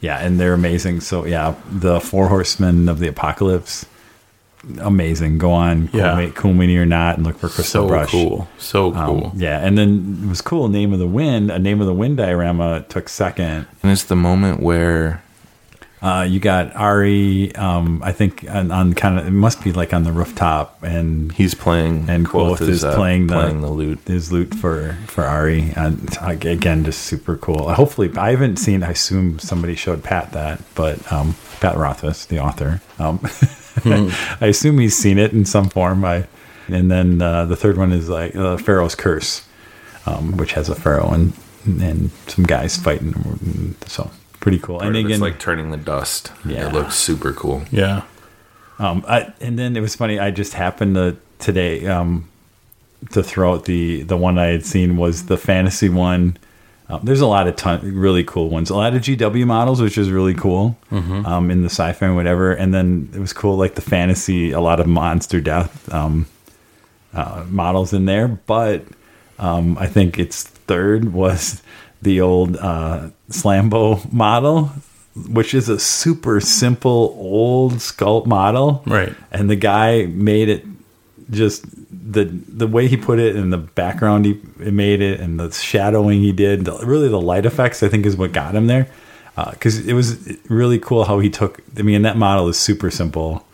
yeah, 0.00 0.18
and 0.24 0.38
they're 0.38 0.54
amazing. 0.54 1.00
So 1.00 1.24
yeah, 1.26 1.54
the 1.70 2.00
four 2.00 2.28
horsemen 2.28 2.88
of 2.88 2.98
the 2.98 3.08
apocalypse, 3.08 3.86
amazing. 4.80 5.38
Go 5.38 5.52
on, 5.52 5.88
Yeah. 5.92 6.18
yeah. 6.18 6.30
cool 6.34 6.52
mini 6.54 6.76
or 6.76 6.86
not, 6.86 7.16
and 7.16 7.26
look 7.26 7.36
for 7.38 7.48
crystal 7.48 7.84
So 7.84 7.88
brush. 7.88 8.10
cool. 8.10 8.48
So 8.58 8.94
Um, 8.94 9.06
cool. 9.06 9.32
yeah, 9.36 9.58
and 9.64 9.76
then 9.78 10.20
it 10.24 10.28
was 10.28 10.40
cool. 10.40 10.68
Name 10.68 10.92
of 10.92 10.98
the 10.98 11.06
wind, 11.06 11.50
a 11.50 11.58
name 11.58 11.80
of 11.80 11.86
the 11.86 11.94
wind 11.94 12.16
diorama 12.16 12.84
took 12.88 13.08
second. 13.08 13.66
and 13.82 13.90
it's 13.92 14.04
the 14.04 14.16
moment 14.16 14.60
where 14.62 15.22
Uh, 16.02 16.26
you 16.28 16.40
got 16.40 16.74
Auri, 16.74 17.54
um, 17.54 18.02
I 18.02 18.10
think 18.10 18.44
on, 18.50 18.72
on 18.72 18.92
kind 18.92 19.20
of 19.20 19.26
it 19.28 19.30
must 19.30 19.62
be 19.62 19.70
like 19.72 19.94
on 19.94 20.02
the 20.02 20.10
rooftop, 20.10 20.82
and 20.82 21.30
he's 21.30 21.54
playing 21.54 22.10
and 22.10 22.26
Kvothe 22.26 22.56
Kvothe 22.56 22.68
is 22.68 22.82
uh, 22.82 22.96
playing 22.96 23.28
the, 23.28 23.34
playing 23.34 23.60
the 23.60 23.70
lute. 23.70 24.00
his 24.08 24.32
loot 24.32 24.52
for 24.52 24.98
for 25.06 25.24
Auri, 25.24 25.72
and 25.76 26.18
again, 26.20 26.84
just 26.84 27.02
super 27.02 27.36
cool. 27.36 27.72
Hopefully, 27.72 28.10
I 28.16 28.30
haven't 28.30 28.56
seen. 28.56 28.82
I 28.82 28.90
assume 28.90 29.38
somebody 29.38 29.76
showed 29.76 30.02
Pat 30.02 30.32
that, 30.32 30.60
but 30.74 31.12
um, 31.12 31.36
Pat 31.60 31.76
Rothfuss, 31.76 32.26
the 32.26 32.40
author, 32.40 32.80
um, 32.98 33.20
I 33.84 34.46
assume 34.46 34.80
he's 34.80 34.96
seen 34.96 35.18
it 35.18 35.32
in 35.32 35.44
some 35.44 35.68
form. 35.68 36.04
I 36.04 36.26
and 36.66 36.90
then 36.90 37.22
uh, 37.22 37.44
the 37.44 37.56
third 37.56 37.78
one 37.78 37.92
is 37.92 38.08
like 38.08 38.34
uh, 38.34 38.56
Pharaoh's 38.56 38.96
Curse, 38.96 39.46
um, 40.06 40.36
which 40.36 40.54
has 40.54 40.68
a 40.68 40.74
pharaoh 40.74 41.10
and 41.12 41.32
and 41.64 42.10
some 42.26 42.44
guys 42.44 42.76
fighting. 42.76 43.76
So 43.86 44.10
pretty 44.42 44.58
cool. 44.58 44.78
Part 44.78 44.88
and 44.88 44.96
of 44.96 45.00
it's 45.00 45.06
again, 45.06 45.20
like 45.20 45.38
turning 45.38 45.70
the 45.70 45.78
dust. 45.78 46.30
Yeah. 46.44 46.66
it 46.66 46.74
looks 46.74 46.96
super 46.96 47.32
cool. 47.32 47.62
Yeah. 47.70 48.02
Um, 48.78 49.04
I, 49.08 49.32
and 49.40 49.58
then 49.58 49.76
it 49.76 49.80
was 49.80 49.94
funny. 49.94 50.18
I 50.18 50.30
just 50.30 50.52
happened 50.52 50.96
to 50.96 51.16
today 51.38 51.86
um, 51.86 52.28
to 53.12 53.22
throw 53.22 53.54
out 53.54 53.64
the 53.64 54.02
the 54.02 54.16
one 54.16 54.38
I 54.38 54.46
had 54.46 54.66
seen 54.66 54.96
was 54.98 55.26
the 55.26 55.38
fantasy 55.38 55.88
one. 55.88 56.36
Um, 56.88 57.00
there's 57.04 57.20
a 57.20 57.26
lot 57.26 57.46
of 57.46 57.56
ton, 57.56 57.80
really 57.94 58.24
cool 58.24 58.50
ones. 58.50 58.68
A 58.68 58.74
lot 58.74 58.94
of 58.94 59.00
GW 59.02 59.46
models, 59.46 59.80
which 59.80 59.96
is 59.96 60.10
really 60.10 60.34
cool 60.34 60.76
um, 60.90 61.50
in 61.50 61.62
the 61.62 61.70
sci-fi 61.70 62.06
and 62.06 62.16
whatever. 62.16 62.52
And 62.52 62.74
then 62.74 63.08
it 63.14 63.18
was 63.18 63.32
cool, 63.32 63.56
like 63.56 63.76
the 63.76 63.80
fantasy, 63.80 64.50
a 64.50 64.60
lot 64.60 64.78
of 64.78 64.86
monster 64.86 65.40
death 65.40 65.90
um, 65.90 66.26
uh, 67.14 67.44
models 67.48 67.94
in 67.94 68.04
there. 68.04 68.28
But 68.28 68.84
um, 69.38 69.78
I 69.78 69.86
think 69.86 70.18
its 70.18 70.42
third 70.42 71.12
was 71.14 71.61
the 72.02 72.20
old 72.20 72.56
uh, 72.56 73.08
Slambo 73.30 74.12
model, 74.12 74.70
which 75.28 75.54
is 75.54 75.68
a 75.68 75.78
super 75.78 76.40
simple 76.40 77.16
old 77.18 77.74
sculpt 77.74 78.26
model. 78.26 78.82
Right. 78.86 79.14
And 79.30 79.48
the 79.48 79.56
guy 79.56 80.06
made 80.06 80.48
it 80.48 80.64
just 81.30 81.64
the 82.12 82.24
the 82.24 82.66
way 82.66 82.88
he 82.88 82.96
put 82.96 83.18
it 83.18 83.36
and 83.36 83.52
the 83.52 83.58
background 83.58 84.26
he 84.26 84.38
made 84.58 85.00
it 85.00 85.20
and 85.20 85.38
the 85.40 85.50
shadowing 85.52 86.20
he 86.20 86.32
did, 86.32 86.64
the, 86.64 86.76
really 86.84 87.08
the 87.08 87.20
light 87.20 87.46
effects 87.46 87.82
I 87.82 87.88
think 87.88 88.04
is 88.04 88.16
what 88.16 88.32
got 88.32 88.54
him 88.54 88.66
there. 88.66 88.88
Because 89.50 89.86
it 89.86 89.94
was 89.94 90.36
really 90.50 90.78
cool 90.78 91.04
how 91.04 91.18
he 91.20 91.30
took. 91.30 91.60
I 91.78 91.82
mean, 91.82 92.02
that 92.02 92.18
model 92.18 92.48
is 92.48 92.58
super 92.58 92.90
simple, 92.90 93.46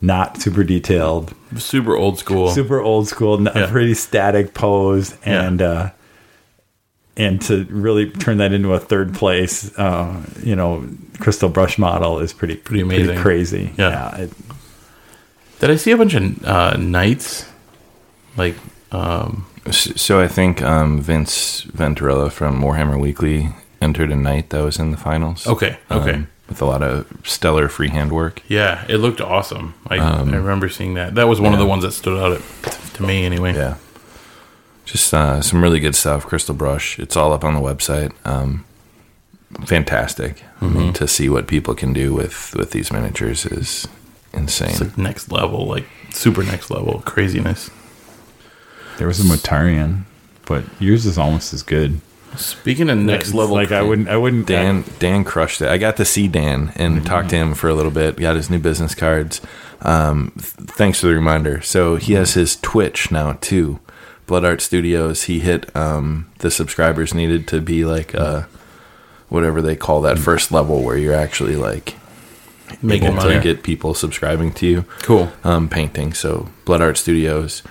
not 0.00 0.40
super 0.40 0.64
detailed 0.64 1.34
Super 1.58 1.94
old 1.94 2.18
school. 2.18 2.48
super 2.50 2.80
old 2.80 3.06
school, 3.06 3.42
Yeah. 3.42 3.68
pretty 3.70 3.92
static 3.94 4.54
pose, 4.54 5.14
and 5.26 5.60
uh, 5.60 5.90
and 7.16 7.40
to 7.42 7.64
really 7.70 8.10
turn 8.10 8.38
that 8.38 8.52
into 8.52 8.72
a 8.74 8.78
third 8.78 9.14
place, 9.14 9.76
uh, 9.78 10.22
you 10.42 10.54
know, 10.56 10.86
crystal 11.18 11.48
brush 11.48 11.78
model 11.78 12.18
is 12.18 12.32
pretty 12.32 12.56
Pretty 12.56 12.82
amazing. 12.82 13.18
crazy. 13.18 13.72
Yeah. 13.78 14.14
it- 14.16 14.32
Did 15.60 15.70
I 15.70 15.76
see 15.76 15.92
a 15.92 15.96
bunch 15.96 16.14
of 16.14 16.44
uh, 16.44 16.76
knights? 16.76 17.46
Like, 18.36 18.56
um, 18.92 19.46
S- 19.64 19.92
So 20.00 20.20
I 20.20 20.28
think 20.28 20.60
um, 20.62 21.00
Vince 21.00 21.62
Venturella 21.64 22.30
from 22.30 22.60
Warhammer 22.60 23.00
Weekly 23.00 23.48
entered 23.80 24.10
a 24.12 24.16
knight 24.16 24.50
that 24.50 24.62
was 24.62 24.78
in 24.78 24.90
the 24.90 24.96
finals. 24.98 25.46
Okay, 25.46 25.78
okay. 25.90 26.12
Um, 26.14 26.28
with 26.48 26.62
a 26.62 26.64
lot 26.66 26.82
of 26.82 27.06
stellar 27.24 27.68
freehand 27.68 28.12
work. 28.12 28.40
yeah, 28.46 28.84
it 28.88 28.98
looked 28.98 29.20
awesome. 29.20 29.74
I, 29.88 29.96
I 29.96 30.20
remember 30.22 30.68
seeing 30.68 30.94
that. 30.94 31.14
That 31.16 31.26
was 31.26 31.40
one 31.40 31.52
of 31.54 31.58
Um, 31.58 31.64
the 31.66 31.68
ones 31.68 31.82
that 31.82 31.90
stood 31.92 32.16
out 32.22 32.32
at, 32.32 32.72
to 32.94 33.02
me, 33.02 33.24
anyway. 33.24 33.52
Yeah. 33.54 33.76
Just 34.86 35.12
uh, 35.12 35.42
some 35.42 35.62
really 35.62 35.80
good 35.80 35.94
stuff. 35.94 36.24
Crystal 36.26 36.54
Brush. 36.54 36.98
It's 36.98 37.16
all 37.16 37.32
up 37.34 37.44
on 37.44 37.54
the 37.54 37.60
website. 37.60 38.12
Um, 38.24 38.64
fantastic. 39.66 40.42
I 40.60 40.66
mean, 40.68 40.92
to 40.94 41.06
see 41.06 41.28
what 41.28 41.46
people 41.46 41.74
can 41.74 41.92
do 41.92 42.14
with 42.14 42.54
with 42.56 42.70
these 42.70 42.90
miniatures 42.92 43.44
is 43.46 43.86
insane. 44.32 44.70
It's 44.70 44.80
like 44.80 44.96
next 44.98 45.30
level, 45.30 45.66
like 45.66 45.84
super 46.10 46.42
next 46.42 46.70
level 46.70 47.02
craziness. 47.04 47.70
there 48.98 49.06
was 49.06 49.20
a 49.20 49.24
Mortarion, 49.24 50.04
but 50.46 50.64
yours 50.78 51.04
is 51.04 51.18
almost 51.18 51.52
as 51.52 51.62
good. 51.62 52.00
Speaking 52.36 52.88
of 52.90 52.98
next 52.98 53.28
It's 53.28 53.34
level, 53.34 53.54
like 53.54 53.72
I 53.72 53.82
wouldn't, 53.82 54.08
I 54.08 54.16
wouldn't. 54.16 54.46
Dan 54.46 54.84
Dan 54.98 55.24
crushed 55.24 55.60
it. 55.62 55.68
I 55.68 55.78
got 55.78 55.96
to 55.98 56.04
see 56.04 56.28
Dan 56.28 56.72
and 56.76 57.04
talk 57.04 57.28
to 57.28 57.36
him 57.36 57.54
for 57.54 57.68
a 57.68 57.74
little 57.74 57.90
bit. 57.90 58.16
Got 58.16 58.36
his 58.36 58.50
new 58.50 58.58
business 58.58 58.94
cards. 58.94 59.40
Um, 59.82 60.32
th- 60.36 60.70
thanks 60.70 61.00
for 61.00 61.06
the 61.08 61.14
reminder. 61.14 61.60
So 61.62 61.96
he 61.96 62.12
has 62.14 62.34
his 62.34 62.56
Twitch 62.56 63.10
now 63.10 63.34
too, 63.40 63.78
Blood 64.26 64.44
Art 64.44 64.60
Studios. 64.60 65.24
He 65.24 65.40
hit 65.40 65.74
um, 65.76 66.30
the 66.38 66.50
subscribers 66.50 67.14
needed 67.14 67.46
to 67.48 67.60
be 67.60 67.84
like 67.84 68.14
uh, 68.14 68.44
whatever 69.28 69.62
they 69.62 69.76
call 69.76 70.00
that 70.02 70.18
first 70.18 70.50
level 70.52 70.82
where 70.82 70.96
you're 70.96 71.14
actually 71.14 71.56
like 71.56 71.96
Making 72.82 73.08
able 73.08 73.16
money. 73.16 73.34
to 73.34 73.40
get 73.40 73.62
people 73.62 73.94
subscribing 73.94 74.52
to 74.54 74.66
you. 74.66 74.82
Cool. 75.02 75.30
Um, 75.44 75.68
painting. 75.68 76.12
So 76.12 76.48
Blood 76.64 76.82
Art 76.82 76.96
Studios. 76.98 77.62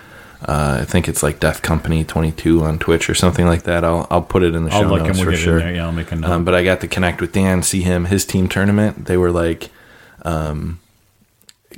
Uh, 0.47 0.79
I 0.81 0.85
think 0.85 1.07
it's 1.07 1.23
like 1.23 1.39
Death 1.39 1.61
Company 1.61 2.03
22 2.03 2.63
on 2.63 2.77
Twitch 2.77 3.09
or 3.09 3.15
something 3.15 3.47
like 3.47 3.63
that. 3.63 3.83
I'll 3.83 4.05
I'll 4.11 4.21
put 4.21 4.43
it 4.43 4.53
in 4.53 4.63
the 4.63 4.69
show 4.69 4.83
I'll 4.83 4.89
look 4.89 4.99
notes 5.03 5.17
and 5.17 5.17
we'll 5.17 5.25
for 5.25 5.31
get 5.31 5.39
sure. 5.39 5.57
in 5.59 5.65
there. 5.65 5.75
Yeah, 5.75 5.85
I'll 5.85 5.91
make 5.91 6.11
a 6.11 6.15
note. 6.15 6.29
Um, 6.29 6.45
but 6.45 6.53
I 6.53 6.63
got 6.63 6.81
to 6.81 6.87
connect 6.87 7.19
with 7.19 7.31
Dan, 7.31 7.63
see 7.63 7.81
him, 7.81 8.05
his 8.05 8.25
team 8.25 8.47
tournament. 8.47 9.05
They 9.05 9.17
were 9.17 9.31
like 9.31 9.69
um, 10.23 10.79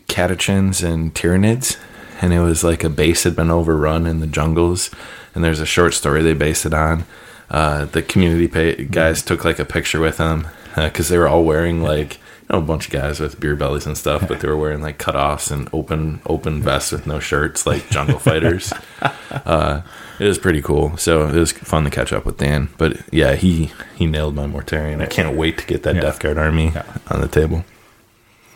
Catachans 0.08 0.84
and 0.84 1.14
Tyranids, 1.14 1.78
and 2.22 2.34
it 2.34 2.40
was 2.42 2.64
like 2.64 2.84
a 2.84 2.90
base 2.90 3.24
had 3.24 3.36
been 3.36 3.52
overrun 3.52 4.06
in 4.08 4.20
the 4.20 4.28
jungles. 4.28 4.90
And 5.36 5.44
there's 5.44 5.60
a 5.60 5.66
short 5.68 5.94
story 5.94 6.24
they 6.24 6.34
based 6.34 6.66
it 6.66 6.74
on. 6.74 7.06
Uh, 7.50 7.86
the 7.86 8.02
community 8.02 8.48
pa- 8.48 8.84
guys 8.92 9.22
took 9.22 9.46
like 9.46 9.60
a 9.60 9.66
picture 9.66 10.00
with 10.00 10.18
them 10.18 10.48
because 10.76 11.10
they 11.10 11.18
were 11.18 11.28
all 11.28 11.44
wearing 11.46 11.82
like 11.82 12.16
you 12.16 12.20
know 12.50 12.60
a 12.60 12.62
bunch 12.62 12.88
of 12.88 12.92
guys 12.94 13.20
with 13.20 13.40
beer 13.40 13.56
bellies 13.56 13.86
and 13.86 13.98
stuff, 13.98 14.28
but 14.28 14.40
they 14.40 14.48
were 14.48 14.58
wearing 14.58 14.82
like 14.82 14.98
cutoffs 14.98 15.52
and 15.52 15.70
open 15.74 16.22
open 16.26 16.62
vests 16.62 16.92
with 16.92 17.06
no 17.08 17.20
shirts, 17.20 17.66
like 17.66 17.88
jungle 17.90 18.20
fighters. 18.20 18.74
Uh, 19.46 19.82
it 20.20 20.26
was 20.26 20.40
pretty 20.40 20.62
cool. 20.62 20.96
So 20.98 21.28
it 21.28 21.36
was 21.36 21.52
fun 21.52 21.84
to 21.84 21.90
catch 21.90 22.12
up 22.12 22.26
with 22.26 22.38
Dan. 22.38 22.70
But 22.78 22.98
yeah, 23.14 23.36
he 23.36 23.72
he 23.96 24.06
nailed 24.08 24.36
my 24.36 24.48
Mortarion. 24.48 25.02
I 25.02 25.06
can't 25.06 25.36
wait 25.38 25.58
to 25.60 25.66
get 25.68 25.84
that 25.84 25.96
Yeah. 25.96 26.02
Death 26.02 26.20
Guard 26.20 26.38
army 26.38 26.72
Yeah. 26.74 26.84
on 27.10 27.22
the 27.22 27.28
table. 27.28 27.64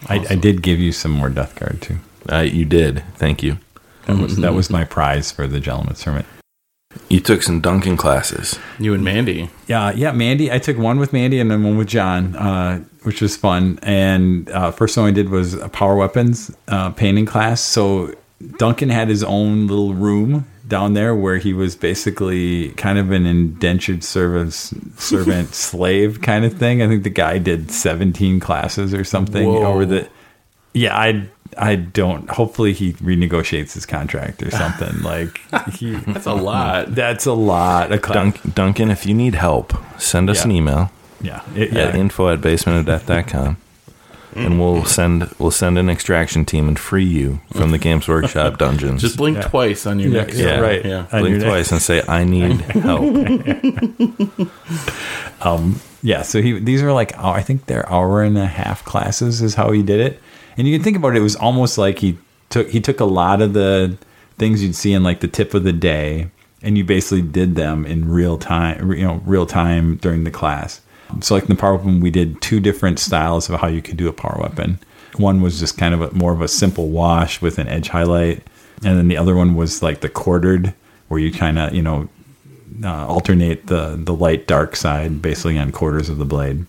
I, 0.08 0.26
I 0.32 0.36
did 0.36 0.62
give 0.64 0.80
you 0.80 0.92
some 0.92 1.12
more 1.12 1.30
Death 1.30 1.56
Guard 1.56 1.82
too. 1.82 2.00
Uh, 2.30 2.40
you 2.40 2.66
did. 2.66 3.04
Thank 3.16 3.44
you. 3.44 3.58
That 4.06 4.18
was 4.18 4.38
that 4.38 4.54
was 4.54 4.70
my 4.70 4.84
prize 4.84 5.32
for 5.32 5.48
the 5.48 5.60
gentleman's 5.60 6.02
tournament. 6.02 6.28
You 7.10 7.20
took 7.20 7.42
some 7.42 7.62
Duncan 7.62 7.98
classes. 7.98 8.60
You 8.80 8.94
and 8.94 9.04
Mandy. 9.04 9.50
Yeah, 9.68 9.92
yeah, 9.92 10.12
Mandy. 10.12 10.52
I 10.52 10.60
took 10.60 10.78
one 10.78 11.00
with 11.00 11.14
Mandy 11.14 11.40
and 11.40 11.50
then 11.50 11.64
one 11.64 11.78
with 11.78 11.88
John, 11.88 12.36
uh, 12.36 12.84
which 13.04 13.22
was 13.22 13.38
fun. 13.38 13.80
And 13.82 14.50
uh, 14.50 14.72
first 14.72 14.98
one 14.98 15.08
I 15.08 15.12
did 15.12 15.30
was 15.30 15.54
a 15.54 15.70
power 15.70 15.96
weapons 15.96 16.56
uh, 16.68 16.92
painting 16.92 17.26
class. 17.26 17.62
So 17.62 18.14
Duncan 18.58 18.90
had 18.90 19.08
his 19.08 19.24
own 19.24 19.68
little 19.68 19.94
room 19.94 20.48
down 20.68 20.94
there 20.94 21.16
where 21.16 21.38
he 21.38 21.54
was 21.54 21.76
basically 21.76 22.70
kind 22.72 22.98
of 22.98 23.12
an 23.12 23.26
indentured 23.26 24.04
service 24.04 24.74
servant 24.98 25.50
slave 25.54 26.22
kind 26.22 26.46
of 26.46 26.54
thing. 26.54 26.82
I 26.82 26.88
think 26.88 27.04
the 27.04 27.10
guy 27.10 27.38
did 27.38 27.72
17 27.72 28.40
classes 28.40 28.94
or 28.94 29.04
something 29.04 29.48
Whoa. 29.48 29.66
over 29.66 29.86
the. 29.86 30.10
Yeah, 30.74 30.98
I 30.98 31.30
I 31.58 31.76
don't. 31.76 32.30
Hopefully 32.30 32.74
he 32.74 32.94
renegotiates 32.94 33.74
his 33.74 33.86
contract 33.86 34.42
or 34.44 34.52
something. 34.52 35.00
like 35.04 35.40
he, 35.74 35.96
That's 35.96 36.26
a 36.26 36.34
lot. 36.34 36.94
that's 36.96 37.26
a 37.26 37.34
lot 37.34 37.92
of 37.92 38.02
class. 38.02 38.16
Dunk, 38.16 38.56
Duncan, 38.56 38.90
if 38.92 39.06
you 39.06 39.14
need 39.14 39.36
help, 39.36 39.74
send 40.00 40.30
us 40.30 40.38
Yeah. 40.40 40.44
an 40.46 40.52
email 40.52 40.92
Yeah, 41.22 41.42
it, 41.56 41.76
at 41.76 41.96
info 41.96 42.30
at 42.30 42.40
basementofdeath.com. 42.42 43.58
Mm. 44.34 44.46
And 44.46 44.60
we'll 44.62 44.86
send 44.86 45.30
we'll 45.40 45.52
send 45.52 45.78
an 45.78 45.90
extraction 45.90 46.46
team 46.46 46.70
and 46.70 46.80
free 46.80 47.04
you 47.04 47.42
from 47.52 47.72
the 47.72 47.78
Games 47.78 48.08
Workshop 48.08 48.58
dungeons. 48.58 49.02
Just 49.02 49.18
blink 49.18 49.36
Yeah. 49.36 49.44
twice 49.50 49.86
on 49.86 50.00
your 50.00 50.10
Yeah, 50.10 50.22
next. 50.22 50.38
yeah, 50.38 50.60
right. 50.62 50.86
Yeah. 50.86 51.06
on 51.12 51.20
blink 51.22 51.30
your 51.32 51.40
neck. 51.40 51.48
twice 51.50 51.72
and 51.74 51.82
say 51.82 52.02
I 52.08 52.24
need 52.24 52.62
help. 52.62 53.02
Um, 55.42 55.82
yeah, 56.04 56.22
so 56.22 56.42
he 56.42 56.58
these 56.60 56.82
are 56.82 56.94
like 56.94 57.14
oh, 57.18 57.30
I 57.32 57.42
think 57.42 57.66
they're 57.66 57.90
hour 57.92 58.22
and 58.24 58.38
a 58.38 58.46
half 58.46 58.86
classes 58.86 59.42
is 59.42 59.56
how 59.56 59.72
he 59.72 59.82
did 59.84 60.00
it. 60.00 60.22
And 60.58 60.68
you 60.68 60.78
can 60.78 60.84
think 60.84 60.98
about 60.98 61.16
it, 61.16 61.18
it 61.18 61.22
was 61.22 61.36
almost 61.36 61.78
like 61.78 62.00
he 62.00 62.18
took 62.50 62.70
he 62.70 62.82
took 62.82 63.00
a 63.00 63.06
lot 63.06 63.42
of 63.42 63.54
the 63.54 63.98
things 64.38 64.64
you'd 64.64 64.76
see 64.76 64.94
in 64.94 65.04
like 65.04 65.20
the 65.20 65.28
tip 65.28 65.54
of 65.54 65.64
the 65.64 65.74
day 65.74 66.30
and 66.64 66.78
you 66.78 66.84
basically 66.84 67.22
did 67.22 67.56
them 67.56 67.86
in 67.86 68.10
real 68.10 68.38
time, 68.38 68.92
you 68.92 69.04
know, 69.04 69.22
real 69.26 69.46
time 69.46 69.98
during 69.98 70.24
the 70.24 70.32
class. 70.32 70.82
So 71.22 71.36
like 71.36 71.44
in 71.44 71.50
the 71.50 71.56
power 71.56 71.76
weapon, 71.76 72.00
we 72.00 72.12
did 72.12 72.42
two 72.42 72.60
different 72.60 73.00
styles 73.00 73.50
of 73.50 73.60
how 73.60 73.68
you 73.68 73.82
could 73.82 73.98
do 73.98 74.08
a 74.08 74.14
power 74.14 74.38
weapon. 74.40 74.80
One 75.18 75.42
was 75.42 75.60
just 75.60 75.78
kind 75.78 75.94
of 75.94 76.02
a, 76.02 76.12
more 76.12 76.32
of 76.32 76.42
a 76.42 76.48
simple 76.48 76.90
wash 76.90 77.42
with 77.42 77.58
an 77.60 77.68
edge 77.68 77.90
highlight, 77.90 78.48
and 78.84 78.98
then 78.98 79.10
the 79.10 79.18
other 79.18 79.36
one 79.36 79.56
was 79.56 79.84
like 79.84 80.00
the 80.00 80.08
quartered, 80.08 80.74
where 81.10 81.20
you 81.20 81.32
kind 81.34 81.60
of 81.60 81.74
you 81.74 81.82
know 81.82 82.08
uh, 82.84 83.08
alternate 83.08 83.68
the 83.68 84.00
the 84.02 84.14
light 84.14 84.48
dark 84.48 84.76
side 84.78 85.22
basically 85.22 85.58
on 85.58 85.72
quarters 85.72 86.08
of 86.08 86.18
the 86.18 86.26
blade 86.26 86.66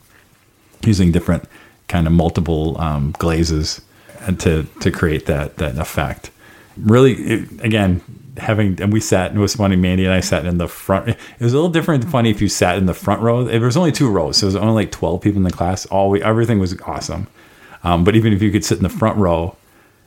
using 0.85 1.13
different 1.13 1.45
kind 1.89 2.07
of 2.07 2.13
multiple 2.13 2.81
um, 2.81 3.15
glazes 3.19 3.81
and 4.21 4.39
to 4.41 4.65
to 4.81 4.91
create 4.91 5.27
that 5.27 5.57
that 5.57 5.77
effect 5.79 6.31
really 6.77 7.15
it, 7.15 7.65
again 7.65 8.01
having 8.39 8.81
and 8.81 8.93
we 8.93 9.01
sat 9.01 9.35
it 9.35 9.39
was 9.39 9.55
funny 9.55 9.77
mandy 9.77 10.05
and 10.05 10.15
i 10.15 10.21
sat 10.21 10.47
in 10.47 10.59
the 10.59 10.69
front 10.69 11.09
it 11.09 11.19
was 11.41 11.53
a 11.53 11.57
little 11.57 11.71
different 11.71 12.05
funny 12.09 12.31
if 12.31 12.41
you 12.41 12.49
sat 12.49 12.79
in 12.79 12.87
the 12.87 12.95
front 12.95 13.21
row 13.21 13.45
there 13.45 13.61
was 13.61 13.77
only 13.77 13.93
two 13.93 14.11
rows 14.11 14.39
so 14.39 14.47
it 14.47 14.49
was 14.49 14.57
only 14.57 14.85
like 14.85 14.91
12 14.91 15.21
people 15.21 15.39
in 15.39 15.45
the 15.45 15.51
class 15.51 15.85
all 15.87 16.09
we 16.09 16.23
everything 16.23 16.59
was 16.59 16.79
awesome 16.83 17.27
um, 17.85 18.05
but 18.05 18.15
even 18.15 18.33
if 18.33 18.41
you 18.41 18.51
could 18.51 18.65
sit 18.65 18.79
in 18.79 18.83
the 18.83 18.89
front 18.89 19.19
row 19.19 19.55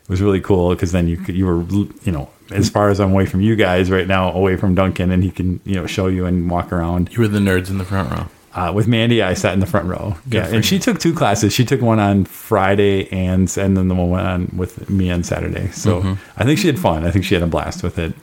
it 0.04 0.10
was 0.10 0.22
really 0.22 0.42
cool 0.42 0.70
because 0.70 0.92
then 0.92 1.08
you 1.08 1.18
you 1.28 1.46
were 1.46 1.62
you 2.04 2.12
know 2.12 2.30
as 2.52 2.70
far 2.70 2.90
as 2.90 3.00
I'm 3.00 3.12
away 3.12 3.26
from 3.26 3.42
you 3.42 3.56
guys 3.56 3.90
right 3.90 4.08
now, 4.08 4.32
away 4.32 4.56
from 4.56 4.76
Duncan, 4.76 5.12
and 5.12 5.24
he 5.24 5.32
can 5.32 5.60
you 5.66 5.76
know 5.76 5.88
show 5.88 6.08
you 6.08 6.26
and 6.26 6.50
walk 6.50 6.72
around. 6.72 7.12
You 7.12 7.22
were 7.22 7.28
the 7.28 7.40
nerds 7.40 7.70
in 7.70 7.78
the 7.78 7.86
front 7.86 8.12
row. 8.12 8.28
Uh, 8.56 8.72
with 8.74 8.88
Mandy, 8.88 9.22
I 9.22 9.34
sat 9.34 9.54
in 9.54 9.60
the 9.60 9.66
front 9.66 9.86
row. 9.88 10.16
yeah, 10.30 10.46
for 10.46 10.56
and 10.56 10.66
she 10.66 10.80
took 10.80 10.98
two 10.98 11.14
classes. 11.14 11.52
She 11.54 11.66
took 11.66 11.82
one 11.82 12.00
on 12.00 12.24
Friday 12.24 13.12
and 13.12 13.56
and 13.58 13.76
then 13.76 13.90
the 13.90 13.96
one 13.96 14.10
went 14.10 14.28
on 14.28 14.50
with 14.56 14.90
me 14.90 15.12
on 15.12 15.24
Saturday. 15.24 15.68
So 15.72 16.18
I 16.38 16.46
think 16.46 16.60
she 16.60 16.68
had 16.68 16.80
fun. 16.80 17.06
I 17.06 17.12
think 17.12 17.26
she 17.26 17.34
had 17.34 17.44
a 17.44 17.48
blast 17.48 17.84
with 17.84 18.00
it, 18.00 18.14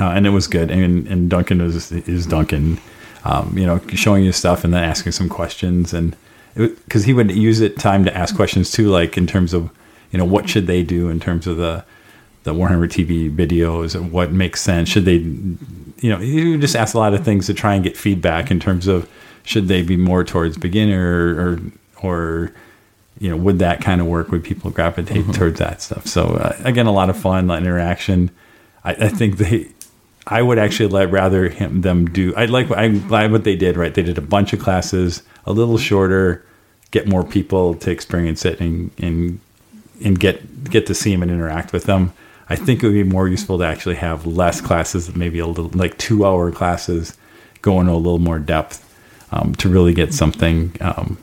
uh, 0.00 0.06
and 0.08 0.26
it 0.26 0.30
was 0.30 0.48
good. 0.48 0.72
And 0.72 1.06
and 1.06 1.30
Duncan 1.30 1.62
was 1.62 1.92
is 1.92 2.26
Duncan, 2.26 2.80
um, 3.24 3.56
you 3.56 3.64
know, 3.64 3.80
showing 3.90 4.24
you 4.24 4.32
stuff 4.32 4.64
and 4.64 4.74
then 4.74 4.82
asking 4.82 5.12
some 5.12 5.28
questions 5.28 5.94
and 5.94 6.16
because 6.54 7.04
he 7.04 7.12
would 7.12 7.30
use 7.30 7.60
it 7.60 7.78
time 7.78 8.04
to 8.04 8.16
ask 8.16 8.34
questions 8.34 8.72
too, 8.72 8.88
like 8.88 9.16
in 9.16 9.26
terms 9.26 9.54
of 9.54 9.70
you 10.10 10.18
know 10.18 10.24
what 10.24 10.48
should 10.48 10.66
they 10.66 10.82
do 10.82 11.08
in 11.08 11.20
terms 11.20 11.46
of 11.46 11.58
the 11.58 11.84
the 12.42 12.52
Warhammer 12.52 12.88
TV 12.88 13.34
videos 13.34 13.94
and 13.94 14.12
what 14.12 14.32
makes 14.32 14.60
sense. 14.60 14.88
Should 14.88 15.04
they, 15.04 15.16
you 15.16 16.10
know, 16.10 16.18
you 16.18 16.58
just 16.58 16.76
ask 16.76 16.94
a 16.94 16.98
lot 16.98 17.14
of 17.14 17.24
things 17.24 17.46
to 17.46 17.54
try 17.54 17.74
and 17.74 17.82
get 17.82 17.96
feedback 17.96 18.50
in 18.50 18.60
terms 18.60 18.86
of 18.86 19.08
should 19.44 19.68
they 19.68 19.82
be 19.82 19.96
more 19.96 20.24
towards 20.24 20.56
beginner 20.56 21.36
or 21.38 21.60
or 22.02 22.52
you 23.18 23.30
know 23.30 23.36
would 23.36 23.60
that 23.60 23.80
kind 23.80 24.00
of 24.00 24.08
work? 24.08 24.30
Would 24.32 24.42
people 24.42 24.70
gravitate 24.70 25.32
towards 25.34 25.60
that 25.60 25.80
stuff? 25.80 26.06
So 26.06 26.24
uh, 26.24 26.56
again, 26.64 26.86
a 26.86 26.92
lot 26.92 27.10
of 27.10 27.16
fun, 27.16 27.44
a 27.44 27.46
lot 27.48 27.58
of 27.58 27.64
interaction. 27.64 28.30
I, 28.82 28.92
I 28.92 29.08
think 29.08 29.36
they. 29.36 29.68
I 30.26 30.40
would 30.40 30.58
actually 30.58 30.88
let 30.88 31.10
rather 31.10 31.50
him 31.50 31.82
them 31.82 32.06
do. 32.06 32.34
I 32.34 32.46
like. 32.46 32.70
I'm 32.70 33.06
glad 33.06 33.30
what 33.30 33.44
they 33.44 33.56
did. 33.56 33.76
Right, 33.76 33.94
they 33.94 34.02
did 34.02 34.18
a 34.18 34.22
bunch 34.22 34.52
of 34.52 34.58
classes, 34.58 35.22
a 35.44 35.52
little 35.52 35.78
shorter, 35.78 36.44
get 36.90 37.06
more 37.06 37.22
people 37.22 37.74
to 37.74 37.90
experience 37.90 38.44
it 38.44 38.58
and 38.60 38.90
and 38.98 39.38
and 40.02 40.18
get 40.18 40.70
get 40.70 40.86
to 40.86 40.94
see 40.94 41.12
them 41.12 41.22
and 41.22 41.30
interact 41.30 41.72
with 41.72 41.84
them. 41.84 42.12
I 42.48 42.56
think 42.56 42.82
it 42.82 42.86
would 42.86 42.94
be 42.94 43.04
more 43.04 43.28
useful 43.28 43.58
to 43.58 43.64
actually 43.64 43.94
have 43.96 44.26
less 44.26 44.60
classes, 44.60 45.14
maybe 45.14 45.38
a 45.38 45.46
little 45.46 45.70
like 45.74 45.96
two 45.98 46.26
hour 46.26 46.50
classes, 46.50 47.16
go 47.62 47.80
into 47.80 47.92
a 47.92 47.96
little 47.96 48.18
more 48.18 48.38
depth 48.38 48.84
um, 49.34 49.54
to 49.56 49.68
really 49.68 49.92
get 49.92 50.14
something 50.14 50.72
um, 50.80 51.18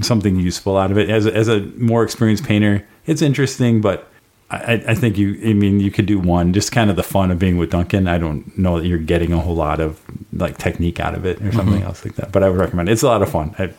something 0.00 0.36
useful 0.36 0.76
out 0.76 0.90
of 0.90 0.98
it. 0.98 1.10
As 1.10 1.26
a, 1.26 1.34
as 1.34 1.48
a 1.48 1.60
more 1.76 2.04
experienced 2.04 2.44
painter, 2.44 2.86
it's 3.06 3.22
interesting, 3.22 3.80
but 3.80 4.08
I, 4.50 4.82
I 4.86 4.94
think 4.94 5.18
you. 5.18 5.38
I 5.44 5.52
mean, 5.52 5.80
you 5.80 5.90
could 5.90 6.06
do 6.06 6.18
one, 6.18 6.52
just 6.52 6.72
kind 6.72 6.90
of 6.90 6.96
the 6.96 7.02
fun 7.02 7.30
of 7.30 7.38
being 7.38 7.58
with 7.58 7.70
Duncan. 7.70 8.06
I 8.06 8.18
don't 8.18 8.56
know 8.56 8.78
that 8.80 8.86
you're 8.86 8.98
getting 8.98 9.32
a 9.32 9.38
whole 9.38 9.56
lot 9.56 9.80
of 9.80 10.00
like 10.32 10.56
technique 10.58 11.00
out 11.00 11.14
of 11.14 11.26
it 11.26 11.42
or 11.42 11.52
something 11.52 11.82
else 11.82 12.04
like 12.04 12.14
that. 12.14 12.32
But 12.32 12.44
I 12.44 12.48
would 12.48 12.58
recommend 12.58 12.88
it. 12.88 12.92
It's 12.92 13.02
a 13.02 13.08
lot 13.08 13.20
of 13.20 13.30
fun. 13.30 13.54
I, 13.58 13.74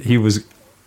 he 0.00 0.18
was 0.18 0.44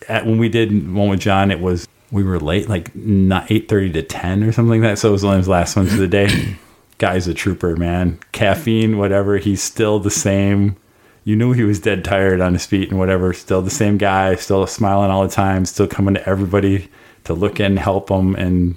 at 0.08 0.26
when 0.26 0.38
we 0.38 0.50
did 0.50 0.94
one 0.94 1.10
with 1.10 1.20
John. 1.20 1.52
It 1.52 1.60
was 1.60 1.88
we 2.12 2.24
were 2.24 2.40
late, 2.40 2.70
like 2.70 2.96
not 2.96 3.52
eight 3.52 3.68
thirty 3.68 3.92
to 3.94 4.04
ten 4.04 4.44
or 4.44 4.52
something 4.52 4.82
like 4.82 4.90
that. 4.90 5.00
So 5.00 5.10
it 5.10 5.14
was 5.14 5.26
one 5.26 5.34
of 5.34 5.40
his 5.40 5.50
last 5.50 5.76
ones 5.76 5.92
of 5.92 6.00
the 6.00 6.08
day. 6.08 6.58
Guy's 6.98 7.28
a 7.28 7.34
trooper, 7.34 7.76
man. 7.76 8.20
Caffeine, 8.32 8.98
whatever. 8.98 9.38
He's 9.38 9.62
still 9.62 10.00
the 10.00 10.12
same. 10.12 10.78
You 11.26 11.36
knew 11.36 11.52
he 11.54 11.64
was 11.64 11.80
dead 11.80 12.06
tired 12.06 12.40
on 12.40 12.54
his 12.54 12.66
feet 12.66 12.90
and 12.90 12.98
whatever. 13.00 13.34
Still 13.34 13.62
the 13.62 13.70
same 13.72 13.98
guy. 13.98 14.36
Still 14.36 14.66
smiling 14.68 15.10
all 15.12 15.24
the 15.28 15.34
time. 15.34 15.66
Still 15.66 15.88
coming 15.88 16.14
to 16.14 16.30
everybody 16.30 16.88
to 17.26 17.34
look 17.34 17.60
and 17.60 17.78
help 17.78 18.08
them 18.08 18.36
and 18.36 18.76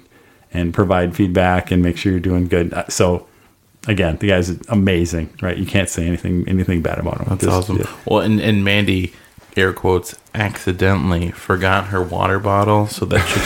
and 0.51 0.73
provide 0.73 1.15
feedback 1.15 1.69
and 1.71 1.81
make 1.83 1.95
sure 1.95 2.11
you're 2.11 2.19
doing 2.19 2.47
good. 2.47 2.73
Uh, 2.73 2.87
So 2.89 3.27
again, 3.87 4.17
the 4.17 4.27
guy's 4.27 4.49
amazing, 4.67 5.29
right? 5.41 5.55
You 5.55 5.65
can't 5.67 5.87
say 5.87 6.05
anything 6.07 6.43
anything 6.47 6.81
bad 6.81 6.97
about 6.97 7.19
him. 7.19 7.27
That's 7.29 7.45
Just- 7.45 7.55
awesome. 7.69 7.77
yeah. 7.77 7.95
Well, 8.05 8.21
and, 8.21 8.41
and 8.41 8.63
Mandy, 8.65 9.13
air 9.55 9.71
quotes, 9.71 10.15
accidentally 10.33 11.29
forgot 11.31 11.85
her 11.87 12.01
water 12.01 12.39
bottle 12.39 12.87
so 12.87 13.05
that 13.05 13.23
she 13.27 13.39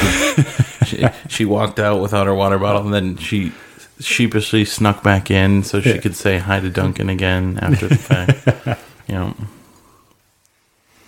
could. 0.43 0.87
she, 0.87 1.07
she 1.27 1.45
walked 1.45 1.77
out 1.79 2.01
without 2.01 2.25
her 2.25 2.33
water 2.33 2.57
bottle, 2.57 2.83
and 2.83 2.93
then 2.93 3.17
she 3.17 3.51
sheepishly 3.99 4.63
snuck 4.65 5.03
back 5.03 5.29
in 5.29 5.63
so 5.63 5.81
she 5.81 5.89
Yeah. 5.95 5.97
could 5.97 6.15
say 6.15 6.37
hi 6.37 6.61
to 6.61 6.69
Duncan 6.69 7.09
again 7.09 7.59
after 7.61 7.87
the 7.89 7.95
fact. 7.97 8.79
you 9.07 9.15
know. 9.15 9.35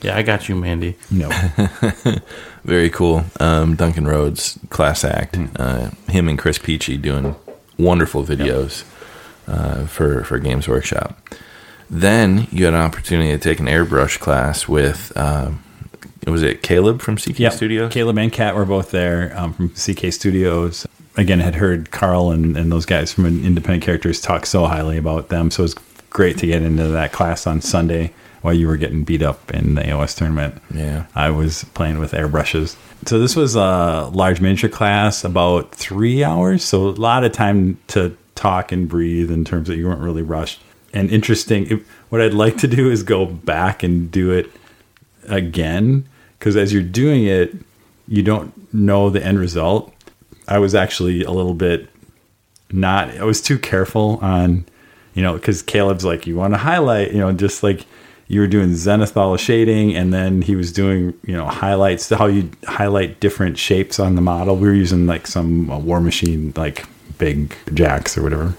Yeah, 0.01 0.17
I 0.17 0.21
got 0.23 0.47
you, 0.49 0.55
Mandy. 0.55 0.95
No. 1.09 1.29
Very 2.63 2.89
cool. 2.89 3.23
Um, 3.39 3.75
Duncan 3.75 4.05
Rhodes, 4.07 4.59
class 4.69 5.03
act. 5.03 5.37
Uh, 5.55 5.89
him 6.09 6.27
and 6.27 6.37
Chris 6.37 6.57
Peachy 6.59 6.97
doing 6.97 7.35
wonderful 7.77 8.23
videos. 8.23 8.83
uh, 9.47 9.85
for 9.87 10.23
for 10.23 10.37
Games 10.39 10.67
Workshop. 10.67 11.17
Then 11.89 12.47
you 12.51 12.65
had 12.65 12.73
an 12.73 12.79
opportunity 12.81 13.31
to 13.31 13.37
take 13.37 13.59
an 13.59 13.67
airbrush 13.67 14.19
class 14.19 14.67
with. 14.67 15.15
Um, 15.15 15.63
was 16.27 16.41
it 16.41 16.63
Caleb 16.63 17.01
from 17.01 17.17
CK 17.17 17.37
Yeah, 17.39 17.49
Studios? 17.49 17.93
Caleb 17.93 18.17
and 18.17 18.31
Kat 18.33 18.55
were 18.55 18.65
both 18.65 18.89
there 18.89 19.31
um, 19.37 19.53
from 19.53 19.69
CK 19.69 20.11
Studios. 20.11 20.87
Again, 21.17 21.39
had 21.39 21.53
heard 21.55 21.91
Carl 21.91 22.31
and, 22.31 22.57
and 22.57 22.71
those 22.71 22.85
guys 22.87 23.13
from 23.13 23.25
Independent 23.27 23.83
Characters 23.83 24.19
talk 24.19 24.47
so 24.47 24.65
highly 24.65 24.97
about 24.97 25.29
them. 25.29 25.51
So 25.51 25.61
it 25.61 25.65
was 25.65 25.75
great 26.15 26.37
to 26.37 26.47
get 26.47 26.61
into 26.61 26.87
that 26.87 27.11
class 27.11 27.45
on 27.45 27.59
Sunday 27.59 28.13
while 28.41 28.53
you 28.53 28.67
were 28.67 28.77
getting 28.77 29.03
beat 29.03 29.21
up 29.21 29.53
in 29.53 29.75
the 29.75 29.81
AOS 29.81 30.15
tournament. 30.15 30.55
Yeah. 30.73 31.07
I 31.13 31.29
was 31.29 31.65
playing 31.73 31.99
with 31.99 32.13
airbrushes. 32.13 32.77
So 33.05 33.19
this 33.19 33.35
was 33.35 33.55
a 33.55 34.09
large 34.13 34.39
miniature 34.39 34.69
class, 34.69 35.25
about 35.25 35.75
three 35.75 36.23
hours. 36.23 36.63
So 36.63 36.87
a 36.87 36.91
lot 36.91 37.25
of 37.25 37.33
time 37.33 37.77
to 37.87 38.15
talk 38.35 38.71
and 38.71 38.87
breathe 38.87 39.29
in 39.29 39.43
terms 39.43 39.67
that 39.67 39.75
you 39.75 39.87
weren't 39.87 39.99
really 39.99 40.21
rushed. 40.21 40.61
And 40.93 41.11
interesting, 41.11 41.69
it, 41.69 41.83
what 42.07 42.21
I'd 42.21 42.33
like 42.33 42.55
to 42.59 42.67
do 42.67 42.89
is 42.89 43.03
go 43.03 43.25
back 43.25 43.83
and 43.83 44.09
do 44.09 44.31
it 44.31 44.49
again 45.27 46.07
because 46.39 46.55
as 46.55 46.71
you're 46.71 46.81
doing 46.81 47.25
it, 47.25 47.53
you 48.07 48.23
don't 48.23 48.73
know 48.73 49.09
the 49.09 49.21
end 49.21 49.37
result. 49.37 49.93
I 50.47 50.59
was 50.59 50.73
actually 50.73 51.23
a 51.23 51.31
little 51.31 51.55
bit 51.55 51.89
not, 52.71 53.09
I 53.17 53.25
was 53.25 53.41
too 53.41 53.59
careful 53.59 54.17
on, 54.21 54.65
you 55.15 55.23
know, 55.23 55.33
because 55.33 55.63
Caleb's 55.63 56.05
like, 56.05 56.27
you 56.27 56.35
want 56.35 56.53
to 56.53 56.57
highlight, 56.59 57.11
you 57.11 57.17
know, 57.17 57.31
just 57.31 57.63
like 57.63 57.85
you 58.27 58.41
were 58.41 58.47
doing 58.47 58.69
zenithal 58.69 59.39
shading 59.39 59.95
and 59.95 60.13
then 60.13 60.41
he 60.41 60.55
was 60.55 60.71
doing, 60.71 61.13
you 61.25 61.33
know, 61.33 61.45
highlights, 61.45 62.09
how 62.09 62.25
you 62.25 62.51
highlight 62.65 63.19
different 63.19 63.57
shapes 63.57 63.99
on 63.99 64.15
the 64.15 64.21
model. 64.21 64.55
We 64.55 64.67
were 64.67 64.73
using 64.73 65.07
like 65.07 65.25
some 65.25 65.69
uh, 65.71 65.79
War 65.79 66.01
Machine, 66.01 66.53
like 66.55 66.85
big 67.17 67.55
jacks 67.73 68.17
or 68.17 68.23
whatever. 68.23 68.53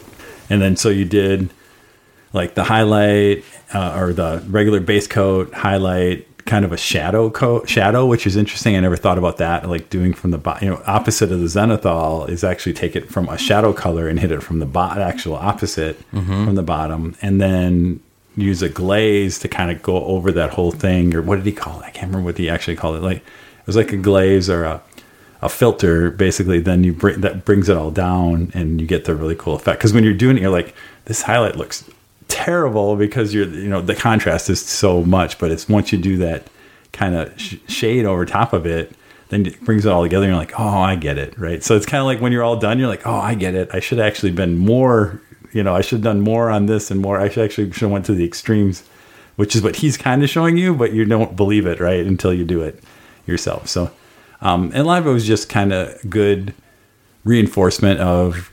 And 0.49 0.62
then 0.62 0.77
so 0.77 0.89
you 0.89 1.05
did 1.05 1.51
like 2.33 2.55
the 2.55 2.65
highlight 2.65 3.45
uh, 3.74 3.99
or 3.99 4.12
the 4.12 4.45
regular 4.49 4.81
base 4.81 5.07
coat 5.07 5.53
highlight 5.53 6.26
kind 6.47 6.64
of 6.64 6.73
a 6.73 6.77
shadow 6.77 7.28
coat 7.28 7.68
shadow 7.68 8.06
which 8.06 8.27
is 8.27 8.36
interesting. 8.36 8.77
I 8.77 8.81
never 8.81 8.97
thought 8.97 9.18
about 9.18 9.36
that 9.39 9.68
like 9.68 9.90
doing 9.90 10.14
from 10.14 10.31
the 10.31 10.39
bottom 10.39 10.64
you 10.64 10.74
know 10.74 10.82
opposite 10.86 11.32
of 11.32 11.40
the 11.40 11.47
zenithal 11.47 12.28
is 12.28 12.44
actually 12.44 12.73
take 12.73 12.97
it 12.97 13.10
from 13.10 13.28
a 13.28 13.36
shadow 13.36 13.73
color 13.73 14.09
and 14.09 14.18
hit 14.18 14.31
it 14.31 14.43
from 14.43 14.60
the 14.60 14.66
bot 14.66 14.98
actual 14.98 15.35
opposite 15.35 15.98
mm-hmm. 16.12 16.44
from 16.47 16.55
the 16.55 16.62
bottom 16.62 17.16
and 17.20 17.40
then 17.40 18.01
use 18.36 18.62
a 18.62 18.68
glaze 18.68 19.39
to 19.40 19.48
kind 19.48 19.70
of 19.70 19.82
go 19.82 20.05
over 20.05 20.31
that 20.31 20.51
whole 20.51 20.70
thing 20.70 21.14
or 21.14 21.20
what 21.23 21.36
did 21.36 21.47
he 21.47 21.52
call 21.52 21.81
it? 21.81 21.85
I 21.85 21.90
can't 21.90 22.09
remember 22.09 22.27
what 22.27 22.39
he 22.39 22.48
actually 22.48 22.77
called 22.77 22.97
it. 22.97 23.02
Like 23.02 23.18
it 23.18 23.66
was 23.66 23.77
like 23.77 23.93
a 23.93 23.97
glaze 23.97 24.48
or 24.48 24.64
a 24.64 24.82
a 25.43 25.51
filter 25.51 26.10
basically 26.10 26.60
then 26.60 26.82
you 26.82 26.94
bring 26.94 27.20
that 27.20 27.44
brings 27.44 27.68
it 27.68 27.77
all 27.77 27.90
down 27.90 28.51
and 28.55 28.81
you 28.81 28.86
get 28.86 29.05
the 29.05 29.14
really 29.14 29.36
cool 29.36 29.55
effect. 29.55 29.81
Because 29.81 29.93
when 29.93 30.05
you're 30.05 30.14
doing 30.14 30.36
it 30.36 30.43
you're 30.43 30.51
like 30.51 30.74
this 31.06 31.23
highlight 31.23 31.56
looks 31.56 31.89
terrible 32.28 32.97
because 32.97 33.32
you're 33.32 33.48
you 33.48 33.69
know 33.69 33.81
the 33.81 33.94
contrast 33.94 34.51
is 34.51 34.61
so 34.61 35.03
much 35.05 35.39
but 35.39 35.51
it's 35.51 35.69
once 35.69 35.93
you 35.93 35.98
do 35.98 36.16
that 36.16 36.47
kind 36.93 37.15
of 37.15 37.40
sh- 37.40 37.57
shade 37.69 38.05
over 38.05 38.24
top 38.24 38.53
of 38.53 38.66
it 38.66 38.93
then 39.28 39.47
it 39.47 39.61
brings 39.65 39.85
it 39.85 39.93
all 39.93 40.03
together 40.03 40.24
and 40.24 40.31
you're 40.31 40.39
like 40.39 40.59
oh 40.59 40.78
i 40.81 40.94
get 40.94 41.19
it 41.19 41.36
right? 41.39 41.62
So 41.62 41.77
it's 41.77 41.86
kind 41.86 42.01
of 42.01 42.07
like 42.07 42.20
when 42.20 42.32
you're 42.32 42.43
all 42.43 42.57
done 42.57 42.78
you're 42.78 42.89
like 42.89 43.07
oh 43.07 43.16
i 43.16 43.35
get 43.35 43.55
it. 43.55 43.69
I 43.73 43.81
should 43.81 44.01
actually 44.01 44.32
been 44.32 44.57
more 44.57 45.20
you 45.53 45.62
know 45.62 45.74
i 45.74 45.81
should 45.81 45.98
have 45.98 46.05
done 46.05 46.20
more 46.20 46.51
on 46.51 46.66
this 46.66 46.90
and 46.90 47.01
more. 47.01 47.20
I 47.20 47.28
should 47.28 47.44
actually 47.44 47.70
should 47.73 47.82
have 47.82 47.90
went 47.90 48.07
to 48.07 48.15
the 48.15 48.24
extremes 48.24 48.82
which 49.36 49.55
is 49.55 49.62
what 49.62 49.77
he's 49.77 49.97
kind 49.97 50.23
of 50.23 50.31
showing 50.31 50.57
you 50.57 50.74
but 50.74 50.93
you 50.93 51.05
don't 51.05 51.36
believe 51.36 51.66
it 51.66 51.81
right 51.81 52.05
until 52.05 52.32
you 52.32 52.44
do 52.44 52.62
it 52.62 52.82
yourself. 53.27 53.69
So 53.69 53.90
um, 54.40 54.70
and 54.74 54.86
live 54.86 55.05
was 55.07 55.27
just 55.27 55.48
kind 55.48 55.73
of 55.73 55.98
good 56.11 56.55
reinforcement 57.24 58.01
of 58.01 58.53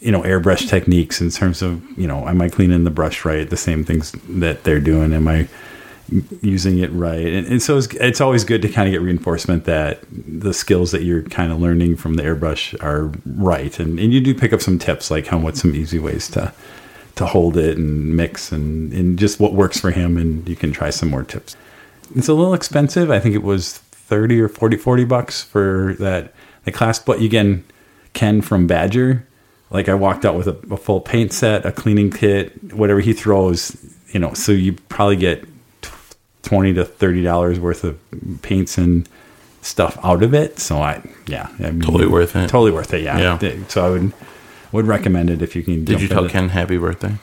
you 0.00 0.10
know 0.10 0.22
airbrush 0.22 0.68
techniques 0.68 1.20
in 1.20 1.30
terms 1.30 1.62
of 1.62 1.82
you 1.98 2.06
know 2.06 2.26
am 2.26 2.40
i 2.40 2.48
cleaning 2.48 2.84
the 2.84 2.90
brush 2.90 3.24
right? 3.24 3.48
The 3.50 3.56
same 3.56 3.84
things 3.84 4.12
that 4.28 4.64
they're 4.64 4.80
doing. 4.80 5.12
Am 5.12 5.28
i 5.28 5.48
using 6.40 6.78
it 6.78 6.90
right? 6.92 7.26
And, 7.26 7.46
and 7.46 7.62
so 7.62 7.78
it's, 7.78 7.86
it's 7.94 8.20
always 8.20 8.44
good 8.44 8.62
to 8.62 8.68
kind 8.68 8.88
of 8.88 8.92
get 8.92 9.00
reinforcement 9.00 9.64
that 9.64 10.00
the 10.10 10.52
skills 10.52 10.90
that 10.90 11.02
you're 11.02 11.22
kind 11.22 11.52
of 11.52 11.60
learning 11.60 11.96
from 11.96 12.14
the 12.14 12.22
airbrush 12.22 12.80
are 12.82 13.12
right. 13.36 13.78
And, 13.78 13.98
and 13.98 14.12
you 14.12 14.20
do 14.20 14.34
pick 14.34 14.52
up 14.52 14.60
some 14.60 14.78
tips 14.78 15.10
like 15.10 15.28
how 15.28 15.38
what 15.38 15.56
some 15.56 15.74
easy 15.74 15.98
ways 15.98 16.28
to 16.30 16.52
to 17.16 17.26
hold 17.26 17.56
it 17.56 17.76
and 17.76 18.16
mix 18.16 18.50
and, 18.50 18.92
and 18.92 19.18
just 19.18 19.40
what 19.40 19.52
works 19.52 19.78
for 19.78 19.90
him 19.90 20.16
and 20.16 20.48
you 20.48 20.56
can 20.56 20.72
try 20.72 20.90
some 20.90 21.10
more 21.10 21.22
tips. 21.22 21.56
It's 22.16 22.28
a 22.28 22.34
little 22.34 22.54
expensive. 22.54 23.10
I 23.10 23.20
think 23.20 23.34
it 23.34 23.42
was 23.42 23.78
30 23.78 24.40
or 24.40 24.48
40 24.48 24.76
40 24.76 25.04
bucks 25.04 25.42
for 25.42 25.94
that 26.00 26.32
the 26.64 26.72
class 26.72 26.98
but 26.98 27.20
you 27.20 27.26
again 27.26 27.64
ken 28.12 28.40
from 28.42 28.66
badger 28.66 29.24
like 29.70 29.88
I 29.88 29.94
walked 29.94 30.24
out 30.24 30.34
with 30.34 30.48
a, 30.48 30.56
a, 30.72 30.76
full 30.76 31.00
paint 31.00 31.32
set, 31.32 31.64
a 31.64 31.72
cleaning 31.72 32.10
kit, 32.10 32.74
whatever 32.74 33.00
he 33.00 33.12
throws, 33.12 33.76
you 34.08 34.20
know. 34.20 34.34
So 34.34 34.52
you 34.52 34.72
probably 34.88 35.16
get 35.16 35.44
twenty 36.42 36.74
to 36.74 36.84
thirty 36.84 37.22
dollars 37.22 37.60
worth 37.60 37.84
of 37.84 37.98
paints 38.42 38.78
and 38.78 39.08
stuff 39.62 39.98
out 40.02 40.22
of 40.22 40.34
it. 40.34 40.58
So 40.58 40.78
I, 40.78 41.02
yeah, 41.26 41.48
I 41.60 41.70
mean, 41.70 41.80
Totally 41.80 42.08
worth 42.08 42.34
it. 42.36 42.48
Totally 42.48 42.72
worth 42.72 42.92
it. 42.92 43.02
Yeah. 43.02 43.38
Yeah. 43.40 43.54
So 43.68 43.86
I 43.86 43.90
would 43.90 44.12
would 44.72 44.86
recommend 44.86 45.30
it 45.30 45.42
if 45.42 45.54
you 45.54 45.62
can. 45.62 45.84
Did 45.84 46.00
you 46.00 46.08
tell 46.08 46.28
Ken 46.28 46.48
happy 46.48 46.76
birthday? 46.76 47.14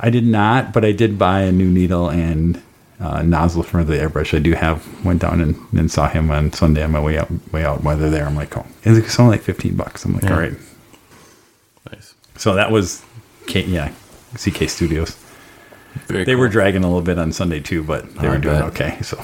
I 0.00 0.10
did 0.10 0.26
not, 0.26 0.72
but 0.72 0.84
I 0.84 0.92
did 0.92 1.18
buy 1.18 1.42
a 1.42 1.52
new 1.52 1.70
needle 1.70 2.08
and 2.10 2.60
uh, 2.98 3.22
nozzle 3.22 3.62
for 3.62 3.84
the 3.84 3.94
airbrush. 3.94 4.36
I 4.36 4.40
do 4.40 4.52
have. 4.52 5.04
Went 5.04 5.20
down 5.20 5.40
and, 5.40 5.56
and 5.76 5.90
saw 5.90 6.08
him 6.08 6.30
on 6.30 6.52
Sunday 6.52 6.82
on 6.82 6.90
my 6.92 7.00
way 7.00 7.18
out. 7.18 7.30
Way 7.52 7.64
out 7.64 7.82
while 7.82 7.96
they're 7.96 8.10
there, 8.10 8.26
I'm 8.26 8.36
like, 8.36 8.56
oh, 8.56 8.66
it's 8.82 9.20
only 9.20 9.36
like 9.36 9.42
fifteen 9.42 9.76
bucks. 9.76 10.04
I'm 10.04 10.14
like, 10.14 10.24
Yeah. 10.24 10.34
all 10.34 10.40
right. 10.40 10.54
So 12.42 12.56
that 12.56 12.72
was, 12.72 13.04
K, 13.46 13.62
yeah, 13.66 13.92
CK 14.34 14.68
Studios. 14.68 15.16
Very 16.08 16.24
They 16.24 16.32
cool. 16.32 16.40
were 16.40 16.48
dragging 16.48 16.82
a 16.82 16.88
little 16.88 17.00
bit 17.02 17.16
on 17.16 17.30
Sunday 17.32 17.60
too, 17.60 17.84
but 17.84 18.12
they 18.16 18.26
I 18.26 18.30
were 18.30 18.38
doing 18.38 18.58
bet. 18.58 18.68
okay. 18.70 18.98
So 19.02 19.16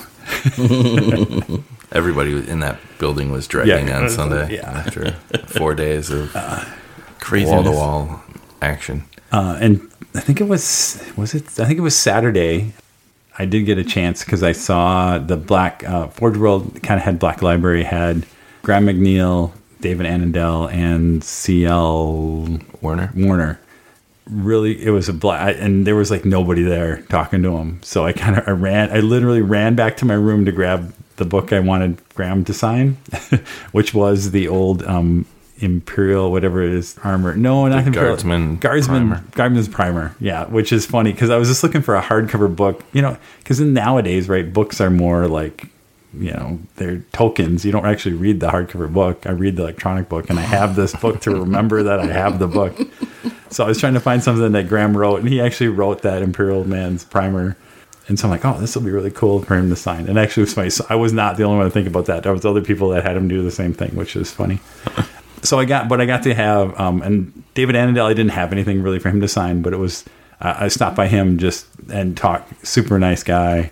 Everybody 1.90 2.48
in 2.48 2.60
that 2.60 2.78
building 2.98 3.32
was 3.32 3.48
dragging 3.48 3.88
Yeah. 3.88 4.02
on 4.02 4.08
Sunday 4.08 4.54
Yeah. 4.56 4.70
after 4.70 5.12
four 5.48 5.74
days 5.74 6.10
of 6.10 6.30
Crazy. 7.18 7.50
wall 7.50 7.64
to 7.64 7.72
wall 7.72 8.22
action. 8.62 9.02
Uh, 9.32 9.56
and 9.60 9.80
I 10.14 10.20
think 10.20 10.40
it 10.40 10.46
was 10.46 11.02
was 11.16 11.34
it 11.34 11.44
I 11.58 11.64
think 11.64 11.78
it 11.78 11.82
was 11.82 11.96
Saturday. 11.96 12.72
I 13.38 13.46
did 13.46 13.62
get 13.66 13.78
a 13.78 13.84
chance 13.84 14.24
because 14.24 14.44
I 14.44 14.52
saw 14.52 15.18
the 15.18 15.36
Black 15.36 15.82
uh, 15.88 16.06
Forge 16.08 16.36
World 16.36 16.78
kind 16.84 16.98
of 17.00 17.04
had 17.04 17.18
Black 17.18 17.42
Library 17.42 17.82
had 17.84 18.26
Graham 18.62 18.86
McNeill, 18.86 19.52
David 19.80 20.06
Annandale, 20.06 20.68
and 20.68 21.22
CL 21.22 22.58
Warner. 22.80 23.12
Warner. 23.14 23.60
Really, 24.28 24.84
it 24.84 24.90
was 24.90 25.08
a 25.08 25.14
black, 25.14 25.56
and 25.58 25.86
there 25.86 25.96
was 25.96 26.10
like 26.10 26.24
nobody 26.24 26.62
there 26.62 27.02
talking 27.02 27.42
to 27.42 27.56
him. 27.56 27.80
So 27.82 28.04
I 28.04 28.12
kind 28.12 28.36
of 28.36 28.46
I 28.46 28.50
ran, 28.50 28.90
I 28.90 29.00
literally 29.00 29.40
ran 29.40 29.74
back 29.74 29.96
to 29.98 30.04
my 30.04 30.14
room 30.14 30.44
to 30.44 30.52
grab 30.52 30.92
the 31.16 31.24
book 31.24 31.52
I 31.52 31.60
wanted 31.60 32.00
Graham 32.14 32.44
to 32.44 32.54
sign, 32.54 32.98
which 33.72 33.94
was 33.94 34.30
the 34.32 34.48
old 34.48 34.82
um, 34.84 35.26
Imperial, 35.60 36.30
whatever 36.30 36.62
it 36.62 36.72
is, 36.72 36.96
armor. 37.02 37.34
No, 37.34 37.66
not 37.66 37.86
Imperial. 37.86 38.12
Guardsman 38.12 38.56
Guardsman, 38.56 39.08
primer. 39.08 39.24
Guardsman's 39.32 39.68
primer. 39.68 40.14
Yeah, 40.20 40.44
which 40.46 40.72
is 40.72 40.86
funny 40.86 41.12
because 41.12 41.30
I 41.30 41.36
was 41.36 41.48
just 41.48 41.62
looking 41.62 41.82
for 41.82 41.96
a 41.96 42.02
hardcover 42.02 42.54
book. 42.54 42.84
You 42.92 43.02
know, 43.02 43.16
because 43.38 43.60
nowadays, 43.60 44.28
right, 44.28 44.52
books 44.52 44.80
are 44.80 44.90
more 44.90 45.26
like 45.26 45.68
you 46.14 46.32
know 46.32 46.58
they're 46.76 46.98
tokens. 47.12 47.64
You 47.64 47.72
don't 47.72 47.86
actually 47.86 48.14
read 48.14 48.40
the 48.40 48.48
hardcover 48.48 48.92
book. 48.92 49.26
I 49.26 49.32
read 49.32 49.56
the 49.56 49.62
electronic 49.62 50.08
book 50.08 50.30
and 50.30 50.38
i 50.38 50.42
have 50.42 50.76
this 50.76 50.94
book 50.96 51.20
to 51.22 51.30
remember 51.30 51.82
that 51.82 52.00
i 52.00 52.06
have 52.06 52.38
the 52.38 52.48
book. 52.48 52.78
So 53.50 53.64
i 53.64 53.68
was 53.68 53.80
trying 53.80 53.94
to 53.94 54.00
find 54.00 54.22
something 54.22 54.52
that 54.52 54.68
graham 54.68 54.94
wrote 54.94 55.20
and 55.20 55.28
he 55.28 55.40
actually 55.40 55.68
wrote 55.68 56.02
that 56.02 56.20
imperial 56.22 56.68
man's 56.68 57.02
primer. 57.02 57.56
And 58.06 58.18
so 58.18 58.26
i'm 58.26 58.30
like 58.30 58.44
oh 58.44 58.60
this 58.60 58.74
will 58.74 58.82
be 58.82 58.90
really 58.90 59.10
cool 59.10 59.42
for 59.42 59.56
him 59.56 59.70
to 59.70 59.76
sign. 59.76 60.06
And 60.06 60.18
actually 60.18 60.42
it 60.42 60.46
was 60.46 60.54
funny. 60.54 60.70
So 60.70 60.84
i 60.90 60.94
was 60.94 61.14
not 61.14 61.38
the 61.38 61.44
only 61.44 61.56
one 61.56 61.66
to 61.66 61.70
think 61.70 61.88
about 61.88 62.06
that. 62.06 62.24
There 62.24 62.32
was 62.32 62.44
other 62.44 62.62
people 62.62 62.90
that 62.90 63.04
had 63.04 63.16
him 63.16 63.26
do 63.26 63.42
the 63.42 63.50
same 63.50 63.72
thing 63.72 63.96
which 63.96 64.16
is 64.16 64.30
funny. 64.30 64.60
So 65.42 65.58
I 65.58 65.64
got, 65.64 65.88
but 65.88 66.00
I 66.00 66.06
got 66.06 66.24
to 66.24 66.34
have, 66.34 66.78
um, 66.80 67.02
and 67.02 67.44
David 67.54 67.76
Annandale, 67.76 68.06
I 68.06 68.14
didn't 68.14 68.32
have 68.32 68.52
anything 68.52 68.82
really 68.82 68.98
for 68.98 69.08
him 69.08 69.20
to 69.20 69.28
sign, 69.28 69.62
but 69.62 69.72
it 69.72 69.76
was, 69.76 70.04
uh, 70.40 70.54
I 70.58 70.68
stopped 70.68 70.96
by 70.96 71.06
him 71.06 71.38
just 71.38 71.66
and 71.92 72.16
talked, 72.16 72.66
super 72.66 72.98
nice 72.98 73.22
guy, 73.22 73.70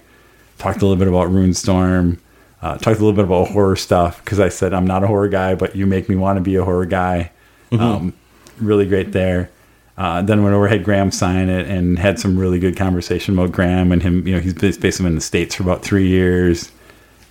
talked 0.58 0.78
a 0.78 0.86
little 0.86 0.96
bit 0.96 1.08
about 1.08 1.28
Runestorm, 1.28 2.18
uh, 2.62 2.78
talked 2.78 2.98
a 3.00 3.04
little 3.04 3.12
bit 3.12 3.24
about 3.24 3.48
horror 3.48 3.76
stuff, 3.76 4.24
because 4.24 4.40
I 4.40 4.48
said, 4.48 4.72
I'm 4.72 4.86
not 4.86 5.04
a 5.04 5.06
horror 5.06 5.28
guy, 5.28 5.54
but 5.54 5.76
you 5.76 5.86
make 5.86 6.08
me 6.08 6.16
want 6.16 6.36
to 6.36 6.40
be 6.40 6.56
a 6.56 6.64
horror 6.64 6.86
guy. 6.86 7.30
Um, 7.80 8.14
really 8.58 8.86
great 8.86 9.12
there. 9.12 9.50
Uh, 9.98 10.22
then 10.22 10.42
went 10.42 10.54
over, 10.54 10.68
had 10.68 10.84
Graham 10.84 11.10
sign 11.10 11.48
it, 11.48 11.66
and 11.68 11.98
had 11.98 12.18
some 12.18 12.38
really 12.38 12.58
good 12.58 12.76
conversation 12.76 13.34
about 13.34 13.52
Graham 13.52 13.92
and 13.92 14.02
him. 14.02 14.26
You 14.26 14.34
know, 14.34 14.40
he's 14.40 14.54
based 14.54 14.98
been 14.98 15.06
in 15.06 15.14
the 15.14 15.20
States 15.20 15.54
for 15.54 15.62
about 15.62 15.82
three 15.82 16.06
years. 16.06 16.70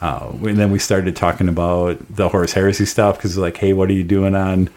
Uh, 0.01 0.31
and 0.43 0.57
then 0.57 0.71
we 0.71 0.79
started 0.79 1.15
talking 1.15 1.47
about 1.47 1.97
the 2.13 2.27
Horus 2.27 2.53
Heresy 2.53 2.85
stuff 2.85 3.17
because 3.17 3.37
like, 3.37 3.57
hey, 3.57 3.73
what 3.73 3.89
are 3.89 3.93
you 3.93 4.03
doing 4.03 4.35
on? 4.35 4.69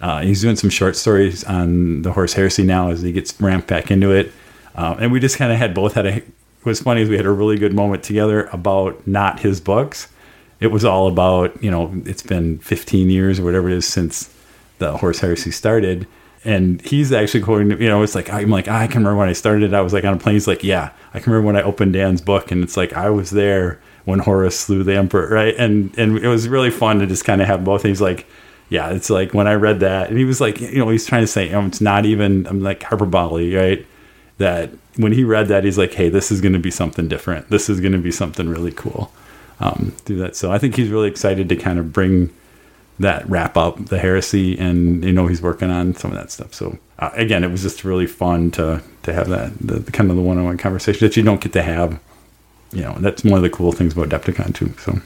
Uh, 0.00 0.20
he's 0.22 0.42
doing 0.42 0.56
some 0.56 0.68
short 0.68 0.96
stories 0.96 1.44
on 1.44 2.02
the 2.02 2.12
Horus 2.12 2.32
Heresy 2.34 2.64
now 2.64 2.90
as 2.90 3.00
he 3.02 3.12
gets 3.12 3.40
ramped 3.40 3.68
back 3.68 3.90
into 3.90 4.10
it. 4.10 4.32
Uh, 4.74 4.96
and 4.98 5.12
we 5.12 5.20
just 5.20 5.36
kind 5.38 5.52
of 5.52 5.58
had 5.58 5.74
both 5.74 5.94
had 5.94 6.06
a. 6.06 6.22
What 6.64 6.70
was 6.70 6.80
funny 6.80 7.02
is 7.02 7.10
we 7.10 7.18
had 7.18 7.26
a 7.26 7.30
really 7.30 7.58
good 7.58 7.74
moment 7.74 8.02
together 8.02 8.46
about 8.46 9.06
not 9.06 9.40
his 9.40 9.60
books. 9.60 10.08
It 10.60 10.68
was 10.68 10.82
all 10.82 11.08
about 11.08 11.62
you 11.62 11.70
know 11.70 11.92
it's 12.06 12.22
been 12.22 12.58
15 12.58 13.10
years 13.10 13.38
or 13.38 13.44
whatever 13.44 13.68
it 13.68 13.74
is 13.74 13.86
since 13.86 14.34
the 14.78 14.96
Horus 14.96 15.20
Heresy 15.20 15.50
started, 15.50 16.06
and 16.42 16.80
he's 16.80 17.12
actually 17.12 17.42
quoting, 17.42 17.70
you 17.82 17.88
know, 17.88 18.02
it's 18.02 18.14
like 18.14 18.30
I'm 18.30 18.48
like 18.48 18.66
I 18.66 18.86
can 18.86 19.02
remember 19.02 19.18
when 19.18 19.28
I 19.28 19.34
started. 19.34 19.74
I 19.74 19.82
was 19.82 19.92
like 19.92 20.04
on 20.04 20.14
a 20.14 20.16
plane. 20.16 20.36
He's 20.36 20.48
like, 20.48 20.64
yeah, 20.64 20.90
I 21.12 21.20
can 21.20 21.34
remember 21.34 21.48
when 21.48 21.56
I 21.56 21.62
opened 21.62 21.92
Dan's 21.92 22.22
book, 22.22 22.50
and 22.50 22.64
it's 22.64 22.78
like 22.78 22.94
I 22.94 23.10
was 23.10 23.30
there 23.30 23.78
when 24.06 24.20
Horus 24.20 24.58
slew 24.58 24.82
the 24.84 24.96
emperor, 24.96 25.28
right? 25.28 25.54
And 25.58 25.92
and 25.98 26.16
it 26.16 26.28
was 26.28 26.48
really 26.48 26.70
fun 26.70 26.98
to 27.00 27.06
just 27.06 27.26
kind 27.26 27.42
of 27.42 27.46
have 27.46 27.62
both. 27.62 27.82
He's 27.82 28.00
like, 28.00 28.26
yeah, 28.70 28.88
it's 28.88 29.10
like 29.10 29.34
when 29.34 29.46
I 29.46 29.52
read 29.52 29.80
that, 29.80 30.08
and 30.08 30.18
he 30.18 30.24
was 30.24 30.40
like, 30.40 30.62
you 30.62 30.78
know, 30.78 30.88
he's 30.88 31.04
trying 31.04 31.24
to 31.24 31.26
say, 31.26 31.52
um, 31.52 31.66
it's 31.66 31.82
not 31.82 32.06
even, 32.06 32.46
I'm 32.46 32.62
like 32.62 32.82
hyperbole, 32.82 33.54
right? 33.54 33.86
That 34.38 34.70
when 34.96 35.12
he 35.12 35.22
read 35.24 35.48
that, 35.48 35.64
he's 35.64 35.78
like, 35.78 35.94
hey, 35.94 36.08
this 36.08 36.32
is 36.32 36.40
going 36.40 36.54
to 36.54 36.58
be 36.58 36.70
something 36.70 37.08
different. 37.08 37.50
This 37.50 37.68
is 37.68 37.80
going 37.80 37.92
to 37.92 37.98
be 37.98 38.10
something 38.10 38.48
really 38.48 38.72
cool. 38.72 39.12
Um, 39.60 39.94
do 40.04 40.16
that. 40.16 40.34
So 40.34 40.50
I 40.50 40.58
think 40.58 40.74
he's 40.74 40.90
really 40.90 41.08
excited 41.08 41.48
to 41.48 41.56
kind 41.56 41.78
of 41.78 41.92
bring 41.92 42.30
that 42.98 43.28
wrap 43.28 43.56
up 43.56 43.86
the 43.86 43.98
heresy, 43.98 44.58
and 44.58 45.04
you 45.04 45.12
know, 45.12 45.26
he's 45.26 45.42
working 45.42 45.70
on 45.70 45.94
some 45.94 46.12
of 46.12 46.16
that 46.16 46.30
stuff. 46.30 46.54
So 46.54 46.78
uh, 46.98 47.10
again, 47.14 47.44
it 47.44 47.50
was 47.50 47.62
just 47.62 47.84
really 47.84 48.06
fun 48.06 48.50
to 48.52 48.82
to 49.02 49.12
have 49.12 49.28
that 49.28 49.56
the, 49.58 49.80
the 49.80 49.92
kind 49.92 50.10
of 50.10 50.16
the 50.16 50.22
one 50.22 50.38
on 50.38 50.44
one 50.44 50.58
conversation 50.58 51.06
that 51.06 51.16
you 51.16 51.22
don't 51.22 51.40
get 51.40 51.52
to 51.52 51.62
have. 51.62 52.00
You 52.72 52.82
know, 52.82 52.94
that's 52.98 53.22
one 53.22 53.34
of 53.34 53.42
the 53.42 53.50
cool 53.50 53.72
things 53.72 53.92
about 53.92 54.08
Adepticon 54.08 54.54
too. 54.54 54.74
So. 54.78 55.00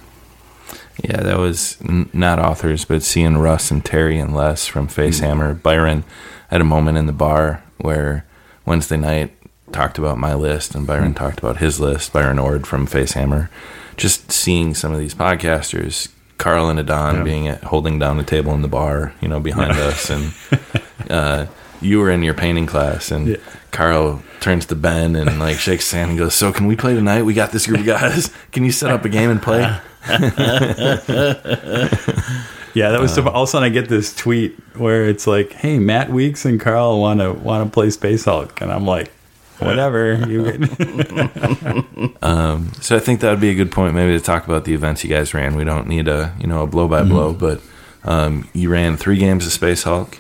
Yeah, 1.03 1.21
that 1.23 1.39
was 1.39 1.79
n- 1.89 2.11
not 2.13 2.41
authors, 2.41 2.85
but 2.85 3.03
seeing 3.05 3.37
Russ 3.39 3.71
and 3.71 3.85
Terry 3.85 4.19
and 4.19 4.35
Les 4.35 4.67
from 4.67 4.89
Facehammer. 4.89 5.63
Byron 5.63 6.03
had 6.51 6.61
a 6.61 6.65
moment 6.65 6.99
in 6.99 7.07
the 7.07 7.13
bar 7.13 7.63
where 7.77 8.25
Wednesday 8.69 8.97
night 8.97 9.33
talked 9.73 9.99
about 9.99 10.19
my 10.19 10.35
list 10.35 10.75
and 10.75 10.87
Byron 10.87 11.15
talked 11.15 11.39
about 11.41 11.59
his 11.59 11.81
list, 11.81 12.13
Byron 12.13 12.39
Ord 12.39 12.67
from 12.67 12.87
Facehammer. 12.87 13.49
Just 13.97 14.31
seeing 14.31 14.75
some 14.75 14.93
of 14.93 14.99
these 14.99 15.15
podcasters, 15.15 16.09
Carl 16.39 16.69
and 16.71 16.79
Adon 16.79 17.17
Yeah. 17.17 17.23
being 17.25 17.49
at 17.49 17.65
holding 17.65 17.99
down 17.99 18.17
the 18.17 18.23
table 18.23 18.55
in 18.55 18.63
the 18.63 18.69
bar, 18.69 19.13
you 19.21 19.29
know, 19.29 19.41
behind 19.41 19.73
us 19.73 20.09
and 20.11 20.33
uh, 21.11 21.47
you 21.81 21.99
were 21.99 22.11
in 22.11 22.23
your 22.23 22.35
painting 22.35 22.67
class 22.67 23.11
and 23.11 23.29
Yeah. 23.29 23.37
Carl 23.71 24.23
turns 24.41 24.67
to 24.67 24.75
Ben 24.77 25.17
and 25.17 25.39
like 25.39 25.59
shakes 25.59 25.91
his 25.91 25.99
hand 25.99 26.11
and 26.11 26.19
goes, 26.19 26.35
So 26.35 26.53
can 26.53 26.67
we 26.67 26.77
play 26.77 26.95
tonight? 26.95 27.23
We 27.23 27.35
got 27.35 27.53
this 27.53 27.67
group 27.67 27.81
of 27.81 27.87
guys. 27.87 28.31
Can 28.53 28.65
you 28.65 28.73
set 28.73 28.91
up 28.91 29.05
a 29.05 29.09
game 29.09 29.31
and 29.31 29.43
play? 29.43 29.79
Yeah, 32.75 32.91
that 32.91 33.01
was 33.01 33.15
so. 33.15 33.27
All 33.29 33.43
of 33.43 33.49
a 33.49 33.51
sudden, 33.51 33.67
I 33.67 33.71
get 33.71 33.89
this 33.89 34.15
tweet 34.15 34.59
where 34.77 35.07
it's 35.07 35.27
like, 35.27 35.53
"Hey, 35.53 35.79
Matt 35.79 36.11
Weeks 36.11 36.45
and 36.45 36.61
Carl 36.61 37.01
want 37.01 37.21
to 37.21 37.33
want 37.33 37.65
to 37.67 37.71
play 37.73 37.91
Space 37.91 38.25
Hulk," 38.25 38.61
and 38.61 38.71
I'm 38.73 38.87
like, 38.87 39.11
"Whatever." 39.59 40.15
You 40.29 40.45
So 42.81 42.97
I 42.97 43.01
think 43.01 43.21
that 43.21 43.31
would 43.31 43.41
be 43.41 43.51
a 43.51 43.55
good 43.55 43.73
point, 43.73 43.95
maybe 43.95 44.17
to 44.19 44.25
talk 44.25 44.47
about 44.47 44.65
the 44.65 44.75
events 44.75 45.03
you 45.05 45.11
guys 45.11 45.35
ran. 45.35 45.57
We 45.57 45.65
don't 45.65 45.89
need 45.89 46.09
a 46.09 46.35
you 46.41 46.47
know 46.47 46.63
a 46.63 46.67
blow 46.67 46.89
by 46.89 47.03
blow, 47.03 47.33
but 47.33 47.61
um, 48.05 48.49
you 48.53 48.71
ran 48.71 48.97
three 48.97 49.17
games 49.19 49.47
of 49.47 49.53
Space 49.53 49.83
Hulk 49.83 50.19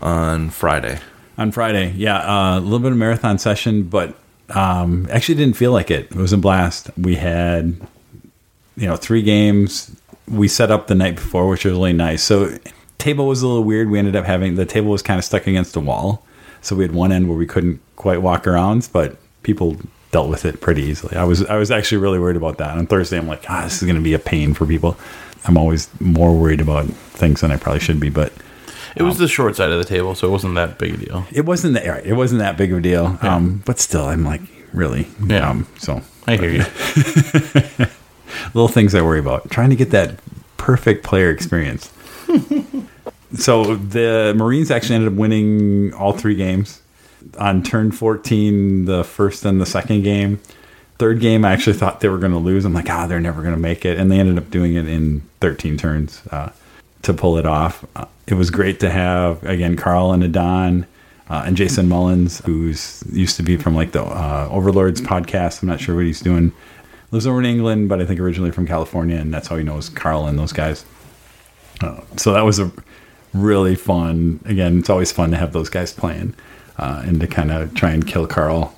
on 0.00 0.50
Friday. 0.50 0.98
on 1.38 1.52
Friday, 1.52 1.92
yeah, 1.92 2.18
uh, 2.18 2.58
a 2.58 2.60
little 2.60 2.78
bit 2.78 2.92
of 2.92 2.98
marathon 2.98 3.38
session, 3.38 3.84
but 3.84 4.14
um, 4.50 5.08
actually 5.10 5.36
didn't 5.36 5.56
feel 5.56 5.72
like 5.72 5.90
it. 5.90 6.06
It 6.10 6.16
was 6.16 6.32
a 6.32 6.36
blast. 6.38 6.90
We 6.96 7.16
had, 7.16 7.76
you 8.76 8.86
know, 8.86 8.96
three 8.96 9.22
games. 9.22 9.96
We 10.28 10.48
set 10.48 10.70
up 10.70 10.86
the 10.86 10.94
night 10.94 11.16
before, 11.16 11.48
which 11.48 11.64
was 11.64 11.74
really 11.74 11.92
nice. 11.92 12.22
So 12.22 12.56
table 12.98 13.26
was 13.26 13.42
a 13.42 13.46
little 13.48 13.64
weird. 13.64 13.90
We 13.90 13.98
ended 13.98 14.16
up 14.16 14.24
having 14.24 14.54
the 14.54 14.64
table 14.66 14.90
was 14.90 15.02
kind 15.02 15.18
of 15.18 15.24
stuck 15.24 15.46
against 15.46 15.76
a 15.76 15.80
wall, 15.80 16.24
so 16.60 16.76
we 16.76 16.84
had 16.84 16.92
one 16.92 17.12
end 17.12 17.28
where 17.28 17.36
we 17.36 17.46
couldn't 17.46 17.80
quite 17.96 18.22
walk 18.22 18.46
around, 18.46 18.88
but 18.92 19.16
people 19.42 19.76
dealt 20.12 20.28
with 20.28 20.44
it 20.44 20.60
pretty 20.60 20.82
easily. 20.82 21.16
I 21.16 21.24
was 21.24 21.44
I 21.46 21.56
was 21.56 21.70
actually 21.70 21.98
really 21.98 22.18
worried 22.18 22.36
about 22.36 22.58
that. 22.58 22.76
On 22.78 22.86
Thursday, 22.86 23.18
I'm 23.18 23.26
like, 23.26 23.44
ah, 23.48 23.62
this 23.64 23.76
is 23.82 23.82
going 23.82 23.96
to 23.96 24.02
be 24.02 24.14
a 24.14 24.18
pain 24.18 24.54
for 24.54 24.66
people. 24.66 24.96
I'm 25.44 25.56
always 25.56 25.88
more 26.00 26.32
worried 26.36 26.60
about 26.60 26.86
things 26.86 27.40
than 27.40 27.50
I 27.50 27.56
probably 27.56 27.80
should 27.80 27.98
be, 27.98 28.08
but 28.10 28.32
It 28.94 29.02
was 29.02 29.18
the 29.18 29.26
short 29.26 29.56
side 29.56 29.70
of 29.72 29.78
the 29.78 29.84
table, 29.84 30.14
so 30.14 30.28
it 30.28 30.30
wasn't 30.30 30.54
that 30.54 30.78
big 30.78 30.94
a 30.94 30.96
deal. 30.98 31.26
it 31.32 31.44
wasn't 31.44 31.74
that 31.74 31.86
right, 31.86 32.06
it 32.06 32.12
wasn't 32.14 32.38
that 32.38 32.56
big 32.56 32.70
of 32.72 32.78
a 32.78 32.80
deal. 32.80 33.18
Um, 33.22 33.62
but 33.66 33.80
still, 33.80 34.04
I'm 34.06 34.24
like 34.24 34.42
really. 34.72 35.08
Yeah. 35.26 35.50
Um, 35.50 35.66
so 35.78 36.00
I 36.28 36.36
hear 36.36 36.50
you. 36.50 37.86
little 38.54 38.68
things 38.68 38.94
I 38.94 39.02
worry 39.02 39.18
about. 39.18 39.50
Trying 39.50 39.70
to 39.70 39.76
get 39.76 39.90
that 39.90 40.18
perfect 40.56 41.04
player 41.04 41.30
experience. 41.30 41.92
so 43.34 43.76
the 43.76 44.34
Marines 44.36 44.70
actually 44.70 44.96
ended 44.96 45.12
up 45.12 45.18
winning 45.18 45.92
all 45.94 46.12
three 46.12 46.34
games. 46.34 46.80
On 47.38 47.62
turn 47.62 47.92
14, 47.92 48.84
the 48.84 49.04
first 49.04 49.44
and 49.44 49.60
the 49.60 49.66
second 49.66 50.02
game. 50.02 50.40
Third 50.98 51.20
game, 51.20 51.44
I 51.44 51.52
actually 51.52 51.74
thought 51.74 52.00
they 52.00 52.08
were 52.08 52.18
going 52.18 52.32
to 52.32 52.38
lose. 52.38 52.64
I'm 52.64 52.74
like, 52.74 52.90
ah, 52.90 53.06
they're 53.06 53.20
never 53.20 53.42
going 53.42 53.54
to 53.54 53.60
make 53.60 53.84
it. 53.84 53.98
And 53.98 54.10
they 54.10 54.18
ended 54.18 54.38
up 54.38 54.50
doing 54.50 54.74
it 54.74 54.88
in 54.88 55.22
13 55.40 55.76
turns 55.76 56.22
uh, 56.30 56.50
to 57.02 57.14
pull 57.14 57.38
it 57.38 57.46
off. 57.46 57.84
Uh, 57.96 58.06
it 58.26 58.34
was 58.34 58.50
great 58.50 58.80
to 58.80 58.90
have, 58.90 59.42
again, 59.44 59.76
Carl 59.76 60.12
and 60.12 60.22
Adon 60.22 60.86
uh, 61.28 61.44
and 61.46 61.56
Jason 61.56 61.88
Mullins, 61.88 62.40
who's 62.44 63.02
used 63.10 63.36
to 63.36 63.42
be 63.42 63.56
from 63.56 63.74
like 63.74 63.92
the 63.92 64.02
uh, 64.02 64.48
Overlords 64.50 65.00
podcast. 65.00 65.62
I'm 65.62 65.68
not 65.68 65.80
sure 65.80 65.96
what 65.96 66.04
he's 66.04 66.20
doing. 66.20 66.52
Lives 67.12 67.26
over 67.26 67.38
in 67.40 67.44
England, 67.46 67.88
but 67.90 68.00
I 68.00 68.06
think 68.06 68.18
originally 68.18 68.50
from 68.50 68.66
California, 68.66 69.16
and 69.16 69.32
that's 69.32 69.48
how 69.48 69.56
he 69.56 69.62
knows 69.62 69.90
Carl 69.90 70.26
and 70.26 70.38
those 70.38 70.52
guys. 70.52 70.84
Uh, 71.82 72.00
so 72.16 72.32
that 72.32 72.40
was 72.40 72.58
a 72.58 72.72
really 73.34 73.74
fun. 73.74 74.40
Again, 74.46 74.78
it's 74.78 74.90
always 74.90 75.12
fun 75.12 75.30
to 75.30 75.36
have 75.36 75.52
those 75.52 75.68
guys 75.68 75.92
playing 75.92 76.34
uh, 76.78 77.02
and 77.04 77.20
to 77.20 77.26
kind 77.26 77.50
of 77.50 77.74
try 77.74 77.90
and 77.90 78.06
kill 78.06 78.26
Carl. 78.26 78.74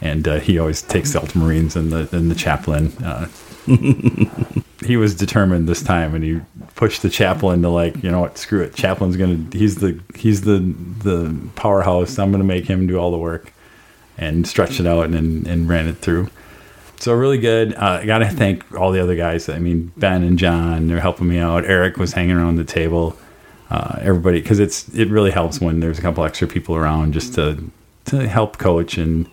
And 0.00 0.28
uh, 0.28 0.40
he 0.40 0.58
always 0.58 0.82
takes 0.82 1.12
the 1.12 1.20
Ultramarines 1.20 1.74
and 1.74 1.90
the 1.92 2.08
and 2.14 2.30
the 2.30 2.34
chaplain. 2.34 2.92
Uh, 3.02 3.28
he 4.84 4.96
was 4.96 5.14
determined 5.14 5.68
this 5.68 5.82
time, 5.82 6.14
and 6.14 6.24
he 6.24 6.40
pushed 6.74 7.02
the 7.02 7.08
chaplain 7.08 7.62
to 7.62 7.68
like, 7.68 8.02
you 8.02 8.10
know 8.10 8.20
what, 8.20 8.36
screw 8.36 8.62
it. 8.62 8.74
Chaplain's 8.74 9.16
gonna. 9.16 9.46
He's 9.52 9.76
the 9.76 9.98
he's 10.16 10.42
the 10.42 10.58
the 10.58 11.34
powerhouse. 11.54 12.18
I'm 12.18 12.32
gonna 12.32 12.44
make 12.44 12.66
him 12.66 12.86
do 12.86 12.98
all 12.98 13.12
the 13.12 13.18
work, 13.18 13.52
and 14.18 14.46
stretched 14.46 14.80
it 14.80 14.86
out 14.86 15.06
and 15.06 15.46
and 15.46 15.68
ran 15.68 15.86
it 15.86 15.98
through. 15.98 16.28
So 17.02 17.12
really 17.14 17.38
good. 17.38 17.74
Uh, 17.74 17.98
I 18.00 18.06
got 18.06 18.18
to 18.18 18.28
thank 18.28 18.78
all 18.78 18.92
the 18.92 19.02
other 19.02 19.16
guys. 19.16 19.48
I 19.48 19.58
mean, 19.58 19.90
Ben 19.96 20.22
and 20.22 20.38
John, 20.38 20.86
they're 20.86 21.00
helping 21.00 21.26
me 21.26 21.38
out. 21.38 21.64
Eric 21.64 21.96
was 21.96 22.12
hanging 22.12 22.36
around 22.36 22.58
the 22.58 22.64
table. 22.64 23.18
Uh, 23.70 23.98
everybody, 24.02 24.40
because 24.40 24.60
it's 24.60 24.88
it 24.90 25.08
really 25.08 25.32
helps 25.32 25.60
when 25.60 25.80
there's 25.80 25.98
a 25.98 26.00
couple 26.00 26.22
extra 26.22 26.46
people 26.46 26.76
around 26.76 27.12
just 27.12 27.34
to 27.34 27.68
to 28.04 28.28
help 28.28 28.58
coach 28.58 28.98
and 28.98 29.28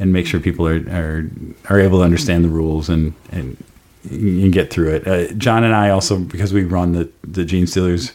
and 0.00 0.12
make 0.12 0.26
sure 0.26 0.40
people 0.40 0.66
are 0.66 0.80
are, 0.90 1.30
are 1.70 1.78
able 1.78 1.98
to 1.98 2.04
understand 2.04 2.44
the 2.44 2.48
rules 2.48 2.88
and 2.88 3.14
and, 3.30 3.62
and 4.10 4.52
get 4.52 4.72
through 4.72 4.92
it. 4.92 5.06
Uh, 5.06 5.32
John 5.34 5.62
and 5.62 5.76
I 5.76 5.90
also, 5.90 6.18
because 6.18 6.52
we 6.52 6.64
run 6.64 6.90
the 6.90 7.08
the 7.22 7.44
Genestealers, 7.44 8.14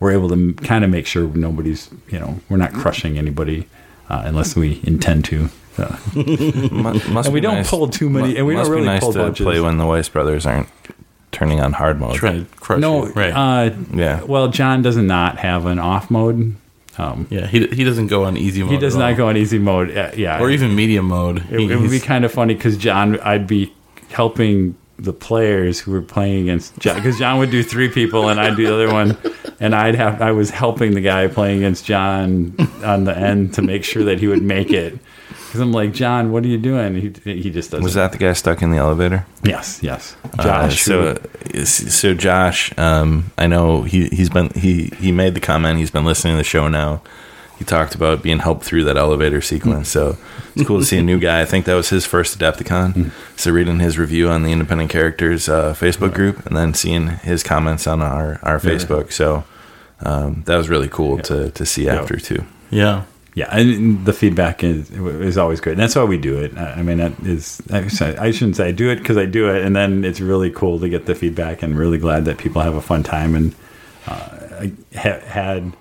we're 0.00 0.12
able 0.12 0.30
to 0.30 0.54
kind 0.54 0.82
of 0.82 0.88
make 0.88 1.06
sure 1.06 1.28
nobody's 1.28 1.90
you 2.08 2.18
know 2.18 2.40
we're 2.48 2.56
not 2.56 2.72
crushing 2.72 3.18
anybody 3.18 3.68
uh, 4.08 4.22
unless 4.24 4.56
we 4.56 4.80
intend 4.82 5.26
to. 5.26 5.50
Uh, 5.78 5.96
Mu- 6.14 7.00
must 7.10 7.26
And 7.26 7.32
we 7.34 7.40
don't 7.40 7.66
pull 7.66 7.88
too 7.88 8.08
many- 8.10 8.36
and 8.36 8.46
we 8.46 8.54
don't 8.54 8.60
must 8.60 8.70
be 8.70 8.74
really 8.76 8.86
nice 8.86 9.00
pull 9.00 9.12
to 9.12 9.18
bunches. 9.18 9.44
play 9.44 9.60
when 9.60 9.78
the 9.78 9.86
Weiss 9.86 10.08
brothers 10.08 10.46
aren't 10.46 10.68
turning 11.32 11.60
on 11.60 11.72
hard 11.74 12.00
mode. 12.00 12.14
Trying 12.16 12.46
to 12.46 12.54
crush 12.56 12.80
no, 12.80 13.06
you. 13.06 13.12
Right. 13.12 13.30
uh, 13.32 13.74
Yeah. 13.92 14.22
Well, 14.22 14.48
John 14.48 14.82
does 14.82 14.96
not 14.96 15.38
have 15.38 15.66
an 15.66 15.78
off 15.78 16.10
mode. 16.10 16.56
Um, 16.98 17.26
yeah, 17.28 17.46
he, 17.46 17.66
he 17.66 17.84
doesn't 17.84 18.06
go 18.06 18.24
on 18.24 18.38
easy 18.38 18.62
mode. 18.62 18.72
he 18.72 18.78
does 18.78 18.94
at 18.96 19.00
not 19.00 19.10
all. 19.10 19.16
go 19.16 19.28
on 19.28 19.36
easy 19.36 19.58
mode. 19.58 19.94
Uh, 19.94 20.12
yeah, 20.16 20.40
Or 20.40 20.48
even 20.50 20.74
medium 20.74 21.06
mode. 21.08 21.44
it, 21.50 21.70
it 21.70 21.76
would 21.76 21.90
be 21.90 22.00
kind 22.00 22.24
of 22.24 22.32
funny 22.32 22.54
because 22.54 22.78
John, 22.78 23.20
I'd 23.20 23.46
be 23.46 23.70
helping 24.08 24.76
the 24.98 25.12
players 25.12 25.78
who 25.78 25.90
were 25.90 26.00
playing 26.00 26.44
against 26.44 26.78
John 26.78 26.96
because 26.96 27.18
John 27.18 27.38
would 27.38 27.50
do 27.50 27.62
three 27.62 27.90
people 27.90 28.30
and 28.30 28.40
I'd 28.40 28.56
do 28.56 28.66
the 28.66 28.72
other 28.72 28.90
one, 28.90 29.18
and 29.60 29.74
I'd 29.74 29.94
have 29.94 30.22
I 30.22 30.32
was 30.32 30.48
helping 30.48 30.94
the 30.94 31.02
guy 31.02 31.26
playing 31.28 31.58
against 31.58 31.84
John 31.84 32.56
on 32.82 33.04
the 33.04 33.14
end 33.14 33.52
to 33.54 33.62
make 33.62 33.84
sure 33.84 34.04
that 34.04 34.18
he 34.20 34.26
would 34.26 34.42
make 34.42 34.70
it. 34.70 34.98
Because 35.56 35.66
I'm 35.68 35.72
like, 35.72 35.92
John, 35.94 36.32
what 36.32 36.44
are 36.44 36.48
you 36.48 36.58
doing? 36.58 36.94
He, 36.94 37.40
he 37.40 37.50
just 37.50 37.70
doesn't. 37.70 37.82
Was 37.82 37.94
that 37.94 38.12
the 38.12 38.18
guy 38.18 38.32
stuck 38.34 38.60
in 38.62 38.70
the 38.70 38.76
elevator? 38.76 39.24
Yes, 39.42 39.82
yes. 39.82 40.14
Uh, 40.38 40.42
Josh. 40.42 40.82
so, 40.82 41.14
who- 41.52 41.64
so 41.64 42.12
Josh, 42.14 42.76
um, 42.78 43.32
I 43.38 43.46
know 43.46 43.82
he 43.82 44.08
he's 44.08 44.28
been 44.30 44.50
he 44.50 44.92
he 44.98 45.12
made 45.12 45.34
the 45.34 45.40
comment. 45.40 45.78
He's 45.78 45.90
been 45.90 46.04
listening 46.04 46.34
to 46.34 46.38
the 46.38 46.44
show 46.44 46.68
now. 46.68 47.00
He 47.58 47.64
talked 47.64 47.94
about 47.94 48.22
being 48.22 48.40
helped 48.40 48.64
through 48.64 48.84
that 48.84 48.98
elevator 48.98 49.40
sequence. 49.40 49.88
So 49.88 50.18
it's 50.54 50.66
cool 50.68 50.78
to 50.78 50.84
see 50.84 50.98
a 50.98 51.02
new 51.02 51.18
guy. 51.18 51.40
I 51.40 51.46
think 51.46 51.64
that 51.64 51.74
was 51.74 51.88
his 51.88 52.04
first 52.04 52.38
Adepticon. 52.38 53.12
So 53.36 53.50
reading 53.50 53.78
his 53.80 53.96
review 53.98 54.28
on 54.28 54.42
the 54.42 54.52
Independent 54.52 54.90
Characters 54.90 55.48
uh, 55.48 55.72
Facebook 55.72 56.12
group, 56.12 56.44
and 56.44 56.54
then 56.54 56.74
seeing 56.74 57.08
his 57.08 57.42
comments 57.42 57.86
on 57.86 58.02
our 58.02 58.38
our 58.42 58.58
Facebook. 58.60 59.10
So 59.10 59.44
um, 60.00 60.42
that 60.44 60.56
was 60.58 60.68
really 60.68 60.88
cool 60.88 61.16
to 61.20 61.50
to 61.52 61.64
see 61.64 61.88
after 61.88 62.18
too. 62.18 62.44
yeah. 62.70 63.04
Yeah, 63.36 63.54
and 63.54 64.06
the 64.06 64.14
feedback 64.14 64.64
is 64.64 64.90
is 64.90 65.36
always 65.36 65.60
great. 65.60 65.72
And 65.72 65.82
that's 65.82 65.94
why 65.94 66.04
we 66.04 66.16
do 66.16 66.38
it. 66.38 66.56
I 66.56 66.82
mean, 66.82 66.96
that 66.96 67.12
is 67.20 67.60
I 67.70 67.80
I 68.18 68.30
shouldn't 68.30 68.56
say 68.56 68.68
I 68.68 68.72
do 68.72 68.88
it 68.88 68.96
because 68.96 69.18
I 69.18 69.26
do 69.26 69.50
it, 69.50 69.62
and 69.62 69.76
then 69.76 70.06
it's 70.06 70.22
really 70.22 70.50
cool 70.50 70.80
to 70.80 70.88
get 70.88 71.04
the 71.04 71.14
feedback, 71.14 71.62
and 71.62 71.78
really 71.78 71.98
glad 71.98 72.24
that 72.24 72.38
people 72.38 72.62
have 72.62 72.76
a 72.76 72.80
fun 72.80 73.02
time. 73.02 73.34
And 73.34 73.54
uh, 74.06 74.38
I 74.60 74.72
ha- 74.98 75.20
had 75.20 75.76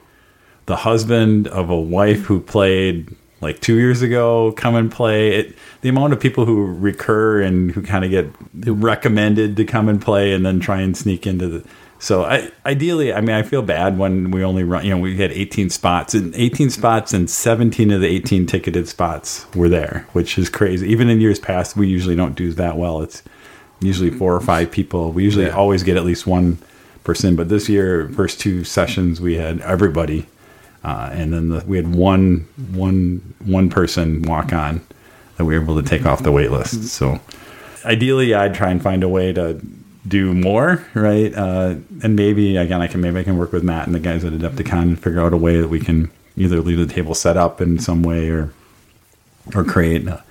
the 0.65 0.75
husband 0.75 1.47
of 1.47 1.69
a 1.69 1.79
wife 1.79 2.25
who 2.25 2.41
played 2.41 3.15
like 3.39 3.61
two 3.61 3.75
years 3.75 4.01
ago 4.01 4.51
come 4.51 4.75
and 4.75 4.91
play. 4.91 5.35
It, 5.35 5.55
the 5.79 5.87
amount 5.87 6.11
of 6.11 6.19
people 6.19 6.43
who 6.45 6.65
recur 6.65 7.41
and 7.41 7.71
who 7.71 7.81
kind 7.81 8.03
of 8.03 8.11
get 8.11 8.33
recommended 8.67 9.55
to 9.55 9.63
come 9.63 9.87
and 9.87 10.01
play, 10.01 10.33
and 10.33 10.45
then 10.45 10.59
try 10.59 10.81
and 10.81 10.97
sneak 10.97 11.25
into 11.25 11.47
the 11.47 11.65
So 12.05 12.23
I, 12.23 12.51
ideally, 12.67 13.11
I 13.11 13.19
mean, 13.19 13.35
I 13.35 13.41
feel 13.41 13.63
bad 13.63 13.97
when 13.97 14.29
we 14.29 14.43
only 14.43 14.63
run. 14.63 14.85
You 14.85 14.91
know, 14.91 14.99
we 14.99 15.17
had 15.17 15.31
18 15.31 15.71
spots, 15.71 16.13
and 16.13 16.35
18 16.35 16.69
spots, 16.69 17.13
and 17.13 17.27
17 17.27 17.89
of 17.89 17.99
the 17.99 18.05
18 18.05 18.45
ticketed 18.45 18.87
spots 18.87 19.47
were 19.55 19.69
there, 19.69 20.05
which 20.13 20.37
is 20.37 20.47
crazy. 20.47 20.87
Even 20.87 21.09
in 21.09 21.19
years 21.19 21.39
past, 21.39 21.75
we 21.75 21.87
usually 21.87 22.15
don't 22.15 22.35
do 22.35 22.53
that 22.53 22.77
well. 22.77 23.01
It's 23.01 23.23
usually 23.79 24.11
four 24.11 24.35
or 24.35 24.39
five 24.39 24.69
people. 24.69 25.13
We 25.13 25.23
usually 25.23 25.45
Yeah. 25.45 25.55
always 25.55 25.81
get 25.81 25.97
at 25.97 26.05
least 26.05 26.27
one 26.27 26.59
person, 27.03 27.35
but 27.35 27.49
this 27.49 27.67
year, 27.67 28.07
first 28.09 28.39
two 28.39 28.63
sessions, 28.63 29.19
we 29.19 29.37
had 29.37 29.59
everybody, 29.61 30.27
uh, 30.83 31.09
and 31.11 31.33
then 31.33 31.49
the, 31.49 31.63
we 31.65 31.75
had 31.75 31.95
one 31.95 32.45
one 32.71 33.33
one 33.43 33.67
person 33.67 34.21
walk 34.21 34.53
on 34.53 34.81
that 35.37 35.45
we 35.45 35.57
were 35.57 35.63
able 35.63 35.81
to 35.81 35.89
take 35.89 36.05
off 36.05 36.21
the 36.21 36.31
wait 36.31 36.51
list. 36.51 36.83
So 36.83 37.19
ideally, 37.83 38.35
I'd 38.35 38.53
try 38.53 38.69
and 38.69 38.79
find 38.79 39.01
a 39.01 39.09
way 39.09 39.33
to 39.33 39.59
do 40.07 40.33
more, 40.33 40.85
right? 40.93 41.33
Uh, 41.33 41.75
and 42.03 42.15
maybe 42.15 42.57
again, 42.57 42.81
I 42.81 42.87
can 42.87 43.01
maybe 43.01 43.19
I 43.19 43.23
can 43.23 43.37
work 43.37 43.51
with 43.51 43.63
Matt 43.63 43.87
and 43.87 43.95
the 43.95 43.99
guys 43.99 44.23
at 44.23 44.33
Adepticon 44.33 44.81
and 44.81 44.99
figure 45.01 45.21
out 45.21 45.33
a 45.33 45.37
way 45.37 45.59
that 45.59 45.67
we 45.67 45.79
can 45.79 46.11
either 46.37 46.61
leave 46.61 46.77
the 46.77 46.93
table 46.93 47.15
set 47.15 47.37
up 47.37 47.61
in 47.61 47.79
some 47.79 48.03
way 48.03 48.29
or 48.29 48.51
or 49.55 49.63
create 49.63 50.07
a, 50.07 50.23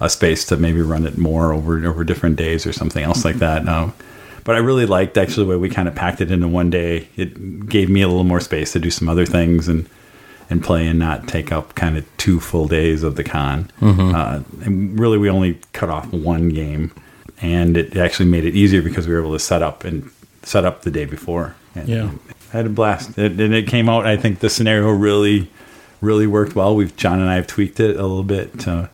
a 0.00 0.08
space 0.08 0.44
to 0.46 0.56
maybe 0.56 0.80
run 0.80 1.06
it 1.06 1.18
more 1.18 1.52
over 1.52 1.84
over 1.86 2.04
different 2.04 2.36
days 2.36 2.66
or 2.66 2.72
something 2.72 3.02
else 3.02 3.24
like 3.24 3.36
that. 3.36 3.68
Um, 3.68 3.94
but 4.44 4.56
I 4.56 4.58
really 4.58 4.86
liked 4.86 5.16
actually 5.16 5.44
the 5.44 5.50
way 5.50 5.56
we 5.56 5.68
kind 5.70 5.86
of 5.88 5.94
packed 5.94 6.20
it 6.20 6.30
into 6.30 6.48
one 6.48 6.68
day. 6.68 7.08
It 7.16 7.68
gave 7.68 7.88
me 7.88 8.02
a 8.02 8.08
little 8.08 8.24
more 8.24 8.40
space 8.40 8.72
to 8.72 8.80
do 8.80 8.90
some 8.90 9.08
other 9.08 9.24
things 9.26 9.68
and 9.68 9.88
and 10.50 10.62
play 10.62 10.86
and 10.86 10.98
not 10.98 11.28
take 11.28 11.50
up 11.50 11.74
kind 11.74 11.96
of 11.96 12.04
two 12.18 12.38
full 12.38 12.68
days 12.68 13.02
of 13.02 13.16
the 13.16 13.24
con. 13.24 13.70
Uh, 14.14 14.42
and 14.64 14.98
really, 15.00 15.16
we 15.16 15.30
only 15.30 15.58
cut 15.72 15.88
off 15.88 16.12
one 16.12 16.50
game, 16.50 16.92
and 17.42 17.76
it 17.76 17.96
actually 17.96 18.28
made 18.30 18.44
it 18.44 18.54
easier 18.54 18.80
because 18.80 19.06
we 19.06 19.12
were 19.12 19.20
able 19.20 19.32
to 19.32 19.38
set 19.38 19.62
up 19.62 19.84
and 19.84 20.10
set 20.42 20.64
up 20.64 20.82
the 20.82 20.90
day 20.90 21.04
before. 21.04 21.54
And 21.74 21.88
Yeah. 21.88 22.10
I 22.52 22.56
had 22.58 22.66
a 22.66 22.70
blast. 22.70 23.18
It, 23.18 23.40
and 23.40 23.54
it 23.54 23.66
came 23.66 23.88
out. 23.88 24.06
I 24.06 24.16
think 24.16 24.38
the 24.40 24.50
scenario 24.50 24.90
really, 24.90 25.50
really 26.00 26.26
worked 26.26 26.54
well. 26.54 26.76
We've 26.76 26.94
John 26.96 27.18
and 27.18 27.28
I 27.28 27.34
have 27.36 27.46
tweaked 27.46 27.80
it 27.80 27.96
a 27.96 28.02
little 28.02 28.22
bit 28.24 28.58
to 28.60 28.88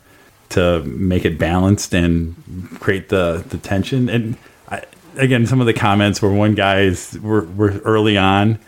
to 0.50 0.82
make 0.84 1.24
it 1.26 1.38
balanced 1.38 1.92
and 1.92 2.34
create 2.80 3.08
the 3.10 3.44
the 3.48 3.58
tension. 3.58 4.08
And 4.08 4.36
I, 4.70 4.82
again, 5.16 5.46
some 5.46 5.60
of 5.60 5.66
the 5.66 5.74
comments 5.74 6.22
were 6.22 6.32
one 6.32 6.54
guys 6.54 7.18
were 7.20 7.42
were 7.42 7.78
early 7.84 8.16
on, 8.16 8.58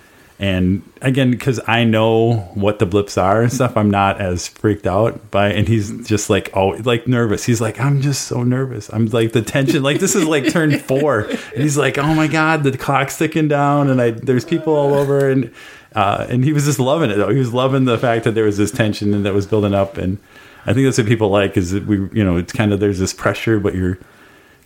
and 0.41 0.83
again 1.03 1.31
because 1.31 1.61
I 1.67 1.85
know 1.85 2.37
what 2.55 2.79
the 2.79 2.87
blips 2.87 3.19
are 3.19 3.43
and 3.43 3.53
stuff, 3.53 3.77
I'm 3.77 3.91
not 3.91 4.23
as 4.23 4.49
freaked 4.49 4.87
out 4.87 5.31
by. 5.31 5.51
And 5.51 5.69
he's 5.69 6.09
just 6.09 6.31
like 6.31 6.51
oh 6.57 6.69
like 6.83 7.07
nervous. 7.07 7.45
He's 7.45 7.61
like 7.61 7.79
I'm 7.79 8.01
just 8.01 8.23
so 8.23 8.43
nervous. 8.43 8.89
I'm 8.89 9.07
like 9.07 9.33
the 9.33 9.43
tension. 9.43 9.83
Like 9.83 10.01
this 10.01 10.15
is 10.17 10.25
like 10.25 10.51
turn 10.51 10.79
four, 10.79 11.21
and 11.21 11.63
he's 11.63 11.77
like 11.77 11.99
oh 11.99 12.15
my 12.15 12.27
god 12.27 12.65
the 12.65 12.77
clock's 12.77 13.19
ticking 13.19 13.49
down, 13.49 13.91
and 13.91 14.01
I 14.01 14.11
there's 14.13 14.45
people 14.45 14.75
all 14.75 14.95
over 14.95 15.31
and. 15.31 15.53
Uh, 15.93 16.25
and 16.29 16.45
he 16.45 16.53
was 16.53 16.67
just 16.67 16.79
loving 16.79 17.11
it 17.11 17.17
though. 17.17 17.31
He 17.31 17.39
was 17.41 17.53
loving 17.53 17.85
the 17.85 17.99
fact 17.99 18.23
that 18.23 18.37
there 18.37 18.45
was 18.45 18.57
this 18.57 18.71
tension 18.71 19.13
and 19.13 19.27
that 19.27 19.35
was 19.35 19.45
building 19.45 19.75
up, 19.75 19.97
and 19.97 20.19
I 20.65 20.73
think 20.73 20.87
that's 20.87 20.99
what 20.99 21.09
people 21.09 21.31
like 21.31 21.57
is 21.57 21.73
that 21.73 21.85
we, 21.85 21.97
you 22.17 22.23
know, 22.23 22.37
it's 22.37 22.53
kind 22.53 22.73
of 22.73 22.79
there's 22.79 23.01
this 23.01 23.13
pressure, 23.13 23.59
but 23.59 23.75
you're 23.75 23.99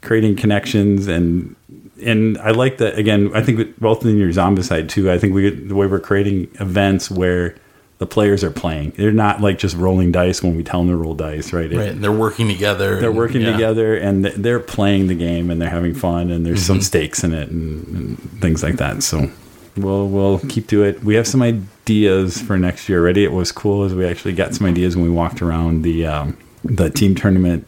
creating 0.04 0.36
connections 0.36 1.06
and 1.08 1.56
and 2.04 2.36
I 2.38 2.50
like 2.50 2.78
that 2.78 2.98
again. 2.98 3.30
I 3.34 3.42
think 3.42 3.58
with- 3.58 3.80
both 3.80 4.04
in 4.04 4.16
your 4.18 4.30
zombie 4.32 4.62
Zombicide 4.62 4.88
too. 4.88 5.10
I 5.10 5.18
think 5.18 5.34
we 5.34 5.48
the 5.50 5.74
way 5.74 5.86
we're 5.86 6.00
creating 6.00 6.48
events 6.60 7.10
where 7.10 7.54
the 7.98 8.06
players 8.06 8.42
are 8.42 8.50
playing. 8.50 8.92
They're 8.96 9.12
not 9.12 9.40
like 9.40 9.56
just 9.58 9.76
rolling 9.76 10.10
dice 10.10 10.42
when 10.42 10.56
we 10.56 10.64
tell 10.64 10.80
them 10.80 10.88
to 10.90 10.96
roll 10.96 11.14
dice, 11.14 11.52
right? 11.52 11.72
It- 11.72 11.76
Right, 11.78 11.90
and 11.90 12.02
they're 12.02 12.10
working 12.12 12.48
together. 12.48 12.98
they're 13.00 13.10
and- 13.10 13.16
working 13.18 13.42
yeah. 13.42 13.52
together 13.52 13.96
and 13.96 14.24
they're 14.24 14.58
playing 14.60 15.06
the 15.06 15.14
game 15.14 15.48
and 15.50 15.62
they're 15.62 15.70
having 15.70 15.94
fun 15.94 16.30
and 16.30 16.44
there's 16.44 16.58
Mm-hmm. 16.64 16.66
some 16.74 16.80
stakes 16.80 17.22
in 17.24 17.32
it 17.32 17.48
and, 17.50 17.86
and 17.88 18.40
things 18.40 18.62
like 18.64 18.76
that. 18.76 19.02
So 19.04 19.30
we'll 19.76 20.08
we'll 20.08 20.40
keep 20.40 20.66
to 20.68 20.82
it. 20.82 21.02
We 21.04 21.14
have 21.14 21.26
some 21.28 21.40
ideas 21.42 22.42
for 22.42 22.58
next 22.58 22.88
year 22.88 22.98
already. 23.00 23.22
It 23.24 23.32
was 23.32 23.52
cool 23.52 23.84
as 23.84 23.94
we 23.94 24.04
actually 24.04 24.32
got 24.34 24.54
some 24.54 24.66
ideas 24.66 24.96
when 24.96 25.04
we 25.04 25.10
walked 25.10 25.40
around 25.40 25.82
the 25.82 26.06
um, 26.06 26.36
the 26.64 26.90
team 26.90 27.14
tournament 27.14 27.66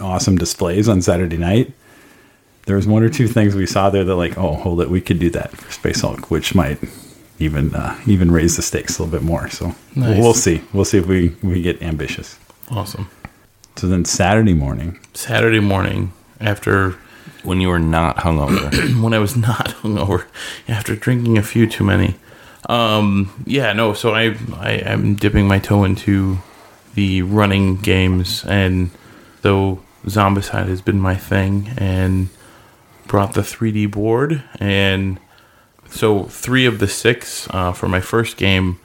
awesome 0.00 0.36
displays 0.36 0.88
on 0.88 1.02
Saturday 1.02 1.36
night. 1.36 1.72
There 2.66 2.76
was 2.76 2.86
one 2.86 3.02
or 3.02 3.08
two 3.08 3.26
things 3.26 3.54
we 3.56 3.66
saw 3.66 3.90
there 3.90 4.04
that 4.04 4.14
like, 4.14 4.38
oh, 4.38 4.54
hold 4.54 4.80
it, 4.80 4.90
we 4.90 5.00
could 5.00 5.18
do 5.18 5.30
that 5.30 5.50
for 5.56 5.70
Space 5.72 6.00
Hulk, 6.02 6.30
which 6.30 6.54
might 6.54 6.78
even 7.38 7.74
uh, 7.74 7.98
even 8.06 8.30
raise 8.30 8.56
the 8.56 8.62
stakes 8.62 8.98
a 8.98 9.02
little 9.02 9.18
bit 9.18 9.24
more. 9.26 9.48
So 9.50 9.74
Nice. 9.96 10.18
we'll 10.18 10.34
see. 10.34 10.62
We'll 10.72 10.84
see 10.84 10.98
if 10.98 11.06
we 11.06 11.34
we 11.42 11.60
get 11.62 11.82
ambitious. 11.82 12.38
Awesome. 12.70 13.10
So 13.76 13.88
then 13.88 14.04
Saturday 14.04 14.54
morning, 14.54 15.00
Saturday 15.14 15.58
morning 15.60 16.12
after 16.40 16.92
When 17.42 17.60
you 17.60 17.68
were 17.68 17.80
not 17.80 18.18
hungover. 18.18 18.70
when 19.02 19.12
I 19.14 19.18
was 19.18 19.34
not 19.36 19.68
hungover 19.82 20.26
after 20.68 20.94
drinking 20.94 21.38
a 21.38 21.42
few 21.42 21.66
too 21.66 21.82
many. 21.84 22.14
Um, 22.68 23.32
yeah, 23.44 23.72
no. 23.72 23.92
So 23.92 24.14
I, 24.14 24.36
I 24.56 24.72
am 24.74 25.16
dipping 25.16 25.48
my 25.48 25.58
toe 25.58 25.82
into 25.82 26.38
the 26.94 27.22
running 27.22 27.76
games, 27.78 28.44
and 28.44 28.90
though 29.42 29.80
Zombicide 30.06 30.68
has 30.68 30.80
been 30.80 31.00
my 31.00 31.16
thing, 31.16 31.70
and 31.76 32.28
brought 33.06 33.34
the 33.34 33.42
3D 33.42 33.90
board, 33.90 34.42
and 34.58 35.18
so 35.88 36.24
three 36.24 36.64
of 36.66 36.78
the 36.78 36.88
six 36.88 37.46
uh, 37.50 37.72
for 37.72 37.88
my 37.88 38.00
first 38.00 38.36
game 38.36 38.78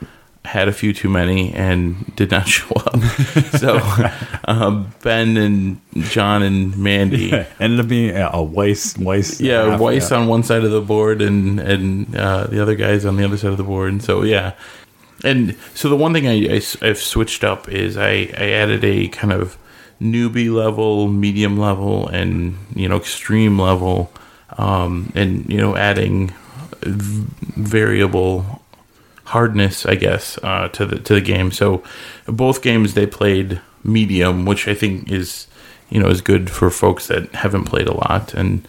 had 0.48 0.68
a 0.68 0.72
few 0.72 0.94
too 0.94 1.10
many 1.10 1.54
and 1.54 2.16
did 2.16 2.32
not 2.32 2.48
show 2.48 2.74
up. 2.76 3.00
so 3.60 3.80
um, 4.46 4.94
Ben 5.04 5.38
and 5.38 5.80
John 5.96 6.42
and 6.42 6.78
Mandy 6.78 7.34
ended 7.60 7.80
up 7.80 7.88
being 7.88 8.16
a 8.16 8.42
Weiss 8.42 8.98
Weiss. 8.98 9.40
yeah, 9.40 9.72
half, 9.72 9.80
Weiss 9.80 10.12
yeah. 10.12 10.18
on 10.18 10.28
one 10.28 10.44
side 10.44 10.64
of 10.64 10.72
the 10.72 10.82
board 10.82 11.22
and 11.22 11.60
and 11.60 12.16
uh, 12.16 12.48
the 12.48 12.62
other 12.62 12.76
guys 12.76 13.06
on 13.06 13.18
the 13.18 13.26
other 13.26 13.38
side 13.38 13.52
of 13.52 13.58
the 13.58 13.64
board. 13.64 13.92
And 13.92 14.04
so 14.04 14.24
yeah, 14.24 14.54
and 15.24 15.56
so 15.74 15.90
the 15.90 15.98
one 15.98 16.14
thing 16.14 16.28
I, 16.28 16.56
I 16.56 16.86
have 16.88 16.98
switched 16.98 17.44
up 17.44 17.70
is 17.70 17.98
I 17.98 18.32
I 18.38 18.52
added 18.52 18.84
a 18.84 19.10
kind 19.10 19.34
of 19.34 19.58
newbie 20.02 20.54
level, 20.54 21.08
medium 21.08 21.58
level, 21.58 22.08
and 22.08 22.58
you 22.76 22.88
know 22.88 22.98
extreme 22.98 23.60
level, 23.60 24.12
um, 24.58 25.12
and 25.16 25.50
you 25.50 25.58
know 25.58 25.76
adding 25.76 26.34
variable 26.84 28.62
hardness, 29.26 29.86
I 29.86 29.96
guess, 29.96 30.38
uh, 30.44 30.70
to 30.70 30.86
the 30.86 31.00
to 31.00 31.16
the 31.16 31.22
game. 31.22 31.52
So 31.52 31.84
both 32.26 32.62
games 32.62 32.94
they 32.94 33.06
played 33.06 33.62
medium, 33.84 34.46
which 34.46 34.68
I 34.68 34.74
think 34.74 35.12
is 35.12 35.48
you 35.90 36.00
know 36.00 36.08
is 36.08 36.22
good 36.22 36.50
for 36.50 36.70
folks 36.70 37.08
that 37.08 37.34
haven't 37.34 37.66
played 37.66 37.88
a 37.88 37.94
lot. 37.94 38.34
And 38.34 38.68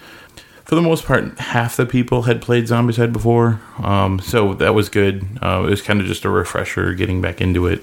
for 0.64 0.74
the 0.74 0.82
most 0.82 1.06
part, 1.06 1.38
half 1.38 1.76
the 1.76 1.86
people 1.86 2.22
had 2.22 2.42
played 2.42 2.64
Zombicide 2.64 3.12
before, 3.12 3.60
um, 3.82 4.20
so 4.20 4.54
that 4.54 4.74
was 4.74 4.88
good. 4.88 5.26
Uh, 5.40 5.64
it 5.66 5.70
was 5.70 5.82
kind 5.82 6.00
of 6.00 6.06
just 6.06 6.24
a 6.24 6.30
refresher 6.30 6.92
getting 6.94 7.22
back 7.22 7.40
into 7.40 7.66
it. 7.66 7.82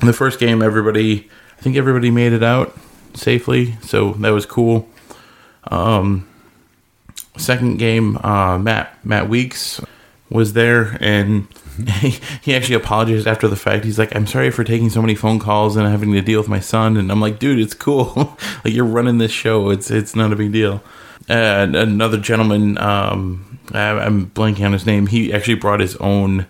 In 0.00 0.06
the 0.06 0.12
first 0.12 0.38
game, 0.38 0.60
everybody, 0.60 1.30
I 1.58 1.62
think 1.62 1.76
everybody 1.76 2.10
made 2.10 2.32
it 2.32 2.42
out 2.42 2.76
safely, 3.14 3.76
so 3.82 4.12
that 4.14 4.30
was 4.30 4.46
cool. 4.46 4.88
Um, 5.64 6.28
second 7.36 7.78
game, 7.78 8.18
uh, 8.18 8.58
Matt 8.58 9.04
Matt 9.04 9.28
Weeks 9.28 9.80
was 10.30 10.52
there, 10.52 10.96
and 11.00 11.46
he, 12.00 12.10
he 12.42 12.54
actually 12.54 12.76
apologized 12.76 13.26
after 13.26 13.48
the 13.48 13.56
fact. 13.56 13.84
He's 13.84 13.98
like, 13.98 14.14
"I'm 14.14 14.26
sorry 14.26 14.50
for 14.50 14.64
taking 14.64 14.90
so 14.90 15.00
many 15.00 15.14
phone 15.14 15.38
calls 15.38 15.76
and 15.76 15.86
having 15.88 16.12
to 16.12 16.20
deal 16.20 16.40
with 16.40 16.48
my 16.48 16.60
son." 16.60 16.96
And 16.96 17.10
I'm 17.10 17.20
like, 17.20 17.38
"Dude, 17.38 17.58
it's 17.58 17.74
cool. 17.74 18.14
like 18.64 18.74
you're 18.74 18.84
running 18.84 19.18
this 19.18 19.32
show. 19.32 19.70
It's 19.70 19.90
it's 19.90 20.14
not 20.14 20.32
a 20.32 20.36
big 20.36 20.52
deal." 20.52 20.82
And 21.28 21.74
another 21.74 22.18
gentleman, 22.18 22.76
um, 22.78 23.58
I, 23.72 23.90
I'm 23.90 24.26
blanking 24.30 24.66
on 24.66 24.72
his 24.72 24.84
name. 24.84 25.06
He 25.06 25.32
actually 25.32 25.54
brought 25.54 25.80
his 25.80 25.96
own 25.96 26.46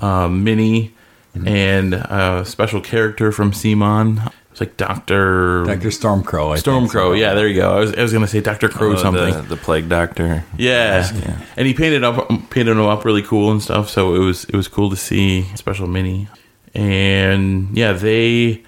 um, 0.00 0.44
mini 0.44 0.94
and 1.34 1.94
a 1.94 2.44
special 2.46 2.80
character 2.80 3.32
from 3.32 3.52
CMON. 3.52 4.32
It's 4.54 4.60
like 4.60 4.76
Doctor 4.76 5.64
Doctor 5.64 5.88
Stormcrow. 5.88 6.52
I 6.52 6.60
think. 6.60 6.88
Stormcrow. 6.88 7.18
Yeah, 7.18 7.34
there 7.34 7.48
you 7.48 7.56
go. 7.56 7.76
I 7.76 7.80
was, 7.80 7.92
I 7.92 8.02
was 8.02 8.12
gonna 8.12 8.28
say 8.28 8.40
Doctor 8.40 8.68
Crow 8.68 8.92
Oh, 8.92 8.96
something. 8.96 9.34
The, 9.34 9.42
the 9.42 9.56
plague 9.56 9.88
doctor. 9.88 10.44
Yeah. 10.56 11.10
Yeah. 11.12 11.40
and 11.56 11.66
he 11.66 11.74
painted 11.74 12.04
up 12.04 12.28
painted 12.50 12.70
him 12.76 12.80
up 12.82 13.04
really 13.04 13.22
cool 13.22 13.50
and 13.50 13.60
stuff. 13.60 13.90
So 13.90 14.14
it 14.14 14.20
was 14.20 14.44
it 14.44 14.54
was 14.54 14.68
cool 14.68 14.90
to 14.90 14.96
see 14.96 15.42
special 15.56 15.88
mini, 15.88 16.28
and 16.72 17.76
yeah, 17.76 17.94
they 17.94 18.62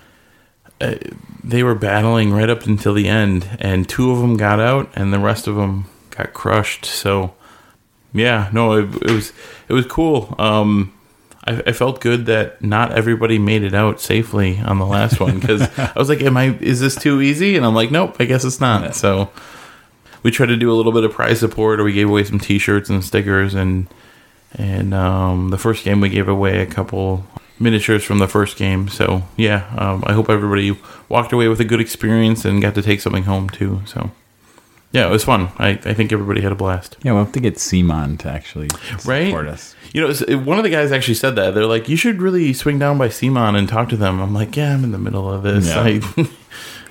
uh, 0.81 0.97
they 1.45 1.63
were 1.63 1.77
battling 1.77 2.33
right 2.33 2.51
up 2.51 2.67
until 2.67 2.93
the 2.93 3.07
end, 3.07 3.49
and 3.61 3.89
two 3.89 4.11
of 4.11 4.19
them 4.19 4.37
got 4.37 4.59
out, 4.59 4.91
and 4.97 5.13
the 5.13 5.21
rest 5.21 5.47
of 5.47 5.55
them 5.55 5.87
got 6.11 6.33
crushed. 6.33 6.85
So 6.85 7.33
yeah, 8.13 8.51
no, 8.53 8.73
it, 8.73 8.93
it 9.03 9.11
was 9.13 9.33
it 9.69 9.73
was 9.73 9.87
cool. 9.87 10.35
Um, 10.37 10.93
I, 11.47 11.62
I 11.66 11.73
felt 11.73 12.01
good 12.01 12.27
that 12.27 12.62
not 12.62 12.93
everybody 12.93 13.39
made 13.39 13.62
it 13.62 13.74
out 13.74 14.01
safely 14.01 14.59
on 14.59 14.78
the 14.78 14.86
last 14.86 15.20
one 15.20 15.39
because 15.39 15.62
I 15.78 15.93
was 15.97 16.09
like, 16.09 16.23
"Am 16.23 16.36
I? 16.36 16.56
Is 16.60 16.81
this 16.81 16.94
too 16.94 17.20
easy?" 17.20 17.56
And 17.56 17.64
I'm 17.64 17.74
like, 17.74 17.90
"Nope, 17.90 18.16
I 18.18 18.24
guess 18.24 18.44
it's 18.44 18.60
not." 18.60 18.94
So 18.94 19.31
we 20.23 20.31
tried 20.31 20.47
to 20.47 20.56
do 20.56 20.73
a 20.73 20.74
little 20.74 20.93
bit 20.93 21.05
of 21.05 21.12
prize 21.12 21.40
support, 21.40 21.81
or 21.81 21.85
we 21.85 21.93
gave 21.93 22.09
away 22.09 22.24
some 22.24 22.40
T-shirts 22.40 22.90
and 22.90 23.05
stickers, 23.05 23.55
and 23.55 23.86
and 24.52 24.94
um, 24.94 25.51
the 25.51 25.59
first 25.59 25.85
game 25.85 26.01
we 26.01 26.09
gave 26.09 26.28
away 26.28 26.60
a 26.60 26.66
couple 26.66 27.24
miniatures 27.59 28.05
from 28.05 28.18
the 28.18 28.28
first 28.28 28.56
game. 28.56 28.89
So 28.89 29.23
yeah, 29.36 29.66
um, 29.77 30.05
I 30.06 30.12
hope 30.12 30.28
everybody 30.28 30.78
walked 31.09 31.32
away 31.32 31.48
with 31.48 31.60
a 31.60 31.64
good 31.64 31.81
experience 31.81 32.44
and 32.44 32.60
got 32.60 32.74
to 32.74 32.82
take 32.82 33.01
something 33.01 33.24
home 33.24 33.48
too. 33.48 33.82
So 33.86 34.10
Yeah, 34.93 35.07
it 35.07 35.11
was 35.11 35.25
fun. 35.25 35.49
I, 35.59 35.71
I 35.71 35.93
think 35.95 36.13
everybody 36.13 36.41
had 36.41 36.53
a 36.53 36.57
blast. 36.57 36.97
Yeah, 37.03 37.13
we'll 37.13 37.25
have 37.25 37.33
to 37.35 37.41
get 37.41 37.57
CMON 37.57 38.19
to 38.21 38.29
actually 38.31 38.69
Right? 39.05 39.27
support 39.27 39.47
us. 39.49 39.75
You 39.93 40.01
know, 40.03 40.09
it's- 40.11 40.37
one 40.37 40.57
of 40.59 40.65
the 40.65 40.71
guys 40.71 40.91
actually 40.93 41.15
said 41.15 41.37
that. 41.37 41.55
They're 41.55 41.67
like, 41.67 41.89
you 41.89 41.97
should 41.97 42.23
really 42.23 42.53
swing 42.53 42.79
down 42.79 42.97
by 42.97 43.09
CMON 43.09 43.57
and 43.59 43.69
talk 43.69 43.89
to 43.91 43.97
them. 43.97 44.21
I'm 44.21 44.33
like, 44.33 44.57
yeah, 44.57 44.73
I'm 44.75 44.85
in 44.85 44.93
the 44.93 44.99
middle 44.99 45.31
of 45.31 45.43
this. 45.43 45.67
Yeah. 45.69 45.81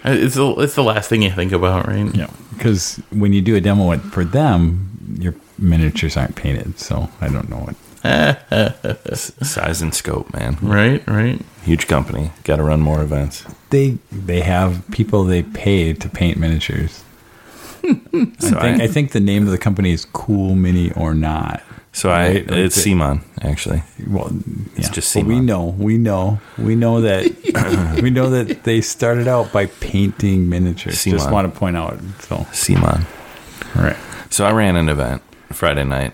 I, 0.04 0.12
it's, 0.14 0.36
the, 0.36 0.54
it's 0.60 0.76
the 0.76 0.84
last 0.84 1.10
thing 1.10 1.24
you 1.24 1.32
think 1.32 1.52
about, 1.52 1.88
right? 1.88 2.14
Yeah, 2.16 2.30
because 2.54 2.98
when 3.12 3.34
you 3.34 3.42
do 3.42 3.56
a 3.56 3.62
demo 3.62 3.98
for 3.98 4.24
them, 4.24 5.18
your 5.20 5.34
miniatures 5.58 6.16
aren't 6.16 6.36
painted, 6.36 6.78
so 6.80 7.10
I 7.22 7.30
don't 7.30 7.50
know 7.50 7.58
what. 7.58 7.76
Size 9.18 9.82
and 9.82 9.96
scope, 9.96 10.32
man. 10.34 10.58
Right, 10.62 11.06
right. 11.08 11.42
Huge 11.64 11.88
company. 11.88 12.32
Got 12.44 12.58
to 12.58 12.64
run 12.64 12.82
more 12.82 13.02
events. 13.02 13.46
They 13.72 13.98
they 14.12 14.42
have 14.42 14.84
people 14.92 15.24
they 15.24 15.42
pay 15.42 15.94
to 15.94 16.10
paint 16.10 16.38
miniatures. 16.38 17.04
So 18.40 18.58
I 18.58 18.62
think 18.62 18.82
I- 18.82 18.84
I 18.84 18.88
think 18.88 19.12
the 19.12 19.20
name 19.20 19.44
of 19.46 19.52
the 19.52 19.58
company 19.58 19.92
is 19.92 20.06
Cool 20.06 20.56
Mini 20.56 20.92
or 20.94 21.14
not. 21.14 21.62
So 21.92 22.10
I, 22.10 22.28
Right, 22.28 22.52
it's 22.52 22.78
CMON 22.78 23.22
actually. 23.42 23.82
Well, 24.08 24.30
yeah. 24.76 24.90
just 24.90 25.14
But 25.14 25.26
we 25.26 25.40
know, 25.40 25.74
we 25.78 25.98
know, 25.98 26.40
we 26.58 26.76
know 26.76 27.00
that 27.02 27.24
we 28.04 28.10
know 28.10 28.30
that 28.32 28.64
they 28.64 28.82
started 28.82 29.28
out 29.30 29.54
by 29.54 29.68
painting 29.68 30.50
miniatures. 30.50 31.02
Just 31.04 31.32
want 31.32 31.52
to 31.54 31.58
point 31.58 31.78
out. 31.78 31.98
So, 32.20 32.36
CMON. 32.52 33.06
all 33.78 33.84
right. 33.84 33.96
So 34.30 34.46
I 34.46 34.52
ran 34.52 34.76
an 34.76 34.90
event 34.90 35.22
Friday 35.54 35.86
night. 35.86 36.14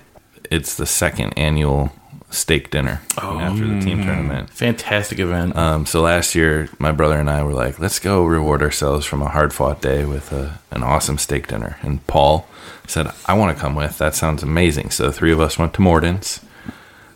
It's 0.52 0.76
the 0.76 0.86
second 0.86 1.34
annual 1.38 1.92
steak 2.32 2.70
dinner 2.72 3.02
after 3.18 3.68
the 3.68 3.80
team 3.82 4.04
tournament. 4.04 4.50
Fantastic 4.50 5.20
event. 5.20 5.56
Um, 5.56 5.86
so 5.86 6.02
last 6.02 6.34
year, 6.34 6.70
my 6.80 6.92
brother 6.92 7.20
and 7.20 7.30
I 7.30 7.44
were 7.44 7.54
like, 7.54 7.78
let's 7.80 8.00
go 8.00 8.24
reward 8.26 8.62
ourselves 8.62 9.06
from 9.06 9.22
a 9.22 9.30
hard 9.30 9.54
fought 9.54 9.82
day 9.82 10.06
with 10.06 10.32
a, 10.32 10.60
an 10.72 10.82
awesome 10.84 11.18
steak 11.18 11.48
dinner. 11.48 11.78
And 11.82 12.06
Paul 12.08 12.48
said, 12.88 13.08
I 13.26 13.34
want 13.34 13.56
to 13.56 13.62
come 13.62 13.76
with. 13.76 13.98
That 13.98 14.16
sounds 14.16 14.44
amazing. 14.44 14.90
So 14.92 15.06
the 15.06 15.14
three 15.14 15.32
of 15.34 15.40
us 15.40 15.60
went 15.60 15.74
to 15.76 15.82
Morton's. 15.82 16.40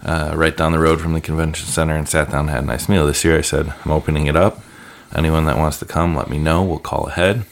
uh, 0.05 0.33
right 0.35 0.55
down 0.55 0.71
the 0.71 0.79
road 0.79 1.01
from 1.01 1.13
the 1.13 1.21
convention 1.21 1.67
center, 1.67 1.95
and 1.95 2.07
sat 2.07 2.29
down 2.31 2.41
and 2.41 2.49
had 2.51 2.63
a 2.63 2.67
nice 2.67 2.87
meal. 2.87 3.07
This 3.07 3.25
year, 3.25 3.37
I 3.37 3.41
said, 3.41 3.73
I'm 3.83 3.91
opening 3.91 4.27
it 4.27 4.35
up. 4.35 4.59
Anyone 5.15 5.45
that 5.45 5.57
wants 5.57 5.79
to 5.79 5.85
come, 5.85 6.15
let 6.15 6.29
me 6.29 6.37
know. 6.37 6.63
We'll 6.63 6.79
call 6.79 7.07
ahead. 7.07 7.45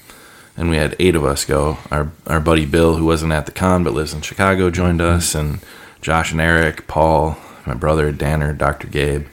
And 0.55 0.69
we 0.69 0.77
had 0.77 0.95
eight 0.99 1.15
of 1.15 1.25
us 1.25 1.45
go. 1.45 1.79
Our 1.89 2.11
our 2.27 2.39
buddy 2.39 2.65
Bill, 2.65 2.95
who 2.95 3.05
wasn't 3.05 3.33
at 3.33 3.47
the 3.47 3.51
con 3.51 3.83
but 3.83 3.93
lives 3.93 4.13
in 4.13 4.21
Chicago, 4.21 4.69
joined 4.69 5.01
us, 5.01 5.33
and 5.33 5.59
Josh 6.01 6.31
and 6.31 6.39
Eric, 6.41 6.85
Paul, 6.85 7.37
my 7.65 7.73
brother 7.73 8.11
Danner, 8.11 8.53
Dr. 8.53 8.87
Gabe, 8.87 9.27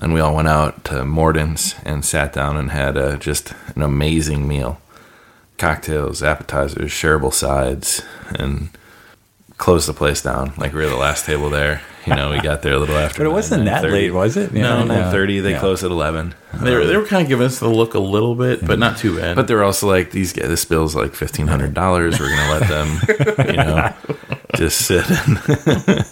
and 0.00 0.12
we 0.12 0.20
all 0.20 0.34
went 0.34 0.48
out 0.48 0.84
to 0.86 1.04
Morton's 1.04 1.74
and 1.84 2.04
sat 2.04 2.32
down 2.32 2.56
and 2.56 2.70
had 2.70 2.96
uh, 2.96 3.16
just 3.16 3.52
an 3.76 3.82
amazing 3.82 4.46
meal. 4.48 4.80
Cocktails, 5.58 6.22
appetizers, 6.22 6.90
shareable 6.90 7.32
sides, 7.32 8.02
and 8.34 8.70
closed 9.56 9.88
the 9.88 9.92
place 9.94 10.20
down. 10.20 10.52
Like 10.56 10.72
we 10.72 10.80
were 10.80 10.88
the 10.90 10.96
last 10.96 11.26
table 11.26 11.48
there. 11.48 11.80
You 12.06 12.14
know, 12.16 12.30
we 12.32 12.40
got 12.40 12.62
there 12.62 12.74
a 12.74 12.78
little 12.78 12.96
after. 12.96 13.18
But 13.22 13.26
it 13.26 13.28
9, 13.30 13.34
wasn't 13.34 13.64
that 13.66 13.84
9:30. 13.84 13.92
late, 13.92 14.10
was 14.10 14.36
it? 14.36 14.52
No, 14.52 14.60
Yeah, 14.60 14.84
nine 14.84 15.10
thirty. 15.12 15.38
They 15.40 15.52
yeah. 15.52 15.60
closed 15.60 15.84
at 15.84 15.90
eleven. 15.92 16.34
they, 16.60 16.74
were, 16.74 16.84
they 16.86 16.96
were 16.96 17.06
kind 17.06 17.22
of 17.22 17.28
giving 17.28 17.46
us 17.46 17.60
the 17.60 17.68
look 17.68 17.94
a 17.94 17.98
little 18.00 18.34
bit, 18.34 18.66
but 18.66 18.78
not 18.80 18.98
too 18.98 19.16
bad. 19.16 19.36
But 19.36 19.46
they're 19.46 19.62
also 19.62 19.86
like 19.88 20.10
these 20.10 20.32
guys. 20.32 20.48
This 20.48 20.64
bill's 20.64 20.96
like 20.96 21.14
fifteen 21.14 21.46
hundred 21.46 21.72
dollars. 21.72 22.18
We're 22.18 22.30
gonna 22.30 22.52
let 22.58 22.68
them, 22.68 23.46
you 23.46 23.56
know, 23.56 23.94
just 24.56 24.84
sit 24.86 25.08
and, 25.08 25.38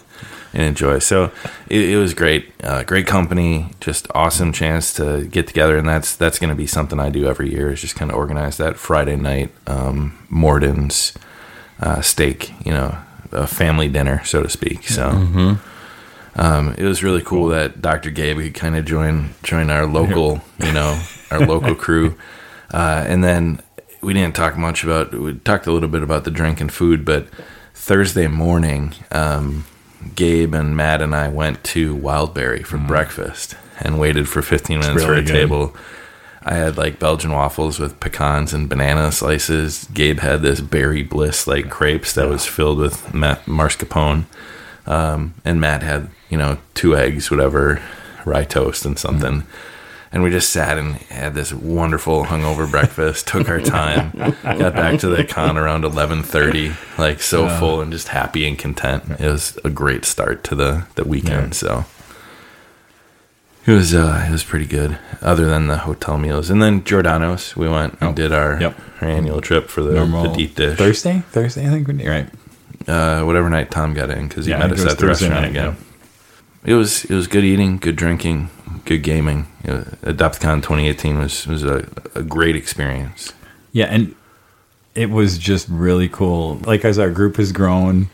and 0.53 0.63
enjoy. 0.63 0.99
So 0.99 1.31
it, 1.69 1.91
it 1.91 1.97
was 1.97 2.15
great. 2.15 2.53
Uh, 2.63 2.83
great 2.85 3.07
company. 3.07 3.71
Just 3.81 4.07
awesome 4.15 4.53
chance 4.53 4.93
to 4.95 5.25
get 5.25 5.47
together, 5.47 5.77
and 5.77 5.89
that's 5.89 6.17
that's 6.17 6.39
gonna 6.39 6.55
be 6.55 6.67
something 6.67 6.99
I 6.99 7.11
do 7.11 7.27
every 7.27 7.51
year. 7.51 7.73
Is 7.73 7.81
just 7.81 7.97
kind 7.97 8.11
of 8.11 8.17
organize 8.17 8.57
that 8.59 8.77
Friday 8.77 9.17
night 9.17 9.51
um, 9.67 10.19
Morton's 10.29 11.15
uh, 11.81 12.01
steak. 12.01 12.53
You 12.65 12.73
know, 12.73 12.99
a 13.33 13.47
family 13.47 13.89
dinner, 13.89 14.25
so 14.25 14.43
to 14.43 14.49
speak. 14.49 14.89
So. 14.89 15.09
Um, 16.35 16.75
it 16.79 16.85
was 16.85 17.03
really 17.03 17.21
cool 17.21 17.49
that 17.49 17.83
Dr. 17.83 18.11
Gabe 18.11 18.39
could 18.39 18.55
kind 18.55 18.75
of 18.75 18.87
join 18.87 19.35
join 19.43 19.69
our 19.71 19.87
local, 19.87 20.41
you 20.59 20.73
know, 20.73 20.99
our 21.31 21.41
local 21.47 21.75
crew. 21.75 22.17
Uh, 22.73 23.05
and 23.07 23.23
then 23.23 23.61
we 24.01 24.15
didn't 24.15 24.35
talk 24.35 24.57
much 24.57 24.83
about. 24.83 25.13
We 25.13 25.35
talked 25.35 25.67
a 25.67 25.73
little 25.73 25.89
bit 25.89 26.03
about 26.03 26.25
the 26.25 26.31
drink 26.31 26.61
and 26.61 26.73
food, 26.73 27.05
but 27.05 27.29
Thursday 27.75 28.29
morning, 28.29 28.95
um, 29.11 29.65
Gabe 30.15 30.55
and 30.55 30.77
Matt 30.77 31.03
and 31.03 31.15
I 31.15 31.29
went 31.29 31.63
to 31.65 31.95
Wildberry 31.97 32.65
for 32.65 32.79
breakfast 32.79 33.57
and 33.81 33.99
waited 33.99 34.29
for 34.29 34.43
15 34.43 34.79
minutes 34.81 35.05
for 35.05 35.15
a 35.15 35.23
good. 35.23 35.33
table. 35.33 35.77
I 36.45 36.55
had 36.55 36.77
like 36.77 36.99
Belgian 36.99 37.33
waffles 37.33 37.79
with 37.79 38.01
pecans 38.01 38.53
and 38.53 38.69
banana 38.69 39.13
slices. 39.13 39.87
Gabe 39.95 40.19
had 40.21 40.43
this 40.43 40.61
berry 40.61 41.03
bliss 41.03 41.47
like 41.47 41.71
crepes 41.71 42.15
that 42.15 42.29
was 42.29 42.47
filled 42.47 42.79
with 42.79 43.15
ma- 43.15 43.37
mascarpone. 43.47 44.25
Um, 44.87 45.35
and 45.45 45.61
Matt 45.61 45.83
had, 45.83 46.11
you 46.29 46.37
know, 46.37 46.59
two 46.75 46.97
eggs, 46.97 47.31
whatever, 47.31 47.81
rye 48.25 48.45
toast 48.45 48.85
and 48.85 48.99
something. 48.99 49.45
And 50.15 50.23
we 50.23 50.29
just 50.31 50.51
sat 50.51 50.77
and 50.77 50.97
had 50.97 51.35
this 51.35 51.55
wonderful 51.55 52.25
hungover 52.27 52.71
breakfast. 52.71 53.27
Took 53.29 53.49
our 53.49 53.61
time. 53.63 54.11
Got 54.43 54.75
back 54.75 55.01
to 55.01 55.09
the 55.09 55.25
con 55.25 55.57
around 55.57 55.85
eleven 55.85 56.23
thirty, 56.23 56.73
like 56.99 57.23
so 57.23 57.49
full 57.59 57.81
and 57.81 57.91
just 57.91 58.09
happy 58.09 58.47
and 58.47 58.59
content. 58.59 59.05
It 59.19 59.27
was 59.27 59.59
a 59.65 59.71
great 59.71 60.05
start 60.05 60.45
to 60.45 60.55
the 60.55 60.87
the 60.97 61.05
weekend. 61.05 61.55
So 61.55 61.87
it 63.67 63.73
was 63.73 63.95
uh, 63.95 64.27
it 64.29 64.33
was 64.33 64.45
pretty 64.45 64.67
good. 64.67 64.99
Other 65.23 65.47
than 65.47 65.69
the 65.69 65.79
hotel 65.79 66.19
meals, 66.19 66.51
and 66.51 66.61
then 66.63 66.85
Giordano's, 66.85 67.57
we 67.57 67.69
went 67.69 67.95
and 68.01 68.11
Oh, 68.11 68.13
did 68.13 68.33
our, 68.33 68.61
yep. 68.61 68.77
our 69.01 69.09
annual 69.09 69.41
trip 69.41 69.69
for 69.69 69.83
the, 69.83 69.95
Normal 69.95 70.25
the 70.25 70.37
deep 70.37 70.57
dish. 70.57 70.77
Thursday, 70.77 71.23
Thursday, 71.31 71.67
I 71.67 71.71
think. 71.71 71.87
we 71.89 72.07
Right. 72.07 72.29
Uh, 72.89 73.23
whatever 73.23 73.49
night 73.49 73.71
Tom 73.71 73.95
got 73.95 74.11
in 74.11 74.27
because 74.29 74.45
he 74.47 74.51
Yeah, 74.51 74.59
met 74.59 74.73
us 74.73 74.81
at 74.85 74.91
the 74.91 75.07
Thursday 75.07 75.29
restaurant 75.29 75.43
night, 75.43 75.51
again. 75.53 75.77
It 76.65 76.75
was 76.75 77.05
it 77.07 77.15
was 77.15 77.29
good 77.29 77.45
eating, 77.45 77.79
good 77.79 77.97
drinking, 77.97 78.51
good 78.85 79.03
gaming. 79.03 79.47
You 79.65 79.71
know, 79.71 79.81
Adepticon 80.03 80.57
2018 80.57 81.19
was 81.19 81.47
was 81.47 81.65
a, 81.65 81.87
a 82.15 82.23
great 82.23 82.57
experience. 82.57 83.33
Yeah, 83.73 83.87
and 83.87 84.15
it 84.95 85.11
was 85.11 85.39
just 85.39 85.69
really 85.69 86.09
cool. 86.09 86.57
Like 86.65 86.85
as 86.85 86.99
our 86.99 87.11
group 87.11 87.37
has 87.37 87.53
grown, 87.53 88.09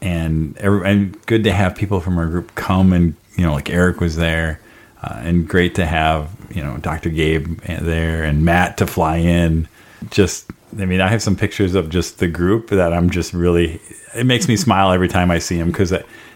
and 0.00 0.56
every, 0.58 0.88
and 0.88 1.26
good 1.26 1.44
to 1.44 1.52
have 1.52 1.74
people 1.74 2.00
from 2.00 2.18
our 2.18 2.26
group 2.26 2.54
come 2.54 2.92
and 2.92 3.14
you 3.36 3.44
know 3.44 3.52
like 3.52 3.70
Eric 3.70 4.00
was 4.00 4.16
there, 4.16 4.60
uh, 5.02 5.20
and 5.22 5.48
great 5.48 5.74
to 5.76 5.86
have 5.86 6.30
you 6.54 6.62
know 6.62 6.78
Dr. 6.78 7.10
Gabe 7.10 7.60
there 7.62 8.24
and 8.24 8.44
Matt 8.44 8.78
to 8.78 8.86
fly 8.86 9.16
in. 9.16 9.68
Just 10.10 10.50
I 10.78 10.86
mean, 10.86 11.00
I 11.00 11.08
have 11.08 11.22
some 11.22 11.36
pictures 11.36 11.74
of 11.74 11.88
just 11.88 12.18
the 12.18 12.28
group 12.28 12.68
that 12.70 12.92
I'm 12.92 13.10
just 13.10 13.32
really. 13.32 13.80
It 14.14 14.26
makes 14.26 14.48
me 14.48 14.56
smile 14.56 14.92
every 14.92 15.08
time 15.08 15.30
I 15.30 15.38
see 15.38 15.58
them 15.58 15.70
because 15.70 15.92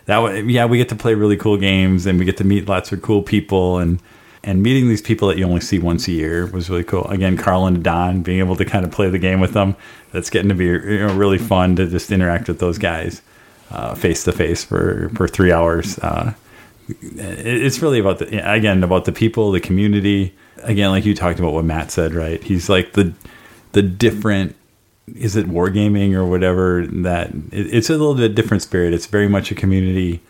that 0.09 0.45
yeah 0.47 0.65
we 0.65 0.79
get 0.79 0.89
to 0.89 0.97
play 0.97 1.15
really 1.15 1.37
cool 1.37 1.57
games 1.57 2.07
and 2.07 2.19
we 2.19 2.25
get 2.25 2.37
to 2.39 2.45
meet 2.45 2.67
lots 2.67 2.91
of 2.91 3.01
cool 3.03 3.23
people 3.23 3.79
and 3.79 4.01
and 4.43 4.63
meeting 4.63 4.89
these 4.89 5.03
people 5.03 5.29
that 5.29 5.37
you 5.37 5.45
only 5.45 5.61
see 5.61 5.79
once 5.79 6.09
a 6.09 6.13
year 6.13 6.47
was 6.47 6.71
really 6.71 6.85
cool. 6.85 7.05
Again, 7.09 7.37
Carl 7.37 7.67
and 7.67 7.83
Don 7.83 8.23
being 8.23 8.39
able 8.39 8.57
to 8.57 8.65
kind 8.65 8.85
of 8.85 8.91
play 8.93 9.11
the 9.11 9.19
game 9.19 9.41
with 9.41 9.53
them. 9.53 9.77
That's 10.13 10.31
getting 10.31 10.49
to 10.49 10.55
be 10.55 10.67
you 10.67 11.07
know, 11.07 11.15
really 11.15 11.39
fun 11.39 11.77
to 11.77 11.87
just 11.87 12.11
interact 12.11 12.49
with 12.49 12.59
those 12.59 12.79
guys 12.79 13.21
face 13.97 14.25
to 14.25 14.33
face 14.33 14.65
for 14.65 15.11
for 15.15 15.29
three 15.29 15.53
hours. 15.53 15.99
Uh, 15.99 16.35
it's 16.89 17.83
really 17.83 17.99
about 17.99 18.19
the 18.19 18.51
again 18.51 18.83
about 18.83 19.05
the 19.05 19.13
people, 19.13 19.53
the 19.53 19.61
community. 19.61 20.35
Again, 20.63 20.91
like 20.91 21.05
you 21.05 21.15
talked 21.15 21.39
about 21.39 21.53
what 21.53 21.65
Matt 21.65 21.91
said, 21.91 22.15
right? 22.15 22.43
He's 22.43 22.69
like 22.69 22.95
the 22.95 23.13
the 23.73 23.83
different. 23.83 24.57
Is 25.17 25.37
it 25.37 25.47
wargaming 25.47 26.15
or 26.15 26.25
whatever? 26.27 26.87
That 26.87 27.31
it, 27.53 27.75
it's 27.75 27.89
a 27.91 27.93
little 27.93 28.15
bit 28.15 28.35
different 28.35 28.63
spirit. 28.63 28.93
It's 28.95 29.07
very 29.07 29.29
much 29.29 29.51
a 29.51 29.55
community 29.55 30.21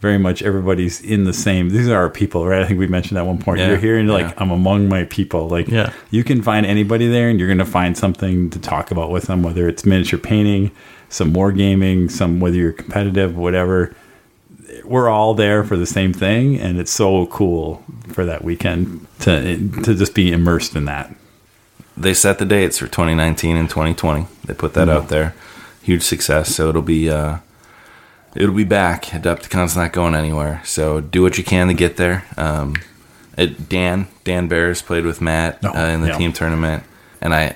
very 0.00 0.18
much 0.18 0.42
everybody's 0.42 1.00
in 1.00 1.24
the 1.24 1.32
same. 1.32 1.70
These 1.70 1.88
are 1.88 1.96
our 1.96 2.10
people, 2.10 2.46
right? 2.46 2.62
I 2.62 2.66
think 2.66 2.78
we 2.78 2.86
mentioned 2.86 3.18
at 3.18 3.26
one 3.26 3.38
point. 3.38 3.60
Yeah, 3.60 3.68
you're 3.68 3.76
here 3.78 3.96
and 3.96 4.06
you're 4.08 4.20
like. 4.20 4.38
I'm 4.40 4.50
among 4.50 4.88
my 4.88 5.04
people. 5.04 5.48
Like, 5.48 5.68
Yeah. 5.68 5.92
you 6.10 6.22
can 6.22 6.42
find 6.42 6.66
anybody 6.66 7.08
there, 7.08 7.28
and 7.30 7.38
you're 7.38 7.48
going 7.48 7.58
to 7.58 7.64
find 7.64 7.96
something 7.96 8.50
to 8.50 8.58
talk 8.58 8.90
about 8.90 9.10
with 9.10 9.24
them, 9.24 9.42
whether 9.42 9.66
it's 9.68 9.86
miniature 9.86 10.18
painting, 10.18 10.70
some 11.08 11.32
wargaming, 11.32 12.10
some 12.10 12.40
whether 12.40 12.56
you're 12.56 12.72
competitive, 12.72 13.36
whatever. 13.36 13.94
We're 14.84 15.08
all 15.08 15.32
there 15.34 15.64
for 15.64 15.76
the 15.76 15.86
same 15.86 16.12
thing, 16.12 16.60
and 16.60 16.78
it's 16.78 16.92
so 16.92 17.26
cool 17.26 17.82
for 18.08 18.24
that 18.26 18.44
weekend 18.44 19.06
to 19.20 19.56
to 19.82 19.94
just 19.94 20.14
be 20.14 20.30
immersed 20.30 20.76
in 20.76 20.84
that. 20.84 21.14
They 21.96 22.12
set 22.14 22.38
the 22.38 22.44
dates 22.44 22.78
for 22.78 22.86
2019 22.86 23.56
and 23.56 23.68
2020. 23.70 24.26
They 24.44 24.54
put 24.54 24.74
that 24.74 24.88
Mm-hmm. 24.88 24.96
out 24.96 25.08
there. 25.08 25.34
Huge 25.82 26.02
success. 26.02 26.54
So 26.54 26.68
it'll 26.68 26.82
be 26.82 27.08
uh, 27.08 27.38
it'll 28.34 28.54
be 28.54 28.64
back. 28.64 29.04
Adepticon's 29.06 29.76
not 29.76 29.92
going 29.92 30.14
anywhere. 30.14 30.60
So 30.64 31.00
do 31.00 31.22
what 31.22 31.38
you 31.38 31.44
can 31.44 31.68
to 31.68 31.74
get 31.74 31.96
there. 31.96 32.24
Um, 32.36 32.74
it, 33.38 33.68
Dan 33.68 34.08
Dan 34.24 34.48
Bears 34.48 34.82
played 34.82 35.04
with 35.04 35.20
Matt 35.20 35.58
Oh, 35.62 35.68
uh, 35.74 35.86
in 35.88 36.00
the 36.02 36.08
yeah. 36.08 36.18
team 36.18 36.32
tournament, 36.32 36.82
and 37.20 37.34
I 37.34 37.54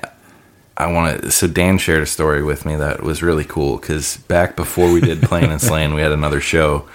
I 0.77 0.91
want 0.93 1.21
to. 1.23 1.31
So 1.31 1.47
Dan 1.47 1.77
shared 1.79 2.03
a 2.03 2.07
story 2.07 2.43
with 2.43 2.65
me 2.65 2.77
that 2.77 3.03
was 3.03 3.23
really 3.23 3.45
cool 3.45 3.77
because 3.79 4.19
back 4.29 4.57
before 4.57 4.91
we 4.93 5.01
did 5.01 5.21
Playing 5.23 5.51
and 5.51 5.61
Slaying, 5.69 5.93
we 5.95 6.01
had 6.03 6.13
another 6.13 6.41
show, 6.41 6.89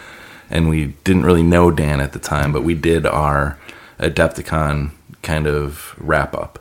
and 0.50 0.70
we 0.70 0.96
didn't 1.04 1.24
really 1.26 1.44
know 1.44 1.70
Dan 1.70 2.00
at 2.00 2.14
the 2.14 2.20
time, 2.20 2.52
but 2.54 2.64
we 2.64 2.74
did 2.76 3.06
our 3.06 3.58
Adepticon 4.00 4.92
kind 5.22 5.48
of 5.48 5.94
wrap 5.98 6.34
up 6.36 6.60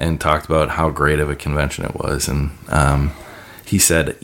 and 0.00 0.20
talked 0.20 0.46
about 0.46 0.70
how 0.70 0.90
great 0.90 1.20
of 1.20 1.30
a 1.30 1.36
convention 1.36 1.84
it 1.84 1.94
was, 1.94 2.26
and 2.26 2.50
um, 2.68 3.12
he 3.64 3.78
said, 3.78 4.16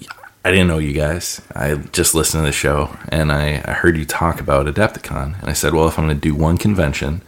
I 0.44 0.50
didn't 0.50 0.68
know 0.68 0.78
you 0.78 0.92
guys. 0.92 1.40
I 1.54 1.74
just 1.92 2.14
listened 2.14 2.42
to 2.42 2.46
the 2.46 2.52
show 2.52 2.96
and 3.08 3.32
I, 3.32 3.62
I 3.64 3.72
heard 3.72 3.96
you 3.96 4.04
talk 4.04 4.40
about 4.40 4.66
Adepticon. 4.66 5.40
And 5.40 5.48
I 5.50 5.52
said, 5.54 5.74
well, 5.74 5.88
if 5.88 5.98
I'm 5.98 6.06
going 6.06 6.16
to 6.16 6.20
do 6.20 6.36
one 6.36 6.56
convention, 6.56 7.20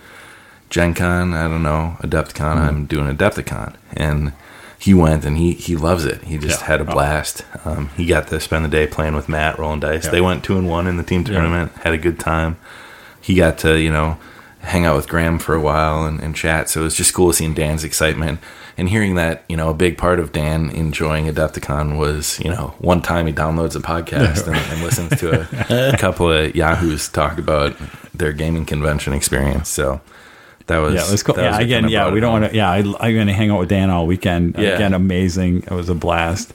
Gen 0.71 0.95
Con, 0.95 1.35
I 1.35 1.49
don't 1.49 1.65
know, 1.65 1.97
Adepticon, 2.01 2.57
I'm 2.59 2.87
doing 2.87 3.13
Adepticon. 3.13 3.75
And 3.97 4.35
he 4.79 4.95
went 4.95 5.25
and 5.25 5.37
he, 5.37 5.53
he 5.55 5.75
loves 5.75 6.05
it. 6.05 6.23
He 6.23 6.39
just 6.39 6.61
Yeah. 6.61 6.67
had 6.69 6.81
a 6.81 6.85
blast. 6.85 7.45
Um, 7.65 7.89
he 7.97 8.07
got 8.07 8.29
to 8.29 8.39
spend 8.39 8.65
the 8.65 8.69
day 8.69 8.87
playing 8.87 9.17
with 9.17 9.29
Matt, 9.29 9.59
rolling 9.59 9.81
dice. 9.81 10.05
Yeah. 10.05 10.11
They 10.13 10.21
went 10.21 10.45
two 10.45 10.57
and 10.57 10.69
one 10.69 10.87
in 10.87 10.97
the 10.97 11.03
team 11.03 11.25
tournament, 11.25 11.73
had 11.83 11.93
a 11.95 11.99
good 11.99 12.21
time. 12.21 12.57
He 13.21 13.35
got 13.35 13.59
to, 13.59 13.81
you 13.81 13.91
know, 13.91 14.17
hang 14.61 14.85
out 14.85 14.97
with 14.97 15.09
Graham 15.09 15.39
for 15.39 15.55
a 15.55 15.61
while 15.61 16.05
and, 16.05 16.21
and 16.21 16.35
chat. 16.35 16.69
So 16.69 16.81
it 16.81 16.85
was 16.85 16.95
just 16.95 17.15
cool 17.15 17.33
seeing 17.33 17.55
Dan's 17.55 17.85
excitement 17.85 18.41
and 18.77 18.89
hearing 18.89 19.17
that, 19.17 19.45
you 19.49 19.57
know, 19.57 19.71
a 19.71 19.75
big 19.75 19.99
part 19.99 20.21
of 20.21 20.33
Dan 20.33 20.71
enjoying 20.71 21.27
Adepticon 21.27 21.99
was, 21.99 22.39
you 22.41 22.51
know, 22.51 22.75
one 22.79 23.03
time 23.03 23.27
he 23.27 23.33
downloads 23.33 23.75
a 23.77 23.81
podcast 23.81 24.47
and, 24.47 24.57
and 24.57 24.83
listens 24.83 25.19
to 25.21 25.41
a, 25.41 25.95
a 25.95 25.97
couple 25.99 26.31
of 26.31 26.55
Yahoos 26.55 27.09
talk 27.09 27.39
about 27.39 27.77
their 28.15 28.33
gaming 28.33 28.65
convention 28.65 29.13
experience. 29.13 29.69
So 29.69 30.01
that 30.67 30.79
was, 30.79 30.95
Yeah, 30.95 31.07
it 31.07 31.11
was 31.11 31.23
cool. 31.23 31.37
Yeah, 31.37 31.51
was 31.51 31.59
again, 31.59 31.89
yeah, 31.89 32.11
we 32.13 32.21
don't 32.21 32.41
want 32.41 32.53
to. 32.53 32.57
Yeah, 32.57 32.71
I, 32.71 32.79
I'm 32.79 33.15
going 33.15 33.27
to 33.27 33.33
hang 33.33 33.51
out 33.51 33.59
with 33.61 33.69
Dan 33.69 33.91
all 33.91 34.07
weekend. 34.07 34.55
Yeah. 34.57 34.71
Again, 34.71 34.95
amazing. 34.95 35.63
It 35.63 35.71
was 35.71 35.89
a 35.89 35.95
blast. 35.95 36.53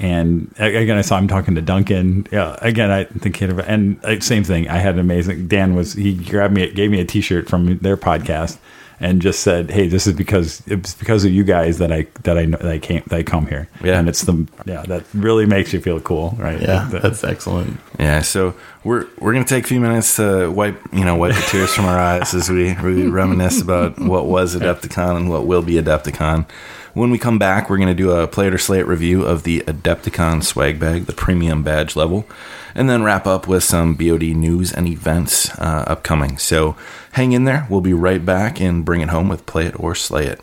And 0.00 0.54
again, 0.58 0.96
I 0.96 1.00
saw 1.00 1.18
him 1.18 1.26
talking 1.26 1.56
to 1.56 1.60
Duncan. 1.62 2.26
Yeah, 2.30 2.56
again, 2.60 2.90
I 2.90 3.04
think 3.04 3.36
he 3.36 3.46
and 3.46 4.04
uh, 4.04 4.20
same 4.20 4.44
thing. 4.44 4.68
I 4.68 4.78
had 4.78 4.94
an 4.94 5.00
amazing. 5.00 5.48
Dan 5.48 5.74
was 5.74 5.94
he 5.94 6.14
grabbed 6.14 6.54
me, 6.54 6.70
gave 6.72 6.90
me 6.90 7.00
a 7.00 7.04
T-shirt 7.04 7.48
from 7.48 7.78
their 7.78 7.96
podcast, 7.96 8.58
and 9.00 9.20
just 9.20 9.40
said, 9.40 9.72
"Hey, 9.72 9.88
this 9.88 10.06
is 10.06 10.12
because 10.14 10.62
it's 10.68 10.94
because 10.94 11.24
of 11.24 11.32
you 11.32 11.42
guys 11.42 11.78
that 11.78 11.90
I 11.90 12.06
that 12.22 12.38
I 12.38 12.44
know 12.44 12.58
that 12.58 12.70
I 12.70 12.78
came 12.78 13.02
that 13.08 13.16
I 13.16 13.22
come 13.24 13.48
here." 13.48 13.68
Yeah. 13.82 13.98
and 13.98 14.08
it's 14.08 14.22
the 14.22 14.46
yeah 14.66 14.82
that 14.82 15.02
really 15.14 15.46
makes 15.46 15.72
you 15.72 15.80
feel 15.80 15.98
cool, 15.98 16.36
right? 16.38 16.60
Yeah, 16.62 16.86
the- 16.88 17.00
that's 17.00 17.24
excellent. 17.24 17.80
Yeah, 17.98 18.20
so 18.22 18.54
we're 18.84 19.06
we're 19.18 19.32
gonna 19.32 19.44
take 19.44 19.64
a 19.64 19.66
few 19.66 19.80
minutes 19.80 20.14
to 20.16 20.48
wipe 20.48 20.80
you 20.92 21.04
know 21.04 21.16
wipe 21.16 21.34
the 21.34 21.40
tears 21.50 21.74
from 21.74 21.86
our 21.86 21.98
eyes 21.98 22.34
as 22.34 22.48
we, 22.48 22.74
we 22.74 23.08
reminisce 23.08 23.60
about 23.60 23.98
what 23.98 24.26
was 24.26 24.54
Adepticon 24.54 25.16
and 25.16 25.28
what 25.28 25.44
will 25.46 25.62
be 25.62 25.74
Adepticon. 25.74 26.46
When 26.94 27.10
we 27.10 27.18
come 27.18 27.38
back, 27.38 27.68
we're 27.68 27.76
gonna 27.76 27.94
do 27.94 28.12
a 28.12 28.26
play 28.26 28.46
it 28.46 28.54
or 28.54 28.58
Slay 28.58 28.80
It 28.80 28.86
review 28.86 29.22
of 29.22 29.42
the 29.42 29.60
Adepticon 29.66 30.42
swag 30.42 30.80
bag, 30.80 31.04
the 31.04 31.12
premium 31.12 31.62
badge 31.62 31.96
level, 31.96 32.26
and 32.74 32.88
then 32.88 33.02
wrap 33.02 33.26
up 33.26 33.46
with 33.46 33.62
some 33.62 33.94
BOD 33.94 34.22
news 34.22 34.72
and 34.72 34.88
events 34.88 35.50
uh, 35.58 35.84
upcoming. 35.86 36.38
So 36.38 36.76
hang 37.12 37.32
in 37.32 37.44
there. 37.44 37.66
We'll 37.68 37.82
be 37.82 37.92
right 37.92 38.24
back 38.24 38.58
and 38.58 38.86
bring 38.86 39.02
it 39.02 39.10
home 39.10 39.28
with 39.28 39.44
play 39.44 39.66
it 39.66 39.78
or 39.78 39.94
slay 39.94 40.26
it. 40.26 40.40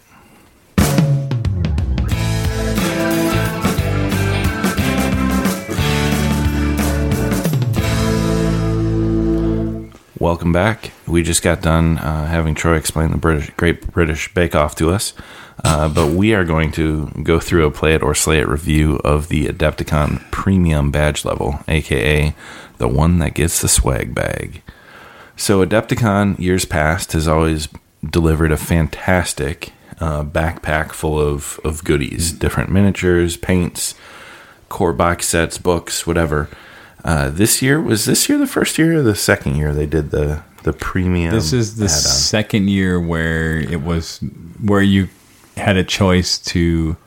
Welcome 10.20 10.54
back. 10.54 10.92
We 11.08 11.22
just 11.22 11.44
got 11.44 11.62
done 11.62 11.98
uh, 11.98 12.26
having 12.28 12.56
Troy 12.56 12.78
explain 12.78 13.12
the 13.12 13.18
British 13.18 13.52
Great 13.58 13.92
British 13.92 14.34
Bake 14.34 14.56
Off 14.56 14.74
to 14.76 14.90
us, 14.90 15.14
uh, 15.64 15.88
but 15.88 16.12
we 16.12 16.34
are 16.34 16.44
going 16.44 16.72
to 16.74 17.08
go 17.24 17.40
through 17.40 17.66
a 17.66 17.72
play 17.72 17.94
it 17.94 18.04
or 18.04 18.14
slay 18.14 18.40
it 18.40 18.48
review 18.48 18.98
of 19.04 19.30
the 19.30 19.48
Adepticon 19.48 20.30
Premium 20.32 20.92
badge 20.92 21.24
level, 21.24 21.60
aka 21.68 22.36
the 22.78 22.88
one 22.88 23.20
that 23.20 23.34
gets 23.34 23.62
the 23.62 23.70
swag 23.70 24.14
bag. 24.14 24.62
So 25.38 25.66
Adepticon 25.66 26.38
years 26.40 26.66
past 26.66 27.14
has 27.14 27.28
always 27.28 27.70
delivered 28.08 28.52
a 28.52 28.58
fantastic 28.58 29.72
uh, 30.00 30.24
backpack 30.24 30.92
full 30.92 31.20
of 31.20 31.60
of 31.64 31.84
goodies, 31.84 32.32
different 32.34 32.70
miniatures, 32.70 33.38
paints, 33.38 33.96
core 34.70 34.94
box 34.94 35.28
sets, 35.28 35.58
books, 35.58 36.06
whatever. 36.06 36.50
Uh, 37.04 37.30
this 37.30 37.62
year 37.62 37.80
was 37.80 38.06
this 38.06 38.28
year 38.28 38.38
the 38.38 38.48
first 38.48 38.78
year 38.78 38.98
or 38.98 39.02
the 39.04 39.16
second 39.16 39.56
year 39.56 39.74
they 39.74 39.86
did 39.86 40.12
the 40.12 40.44
the 40.64 40.74
premium. 40.74 41.32
This 41.34 41.54
is 41.54 41.78
the 41.78 41.86
add-on? 41.86 41.98
second 41.98 42.70
year 42.70 43.00
where 43.00 43.58
it 43.58 43.84
was 43.84 44.20
where 44.62 44.82
you 44.82 45.10
had 45.58 45.78
a 45.78 45.84
choice 45.84 46.38
to 46.40 46.98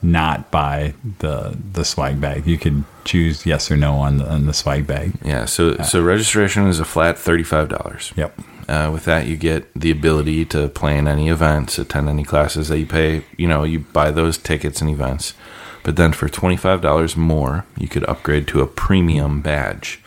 not 0.00 0.50
buy 0.50 0.94
the 1.18 1.56
the 1.72 1.84
swag 1.84 2.20
bag. 2.20 2.46
You 2.46 2.58
could 2.58 2.84
choose 3.04 3.44
yes 3.44 3.70
or 3.70 3.76
no 3.76 3.96
on 3.96 4.18
the 4.18 4.30
on 4.30 4.46
the 4.46 4.54
swag 4.54 4.86
bag. 4.86 5.12
yeah. 5.24 5.44
So 5.44 5.76
so 5.78 6.02
registration 6.02 6.66
is 6.66 6.78
a 6.80 6.84
flat 6.84 7.18
thirty 7.18 7.44
five 7.44 7.68
dollars. 7.68 8.12
Yep. 8.16 8.38
Uh, 8.68 8.90
with 8.92 9.06
that, 9.06 9.26
you 9.26 9.34
get 9.34 9.72
the 9.74 9.90
ability 9.90 10.44
to 10.44 10.68
plan 10.68 11.08
any 11.08 11.30
events, 11.30 11.78
attend 11.78 12.06
any 12.06 12.22
classes 12.22 12.68
that 12.68 12.78
you 12.78 12.84
pay. 12.84 13.24
You 13.38 13.48
know, 13.48 13.64
you 13.64 13.80
buy 13.80 14.10
those 14.10 14.36
tickets 14.36 14.82
and 14.82 14.90
events. 14.90 15.32
But 15.84 15.96
then 15.96 16.12
for 16.12 16.28
$25 16.28 17.16
more, 17.16 17.64
you 17.78 17.88
could 17.88 18.04
upgrade 18.04 18.46
to 18.48 18.60
a 18.60 18.66
premium 18.66 19.40
badge. 19.40 20.02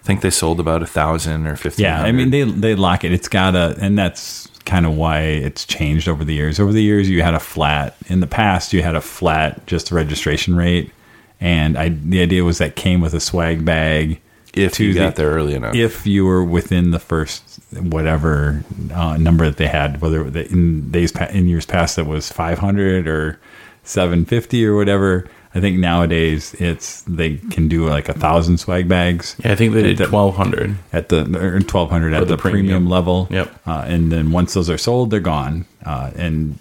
I 0.00 0.06
think 0.06 0.22
they 0.22 0.30
sold 0.30 0.60
about 0.60 0.82
a 0.82 0.86
thousand 0.86 1.46
or 1.46 1.56
fifteen. 1.56 1.84
Yeah, 1.84 2.00
I 2.00 2.10
mean 2.12 2.30
they 2.30 2.44
they 2.44 2.74
lock 2.74 3.04
it. 3.04 3.12
It's 3.12 3.28
got 3.28 3.54
a, 3.54 3.76
and 3.80 3.98
that's 3.98 4.48
kind 4.66 4.84
of 4.84 4.94
why 4.94 5.20
it's 5.20 5.64
changed 5.64 6.08
over 6.08 6.24
the 6.24 6.34
years. 6.34 6.60
Over 6.60 6.72
the 6.72 6.82
years, 6.82 7.08
you 7.08 7.22
had 7.22 7.34
a 7.34 7.40
flat. 7.40 7.96
In 8.08 8.20
the 8.20 8.26
past, 8.26 8.72
you 8.72 8.82
had 8.82 8.94
a 8.96 9.00
flat 9.00 9.66
just 9.66 9.90
registration 9.90 10.54
rate, 10.56 10.92
and 11.40 11.78
I 11.78 11.88
the 11.90 12.20
idea 12.20 12.44
was 12.44 12.58
that 12.58 12.76
came 12.76 13.00
with 13.00 13.14
a 13.14 13.20
swag 13.20 13.64
bag. 13.64 14.20
if 14.54 14.78
you 14.80 14.92
the- 14.92 15.00
got 15.00 15.16
there 15.16 15.30
early 15.30 15.54
enough. 15.54 15.74
if 15.74 16.06
you 16.06 16.24
were 16.26 16.42
within 16.44 16.90
the 16.90 16.98
first 16.98 17.42
whatever 17.78 18.64
uh, 18.94 19.16
number 19.18 19.44
that 19.46 19.56
they 19.58 19.66
had, 19.68 20.00
whether 20.00 20.24
the- 20.28 20.50
in 20.50 20.90
days 20.90 21.12
in 21.30 21.46
years 21.46 21.66
past 21.66 21.96
that 21.96 22.06
was 22.06 22.30
500 22.32 23.06
or 23.06 23.38
750 23.84 24.66
or 24.66 24.74
whatever. 24.76 25.26
I 25.56 25.60
think 25.60 25.78
nowadays 25.78 26.54
it's 26.58 27.02
they 27.02 27.36
can 27.36 27.66
do 27.68 27.88
like 27.88 28.08
a 28.08 28.12
thousand 28.12 28.58
swag 28.58 28.88
bags 28.88 29.36
Yeah, 29.42 29.52
I 29.52 29.54
think 29.56 29.72
they 29.72 29.94
did 29.94 30.08
twelve 30.08 30.36
hundred. 30.36 30.76
at 30.92 31.08
the 31.08 31.20
or 31.20 31.52
1200 31.60 32.12
at 32.14 32.20
the 32.20 32.26
the, 32.26 32.36
premium, 32.36 32.66
premium. 32.66 32.88
level. 32.88 33.26
Yep. 33.30 33.54
Uh, 33.66 33.84
and 33.86 34.12
then 34.12 34.30
once 34.32 34.52
those 34.54 34.68
are 34.68 34.78
sold, 34.78 35.10
they're 35.10 35.20
gone. 35.20 35.64
Uh, 35.84 36.10
and 36.16 36.58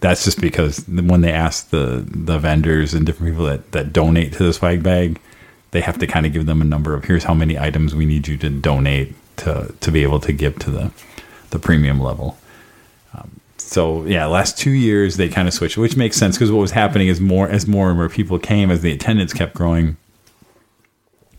that's 0.00 0.24
just 0.24 0.40
because 0.40 0.84
when 0.88 1.20
they 1.20 1.32
ask 1.32 1.70
the 1.70 2.04
the 2.06 2.38
vendors 2.38 2.94
and 2.94 3.06
different 3.06 3.32
people 3.32 3.46
that 3.46 3.70
that 3.72 3.92
donate 3.92 4.32
to 4.34 4.42
the 4.44 4.52
swag 4.52 4.82
bag, 4.82 5.20
they 5.70 5.80
have 5.80 5.98
to 5.98 6.06
kind 6.06 6.26
of 6.26 6.32
give 6.32 6.46
them 6.46 6.60
a 6.60 6.64
number 6.64 6.94
of 6.94 7.04
here's 7.04 7.24
how 7.24 7.34
many 7.34 7.56
items 7.58 7.94
we 7.94 8.06
need 8.06 8.26
you 8.26 8.36
to 8.38 8.50
donate 8.50 9.14
to 9.36 9.72
to 9.80 9.90
be 9.92 10.02
able 10.02 10.18
to 10.20 10.32
give 10.32 10.58
to 10.58 10.70
the 10.70 10.90
the 11.50 11.58
premium 11.60 12.00
level. 12.00 12.36
Um, 13.14 13.40
so 13.72 14.04
yeah, 14.04 14.26
last 14.26 14.58
two 14.58 14.70
years 14.70 15.16
they 15.16 15.28
kind 15.28 15.48
of 15.48 15.54
switched, 15.54 15.76
which 15.76 15.96
makes 15.96 16.16
sense 16.16 16.36
because 16.36 16.52
what 16.52 16.60
was 16.60 16.72
happening 16.72 17.08
is 17.08 17.20
more 17.20 17.48
as 17.48 17.66
more 17.66 17.88
and 17.88 17.98
more 17.98 18.08
people 18.08 18.38
came 18.38 18.70
as 18.70 18.82
the 18.82 18.92
attendance 18.92 19.32
kept 19.32 19.54
growing 19.54 19.96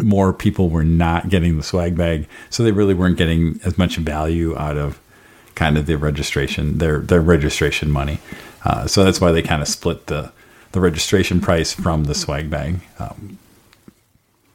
more 0.02 0.34
people 0.34 0.70
were 0.70 0.84
not 0.84 1.30
getting 1.30 1.58
the 1.58 1.64
swag 1.64 1.96
bag, 1.96 2.28
so 2.50 2.64
they 2.64 2.72
really 2.72 2.94
weren't 2.94 3.18
getting 3.18 3.60
as 3.64 3.78
much 3.78 3.98
value 3.98 4.58
out 4.58 4.78
of 4.78 5.00
kind 5.56 5.78
of 5.78 5.86
the 5.86 5.98
registration, 5.98 6.78
their 6.78 7.00
their 7.00 7.22
registration 7.22 7.92
money. 7.92 8.20
Uh, 8.66 8.88
so 8.88 9.04
that's 9.04 9.22
why 9.22 9.32
they 9.32 9.42
kind 9.42 9.62
of 9.62 9.68
split 9.68 10.08
the 10.08 10.32
the 10.72 10.80
registration 10.80 11.40
price 11.40 11.74
from 11.74 12.06
the 12.06 12.16
swag 12.16 12.50
bag. 12.50 12.80
Um, 13.00 13.38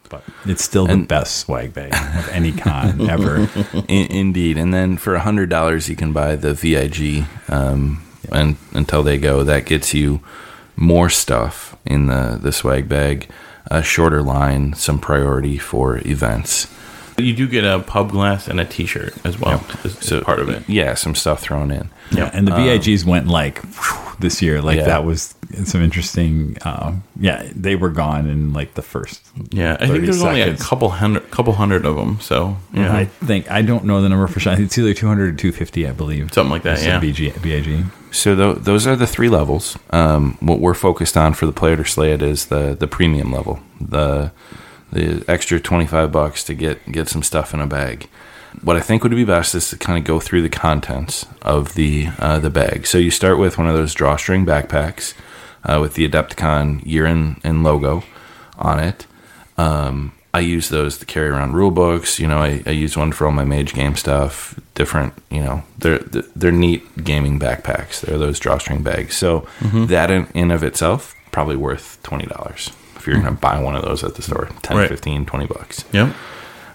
but 0.09 0.23
it's 0.47 0.63
still 0.65 0.87
the 0.87 0.93
And- 0.95 1.09
best 1.09 1.37
swag 1.37 1.75
bag 1.75 1.93
of 1.95 2.29
any 2.31 2.53
con 2.53 3.09
ever. 3.11 3.49
In, 3.89 4.07
indeed, 4.11 4.57
and 4.59 4.73
then 4.73 4.97
for 4.97 5.15
a 5.15 5.21
hundred 5.21 5.49
dollars, 5.51 5.89
you 5.89 5.97
can 5.97 6.13
buy 6.13 6.37
the 6.37 6.55
VIG, 6.55 7.27
um, 7.49 8.03
and 8.33 8.57
until 8.73 9.03
they 9.03 9.19
go, 9.19 9.45
that 9.45 9.65
gets 9.67 9.95
you 9.95 10.21
more 10.77 11.09
stuff 11.11 11.77
in 11.85 12.07
the 12.07 12.39
the 12.41 12.53
swag 12.53 12.89
bag, 12.89 13.29
a 13.71 13.83
shorter 13.83 14.23
line, 14.23 14.73
some 14.75 14.99
priority 14.99 15.59
for 15.59 15.99
events. 16.07 16.67
You 17.19 17.35
do 17.35 17.49
get 17.49 17.65
a 17.65 17.81
pub 17.81 18.11
glass 18.11 18.49
and 18.49 18.61
a 18.61 18.65
T-shirt 18.65 19.15
as 19.25 19.39
well. 19.39 19.65
As, 19.85 20.13
as 20.13 20.23
part 20.23 20.39
of 20.39 20.49
it. 20.49 20.69
Yeah, 20.69 20.95
some 20.95 21.15
stuff 21.15 21.41
thrown 21.41 21.71
in. 21.71 21.91
Yeah, 22.13 22.31
and 22.33 22.47
the 22.47 22.53
VIGs 22.53 23.05
went 23.05 23.27
like 23.27 23.61
whew, 23.63 24.17
this 24.21 24.41
year. 24.41 24.63
Like 24.63 24.77
Yeah. 24.79 24.85
that 24.85 25.05
was 25.05 25.35
some 25.65 25.83
interesting. 25.83 26.57
Uh, 26.63 26.95
yeah, 27.19 27.49
they 27.55 27.77
were 27.77 27.91
gone 27.91 28.27
in 28.29 28.53
like 28.53 28.75
the 28.75 28.83
first. 28.83 29.21
Yeah, 29.51 29.75
I 29.75 29.79
think 29.87 29.91
30 29.93 30.05
there's 30.07 30.23
only 30.23 30.41
a 30.43 30.57
couple 30.57 30.89
hundred, 30.91 31.31
couple 31.31 31.53
hundred 31.55 31.85
of 31.85 31.97
them. 31.97 32.21
So 32.21 32.57
yeah, 32.73 32.95
I 32.97 33.05
think 33.07 33.51
I 33.51 33.63
don't 33.63 33.85
know 33.85 34.01
the 34.01 34.09
number 34.09 34.27
for 34.27 34.41
sure. 34.41 34.55
It's 34.61 34.79
either 34.79 34.95
two 34.95 35.07
hundred 35.09 35.35
or 35.35 35.37
two 35.37 35.53
fifty, 35.53 35.87
I 35.87 35.93
believe. 35.93 36.33
something 36.33 36.51
like 36.51 36.63
that. 36.63 36.83
Yeah, 36.83 37.01
VG, 37.01 37.33
VIG. 37.35 37.85
So 38.11 38.35
tho- 38.35 38.55
those 38.55 38.87
are 38.87 38.97
the 38.97 39.07
three 39.07 39.29
levels. 39.29 39.77
Um, 39.91 40.39
what 40.41 40.61
we're 40.61 40.73
focused 40.75 41.17
on 41.17 41.35
for 41.35 41.45
the 41.47 41.53
player 41.53 41.77
to 41.77 41.85
slay 41.85 42.13
it 42.13 42.23
is 42.23 42.47
the 42.47 42.75
the 42.79 42.87
premium 42.87 43.31
level, 43.33 43.61
the 43.81 44.33
the 44.93 45.25
extra 45.29 45.61
twenty 45.61 45.87
five 45.87 46.13
bucks 46.13 46.45
to 46.45 46.55
get 46.55 46.91
get 46.91 47.09
some 47.09 47.23
stuff 47.23 47.55
in 47.55 47.61
a 47.61 47.67
bag. 47.67 48.09
What 48.63 48.77
I 48.77 48.81
think 48.81 49.03
would 49.03 49.13
be 49.13 49.25
best 49.25 49.55
is 49.55 49.71
to 49.71 49.77
kind 49.77 49.99
of 49.99 50.05
go 50.05 50.19
through 50.21 50.43
the 50.43 50.49
contents 50.49 51.27
of 51.43 51.75
the 51.75 52.09
uh, 52.19 52.39
the 52.39 52.51
bag. 52.51 52.87
So 52.87 52.99
you 52.99 53.11
start 53.11 53.39
with 53.39 53.59
one 53.59 53.69
of 53.69 53.75
those 53.75 53.95
drawstring 53.95 54.47
backpacks 54.47 55.15
uh, 55.65 55.79
with 55.81 55.95
the 55.95 56.09
Adepticon 56.09 56.85
year 56.85 57.07
and, 57.07 57.41
and 57.45 57.63
logo 57.63 58.03
on 58.59 58.81
it. 58.81 59.07
Um, 59.57 60.13
I 60.33 60.41
use 60.41 60.69
those 60.69 60.99
to 60.99 61.07
carry 61.07 61.29
around 61.29 61.55
rule 61.55 61.71
books. 61.71 62.19
You 62.19 62.27
know, 62.27 62.39
I, 62.39 62.63
I 62.67 62.71
use 62.71 62.97
one 62.97 63.13
for 63.13 63.27
all 63.27 63.33
my 63.33 63.45
mage 63.45 63.75
game 63.75 63.97
stuff. 63.97 64.59
Different, 64.75 65.13
you 65.31 65.41
know, 65.41 65.63
they're 65.79 65.99
they're 65.99 66.53
neat 66.53 67.05
gaming 67.05 67.39
backpacks. 67.39 68.01
They're 68.01 68.19
those 68.19 68.39
drawstring 68.39 68.83
bags. 68.83 69.17
So 69.17 69.47
that 69.87 70.11
in, 70.11 70.27
in 70.35 70.51
of 70.51 70.63
itself 70.63 71.15
probably 71.33 71.57
worth 71.57 71.99
twenty 72.03 72.27
dollars 72.27 72.71
you're 73.09 73.21
going 73.23 73.35
to 73.35 73.41
buy 73.41 73.59
one 73.61 73.75
of 73.75 73.83
those 73.83 74.05
at 74.05 74.15
the 74.15 74.23
store 74.23 74.49
10 74.63 74.77
Right. 74.77 74.89
15 74.89 75.27
20 75.27 75.47
bucks 75.47 75.85
Yep. 75.93 76.15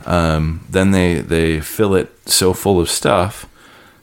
then 0.06 0.92
they 0.92 1.20
they 1.20 1.60
fill 1.62 1.96
it 1.96 2.12
so 2.30 2.54
full 2.54 2.80
of 2.80 2.90
stuff 2.90 3.46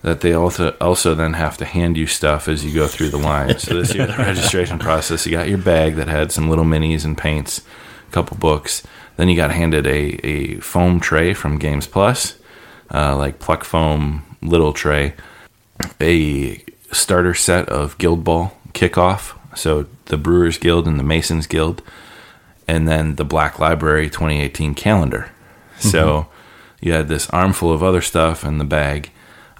that 0.03 0.21
they 0.23 0.33
also 0.33 0.71
also 0.81 1.15
then 1.15 1.35
have 1.35 1.59
to 1.59 1.65
hand 1.67 1.97
you 1.97 2.07
stuff 2.07 2.49
as 2.49 2.65
you 2.65 2.73
go 2.73 2.87
through 2.87 3.11
the 3.11 3.19
line. 3.19 3.59
So 3.59 3.75
this 3.79 3.95
year 3.95 4.07
the 4.07 4.17
registration 4.31 4.79
process, 4.79 5.27
you 5.27 5.33
got 5.33 5.49
your 5.49 5.59
bag 5.59 5.97
that 5.97 6.09
had 6.09 6.33
some 6.33 6.49
little 6.49 6.65
minis 6.65 7.05
and 7.05 7.19
paints, 7.19 7.61
a 8.09 8.13
couple 8.13 8.39
books. 8.39 8.83
Then 9.17 9.29
you 9.29 9.37
got 9.37 9.51
handed 9.51 9.87
a, 9.87 10.27
a 10.27 10.55
foam 10.61 11.01
tray 11.01 11.35
from 11.35 11.59
Games 11.59 11.87
Plus, 11.87 12.39
uh, 12.95 13.15
like 13.15 13.41
pluck 13.41 13.63
foam 13.63 14.23
little 14.41 14.73
tray, 14.73 15.13
a 16.01 16.65
starter 16.93 17.35
set 17.35 17.69
of 17.69 17.99
Guild 17.99 18.25
Ball 18.25 18.57
kickoff, 18.73 19.37
so 19.55 19.85
the 20.07 20.17
Brewers 20.17 20.57
Guild 20.57 20.87
and 20.89 20.99
the 20.99 21.03
Masons 21.05 21.47
Guild, 21.47 21.83
and 22.71 22.87
then 22.87 23.17
the 23.17 23.25
Black 23.25 23.59
Library 23.59 24.09
2018 24.09 24.75
calendar. 24.75 25.31
So 25.79 26.29
you 26.81 26.93
had 26.93 27.09
this 27.09 27.29
armful 27.31 27.73
of 27.73 27.83
other 27.83 28.01
stuff 28.01 28.45
in 28.45 28.59
the 28.59 28.65
bag. 28.65 29.11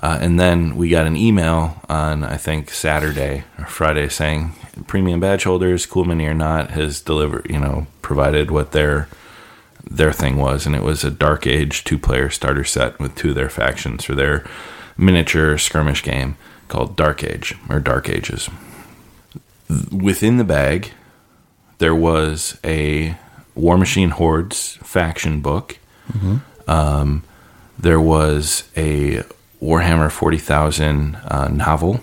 Uh, 0.03 0.19
and 0.21 0.39
then 0.39 0.77
we 0.77 0.89
got 0.89 1.07
an 1.07 1.17
email 1.17 1.83
on, 1.89 2.25
I 2.25 2.37
think, 2.37 2.71
Saturday 2.71 3.45
or 3.59 3.67
Friday 3.67 4.09
saying 4.09 4.53
premium 4.87 5.19
badge 5.21 5.45
holders, 5.45 5.87
Cool 5.87 6.05
Mini 6.05 6.27
or 6.27 6.35
not, 6.35 6.71
has 6.71 7.01
delivered, 7.01 7.47
you 7.51 7.59
know, 7.59 7.87
provided 8.01 8.51
what 8.51 8.73
their 8.73 9.09
their 9.91 10.13
thing 10.13 10.37
was. 10.37 10.65
And 10.65 10.77
it 10.77 10.83
was 10.83 11.03
a 11.03 11.11
Dark 11.11 11.47
Age 11.47 11.85
two 11.85 11.99
player 11.99 12.31
starter 12.31 12.65
set 12.65 12.99
with 13.01 13.17
two 13.17 13.31
of 13.31 13.35
their 13.35 13.51
factions 13.51 14.05
for 14.05 14.15
their 14.15 14.47
miniature 14.97 15.59
skirmish 15.59 16.03
game 16.03 16.37
called 16.69 16.97
Dark 16.97 17.25
Age 17.25 17.57
or 17.69 17.81
Dark 17.81 18.09
Ages. 18.09 18.49
Within 19.91 20.37
the 20.37 20.45
bag, 20.45 20.93
there 21.81 21.95
was 21.95 22.59
a 22.63 23.17
War 23.55 23.77
Machine 23.77 24.11
Hordes 24.11 24.77
faction 24.83 25.41
book. 25.41 25.79
Um, 26.69 27.25
there 27.79 28.01
was 28.01 28.65
a 28.77 29.23
Warhammer 29.61 30.11
40,000 30.11 31.17
uh, 31.17 31.49
novel, 31.49 32.01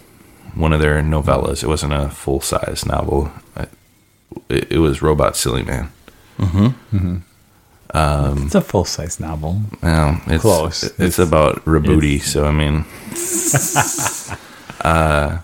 one 0.55 0.73
of 0.73 0.81
their 0.81 1.01
novellas. 1.01 1.63
It 1.63 1.67
wasn't 1.67 1.93
a 1.93 2.09
full 2.09 2.41
size 2.41 2.85
novel, 2.85 3.31
it, 4.49 4.71
it 4.71 4.79
was 4.79 4.99
Roboute 4.99 5.33
Guilliman. 5.35 5.89
it's 8.45 8.55
a 8.55 8.61
full 8.61 8.85
size 8.85 9.19
novel. 9.19 9.61
Well, 9.81 10.21
it's, 10.27 10.41
Close. 10.41 10.83
It's, 10.83 10.99
It's- 10.99 11.19
about 11.19 11.63
Roboute, 11.65 12.21
so 12.21 12.45
I 12.45 12.51
mean. 12.51 12.85
uh, 14.81 15.39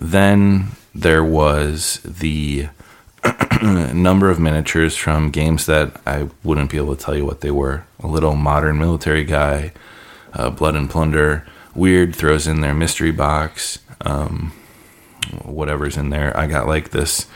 then 0.00 0.68
there 0.94 1.24
was 1.24 2.00
the 2.04 2.68
number 3.94 4.30
of 4.30 4.38
miniatures 4.38 4.96
from 4.96 5.30
games 5.30 5.66
that 5.66 6.00
I 6.06 6.28
wouldn't 6.44 6.70
be 6.70 6.76
able 6.76 6.94
to 6.96 7.02
tell 7.04 7.16
you 7.16 7.24
what 7.24 7.40
they 7.40 7.50
were. 7.50 7.84
A 8.02 8.06
little 8.06 8.34
modern 8.36 8.78
military 8.78 9.24
guy, 9.24 9.72
uh, 10.34 10.50
Blood 10.50 10.76
and 10.76 10.88
Plunder. 10.90 11.46
Wyrd 11.74 12.14
throws 12.14 12.46
in 12.46 12.62
their 12.62 12.72
mystery 12.74 13.10
box, 13.12 13.78
um, 14.00 14.52
whatever's 15.44 15.96
in 15.96 16.08
there. 16.10 16.34
I 16.36 16.46
got 16.46 16.66
like 16.66 16.90
this 16.90 17.26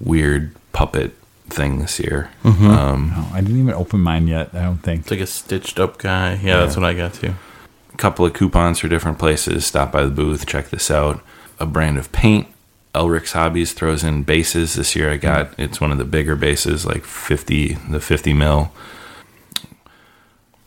weird 0.00 0.54
puppet 0.72 1.14
thing 1.48 1.78
this 1.78 1.98
year. 1.98 2.30
Um, 2.44 3.12
Oh, 3.16 3.30
I 3.32 3.40
didn't 3.40 3.60
even 3.60 3.72
open 3.74 4.00
mine 4.00 4.26
yet. 4.26 4.50
I 4.54 4.62
don't 4.64 4.78
think. 4.78 5.02
It's 5.02 5.10
like 5.10 5.20
a 5.20 5.26
stitched 5.26 5.78
up 5.78 5.96
guy. 5.98 6.34
Yeah, 6.42 6.58
that's 6.58 6.76
what 6.76 6.84
I 6.84 6.92
got 6.92 7.14
too. 7.14 7.34
A 7.94 7.96
couple 7.96 8.26
of 8.26 8.34
coupons 8.34 8.80
for 8.80 8.88
different 8.88 9.18
places. 9.18 9.64
Stop 9.64 9.92
by 9.92 10.02
the 10.04 10.10
booth, 10.10 10.44
check 10.46 10.68
this 10.68 10.90
out. 10.90 11.22
A 11.58 11.64
brand 11.64 11.96
of 11.96 12.12
paint. 12.12 12.46
Elric's 12.96 13.32
Hobbies 13.32 13.72
throws 13.72 14.02
in 14.04 14.22
bases 14.22 14.74
this 14.74 14.96
year. 14.96 15.10
I 15.12 15.16
got 15.16 15.50
it's 15.58 15.80
one 15.80 15.92
of 15.92 15.98
the 15.98 16.04
bigger 16.04 16.34
bases, 16.36 16.84
like 16.86 17.04
fifty, 17.04 17.74
the 17.88 18.00
fifty 18.00 18.32
mil. 18.32 18.72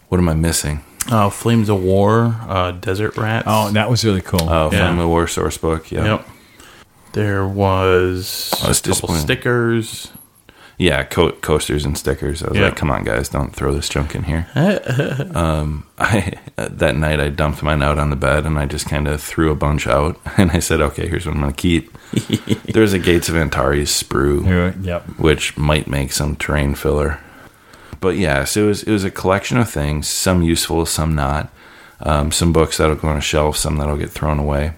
What 0.10 0.18
am 0.20 0.30
I 0.30 0.34
missing? 0.34 0.84
Oh, 1.12 1.30
Flames 1.30 1.70
of 1.70 1.82
War, 1.82 2.36
uh, 2.48 2.72
Desert 2.72 3.18
Rats. 3.18 3.46
Oh, 3.48 3.72
that 3.72 3.90
was 3.90 4.04
really 4.06 4.22
cool. 4.22 4.50
Oh, 4.50 4.70
Yeah. 4.72 4.88
Flame 4.88 5.00
of 5.00 5.08
War 5.10 5.28
source 5.28 5.58
book. 5.58 5.92
Yeah, 5.92 6.04
Yep. 6.06 6.28
There 7.14 7.48
was 7.48 8.52
I 8.64 8.68
was 8.68 8.80
a 8.80 8.82
couple 8.84 8.94
disappointed. 8.94 9.22
stickers. 9.22 10.12
Yeah, 10.80 11.04
co- 11.04 11.34
coasters 11.34 11.84
and 11.86 11.96
stickers. 11.98 12.42
I 12.42 12.48
was 12.50 12.58
Yeah. 12.58 12.66
like, 12.66 12.76
come 12.78 12.90
on, 12.90 13.04
guys, 13.04 13.30
don't 13.30 13.54
throw 13.56 13.72
this 13.74 13.90
junk 13.90 14.16
in 14.16 14.24
here. 14.24 14.48
um, 15.36 15.86
I 16.00 16.34
that 16.56 16.96
night 16.96 17.20
I 17.20 17.30
dumped 17.30 17.62
mine 17.62 17.84
out 17.84 18.00
on 18.00 18.10
the 18.10 18.16
bed 18.16 18.46
and 18.46 18.58
I 18.58 18.66
just 18.66 18.88
kind 18.90 19.08
of 19.08 19.22
threw 19.22 19.52
a 19.52 19.56
bunch 19.56 19.86
out 19.88 20.20
and 20.38 20.50
I 20.52 20.60
said, 20.60 20.82
okay, 20.82 21.08
here's 21.08 21.26
what 21.28 21.36
I'm 21.36 21.42
gonna 21.42 21.54
keep. 21.54 21.96
There's 22.74 22.94
a 22.94 23.00
Gates 23.00 23.30
of 23.30 23.36
Antares 23.36 23.92
sprue. 23.92 24.84
Yep. 24.84 25.20
which 25.20 25.56
might 25.58 25.88
make 25.88 26.12
some 26.14 26.36
terrain 26.36 26.74
filler. 26.76 27.20
But 28.02 28.16
yeah, 28.16 28.46
so 28.46 28.64
it 28.64 28.68
was 28.68 28.84
it 28.84 28.92
was 28.92 29.04
a 29.04 29.12
collection 29.12 29.58
of 29.58 29.70
things, 29.70 30.08
some 30.08 30.42
useful, 30.42 30.86
some 30.86 31.14
not. 31.14 31.52
Um, 32.02 32.32
some 32.32 32.54
books 32.54 32.78
that'll 32.78 32.96
go 32.96 33.10
on 33.10 33.18
a 33.18 33.22
shelf, 33.22 33.58
some 33.58 33.76
that'll 33.76 33.98
get 33.98 34.10
thrown 34.10 34.40
away. 34.40 34.72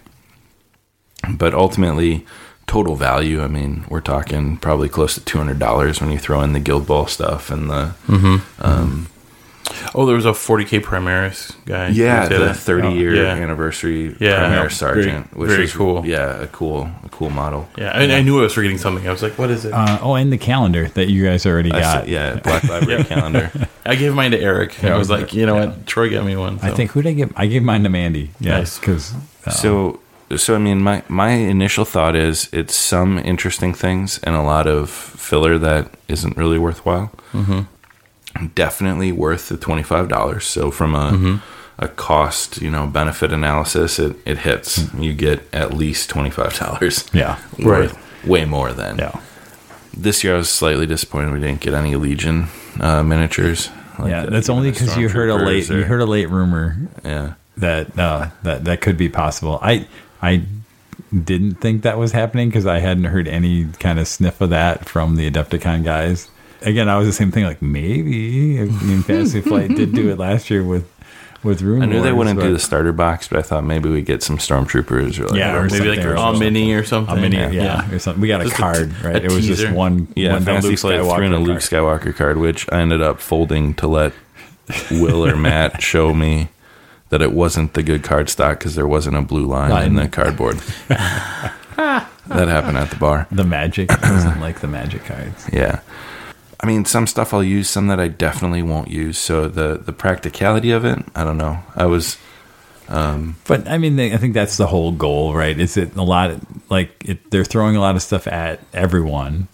But 1.30 1.54
ultimately, 1.54 2.26
total 2.68 2.96
value. 2.96 3.42
I 3.42 3.48
mean, 3.48 3.84
we're 3.90 4.02
talking 4.02 4.58
probably 4.58 4.90
close 4.90 5.16
to 5.16 5.22
two 5.24 5.38
hundred 5.38 5.60
dollars 5.60 6.00
when 6.02 6.12
you 6.12 6.18
throw 6.20 6.42
in 6.42 6.54
the 6.54 6.60
Guild 6.60 6.88
Ball 6.88 7.08
stuff 7.08 7.50
and 7.50 7.70
the 7.70 7.94
mm-hmm. 8.08 8.26
Um, 8.26 8.42
mm-hmm. 8.62 9.06
Oh, 9.96 10.06
there 10.06 10.16
was 10.16 10.26
a 10.26 10.32
40k 10.32 10.82
Primaris 10.82 11.54
guy. 11.66 11.88
yeah 11.90 12.28
Did 12.28 12.42
the 12.42 12.46
that. 12.46 12.58
thirty 12.58 12.90
year 12.92 13.16
Yeah. 13.16 13.34
anniversary 13.36 14.16
Yeah. 14.20 14.40
Premier 14.40 14.64
Yeah. 14.64 14.68
Sergeant, 14.68 15.30
Very- 15.32 15.40
which 15.42 15.50
very 15.50 15.64
is 15.64 15.74
cool. 15.74 16.06
Yeah, 16.06 16.42
a 16.42 16.48
cool 16.48 16.90
a 17.06 17.10
cool 17.10 17.30
model. 17.30 17.68
Yeah, 17.78 17.92
I, 17.92 18.04
I 18.18 18.22
knew 18.22 18.40
I 18.40 18.44
was 18.44 18.54
forgetting 18.54 18.78
something. 18.78 19.08
I 19.08 19.12
was 19.12 19.24
like, 19.24 19.38
"What 19.38 19.50
is 19.50 19.64
it?" 19.66 19.74
Uh, 19.74 20.00
oh, 20.02 20.16
and 20.16 20.32
the 20.32 20.38
calendar 20.38 20.90
that 20.90 21.10
you 21.10 21.24
guys 21.26 21.46
already 21.46 21.72
I 21.72 21.80
got. 21.80 22.02
said- 22.02 22.10
yeah, 22.10 22.36
Black 22.36 22.64
Library 22.70 23.04
calendar. 23.06 23.52
I 23.86 23.96
gave 23.96 24.14
mine 24.14 24.32
to 24.32 24.40
Eric. 24.40 24.84
I 24.84 24.98
was 24.98 25.10
like, 25.10 25.34
"You 25.34 25.46
know 25.46 25.56
what? 25.56 25.86
Troy 25.88 26.10
got 26.10 26.26
me 26.26 26.36
one." 26.36 26.60
I 26.62 26.72
think 26.72 26.92
who 26.92 27.02
did 27.02 27.10
I 27.10 27.14
give? 27.14 27.34
I 27.38 27.48
gave 27.48 27.64
mine 27.64 27.84
to 27.84 27.90
Mandy. 27.90 28.32
Yes, 28.40 28.58
Nice. 28.60 28.80
because 28.80 29.14
So, 29.56 29.90
um, 29.90 30.00
so 30.38 30.56
I 30.56 30.58
mean, 30.58 30.82
my 30.82 31.04
my 31.08 31.32
initial 31.32 31.86
thought 31.86 32.16
is 32.16 32.50
it's 32.52 32.76
some 32.76 33.18
interesting 33.20 33.74
things 33.74 34.20
and 34.24 34.36
a 34.36 34.42
lot 34.42 34.68
of 34.68 34.90
filler 34.90 35.58
that 35.60 35.92
isn't 36.08 36.38
really 36.38 36.60
worthwhile. 36.60 37.12
Mm-hmm. 37.34 38.48
Definitely 38.56 39.12
worth 39.12 39.50
the 39.50 39.58
twenty 39.58 39.84
five 39.84 40.08
dollars. 40.08 40.46
So, 40.46 40.72
from 40.72 40.96
a 40.96 41.42
a 41.80 41.88
cost, 41.88 42.62
you 42.62 42.70
know, 42.72 42.88
benefit 42.88 43.34
analysis, 43.34 44.00
it 44.00 44.16
it 44.26 44.40
hits. 44.40 44.94
You 44.94 45.14
get 45.14 45.42
at 45.54 45.74
least 45.74 46.10
twenty 46.10 46.30
five 46.30 46.58
dollars. 46.58 47.10
yeah, 47.14 47.40
Right. 47.60 47.92
Way 48.26 48.46
more 48.46 48.72
than 48.72 49.00
yeah, 49.00 49.20
this 49.98 50.24
year. 50.24 50.36
I 50.36 50.38
was 50.38 50.50
slightly 50.50 50.86
disappointed 50.86 51.34
we 51.34 51.40
didn't 51.40 51.60
get 51.62 51.74
any 51.74 51.96
Legion 51.96 52.48
uh, 52.80 53.02
miniatures. 53.04 53.70
like 53.98 54.12
yeah. 54.12 54.26
the- 54.26 54.32
That's 54.32 54.50
only 54.50 54.72
because 54.72 54.96
you 54.96 55.10
heard 55.10 55.30
a 55.30 55.36
late 55.36 55.64
Stormtroopers 55.66 55.78
you 55.78 55.84
heard 55.84 56.02
a 56.02 56.06
late 56.06 56.30
rumor 56.30 56.78
yeah. 57.04 57.34
that 57.58 57.98
uh, 58.00 58.30
that 58.44 58.64
that 58.66 58.82
could 58.82 58.96
be 58.96 59.10
possible. 59.10 59.58
I 59.62 59.88
I 60.22 60.44
didn't 61.24 61.56
think 61.56 61.82
that 61.84 61.98
was 61.98 62.12
happening 62.12 62.50
because 62.50 62.66
I 62.66 62.80
hadn't 62.80 63.06
heard 63.06 63.28
any 63.28 63.66
kind 63.80 64.00
of 64.00 64.08
sniff 64.08 64.40
of 64.42 64.50
that 64.52 64.88
from 64.88 65.16
the 65.16 65.30
Adepticon 65.30 65.84
guys. 65.84 66.30
Again, 66.62 66.88
I 66.90 66.98
was 66.98 67.08
the 67.08 67.14
same 67.14 67.32
thing. 67.32 67.44
Like 67.44 67.62
maybe 67.62 68.60
I 68.60 68.66
mean, 68.66 69.02
Fantasy 69.04 69.42
Flight 69.42 69.70
did 69.76 69.94
do 69.94 70.10
it 70.12 70.18
last 70.20 70.50
year 70.50 70.64
with 70.64 70.88
with 71.44 71.64
Rune 71.64 71.82
I 71.82 71.86
knew 71.88 72.04
they 72.04 72.12
wouldn't 72.14 72.40
do 72.40 72.54
the 72.54 72.60
starter 72.60 72.92
box, 72.92 73.28
but 73.28 73.40
I 73.40 73.42
thought 73.42 73.64
maybe 73.64 73.90
we'd 73.90 74.06
get 74.06 74.22
some 74.22 74.38
stormtroopers 74.38 75.20
or 75.20 75.28
like 75.28 75.40
Yeah, 75.40 75.56
or 75.58 75.64
whatever. 75.64 75.84
maybe 75.84 75.98
like 75.98 76.06
or 76.06 76.14
a 76.14 76.38
mini 76.38 76.72
or 76.74 76.84
something. 76.84 77.18
a 77.18 77.20
mini, 77.20 77.38
Yeah. 77.38 77.50
yeah, 77.50 77.92
or 77.92 77.98
something. 77.98 78.22
We 78.22 78.28
got 78.28 78.42
Just 78.44 78.54
a 78.54 78.56
a 78.58 78.60
card, 78.60 78.92
t- 79.02 79.08
right? 79.08 79.16
a 79.16 79.26
it 79.26 79.32
was 79.32 79.48
just 79.48 79.68
one. 79.72 80.08
Yeah, 80.16 80.34
one 80.34 80.44
Fantasy 80.44 80.70
Luke 80.70 80.80
Flight 80.80 81.02
threw 81.16 81.26
in 81.26 81.34
a 81.34 81.38
Skywalker 81.38 81.48
Luke. 81.48 81.58
Skywalker 81.58 82.16
card, 82.16 82.38
which 82.38 82.72
I 82.72 82.80
ended 82.82 83.02
up 83.02 83.20
folding 83.20 83.74
to 83.76 83.88
let 83.88 84.14
Will 84.92 85.26
or 85.26 85.36
Matt 85.36 85.82
show 85.82 86.14
me 86.14 86.50
that 87.12 87.22
it 87.22 87.34
wasn't 87.34 87.74
the 87.74 87.84
good 87.84 88.04
card 88.04 88.30
stock 88.30 88.58
because 88.60 88.74
there 88.76 88.88
wasn't 88.88 89.16
a 89.16 89.22
blue 89.22 89.46
line, 89.46 89.70
Line. 89.70 89.88
in 89.88 89.96
the 89.96 90.08
cardboard. 90.08 90.58
that 90.88 92.08
happened 92.28 92.78
at 92.78 92.90
the 92.90 92.96
bar. 92.96 93.28
The 93.32 93.44
magic 93.44 93.90
doesn't 94.02 94.40
like 94.40 94.62
the 94.62 94.68
magic 94.68 95.04
cards. 95.06 95.48
Yeah. 95.52 95.82
I 96.60 96.68
mean, 96.68 96.86
some 96.86 97.08
stuff 97.08 97.34
I'll 97.34 97.44
use, 97.44 97.70
some 97.70 97.88
that 97.88 98.00
I 98.00 98.08
definitely 98.08 98.62
won't 98.62 98.88
use. 98.90 99.18
So 99.18 99.48
the 99.48 99.78
the 99.78 99.92
practicality 99.94 100.72
of 100.72 100.86
it, 100.86 101.00
I 101.16 101.24
don't 101.24 101.38
know. 101.38 101.60
I 101.76 101.86
was 101.86 102.18
But 103.48 103.68
I 103.68 103.78
mean, 103.78 103.96
they, 103.96 104.14
I 104.14 104.18
think 104.18 104.34
that's 104.34 104.58
the 104.58 104.68
whole 104.68 104.92
goal, 104.92 105.34
right? 105.34 105.58
Is 105.58 105.78
it 105.78 105.96
a 105.96 106.04
lot 106.04 106.32
of, 106.32 106.72
like 106.72 106.92
it, 107.06 107.32
they're 107.32 107.46
throwing 107.46 107.76
a 107.76 107.80
lot 107.80 107.96
of 107.96 108.02
stuff 108.02 108.28
at 108.28 108.60
everyone. 108.74 109.48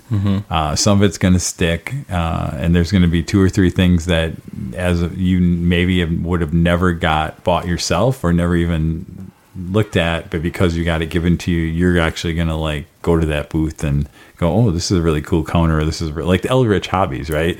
Uh, 0.49 0.75
some 0.75 0.97
of 0.97 1.03
it's 1.03 1.17
going 1.17 1.33
to 1.33 1.39
stick, 1.39 1.93
uh, 2.09 2.51
and 2.53 2.75
there's 2.75 2.91
going 2.91 3.03
to 3.03 3.07
be 3.07 3.21
two 3.23 3.41
or 3.41 3.49
three 3.49 3.69
things 3.69 4.05
that, 4.05 4.33
as 4.75 5.01
you 5.13 5.39
maybe 5.39 5.99
have, 5.99 6.11
would 6.11 6.41
have 6.41 6.53
never 6.53 6.93
got 6.93 7.43
bought 7.43 7.67
yourself 7.67 8.23
or 8.23 8.33
never 8.33 8.55
even 8.55 9.31
looked 9.69 9.97
at, 9.97 10.29
but 10.29 10.41
because 10.41 10.75
you 10.75 10.83
got 10.85 11.01
it 11.01 11.07
given 11.09 11.37
to 11.39 11.51
you, 11.51 11.61
you're 11.61 11.99
actually 11.99 12.33
going 12.35 12.47
to 12.47 12.55
like 12.55 12.85
go 13.01 13.19
to 13.19 13.25
that 13.25 13.49
booth 13.49 13.83
and 13.83 14.07
go, 14.37 14.51
"Oh, 14.53 14.71
this 14.71 14.91
is 14.91 14.99
a 14.99 15.01
really 15.01 15.21
cool 15.21 15.43
counter. 15.43 15.83
This 15.83 16.01
is 16.01 16.11
re-" 16.11 16.23
like 16.23 16.43
the 16.43 16.49
Eldritch 16.49 16.87
hobbies, 16.87 17.29
right?" 17.29 17.59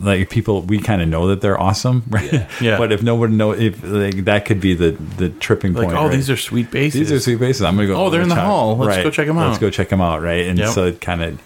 Like 0.00 0.30
people 0.30 0.62
we 0.62 0.78
kind 0.78 1.02
of 1.02 1.08
know 1.08 1.26
that 1.28 1.40
they're 1.42 1.60
awesome 1.60 2.02
right 2.10 2.46
Yeah. 2.60 2.78
but 2.78 2.90
if 2.90 3.02
nobody 3.02 3.34
know 3.34 3.52
if 3.52 3.82
like 3.84 4.24
that 4.24 4.46
could 4.46 4.60
be 4.62 4.74
the 4.74 4.92
the 5.18 5.28
tripping 5.28 5.74
Like, 5.74 5.88
point 5.88 5.98
oh, 5.98 6.04
right? 6.04 6.12
these 6.12 6.30
are 6.30 6.36
sweet 6.38 6.70
bases. 6.70 6.98
these 7.00 7.12
are 7.12 7.20
sweet 7.20 7.38
bases 7.38 7.62
i'm 7.62 7.76
gonna 7.76 7.86
go 7.88 7.96
Oh, 8.06 8.08
they're 8.10 8.22
in 8.22 8.30
the 8.30 8.34
check- 8.34 8.44
hall. 8.44 8.76
Let's 8.78 9.02
go 9.02 9.10
check 9.10 9.28
'em 9.28 9.36
let's 9.36 9.58
go 9.58 9.68
check 9.70 9.90
them 9.90 10.00
out 10.00 10.22
right 10.22 10.46
and 10.46 10.58
Yep. 10.58 10.68
so 10.70 10.86
it 10.86 11.00
kind 11.02 11.22
of 11.22 11.40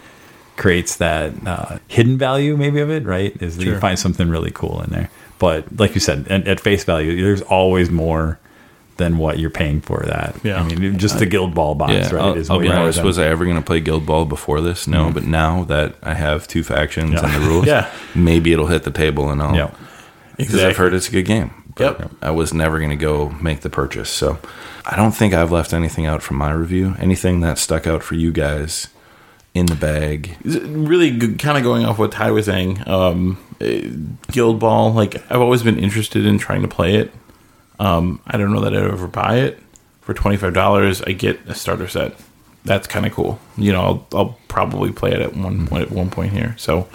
creates 0.57 0.97
that 0.97 1.33
uh, 1.47 1.79
hidden 1.89 2.17
value 2.19 2.57
maybe 2.57 2.79
of 2.81 2.91
it, 2.91 3.05
right? 3.05 3.35
Is 3.43 3.57
that 3.57 3.65
you 3.65 3.79
find 3.81 3.99
something 3.99 4.29
really 4.29 4.51
cool 4.51 4.83
in 4.83 4.91
there. 4.91 5.11
But 5.39 5.65
like 5.81 5.95
you 5.95 6.01
said, 6.01 6.29
at, 6.29 6.47
at 6.47 6.61
face 6.61 6.85
value, 6.85 7.21
there's 7.25 7.41
always 7.43 7.91
more 7.91 8.39
than 8.99 9.17
what 9.19 9.39
you're 9.39 9.51
paying 9.51 9.81
for 9.81 10.03
that. 10.07 10.37
Yeah. 10.45 10.61
I 10.63 10.65
mean, 10.75 10.99
just 10.99 11.19
the 11.19 11.27
Guild 11.27 11.55
Ball 11.55 11.75
box, 11.75 11.93
Yeah, 11.93 12.15
right? 12.15 12.25
I'll, 12.25 12.35
is 12.35 12.51
I'll 12.51 12.59
be 12.61 12.69
honest. 12.69 12.97
than- 12.99 13.07
Was 13.07 13.19
I 13.19 13.27
ever 13.27 13.45
going 13.45 13.57
to 13.57 13.63
play 13.63 13.81
Guild 13.81 14.05
Ball 14.07 14.25
before 14.25 14.61
this? 14.61 14.87
No, 14.87 15.11
but 15.11 15.25
now 15.25 15.65
that 15.65 15.95
I 16.03 16.15
have 16.15 16.47
two 16.47 16.63
factions 16.63 17.13
Yeah. 17.13 17.25
and 17.25 17.43
the 17.43 17.49
rules, 17.49 17.67
Yeah. 17.67 17.91
maybe 18.15 18.53
it'll 18.53 18.67
hit 18.67 18.83
the 18.85 18.91
table 18.91 19.31
and 19.31 19.43
I'll. 19.43 19.55
Yeah. 19.57 19.71
Because 20.37 20.63
I've 20.63 20.77
heard 20.77 20.95
it's 20.95 21.09
a 21.09 21.13
good 21.13 21.25
game. 21.27 21.51
But 21.75 21.99
Yep. 22.01 22.11
I 22.23 22.31
was 22.33 22.53
never 22.53 22.79
going 22.79 22.91
to 22.91 22.97
go 22.97 23.31
make 23.41 23.61
the 23.61 23.71
purchase. 23.71 24.11
So 24.11 24.39
I 24.85 24.97
don't 24.97 25.13
think 25.13 25.33
I've 25.33 25.51
left 25.53 25.73
anything 25.73 26.05
out 26.07 26.23
from 26.23 26.37
my 26.37 26.51
review. 26.53 26.95
Anything 26.99 27.41
that 27.41 27.59
stuck 27.59 27.87
out 27.87 28.03
for 28.03 28.15
you 28.15 28.31
guys 28.33 28.89
in 29.55 29.67
the 29.67 29.75
bag? 29.75 30.37
really 30.45 31.35
kind 31.37 31.57
of 31.57 31.65
going 31.65 31.85
off 31.87 31.99
what 31.99 32.13
Ty 32.13 32.31
was 32.33 32.47
saying. 32.47 32.83
Um, 32.87 33.39
eh, 33.61 33.89
Guild 34.31 34.59
Ball, 34.59 34.93
like 34.93 35.17
I've 35.31 35.41
always 35.41 35.63
been 35.63 35.79
interested 35.79 36.27
in 36.27 36.39
trying 36.39 36.63
to 36.63 36.69
play 36.69 36.97
it. 36.97 37.13
Um, 37.79 38.21
I 38.27 38.37
don't 38.37 38.53
know 38.53 38.61
that 38.61 38.75
I'd 38.75 38.83
ever 38.83 39.07
buy 39.07 39.39
it 39.39 39.59
for 40.01 40.15
twenty 40.15 40.37
five 40.37 40.55
dollars. 40.55 41.03
I 41.03 41.13
get 41.13 41.41
a 41.47 41.55
starter 41.55 41.89
set. 41.89 42.15
That's 42.65 42.87
kind 42.87 43.07
of 43.07 43.13
cool. 43.13 43.41
You 43.57 43.73
know, 43.73 43.83
I'll, 43.83 44.07
I'll 44.13 44.39
probably 44.47 44.93
play 44.93 45.13
it 45.13 45.21
at 45.21 45.35
one 45.37 45.67
point 45.67 45.83
at 45.83 45.91
one 45.91 46.11
point 46.11 46.33
here. 46.33 46.55
So 46.59 46.89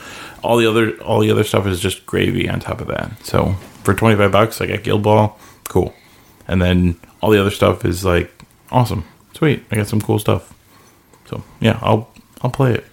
all 0.44 0.58
the 0.58 0.68
other 0.68 0.98
all 1.02 1.20
the 1.20 1.32
other 1.32 1.44
stuff 1.44 1.68
is 1.68 1.80
just 1.80 2.06
gravy 2.06 2.48
on 2.48 2.60
top 2.60 2.80
of 2.80 2.88
that. 2.88 3.12
So 3.26 3.54
for 3.84 3.94
twenty 3.94 4.16
five 4.16 4.32
bucks, 4.32 4.62
I 4.62 4.68
got 4.68 4.84
Guild 4.84 5.04
Ball, 5.04 5.38
cool. 5.68 5.94
And 6.48 6.62
then 6.62 6.98
all 7.22 7.32
the 7.32 7.42
other 7.42 7.52
stuff 7.52 7.84
is 7.84 8.06
like 8.06 8.32
awesome, 8.72 9.04
sweet. 9.34 9.64
I 9.72 9.76
got 9.76 9.88
some 9.88 10.00
cool 10.00 10.20
stuff. 10.20 10.54
So 11.26 11.44
yeah, 11.60 11.80
I'll 11.82 12.10
I'll 12.42 12.52
play 12.52 12.76
it. 12.76 12.86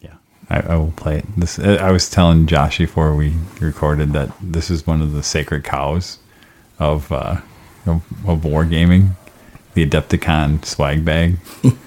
Yeah, 0.00 0.14
I, 0.48 0.60
I 0.60 0.76
will 0.76 0.92
play 0.92 1.18
it. 1.18 1.26
This 1.36 1.58
I 1.58 1.90
was 1.90 2.08
telling 2.08 2.46
Josh 2.46 2.78
before 2.78 3.14
we 3.14 3.34
recorded 3.60 4.14
that 4.14 4.30
this 4.40 4.70
is 4.70 4.86
one 4.86 5.02
of 5.02 5.12
the 5.12 5.22
sacred 5.22 5.64
cows 5.64 6.18
of 6.80 7.12
uh, 7.12 7.36
of, 7.86 8.02
of 8.28 8.40
wargaming, 8.40 9.10
the 9.74 9.86
Adepticon 9.86 10.64
swag 10.64 11.04
bag. 11.04 11.36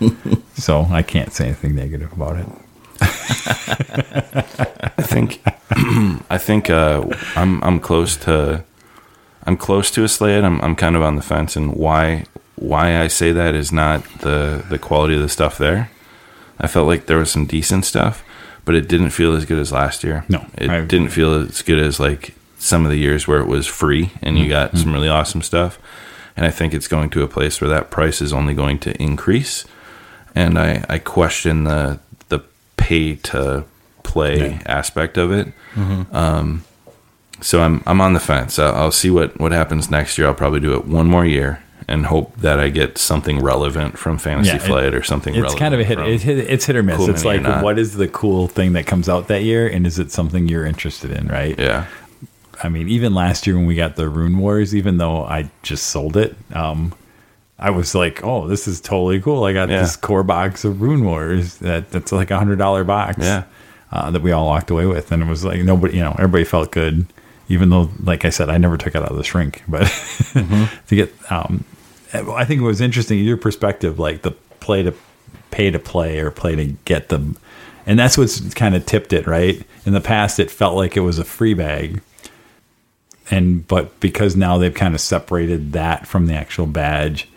so 0.55 0.87
I 0.89 1.01
can't 1.01 1.33
say 1.33 1.45
anything 1.47 1.75
negative 1.75 2.13
about 2.13 2.37
it. 2.37 2.45
I 4.95 5.01
think 5.01 5.41
I 6.29 6.37
think 6.37 6.69
uh, 6.69 7.05
I'm 7.35 7.63
I'm 7.63 7.79
close 7.79 8.15
to 8.17 8.63
I'm 9.45 9.57
close 9.57 9.91
to 9.91 10.03
a 10.03 10.07
Slade. 10.07 10.43
I'm 10.43 10.61
I'm 10.61 10.75
kind 10.75 10.95
of 10.95 11.01
on 11.01 11.15
the 11.15 11.21
fence, 11.21 11.55
and 11.55 11.73
why 11.75 12.25
why 12.55 13.01
I 13.01 13.07
say 13.07 13.31
that 13.31 13.55
is 13.55 13.71
not 13.71 14.03
the 14.21 14.63
the 14.69 14.79
quality 14.79 15.15
of 15.15 15.21
the 15.21 15.29
stuff 15.29 15.57
there. 15.57 15.89
I 16.59 16.67
felt 16.67 16.87
like 16.87 17.07
there 17.07 17.17
was 17.17 17.31
some 17.31 17.45
decent 17.45 17.83
stuff, 17.85 18.23
but 18.63 18.75
it 18.75 18.87
didn't 18.87 19.09
feel 19.09 19.35
as 19.35 19.43
good 19.45 19.59
as 19.59 19.71
last 19.71 20.03
year. 20.03 20.23
No, 20.29 20.45
it 20.57 20.69
I- 20.69 20.81
didn't 20.81 21.09
feel 21.09 21.33
as 21.33 21.61
good 21.61 21.79
as 21.79 21.99
like 21.99 22.35
some 22.64 22.85
of 22.85 22.91
the 22.91 22.98
years 22.98 23.27
where 23.27 23.40
it 23.40 23.48
was 23.48 23.68
free 23.68 24.11
and 24.22 24.38
you 24.40 24.48
got 24.48 24.77
some 24.77 24.94
really 24.94 25.10
awesome 25.10 25.41
stuff. 25.41 25.77
And 26.35 26.45
I 26.45 26.49
think 26.52 26.73
it's 26.73 26.88
going 26.88 27.10
to 27.11 27.22
a 27.23 27.27
place 27.27 27.60
where 27.61 27.69
that 27.69 27.91
price 27.91 28.22
is 28.22 28.34
only 28.34 28.53
going 28.53 28.80
to 28.80 28.99
increase. 29.02 29.65
And 30.34 30.57
I, 30.57 30.84
I 30.90 30.98
question 30.98 31.65
the 31.65 31.99
the 32.30 32.40
pay 32.77 33.15
to 33.15 33.65
play 34.03 34.38
Yeah. 34.52 34.61
aspect 34.65 35.18
of 35.18 35.31
it. 35.31 35.48
Um, 36.11 36.64
so 37.41 37.61
I'm 37.61 37.84
I'm 37.85 38.02
on 38.02 38.14
the 38.14 38.19
fence. 38.19 38.57
I'll, 38.57 38.73
I'll 38.76 38.91
see 38.91 39.10
what 39.11 39.40
what 39.40 39.52
happens 39.52 39.91
next 39.91 40.18
year. 40.18 40.27
I'll 40.27 40.34
probably 40.34 40.60
do 40.60 40.73
it 40.73 40.85
one 40.85 41.07
more 41.07 41.26
year 41.26 41.61
and 41.88 42.06
hope 42.06 42.34
that 42.38 42.60
I 42.60 42.69
get 42.69 42.98
something 42.98 43.41
relevant 43.44 43.98
from 43.99 44.18
Fantasy 44.18 44.49
Yeah, 44.52 44.56
it- 44.56 44.61
Flight 44.61 44.94
or 44.94 45.03
something. 45.03 45.34
Relevant. 45.34 45.53
It's 45.53 45.60
kind 45.60 45.73
of 45.73 45.80
a 45.81 45.84
hit. 45.84 45.99
It, 45.99 46.22
hit 46.22 46.38
it's 46.40 46.65
hit 46.65 46.76
or 46.77 46.84
miss. 46.84 46.98
Cool 46.98 47.10
it's 47.10 47.26
like 47.26 47.44
what 47.61 47.77
is 47.77 47.95
the 47.95 48.07
cool 48.07 48.48
thing 48.48 48.73
that 48.73 48.88
comes 48.88 49.07
out 49.10 49.27
that 49.27 49.44
year, 49.44 49.68
and 49.68 49.85
is 49.85 49.99
it 49.99 50.10
something 50.11 50.48
you're 50.48 50.65
interested 50.65 51.11
in? 51.11 51.27
Right. 51.27 51.60
yeah, 51.60 51.85
I 52.61 52.69
mean, 52.69 52.88
even 52.89 53.13
last 53.13 53.47
year 53.47 53.55
when 53.55 53.65
we 53.65 53.75
got 53.75 53.95
the 53.95 54.09
Rune 54.09 54.38
Wars, 54.38 54.75
even 54.75 54.97
though 54.97 55.23
I 55.23 55.49
just 55.63 55.88
sold 55.88 56.17
it, 56.17 56.35
um, 56.53 56.93
I 57.57 57.69
was 57.69 57.95
like, 57.95 58.23
"Oh, 58.23 58.47
this 58.47 58.67
is 58.67 58.81
totally 58.81 59.21
cool! 59.21 59.43
I 59.45 59.53
got 59.53 59.69
Yeah. 59.69 59.81
this 59.81 59.95
core 59.95 60.23
box 60.23 60.65
of 60.65 60.81
Rune 60.81 61.05
Wars 61.05 61.55
that 61.57 61.91
that's 61.91 62.11
like 62.11 62.30
a 62.31 62.38
hundred 62.38 62.57
dollar 62.59 62.84
box, 62.84 63.17
Yeah. 63.19 63.43
uh, 63.91 64.11
that 64.11 64.21
we 64.21 64.31
all 64.31 64.45
walked 64.47 64.69
away 64.69 64.85
with, 64.85 65.11
and 65.11 65.23
it 65.23 65.27
was 65.27 65.43
like 65.45 65.61
nobody, 65.63 65.97
you 65.97 66.03
know, 66.03 66.11
everybody 66.19 66.43
felt 66.43 66.71
good, 66.71 67.05
even 67.49 67.69
though, 67.69 67.89
like 68.03 68.25
I 68.25 68.30
said, 68.30 68.49
I 68.49 68.57
never 68.57 68.77
took 68.77 68.95
it 68.95 69.01
out 69.01 69.11
of 69.11 69.17
the 69.17 69.23
shrink, 69.23 69.63
but 69.67 69.85
to 70.34 70.95
get, 70.95 71.13
um, 71.31 71.63
I 72.13 72.45
think 72.45 72.61
it 72.61 72.65
was 72.65 72.81
interesting 72.81 73.19
your 73.19 73.38
perspective, 73.38 73.97
like 73.99 74.21
the 74.23 74.31
play 74.59 74.84
to 74.84 74.93
pay 75.51 75.71
to 75.71 75.80
play 75.80 76.19
or 76.19 76.31
play 76.31 76.55
to 76.55 76.65
get 76.85 77.09
them, 77.09 77.38
and 77.85 77.97
that's 77.99 78.17
what's 78.17 78.53
kind 78.53 78.75
of 78.75 78.85
tipped 78.85 79.13
it, 79.13 79.25
right? 79.27 79.61
In 79.85 79.93
the 79.93 80.01
past, 80.01 80.39
it 80.39 80.49
felt 80.51 80.75
like 80.75 80.95
it 80.97 81.01
was 81.01 81.19
a 81.19 81.23
free 81.25 81.53
bag 81.53 82.01
and 83.31 83.67
but 83.67 83.99
because 83.99 84.35
now 84.35 84.57
they've 84.57 84.73
kind 84.73 84.93
of 84.93 85.01
separated 85.01 85.73
that 85.73 86.07
from 86.07 86.25
the 86.27 86.33
actual 86.33 86.65
badge 86.67 87.27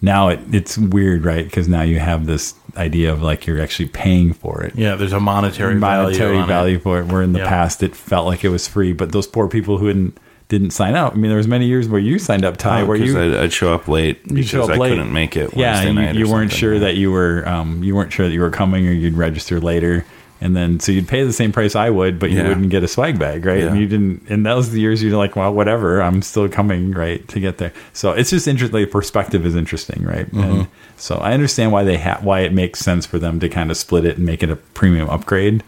now 0.00 0.28
it, 0.28 0.40
it's 0.52 0.76
weird 0.78 1.24
right 1.24 1.44
because 1.44 1.68
now 1.68 1.82
you 1.82 1.98
have 1.98 2.26
this 2.26 2.54
idea 2.76 3.12
of 3.12 3.22
like 3.22 3.46
you're 3.46 3.60
actually 3.60 3.88
paying 3.88 4.32
for 4.32 4.62
it 4.62 4.74
Yeah, 4.74 4.96
there's 4.96 5.12
a 5.12 5.20
monetary 5.20 5.74
monetary 5.76 6.36
value, 6.36 6.46
value, 6.46 6.76
it. 6.76 6.82
for 6.82 7.00
it 7.00 7.06
where 7.06 7.22
in 7.22 7.32
the 7.32 7.38
Yeah. 7.40 7.48
past 7.48 7.82
it 7.82 7.94
felt 7.94 8.26
like 8.26 8.44
it 8.44 8.48
was 8.48 8.66
free 8.66 8.92
but 8.92 9.12
those 9.12 9.26
poor 9.26 9.48
people 9.48 9.78
who 9.78 9.86
didn't 9.88 10.18
didn't 10.48 10.70
sign 10.72 10.94
up 10.94 11.12
i 11.12 11.16
mean 11.16 11.28
there 11.28 11.38
was 11.38 11.48
many 11.48 11.66
years 11.66 11.88
where 11.88 12.00
you 12.00 12.18
signed 12.18 12.44
up 12.44 12.56
ty 12.58 12.82
where 12.82 12.98
because 12.98 13.14
you 13.14 13.20
I'd, 13.20 13.34
I'd 13.44 13.52
show 13.52 13.72
up 13.72 13.88
late 13.88 14.22
because 14.28 14.46
show 14.46 14.64
up 14.64 14.70
I 14.70 14.76
late. 14.76 14.90
couldn't 14.90 15.12
make 15.12 15.36
it. 15.36 15.54
Yeah, 15.56 15.72
Wednesday 15.72 15.88
and 15.88 15.94
night 15.96 16.14
you, 16.16 16.22
or 16.22 16.26
you 16.26 16.32
weren't 16.32 16.50
something. 16.50 16.58
sure 16.60 16.78
that 16.80 16.96
you 16.96 17.10
were 17.12 17.48
um, 17.48 17.82
you 17.82 17.94
weren't 17.94 18.12
sure 18.12 18.26
that 18.26 18.32
you 18.34 18.40
were 18.40 18.50
coming 18.50 18.86
or 18.86 18.92
you'd 18.92 19.14
register 19.14 19.58
later, 19.60 20.04
and 20.44 20.54
then 20.54 20.78
so 20.78 20.92
you'd 20.92 21.08
pay 21.08 21.24
the 21.24 21.32
same 21.32 21.50
price 21.52 21.74
I 21.74 21.90
would, 21.90 22.18
but 22.18 22.30
you 22.30 22.38
Yeah. 22.38 22.48
wouldn't 22.48 22.68
get 22.68 22.82
a 22.84 22.88
swag 22.88 23.18
bag, 23.18 23.44
right? 23.46 23.64
And 23.64 23.78
you 23.80 23.86
didn't. 23.88 24.22
And 24.28 24.44
that 24.46 24.54
was 24.54 24.70
the 24.70 24.80
years 24.80 25.02
you're 25.02 25.16
like, 25.16 25.34
well, 25.34 25.52
whatever, 25.52 26.00
I'm 26.02 26.22
still 26.22 26.48
coming, 26.48 26.92
right, 26.92 27.26
to 27.28 27.40
get 27.40 27.58
there. 27.58 27.72
So 27.94 28.12
it's 28.12 28.30
just 28.30 28.46
interesting. 28.46 28.78
The 28.80 28.86
perspective 28.86 29.44
is 29.46 29.56
interesting, 29.56 30.04
right? 30.04 30.26
Mm-hmm. 30.30 30.40
And 30.42 30.66
so 30.96 31.16
I 31.16 31.32
understand 31.32 31.72
why 31.72 31.82
they 31.82 31.96
ha- 31.98 32.18
why 32.20 32.40
it 32.40 32.52
makes 32.52 32.78
sense 32.80 33.06
for 33.06 33.18
them 33.18 33.40
to 33.40 33.48
kind 33.48 33.70
of 33.70 33.76
split 33.76 34.04
it 34.04 34.18
and 34.18 34.26
make 34.26 34.42
it 34.42 34.50
a 34.50 34.56
premium 34.56 35.08
upgrade. 35.10 35.62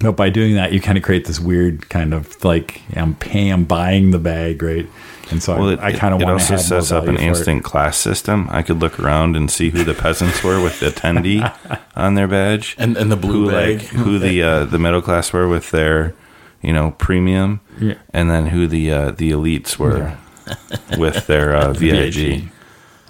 But 0.00 0.12
by 0.16 0.30
doing 0.30 0.54
that, 0.54 0.72
you 0.72 0.80
kind 0.80 0.96
of 0.98 1.04
create 1.04 1.26
this 1.26 1.38
weird 1.38 1.88
kind 1.90 2.14
of 2.14 2.42
like 2.44 2.80
I'm 2.96 3.14
paying, 3.16 3.52
I'm 3.52 3.64
buying 3.64 4.10
the 4.12 4.18
bag, 4.18 4.62
right? 4.62 4.88
And 5.30 5.42
so 5.42 5.56
Well, 5.58 5.68
I, 5.68 5.72
it, 5.74 5.78
I 5.80 5.92
kind 5.92 6.14
of 6.14 6.20
it 6.20 6.24
want 6.24 6.40
to 6.40 6.42
also 6.44 6.54
have 6.54 6.62
sets 6.62 6.90
up 6.90 7.04
an 7.06 7.14
value 7.14 7.18
for 7.18 7.24
it. 7.24 7.28
instant 7.28 7.64
class 7.64 7.96
system. 7.98 8.48
I 8.50 8.62
could 8.62 8.80
look 8.80 8.98
around 8.98 9.36
and 9.36 9.50
see 9.50 9.70
who 9.70 9.84
the 9.84 9.94
peasants 9.94 10.42
were 10.42 10.60
with 10.62 10.80
the 10.80 10.86
attendee 10.86 11.44
on 11.94 12.14
their 12.14 12.26
badge, 12.26 12.74
And 12.78 12.96
and 12.96 13.12
the 13.12 13.16
blue 13.16 13.44
who 13.44 13.50
bag. 13.50 13.76
like 13.80 13.86
who 13.88 14.18
the 14.18 14.42
uh, 14.50 14.64
the 14.64 14.78
middle 14.78 15.02
class 15.02 15.32
were 15.32 15.46
with 15.46 15.70
their 15.70 16.14
you 16.62 16.72
know 16.72 16.92
premium, 16.98 17.60
Yeah. 17.78 17.94
and 18.14 18.30
then 18.30 18.46
who 18.46 18.66
the 18.66 18.90
uh, 18.90 19.10
the 19.12 19.30
elites 19.32 19.76
were 19.78 20.16
with 20.98 21.26
their 21.26 21.54
uh, 21.54 21.72
VIG. 21.74 22.50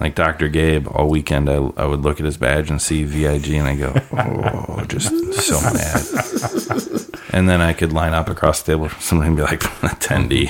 Like 0.01 0.15
Dr. 0.15 0.49
Gabe, 0.49 0.89
all 0.89 1.09
weekend 1.09 1.51
I, 1.51 1.57
I 1.77 1.85
would 1.85 2.01
look 2.01 2.19
at 2.21 2.25
his 2.27 2.39
badge 2.39 2.71
and 2.71 2.81
see 2.81 3.05
VIG, 3.05 3.51
and 3.51 3.69
I 3.69 3.77
go, 3.77 3.95
oh, 4.13 4.85
just 4.87 5.35
so 5.35 5.61
mad. 5.61 7.07
And 7.33 7.49
then 7.49 7.61
I 7.61 7.75
could 7.75 7.93
line 7.93 8.13
up 8.13 8.29
across 8.29 8.61
the 8.63 8.73
table 8.73 8.89
for 8.89 9.01
somebody 9.01 9.29
and 9.29 9.37
be 9.37 9.43
like, 9.43 9.61
attendee, 9.61 10.49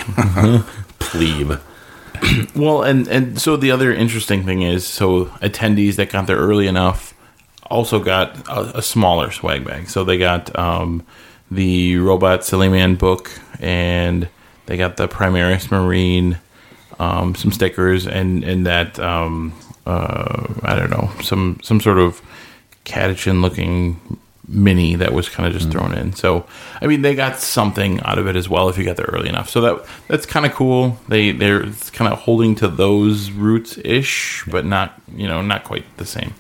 plebe. 0.99 1.61
Well, 2.55 2.83
and 2.83 3.09
and 3.09 3.41
so 3.41 3.57
the 3.57 3.71
other 3.71 3.95
interesting 3.95 4.45
thing 4.45 4.61
is, 4.61 4.87
so 4.87 5.27
attendees 5.41 5.97
that 5.97 6.11
got 6.11 6.27
there 6.27 6.37
early 6.37 6.67
enough 6.67 7.15
also 7.65 7.99
got 7.99 8.37
a, 8.49 8.79
a 8.79 8.83
smaller 8.83 9.31
swag 9.31 9.65
bag. 9.65 9.89
So 9.89 10.05
they 10.05 10.19
got 10.19 10.57
um, 10.59 11.03
the 11.51 11.95
Roboute 11.95 12.41
Guilliman 12.41 12.99
book, 12.99 13.31
and 13.59 14.29
they 14.67 14.77
got 14.77 14.99
the 14.99 15.09
Primaris 15.09 15.71
Marine, 15.71 16.39
um, 17.01 17.35
some 17.35 17.51
stickers, 17.51 18.07
and 18.07 18.45
and 18.45 18.67
that 18.67 19.01
um, 19.01 19.53
uh, 19.87 20.47
I 20.63 20.77
don't 20.77 20.91
know, 20.91 21.11
some 21.23 21.59
some 21.63 21.81
sort 21.81 21.99
of 21.99 22.23
Catachan 22.85 23.41
looking 23.41 24.19
mini 24.47 24.97
that 24.97 25.13
was 25.13 25.29
kind 25.29 25.47
of 25.47 25.53
just 25.53 25.71
thrown 25.71 25.95
in. 25.95 26.13
So 26.13 26.45
I 26.81 26.87
mean, 26.87 27.03
they 27.03 27.15
got 27.15 27.39
something 27.39 28.01
out 28.03 28.19
of 28.19 28.27
it 28.27 28.37
as 28.37 28.49
well 28.49 28.69
if 28.69 28.77
you 28.77 28.85
got 28.85 28.97
there 28.97 29.07
early 29.07 29.29
enough. 29.29 29.49
So 29.49 29.61
that 29.61 29.87
that's 30.09 30.27
kind 30.27 30.45
of 30.45 30.53
cool. 30.53 30.99
They 31.09 31.33
they're 31.33 31.63
kind 31.93 32.13
of 32.13 32.19
holding 32.21 32.55
to 32.57 32.69
those 32.69 33.31
roots 33.31 33.79
ish, 33.85 34.45
but 34.47 34.65
not 34.67 35.01
you 35.17 35.27
know 35.27 35.41
not 35.43 35.65
quite 35.65 35.85
the 35.97 36.07
same. 36.07 36.35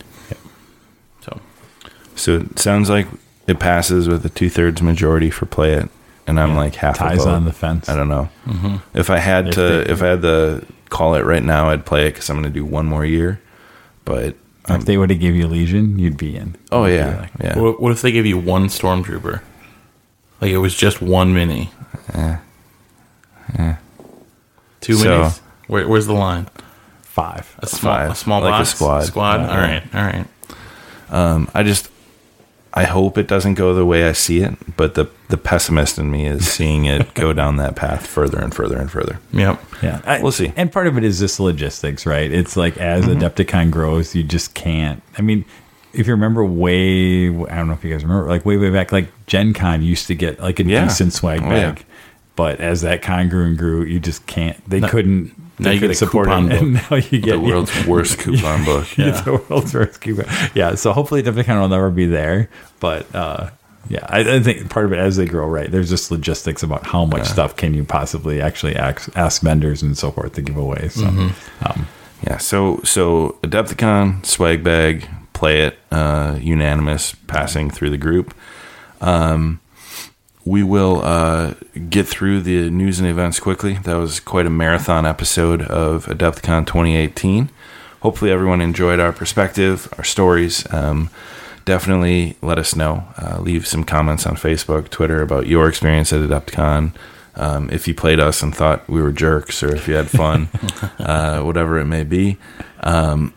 So 1.22 1.40
So 2.16 2.36
it 2.38 2.58
sounds 2.58 2.90
like 2.90 3.06
it 3.46 3.58
passes 3.58 4.08
with 4.08 4.24
a 4.26 4.28
two 4.28 4.50
thirds 4.50 4.82
majority 4.82 5.30
for 5.30 5.46
play 5.46 5.72
it, 5.72 5.88
and 6.30 6.40
I'm 6.40 6.56
like 6.56 6.74
half 6.74 6.96
a 6.96 6.98
ties 6.98 7.26
on 7.26 7.44
the 7.44 7.52
fence. 7.52 7.88
I 7.88 7.96
don't 7.96 8.08
know. 8.08 8.28
Mm-hmm. 8.46 8.76
If 8.98 9.10
I 9.10 9.18
had 9.18 9.48
If 9.48 9.54
to, 9.56 9.60
they- 9.60 9.92
if 9.92 10.02
I 10.02 10.06
had 10.06 10.22
to 10.22 10.64
call 10.88 11.14
it 11.14 11.24
right 11.24 11.42
now, 11.42 11.68
I'd 11.70 11.84
play 11.84 12.06
it 12.06 12.12
because 12.14 12.30
I'm 12.30 12.36
going 12.40 12.50
to 12.52 12.58
do 12.58 12.64
one 12.64 12.86
more 12.86 13.04
year. 13.04 13.40
But 14.04 14.34
if 14.68 14.84
they 14.84 14.96
would 14.96 15.10
have 15.10 15.20
give 15.20 15.34
you 15.36 15.46
Legion, 15.46 15.98
you'd 15.98 16.16
be 16.16 16.36
in. 16.36 16.56
oh 16.72 16.84
yeah, 16.86 17.20
like, 17.20 17.30
yeah. 17.40 17.58
what, 17.58 17.80
what 17.80 17.92
if 17.92 18.00
they 18.02 18.12
gave 18.12 18.24
you 18.26 18.38
one 18.38 18.66
stormtrooper? 18.68 19.42
Like 20.40 20.50
it 20.52 20.58
was 20.58 20.74
just 20.74 21.02
one 21.02 21.34
mini. 21.34 21.70
Eh. 22.14 22.36
Eh. 23.58 23.74
Two 24.80 24.94
So- 24.94 25.04
minis. 25.06 25.40
Where, 25.66 25.86
where's 25.86 26.06
the 26.06 26.14
line? 26.14 26.46
five. 27.02 27.54
A 27.58 27.66
small, 27.66 27.92
Five. 27.94 28.10
a 28.12 28.14
small 28.14 28.40
Like 28.40 28.62
a 28.62 28.64
squad. 28.66 29.02
Squad. 29.04 29.40
Yeah. 29.40 29.50
All 29.50 29.58
right, 29.58 29.94
all 29.94 30.04
right. 30.04 30.26
Um, 31.10 31.50
I 31.54 31.62
just 31.64 31.90
I 32.72 32.84
hope 32.84 33.18
it 33.18 33.26
doesn't 33.26 33.54
go 33.54 33.74
the 33.74 33.84
way 33.84 34.04
I 34.08 34.12
see 34.12 34.40
it, 34.42 34.54
but 34.76 34.94
the 34.94 35.06
the 35.28 35.36
pessimist 35.36 35.98
in 35.98 36.10
me 36.10 36.26
is 36.26 36.48
seeing 36.50 36.84
it 36.86 37.14
go 37.14 37.32
down 37.40 37.56
that 37.56 37.74
path 37.76 38.06
further 38.06 38.38
and 38.38 38.54
further 38.54 38.78
and 38.78 38.90
further. 38.90 39.18
Yep. 39.32 39.60
Yeah, 39.82 40.00
I- 40.04 40.22
We'll 40.22 40.32
see. 40.32 40.52
And 40.56 40.70
part 40.70 40.86
of 40.86 40.96
it 40.96 41.04
is 41.04 41.18
just 41.18 41.40
logistics, 41.40 42.06
right? 42.06 42.30
It's 42.30 42.56
like 42.56 42.76
as 42.78 43.04
Mm-hmm. 43.06 43.20
Adepticon 43.20 43.70
grows, 43.70 44.14
you 44.14 44.22
just 44.22 44.54
can't. 44.54 45.02
I 45.18 45.22
mean, 45.22 45.44
if 45.92 46.06
you 46.06 46.12
remember 46.12 46.44
way, 46.44 47.28
I 47.28 47.56
don't 47.56 47.66
know 47.66 47.72
if 47.74 47.82
you 47.84 47.92
guys 47.92 48.04
remember, 48.04 48.28
like 48.28 48.44
way 48.46 48.56
way 48.56 48.70
back, 48.70 48.92
like 48.92 49.08
Gen 49.26 49.52
Con 49.54 49.82
used 49.82 50.06
to 50.06 50.14
get 50.14 50.38
like 50.40 50.60
a 50.60 50.64
Yeah. 50.64 50.84
decent 50.84 51.12
swag 51.12 51.40
Oh, 51.42 51.48
bag, 51.48 51.78
yeah. 51.78 51.84
but 52.36 52.60
as 52.60 52.82
that 52.82 53.02
con 53.02 53.28
grew 53.28 53.44
and 53.46 53.58
grew, 53.58 53.82
you 53.82 53.98
just 53.98 54.26
can't. 54.26 54.56
They 54.70 54.80
couldn't. 54.80 55.34
Now 55.60 55.70
you 55.70 55.80
get 55.80 55.90
a 55.90 55.94
support 55.94 56.26
coupon 56.28 56.50
it, 56.52 56.60
and 56.62 56.74
book. 56.74 56.90
now 56.90 56.96
you 56.96 57.20
get 57.20 57.32
The 57.32 57.40
world's 57.40 57.86
worst 57.86 58.18
coupon 58.22 58.64
book. 58.64 58.96
yeah. 58.98 59.20
the 59.22 59.42
world's 59.48 59.74
worst 59.74 60.00
coupon. 60.00 60.26
Yeah, 60.54 60.74
so 60.74 60.92
hopefully 60.92 61.22
Adepticon 61.22 61.60
will 61.60 61.68
never 61.68 61.90
be 61.90 62.06
there, 62.06 62.48
but. 62.80 63.12
uh 63.14 63.50
yeah, 63.88 64.04
I, 64.08 64.20
I 64.36 64.40
think 64.40 64.68
part 64.70 64.84
of 64.84 64.92
it 64.92 64.98
as 64.98 65.16
they 65.16 65.24
grow, 65.24 65.46
right? 65.48 65.68
There's 65.68 65.88
just 65.88 66.10
logistics 66.10 66.62
about 66.62 66.86
how 66.86 67.06
much 67.06 67.26
stuff 67.26 67.56
can 67.56 67.72
you 67.74 67.82
possibly 67.82 68.40
actually 68.40 68.76
ask, 68.76 69.10
ask 69.16 69.40
vendors 69.42 69.82
and 69.82 69.96
so 69.96 70.12
forth 70.12 70.34
to 70.34 70.42
give 70.42 70.58
away. 70.58 70.90
So, 70.90 71.06
Mm-hmm. 71.06 71.64
um, 71.66 71.88
Yeah, 72.24 72.36
so 72.36 72.80
so 72.84 73.38
Adepticon 73.42 74.24
swag 74.24 74.62
bag, 74.62 75.08
play 75.32 75.62
it, 75.62 75.78
uh, 75.90 76.38
unanimous 76.40 77.14
passing 77.26 77.70
through 77.70 77.90
the 77.90 77.96
group. 77.98 78.34
Um, 79.00 79.60
we 80.44 80.62
will 80.62 81.00
uh, 81.02 81.54
get 81.88 82.06
through 82.06 82.40
the 82.40 82.70
news 82.70 82.98
and 82.98 83.08
events 83.08 83.38
quickly. 83.38 83.74
That 83.74 83.96
was 83.96 84.20
quite 84.20 84.46
a 84.46 84.50
marathon 84.50 85.06
episode 85.06 85.62
of 85.62 86.06
Adepticon 86.06 86.66
2018. 86.66 87.50
Hopefully, 88.00 88.30
everyone 88.30 88.60
enjoyed 88.60 88.98
our 88.98 89.12
perspective, 89.12 89.92
our 89.98 90.04
stories. 90.04 90.70
Um, 90.72 91.10
definitely 91.66 92.36
let 92.40 92.58
us 92.58 92.74
know. 92.74 93.04
Uh, 93.18 93.38
leave 93.40 93.66
some 93.66 93.84
comments 93.84 94.26
on 94.26 94.36
Facebook, 94.36 94.88
Twitter 94.88 95.20
about 95.20 95.46
your 95.46 95.68
experience 95.68 96.12
at 96.12 96.20
Adepticon. 96.20 96.94
Um, 97.36 97.70
if 97.70 97.86
you 97.86 97.94
played 97.94 98.18
us 98.18 98.42
and 98.42 98.54
thought 98.54 98.88
we 98.88 99.00
were 99.00 99.12
jerks, 99.12 99.62
or 99.62 99.74
if 99.74 99.86
you 99.86 99.94
had 99.94 100.10
fun, 100.10 100.48
uh, 100.98 101.42
whatever 101.42 101.78
it 101.78 101.84
may 101.84 102.04
be. 102.04 102.38
Um, 102.80 103.34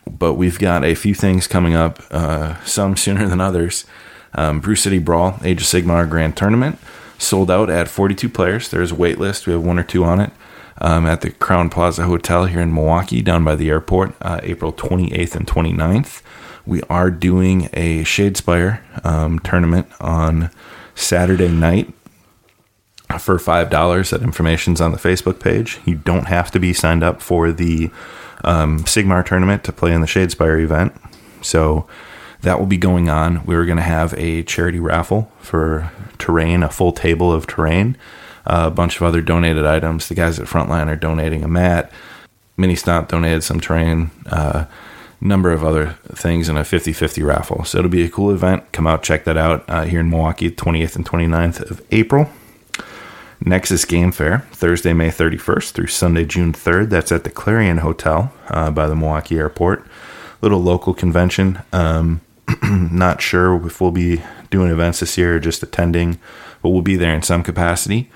but 0.10 0.34
we've 0.34 0.58
got 0.58 0.84
a 0.84 0.94
few 0.94 1.14
things 1.14 1.46
coming 1.46 1.74
up, 1.74 2.00
uh, 2.10 2.62
some 2.64 2.96
sooner 2.96 3.28
than 3.28 3.40
others. 3.40 3.84
Um, 4.36 4.60
Brew 4.60 4.76
City 4.76 4.98
Brawl, 4.98 5.38
Age 5.42 5.62
of 5.62 5.66
Sigmar 5.66 6.08
Grand 6.08 6.36
Tournament, 6.36 6.78
sold 7.18 7.50
out 7.50 7.70
at 7.70 7.88
42 7.88 8.28
players. 8.28 8.68
There's 8.68 8.92
a 8.92 8.94
wait 8.94 9.18
list. 9.18 9.46
We 9.46 9.52
have 9.52 9.64
one 9.64 9.78
or 9.78 9.82
two 9.82 10.04
on 10.04 10.20
it 10.20 10.30
um, 10.78 11.06
at 11.06 11.22
the 11.22 11.30
Crowne 11.30 11.70
Plaza 11.70 12.04
Hotel 12.04 12.46
here 12.46 12.60
in 12.60 12.72
Milwaukee, 12.72 13.22
down 13.22 13.44
by 13.44 13.56
the 13.56 13.70
airport, 13.70 14.14
uh, 14.20 14.40
April 14.42 14.72
28th 14.72 15.34
and 15.34 15.46
29th. 15.46 16.22
We 16.64 16.82
are 16.90 17.10
doing 17.10 17.68
a 17.72 18.02
Shadespire 18.02 18.80
um, 19.04 19.38
tournament 19.38 19.88
on 20.00 20.50
Saturday 20.94 21.48
night 21.48 21.92
for 23.20 23.38
five 23.38 23.70
dollars. 23.70 24.10
That 24.10 24.22
information's 24.22 24.80
on 24.80 24.90
the 24.90 24.98
Facebook 24.98 25.38
page. 25.38 25.78
You 25.84 25.94
don't 25.94 26.26
have 26.26 26.50
to 26.50 26.58
be 26.58 26.72
signed 26.72 27.04
up 27.04 27.22
for 27.22 27.52
the 27.52 27.90
um, 28.42 28.80
Sigmar 28.80 29.24
tournament 29.24 29.62
to 29.64 29.72
play 29.72 29.92
in 29.92 30.00
the 30.00 30.08
Shadespire 30.08 30.60
event. 30.60 30.92
So 31.40 31.86
that 32.42 32.58
will 32.58 32.66
be 32.66 32.76
going 32.76 33.08
on. 33.08 33.44
We 33.46 33.56
were 33.56 33.64
going 33.64 33.78
to 33.78 33.82
have 33.82 34.14
a 34.14 34.42
charity 34.42 34.78
raffle 34.78 35.30
for 35.38 35.90
terrain, 36.18 36.62
a 36.62 36.68
full 36.68 36.92
table 36.92 37.32
of 37.32 37.46
terrain, 37.46 37.96
a 38.44 38.70
bunch 38.70 38.96
of 38.96 39.02
other 39.02 39.20
donated 39.20 39.66
items. 39.66 40.08
The 40.08 40.14
guys 40.14 40.38
at 40.38 40.46
Frontline 40.46 40.88
are 40.88 40.96
donating 40.96 41.42
a 41.42 41.48
mat. 41.48 41.90
Mini 42.56 42.74
Stomp 42.74 43.08
donated 43.08 43.42
some 43.42 43.60
terrain. 43.60 44.10
Uh, 44.26 44.66
number 45.20 45.50
of 45.50 45.64
other 45.64 45.96
things 46.12 46.48
in 46.48 46.56
a 46.56 46.60
50-50 46.60 47.24
raffle. 47.24 47.64
So 47.64 47.78
it'll 47.78 47.90
be 47.90 48.04
a 48.04 48.10
cool 48.10 48.30
event. 48.30 48.70
Come 48.72 48.86
out, 48.86 49.02
check 49.02 49.24
that 49.24 49.36
out 49.36 49.64
uh, 49.68 49.84
here 49.84 50.00
in 50.00 50.10
Milwaukee, 50.10 50.50
28th 50.50 50.96
and 50.96 51.06
29th 51.06 51.70
of 51.70 51.82
April. 51.90 52.28
Nexus 53.44 53.84
Game 53.84 54.12
Fair, 54.12 54.40
Thursday, 54.52 54.92
May 54.92 55.08
31st 55.08 55.72
through 55.72 55.86
Sunday, 55.88 56.24
June 56.24 56.52
3rd. 56.52 56.88
That's 56.88 57.12
at 57.12 57.24
the 57.24 57.30
Clarion 57.30 57.78
Hotel 57.78 58.32
uh, 58.48 58.70
by 58.70 58.86
the 58.86 58.96
Milwaukee 58.96 59.38
Airport. 59.38 59.86
Little 60.40 60.60
local 60.60 60.94
convention. 60.94 61.60
Um, 61.72 62.20
not 62.62 63.20
sure 63.20 63.64
if 63.66 63.80
we'll 63.80 63.90
be 63.90 64.22
doing 64.50 64.70
events 64.70 65.00
this 65.00 65.18
year 65.18 65.36
or 65.36 65.40
just 65.40 65.62
attending, 65.62 66.18
but 66.62 66.70
we'll 66.70 66.82
be 66.82 66.96
there 66.96 67.14
in 67.14 67.22
some 67.22 67.42
capacity. 67.42 68.10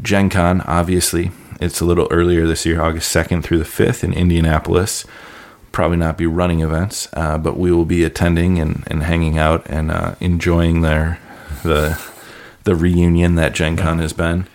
Gen 0.00 0.30
Con, 0.30 0.60
obviously, 0.62 1.30
it's 1.60 1.80
a 1.80 1.84
little 1.84 2.08
earlier 2.10 2.46
this 2.46 2.64
year, 2.66 2.80
August 2.80 3.14
2nd 3.14 3.42
through 3.42 3.58
the 3.58 3.64
5th 3.64 4.02
in 4.02 4.12
Indianapolis. 4.12 5.04
Probably 5.70 5.96
not 5.96 6.18
be 6.18 6.26
running 6.26 6.60
events, 6.60 7.08
uh, 7.14 7.38
but 7.38 7.56
we 7.56 7.72
will 7.72 7.84
be 7.84 8.04
attending 8.04 8.58
and, 8.58 8.84
and 8.88 9.04
hanging 9.04 9.38
out 9.38 9.66
and 9.68 9.90
uh, 9.90 10.14
enjoying 10.20 10.82
their 10.82 11.18
the 11.62 12.00
the 12.64 12.74
reunion 12.76 13.34
that 13.34 13.54
Gen 13.54 13.76
Con 13.76 13.98
has 13.98 14.12
been 14.12 14.46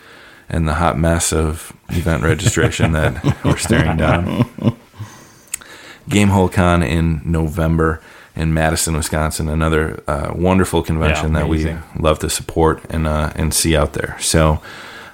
and 0.50 0.68
the 0.68 0.76
hot 0.76 0.98
mess 0.98 1.34
of 1.34 1.74
event 1.90 2.24
registration 2.24 2.94
that 2.94 3.24
we're 3.44 3.58
staring 3.58 3.98
down. 3.98 4.46
Gamehole 6.10 6.52
Con 6.52 6.84
in 6.84 7.22
November 7.26 8.02
in 8.38 8.54
Madison, 8.54 8.96
Wisconsin. 8.96 9.50
Another 9.50 10.02
uh, 10.08 10.32
wonderful 10.34 10.84
convention 10.84 11.34
Yeah, 11.34 11.40
that 11.40 11.50
we 11.50 11.76
love 12.00 12.20
to 12.20 12.30
support 12.30 12.82
and 12.90 13.08
uh, 13.08 13.34
and 13.36 13.54
see 13.54 13.76
out 13.76 13.94
there. 13.94 14.16
So 14.20 14.62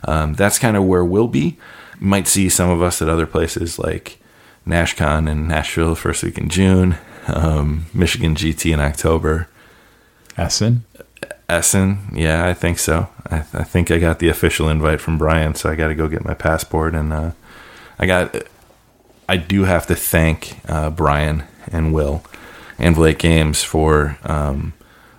um, 0.03 0.33
that's 0.33 0.59
kind 0.59 0.77
of 0.77 0.83
where 0.83 1.05
we'll 1.05 1.29
be. 1.29 1.57
You 1.99 2.07
might 2.07 2.27
see 2.27 2.49
some 2.49 2.69
of 2.69 2.81
us 2.81 3.01
at 3.01 3.07
other 3.07 3.25
places 3.25 3.79
like 3.79 4.19
NashCon 4.67 5.29
in 5.29 5.47
Nashville 5.47 5.95
first 5.95 6.21
week 6.21 6.37
in 6.37 6.49
June, 6.49 6.97
um, 7.27 7.85
Michigan 7.93 8.35
GT 8.35 8.73
in 8.73 8.79
October. 8.79 9.47
Essen. 10.37 10.83
Essen, 11.47 11.99
yeah, 12.13 12.45
I 12.45 12.53
think 12.53 12.79
so. 12.79 13.07
I, 13.29 13.37
I 13.37 13.63
think 13.63 13.91
I 13.91 13.99
got 13.99 14.19
the 14.19 14.29
official 14.29 14.67
invite 14.67 14.99
from 14.99 15.17
Brian, 15.17 15.55
so 15.55 15.69
I 15.69 15.75
got 15.75 15.89
to 15.89 15.95
go 15.95 16.07
get 16.07 16.25
my 16.25 16.33
passport. 16.33 16.95
And 16.95 17.13
uh, 17.13 17.31
I 17.99 18.05
got, 18.05 18.35
I 19.29 19.37
do 19.37 19.63
have 19.63 19.85
to 19.87 19.95
thank 19.95 20.57
uh, 20.67 20.89
Brian 20.89 21.43
and 21.71 21.93
Will 21.93 22.23
and 22.77 22.95
Blake 22.95 23.19
Games 23.19 23.63
for. 23.63 24.17
Um, 24.23 24.73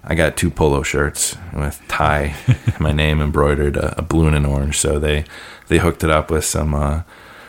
I 0.06 0.14
got 0.14 0.36
two 0.36 0.50
polo 0.50 0.82
shirts 0.82 1.34
with 1.54 1.80
tie, 1.88 2.34
my 2.78 2.92
name 2.92 3.22
embroidered, 3.22 3.78
a, 3.78 3.98
a 3.98 4.02
blue 4.02 4.26
and 4.26 4.36
an 4.36 4.44
orange. 4.44 4.78
So 4.78 4.98
they 4.98 5.24
they 5.68 5.78
hooked 5.78 6.04
it 6.04 6.10
up 6.10 6.30
with 6.30 6.44
some 6.44 6.74
uh, 6.74 7.02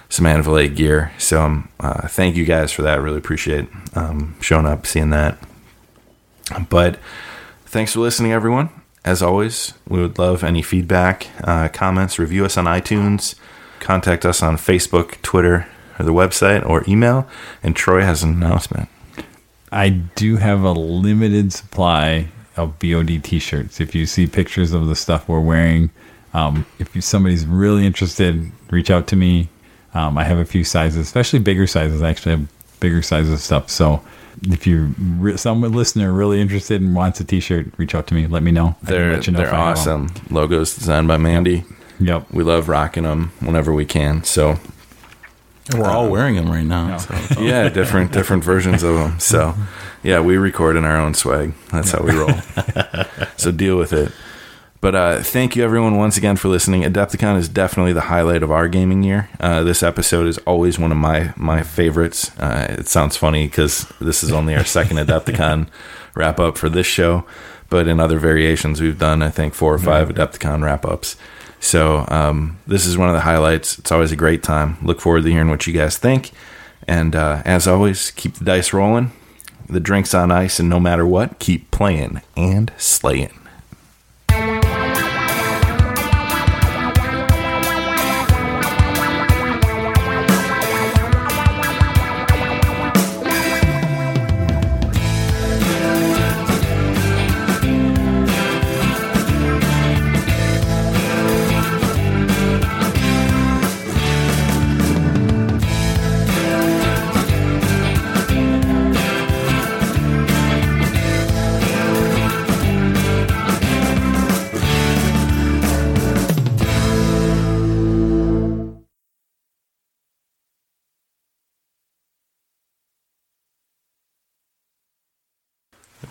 some 0.10 0.26
Anvilate 0.26 0.76
gear. 0.76 1.12
So 1.18 1.42
um, 1.42 1.70
uh, 1.80 2.08
thank 2.08 2.36
you 2.36 2.46
guys 2.46 2.72
for 2.72 2.82
that. 2.84 3.02
Really 3.02 3.18
appreciate 3.18 3.68
um, 3.94 4.36
showing 4.42 4.66
up, 4.66 4.86
seeing 4.86 5.10
that. 5.10 5.38
But 6.70 6.98
thanks 7.66 7.94
for 7.94 8.00
listening, 8.00 8.32
everyone. 8.32 8.70
As 9.04 9.22
always, 9.22 9.74
we 9.88 10.02
would 10.02 10.18
love 10.18 10.44
any 10.44 10.62
feedback, 10.62 11.28
uh, 11.44 11.68
comments, 11.68 12.18
review 12.18 12.46
us 12.46 12.58
on 12.58 12.66
iTunes, 12.66 13.36
contact 13.80 14.26
us 14.26 14.42
on 14.42 14.58
Facebook, 14.58 15.22
Twitter, 15.22 15.68
or 16.00 16.06
the 16.06 16.14
website, 16.14 16.68
or 16.68 16.84
email. 16.88 17.28
And 17.62 17.76
Troy 17.76 18.02
has 18.02 18.24
an 18.24 18.32
announcement. 18.32 18.90
I 19.72 19.90
do 19.90 20.38
have 20.38 20.64
a 20.64 20.72
limited 20.72 21.52
supply 21.54 22.28
of 22.58 22.80
BOD 22.80 23.24
t-shirts. 23.24 23.82
If 23.82 23.94
you 23.96 24.06
see 24.06 24.28
pictures 24.28 24.72
of 24.72 24.88
the 24.88 24.96
stuff 24.96 25.28
we're 25.28 25.40
wearing, 25.40 25.90
um, 26.34 26.66
if 26.80 26.96
you, 26.96 27.02
somebody's 27.02 27.46
really 27.46 27.86
interested, 27.86 28.52
reach 28.70 28.90
out 28.90 29.08
to 29.08 29.16
me. 29.16 29.50
Um, 29.94 30.18
I 30.18 30.24
have 30.24 30.38
a 30.38 30.46
few 30.46 30.64
sizes, 30.64 31.02
especially 31.02 31.40
bigger 31.40 31.68
sizes. 31.68 32.02
I 32.02 32.10
actually 32.10 32.32
have 32.38 32.80
bigger 32.80 33.02
sizes 33.02 33.34
of 33.34 33.40
stuff. 33.40 33.70
So 33.70 34.02
if 34.44 34.68
you're 34.68 34.90
re- 35.00 35.38
some 35.38 35.62
listener 35.62 36.12
really 36.12 36.42
interested 36.42 36.82
and 36.82 36.96
wants 36.96 37.20
a 37.20 37.24
t-shirt, 37.24 37.68
reach 37.78 37.96
out 37.96 38.08
to 38.08 38.14
me. 38.14 38.28
Let 38.28 38.44
me 38.44 38.52
know. 38.52 38.76
They're 38.84 39.22
you 39.22 39.32
know 39.32 39.40
they're 39.40 39.48
if 39.48 39.54
I 39.54 39.70
have 39.70 39.86
them. 39.86 40.06
awesome. 40.06 40.26
Logos 40.30 40.76
designed 40.76 41.08
by 41.08 41.18
Mandy. 41.18 41.64
Yep. 42.00 42.32
We 42.32 42.44
love 42.44 42.68
rocking 42.68 43.04
them 43.04 43.32
whenever 43.40 43.72
we 43.74 43.86
can. 43.86 44.24
So 44.26 44.60
And 45.72 45.82
we're 45.82 45.90
all 45.90 46.10
wearing 46.10 46.36
them 46.36 46.50
right 46.50 46.66
now. 46.66 46.88
Yeah. 46.88 46.98
So 46.98 47.40
yeah, 47.42 47.70
different 47.70 48.12
different 48.12 48.44
versions 48.44 48.84
of 48.84 48.96
them. 48.96 49.20
So 49.20 49.56
yeah, 50.04 50.22
we 50.22 50.38
record 50.38 50.76
in 50.76 50.86
our 50.86 50.98
own 50.98 51.14
swag. 51.14 51.54
That's 51.72 51.92
how 51.92 52.04
we 52.04 52.12
roll. 52.12 52.30
so 53.38 53.52
deal 53.52 53.78
with 53.78 53.92
it. 53.92 54.12
But 54.82 54.94
uh, 54.94 55.24
thank 55.24 55.56
you 55.56 55.64
everyone 55.64 55.98
once 55.98 56.16
again 56.16 56.36
for 56.36 56.48
listening. 56.48 56.84
Adepticon 56.84 57.38
is 57.38 57.50
definitely 57.50 57.94
the 57.94 58.02
highlight 58.02 58.44
of 58.44 58.52
our 58.52 58.68
gaming 58.68 59.02
year. 59.02 59.30
Uh, 59.40 59.64
this 59.64 59.82
episode 59.82 60.28
is 60.28 60.38
always 60.40 60.78
one 60.78 60.92
of 60.92 60.98
my 61.00 61.34
my 61.36 61.64
favorites. 61.64 62.38
Uh, 62.38 62.68
it 62.70 62.88
sounds 62.88 63.18
funny 63.18 63.48
because 63.48 63.92
this 64.00 64.24
is 64.24 64.32
only 64.32 64.56
our 64.56 64.66
second 64.66 64.98
Adepticon 64.98 65.68
wrap 66.16 66.40
up 66.40 66.60
for 66.60 66.70
this 66.70 66.86
show, 66.86 67.26
but 67.70 67.88
in 67.88 68.00
other 68.00 68.20
variations 68.20 68.80
we've 68.80 69.00
done 69.00 69.24
I 69.24 69.32
think 69.32 69.56
four 69.56 69.74
or 69.74 69.80
five 69.80 70.10
Adepticon 70.10 70.62
wrap 70.62 70.86
ups. 70.86 71.16
So 71.60 72.06
um, 72.10 72.60
this 72.68 72.86
is 72.86 72.98
one 72.98 73.10
of 73.10 73.16
the 73.16 73.22
highlights. 73.22 73.80
It's 73.80 73.92
always 73.92 74.12
a 74.12 74.16
great 74.16 74.44
time. 74.44 74.78
Look 74.84 75.02
forward 75.02 75.24
to 75.24 75.32
hearing 75.32 75.50
what 75.50 75.66
you 75.66 75.74
guys 75.74 75.98
think. 75.98 76.32
And 76.88 77.16
uh, 77.16 77.42
as 77.46 77.68
always, 77.68 78.12
keep 78.12 78.36
the 78.36 78.46
dice 78.46 78.74
rolling, 78.74 79.12
the 79.68 79.80
drinks 79.80 80.14
on 80.14 80.32
ice, 80.32 80.60
and 80.60 80.70
no 80.70 80.80
matter 80.80 81.06
what, 81.06 81.40
keep 81.40 81.72
playing 81.72 82.22
and 82.38 82.72
slaying. 82.78 83.40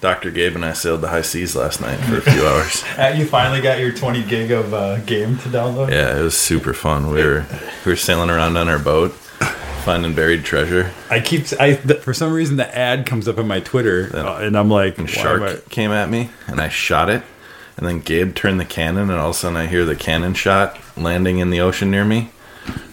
Dr. 0.04 0.30
Gabe 0.30 0.54
and 0.54 0.66
I 0.66 0.74
sailed 0.74 1.00
the 1.00 1.08
high 1.08 1.22
seas 1.22 1.56
last 1.56 1.80
night 1.80 1.96
for 1.96 2.18
a 2.18 2.20
few 2.20 2.46
hours. 2.46 2.84
You 3.18 3.24
finally 3.24 3.62
got 3.62 3.78
your 3.78 3.90
20 3.90 4.22
gig 4.24 4.50
of 4.50 4.74
uh, 4.74 4.98
game 5.00 5.38
to 5.38 5.48
download. 5.48 5.90
Yeah, 5.90 6.18
it 6.18 6.22
was 6.22 6.36
super 6.36 6.74
fun. 6.74 7.06
We 7.10 7.24
were 7.24 7.46
we 7.86 7.92
were 7.92 7.96
sailing 7.96 8.28
around 8.28 8.58
on 8.58 8.68
our 8.68 8.78
boat, 8.78 9.12
finding 9.82 10.14
buried 10.14 10.44
treasure. 10.44 10.92
I 11.08 11.20
keep 11.20 11.46
I 11.58 11.76
th- 11.76 12.00
for 12.00 12.12
some 12.12 12.34
reason 12.34 12.58
the 12.58 12.76
ad 12.76 13.06
comes 13.06 13.26
up 13.26 13.38
on 13.38 13.48
my 13.48 13.60
Twitter, 13.60 14.10
uh, 14.12 14.40
and 14.40 14.58
I'm 14.58 14.68
like, 14.68 14.98
And 14.98 15.08
shark 15.08 15.70
came 15.70 15.90
at 15.90 16.10
me, 16.10 16.28
and 16.48 16.60
I 16.60 16.68
shot 16.68 17.08
it. 17.08 17.22
And 17.78 17.88
then 17.88 18.00
Gabe 18.00 18.34
turned 18.34 18.60
the 18.60 18.66
cannon, 18.66 19.08
and 19.08 19.18
all 19.18 19.30
of 19.30 19.36
a 19.36 19.38
sudden 19.38 19.56
I 19.56 19.68
hear 19.68 19.86
the 19.86 19.96
cannon 19.96 20.34
shot 20.34 20.78
landing 20.98 21.38
in 21.38 21.48
the 21.48 21.60
ocean 21.60 21.90
near 21.90 22.04
me. 22.04 22.30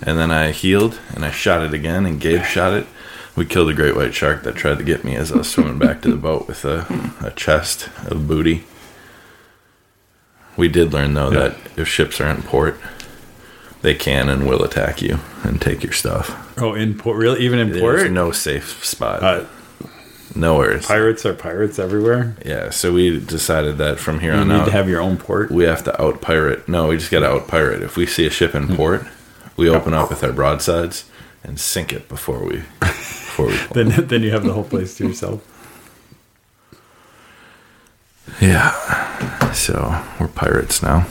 And 0.02 0.18
then 0.18 0.32
I 0.32 0.52
healed, 0.52 0.98
and 1.14 1.26
I 1.26 1.32
shot 1.32 1.62
it 1.62 1.74
again, 1.74 2.06
and 2.06 2.22
Gabe 2.22 2.46
shot 2.46 2.72
it. 2.74 2.88
We 3.42 3.48
killed 3.48 3.70
a 3.70 3.74
great 3.74 3.96
white 3.96 4.14
shark 4.14 4.44
that 4.44 4.54
tried 4.54 4.78
to 4.78 4.84
get 4.84 5.04
me 5.04 5.16
as 5.16 5.32
I 5.32 5.38
was 5.38 5.50
swimming 5.50 5.80
back 5.80 6.04
to 6.04 6.12
the 6.12 6.16
boat 6.30 6.48
with 6.48 6.64
a, 6.64 6.86
a 7.26 7.32
chest 7.32 7.90
of 8.06 8.28
booty. 8.28 8.66
We 10.56 10.68
did 10.68 10.94
learn 10.94 11.16
though 11.16 11.32
that 11.32 11.58
if 11.76 11.88
ships 11.88 12.22
are 12.22 12.28
in 12.28 12.44
port, 12.44 12.80
they 13.82 13.96
can 13.96 14.30
and 14.30 14.48
will 14.48 14.64
attack 14.64 15.02
you 15.02 15.18
and 15.44 15.60
take 15.60 15.82
your 15.82 15.92
stuff. 15.92 16.56
Oh, 16.62 16.76
in 16.76 16.96
port, 17.00 17.18
really? 17.18 17.40
Even 17.40 17.58
in 17.58 17.72
There's 17.72 17.82
port? 17.82 17.98
There's 18.02 18.12
no 18.12 18.32
safe 18.32 18.86
spot. 18.86 19.24
Uh, 19.24 19.46
Nowhere. 20.36 20.78
pirates 20.78 21.26
are 21.26 21.34
pirates 21.34 21.80
everywhere. 21.80 22.36
Yeah, 22.46 22.70
so 22.70 22.94
we 22.94 23.20
decided 23.20 23.80
that 23.80 23.98
from 23.98 24.20
here 24.20 24.34
on 24.34 24.42
out 24.42 24.46
You 24.46 24.52
on 24.52 24.58
need 24.58 24.62
out, 24.62 24.66
to 24.66 24.72
have 24.72 24.88
your 24.88 25.02
own 25.02 25.18
port. 25.18 25.50
we 25.50 25.64
have 25.64 25.84
to 25.86 26.00
out 26.00 26.22
pirate. 26.22 26.70
No, 26.70 26.90
we 26.90 26.98
just 26.98 27.10
got 27.10 27.22
to 27.22 27.28
out 27.32 27.48
pirate. 27.48 27.82
If 27.82 27.98
we 27.98 28.06
see 28.06 28.28
a 28.28 28.30
ship 28.30 28.54
in 28.54 28.76
port, 28.76 29.04
we 29.58 29.68
open 29.68 29.96
up 29.96 30.12
with 30.12 30.24
our 30.24 30.32
broadsides 30.32 31.06
and 31.44 31.60
sink 31.60 31.92
it 31.92 32.08
before 32.08 32.46
we 32.46 32.62
before 33.32 33.48
we. 33.48 33.58
Pull. 33.58 33.84
Then, 33.84 34.08
then 34.08 34.24
you 34.24 34.32
have 34.32 34.44
the 34.44 34.54
whole 34.54 34.64
place 34.64 34.98
to 34.98 35.08
yourself. 35.08 35.48
Yeah, 38.40 38.72
so 39.52 40.04
we're 40.20 40.28
pirates 40.28 40.82
now. 40.82 41.06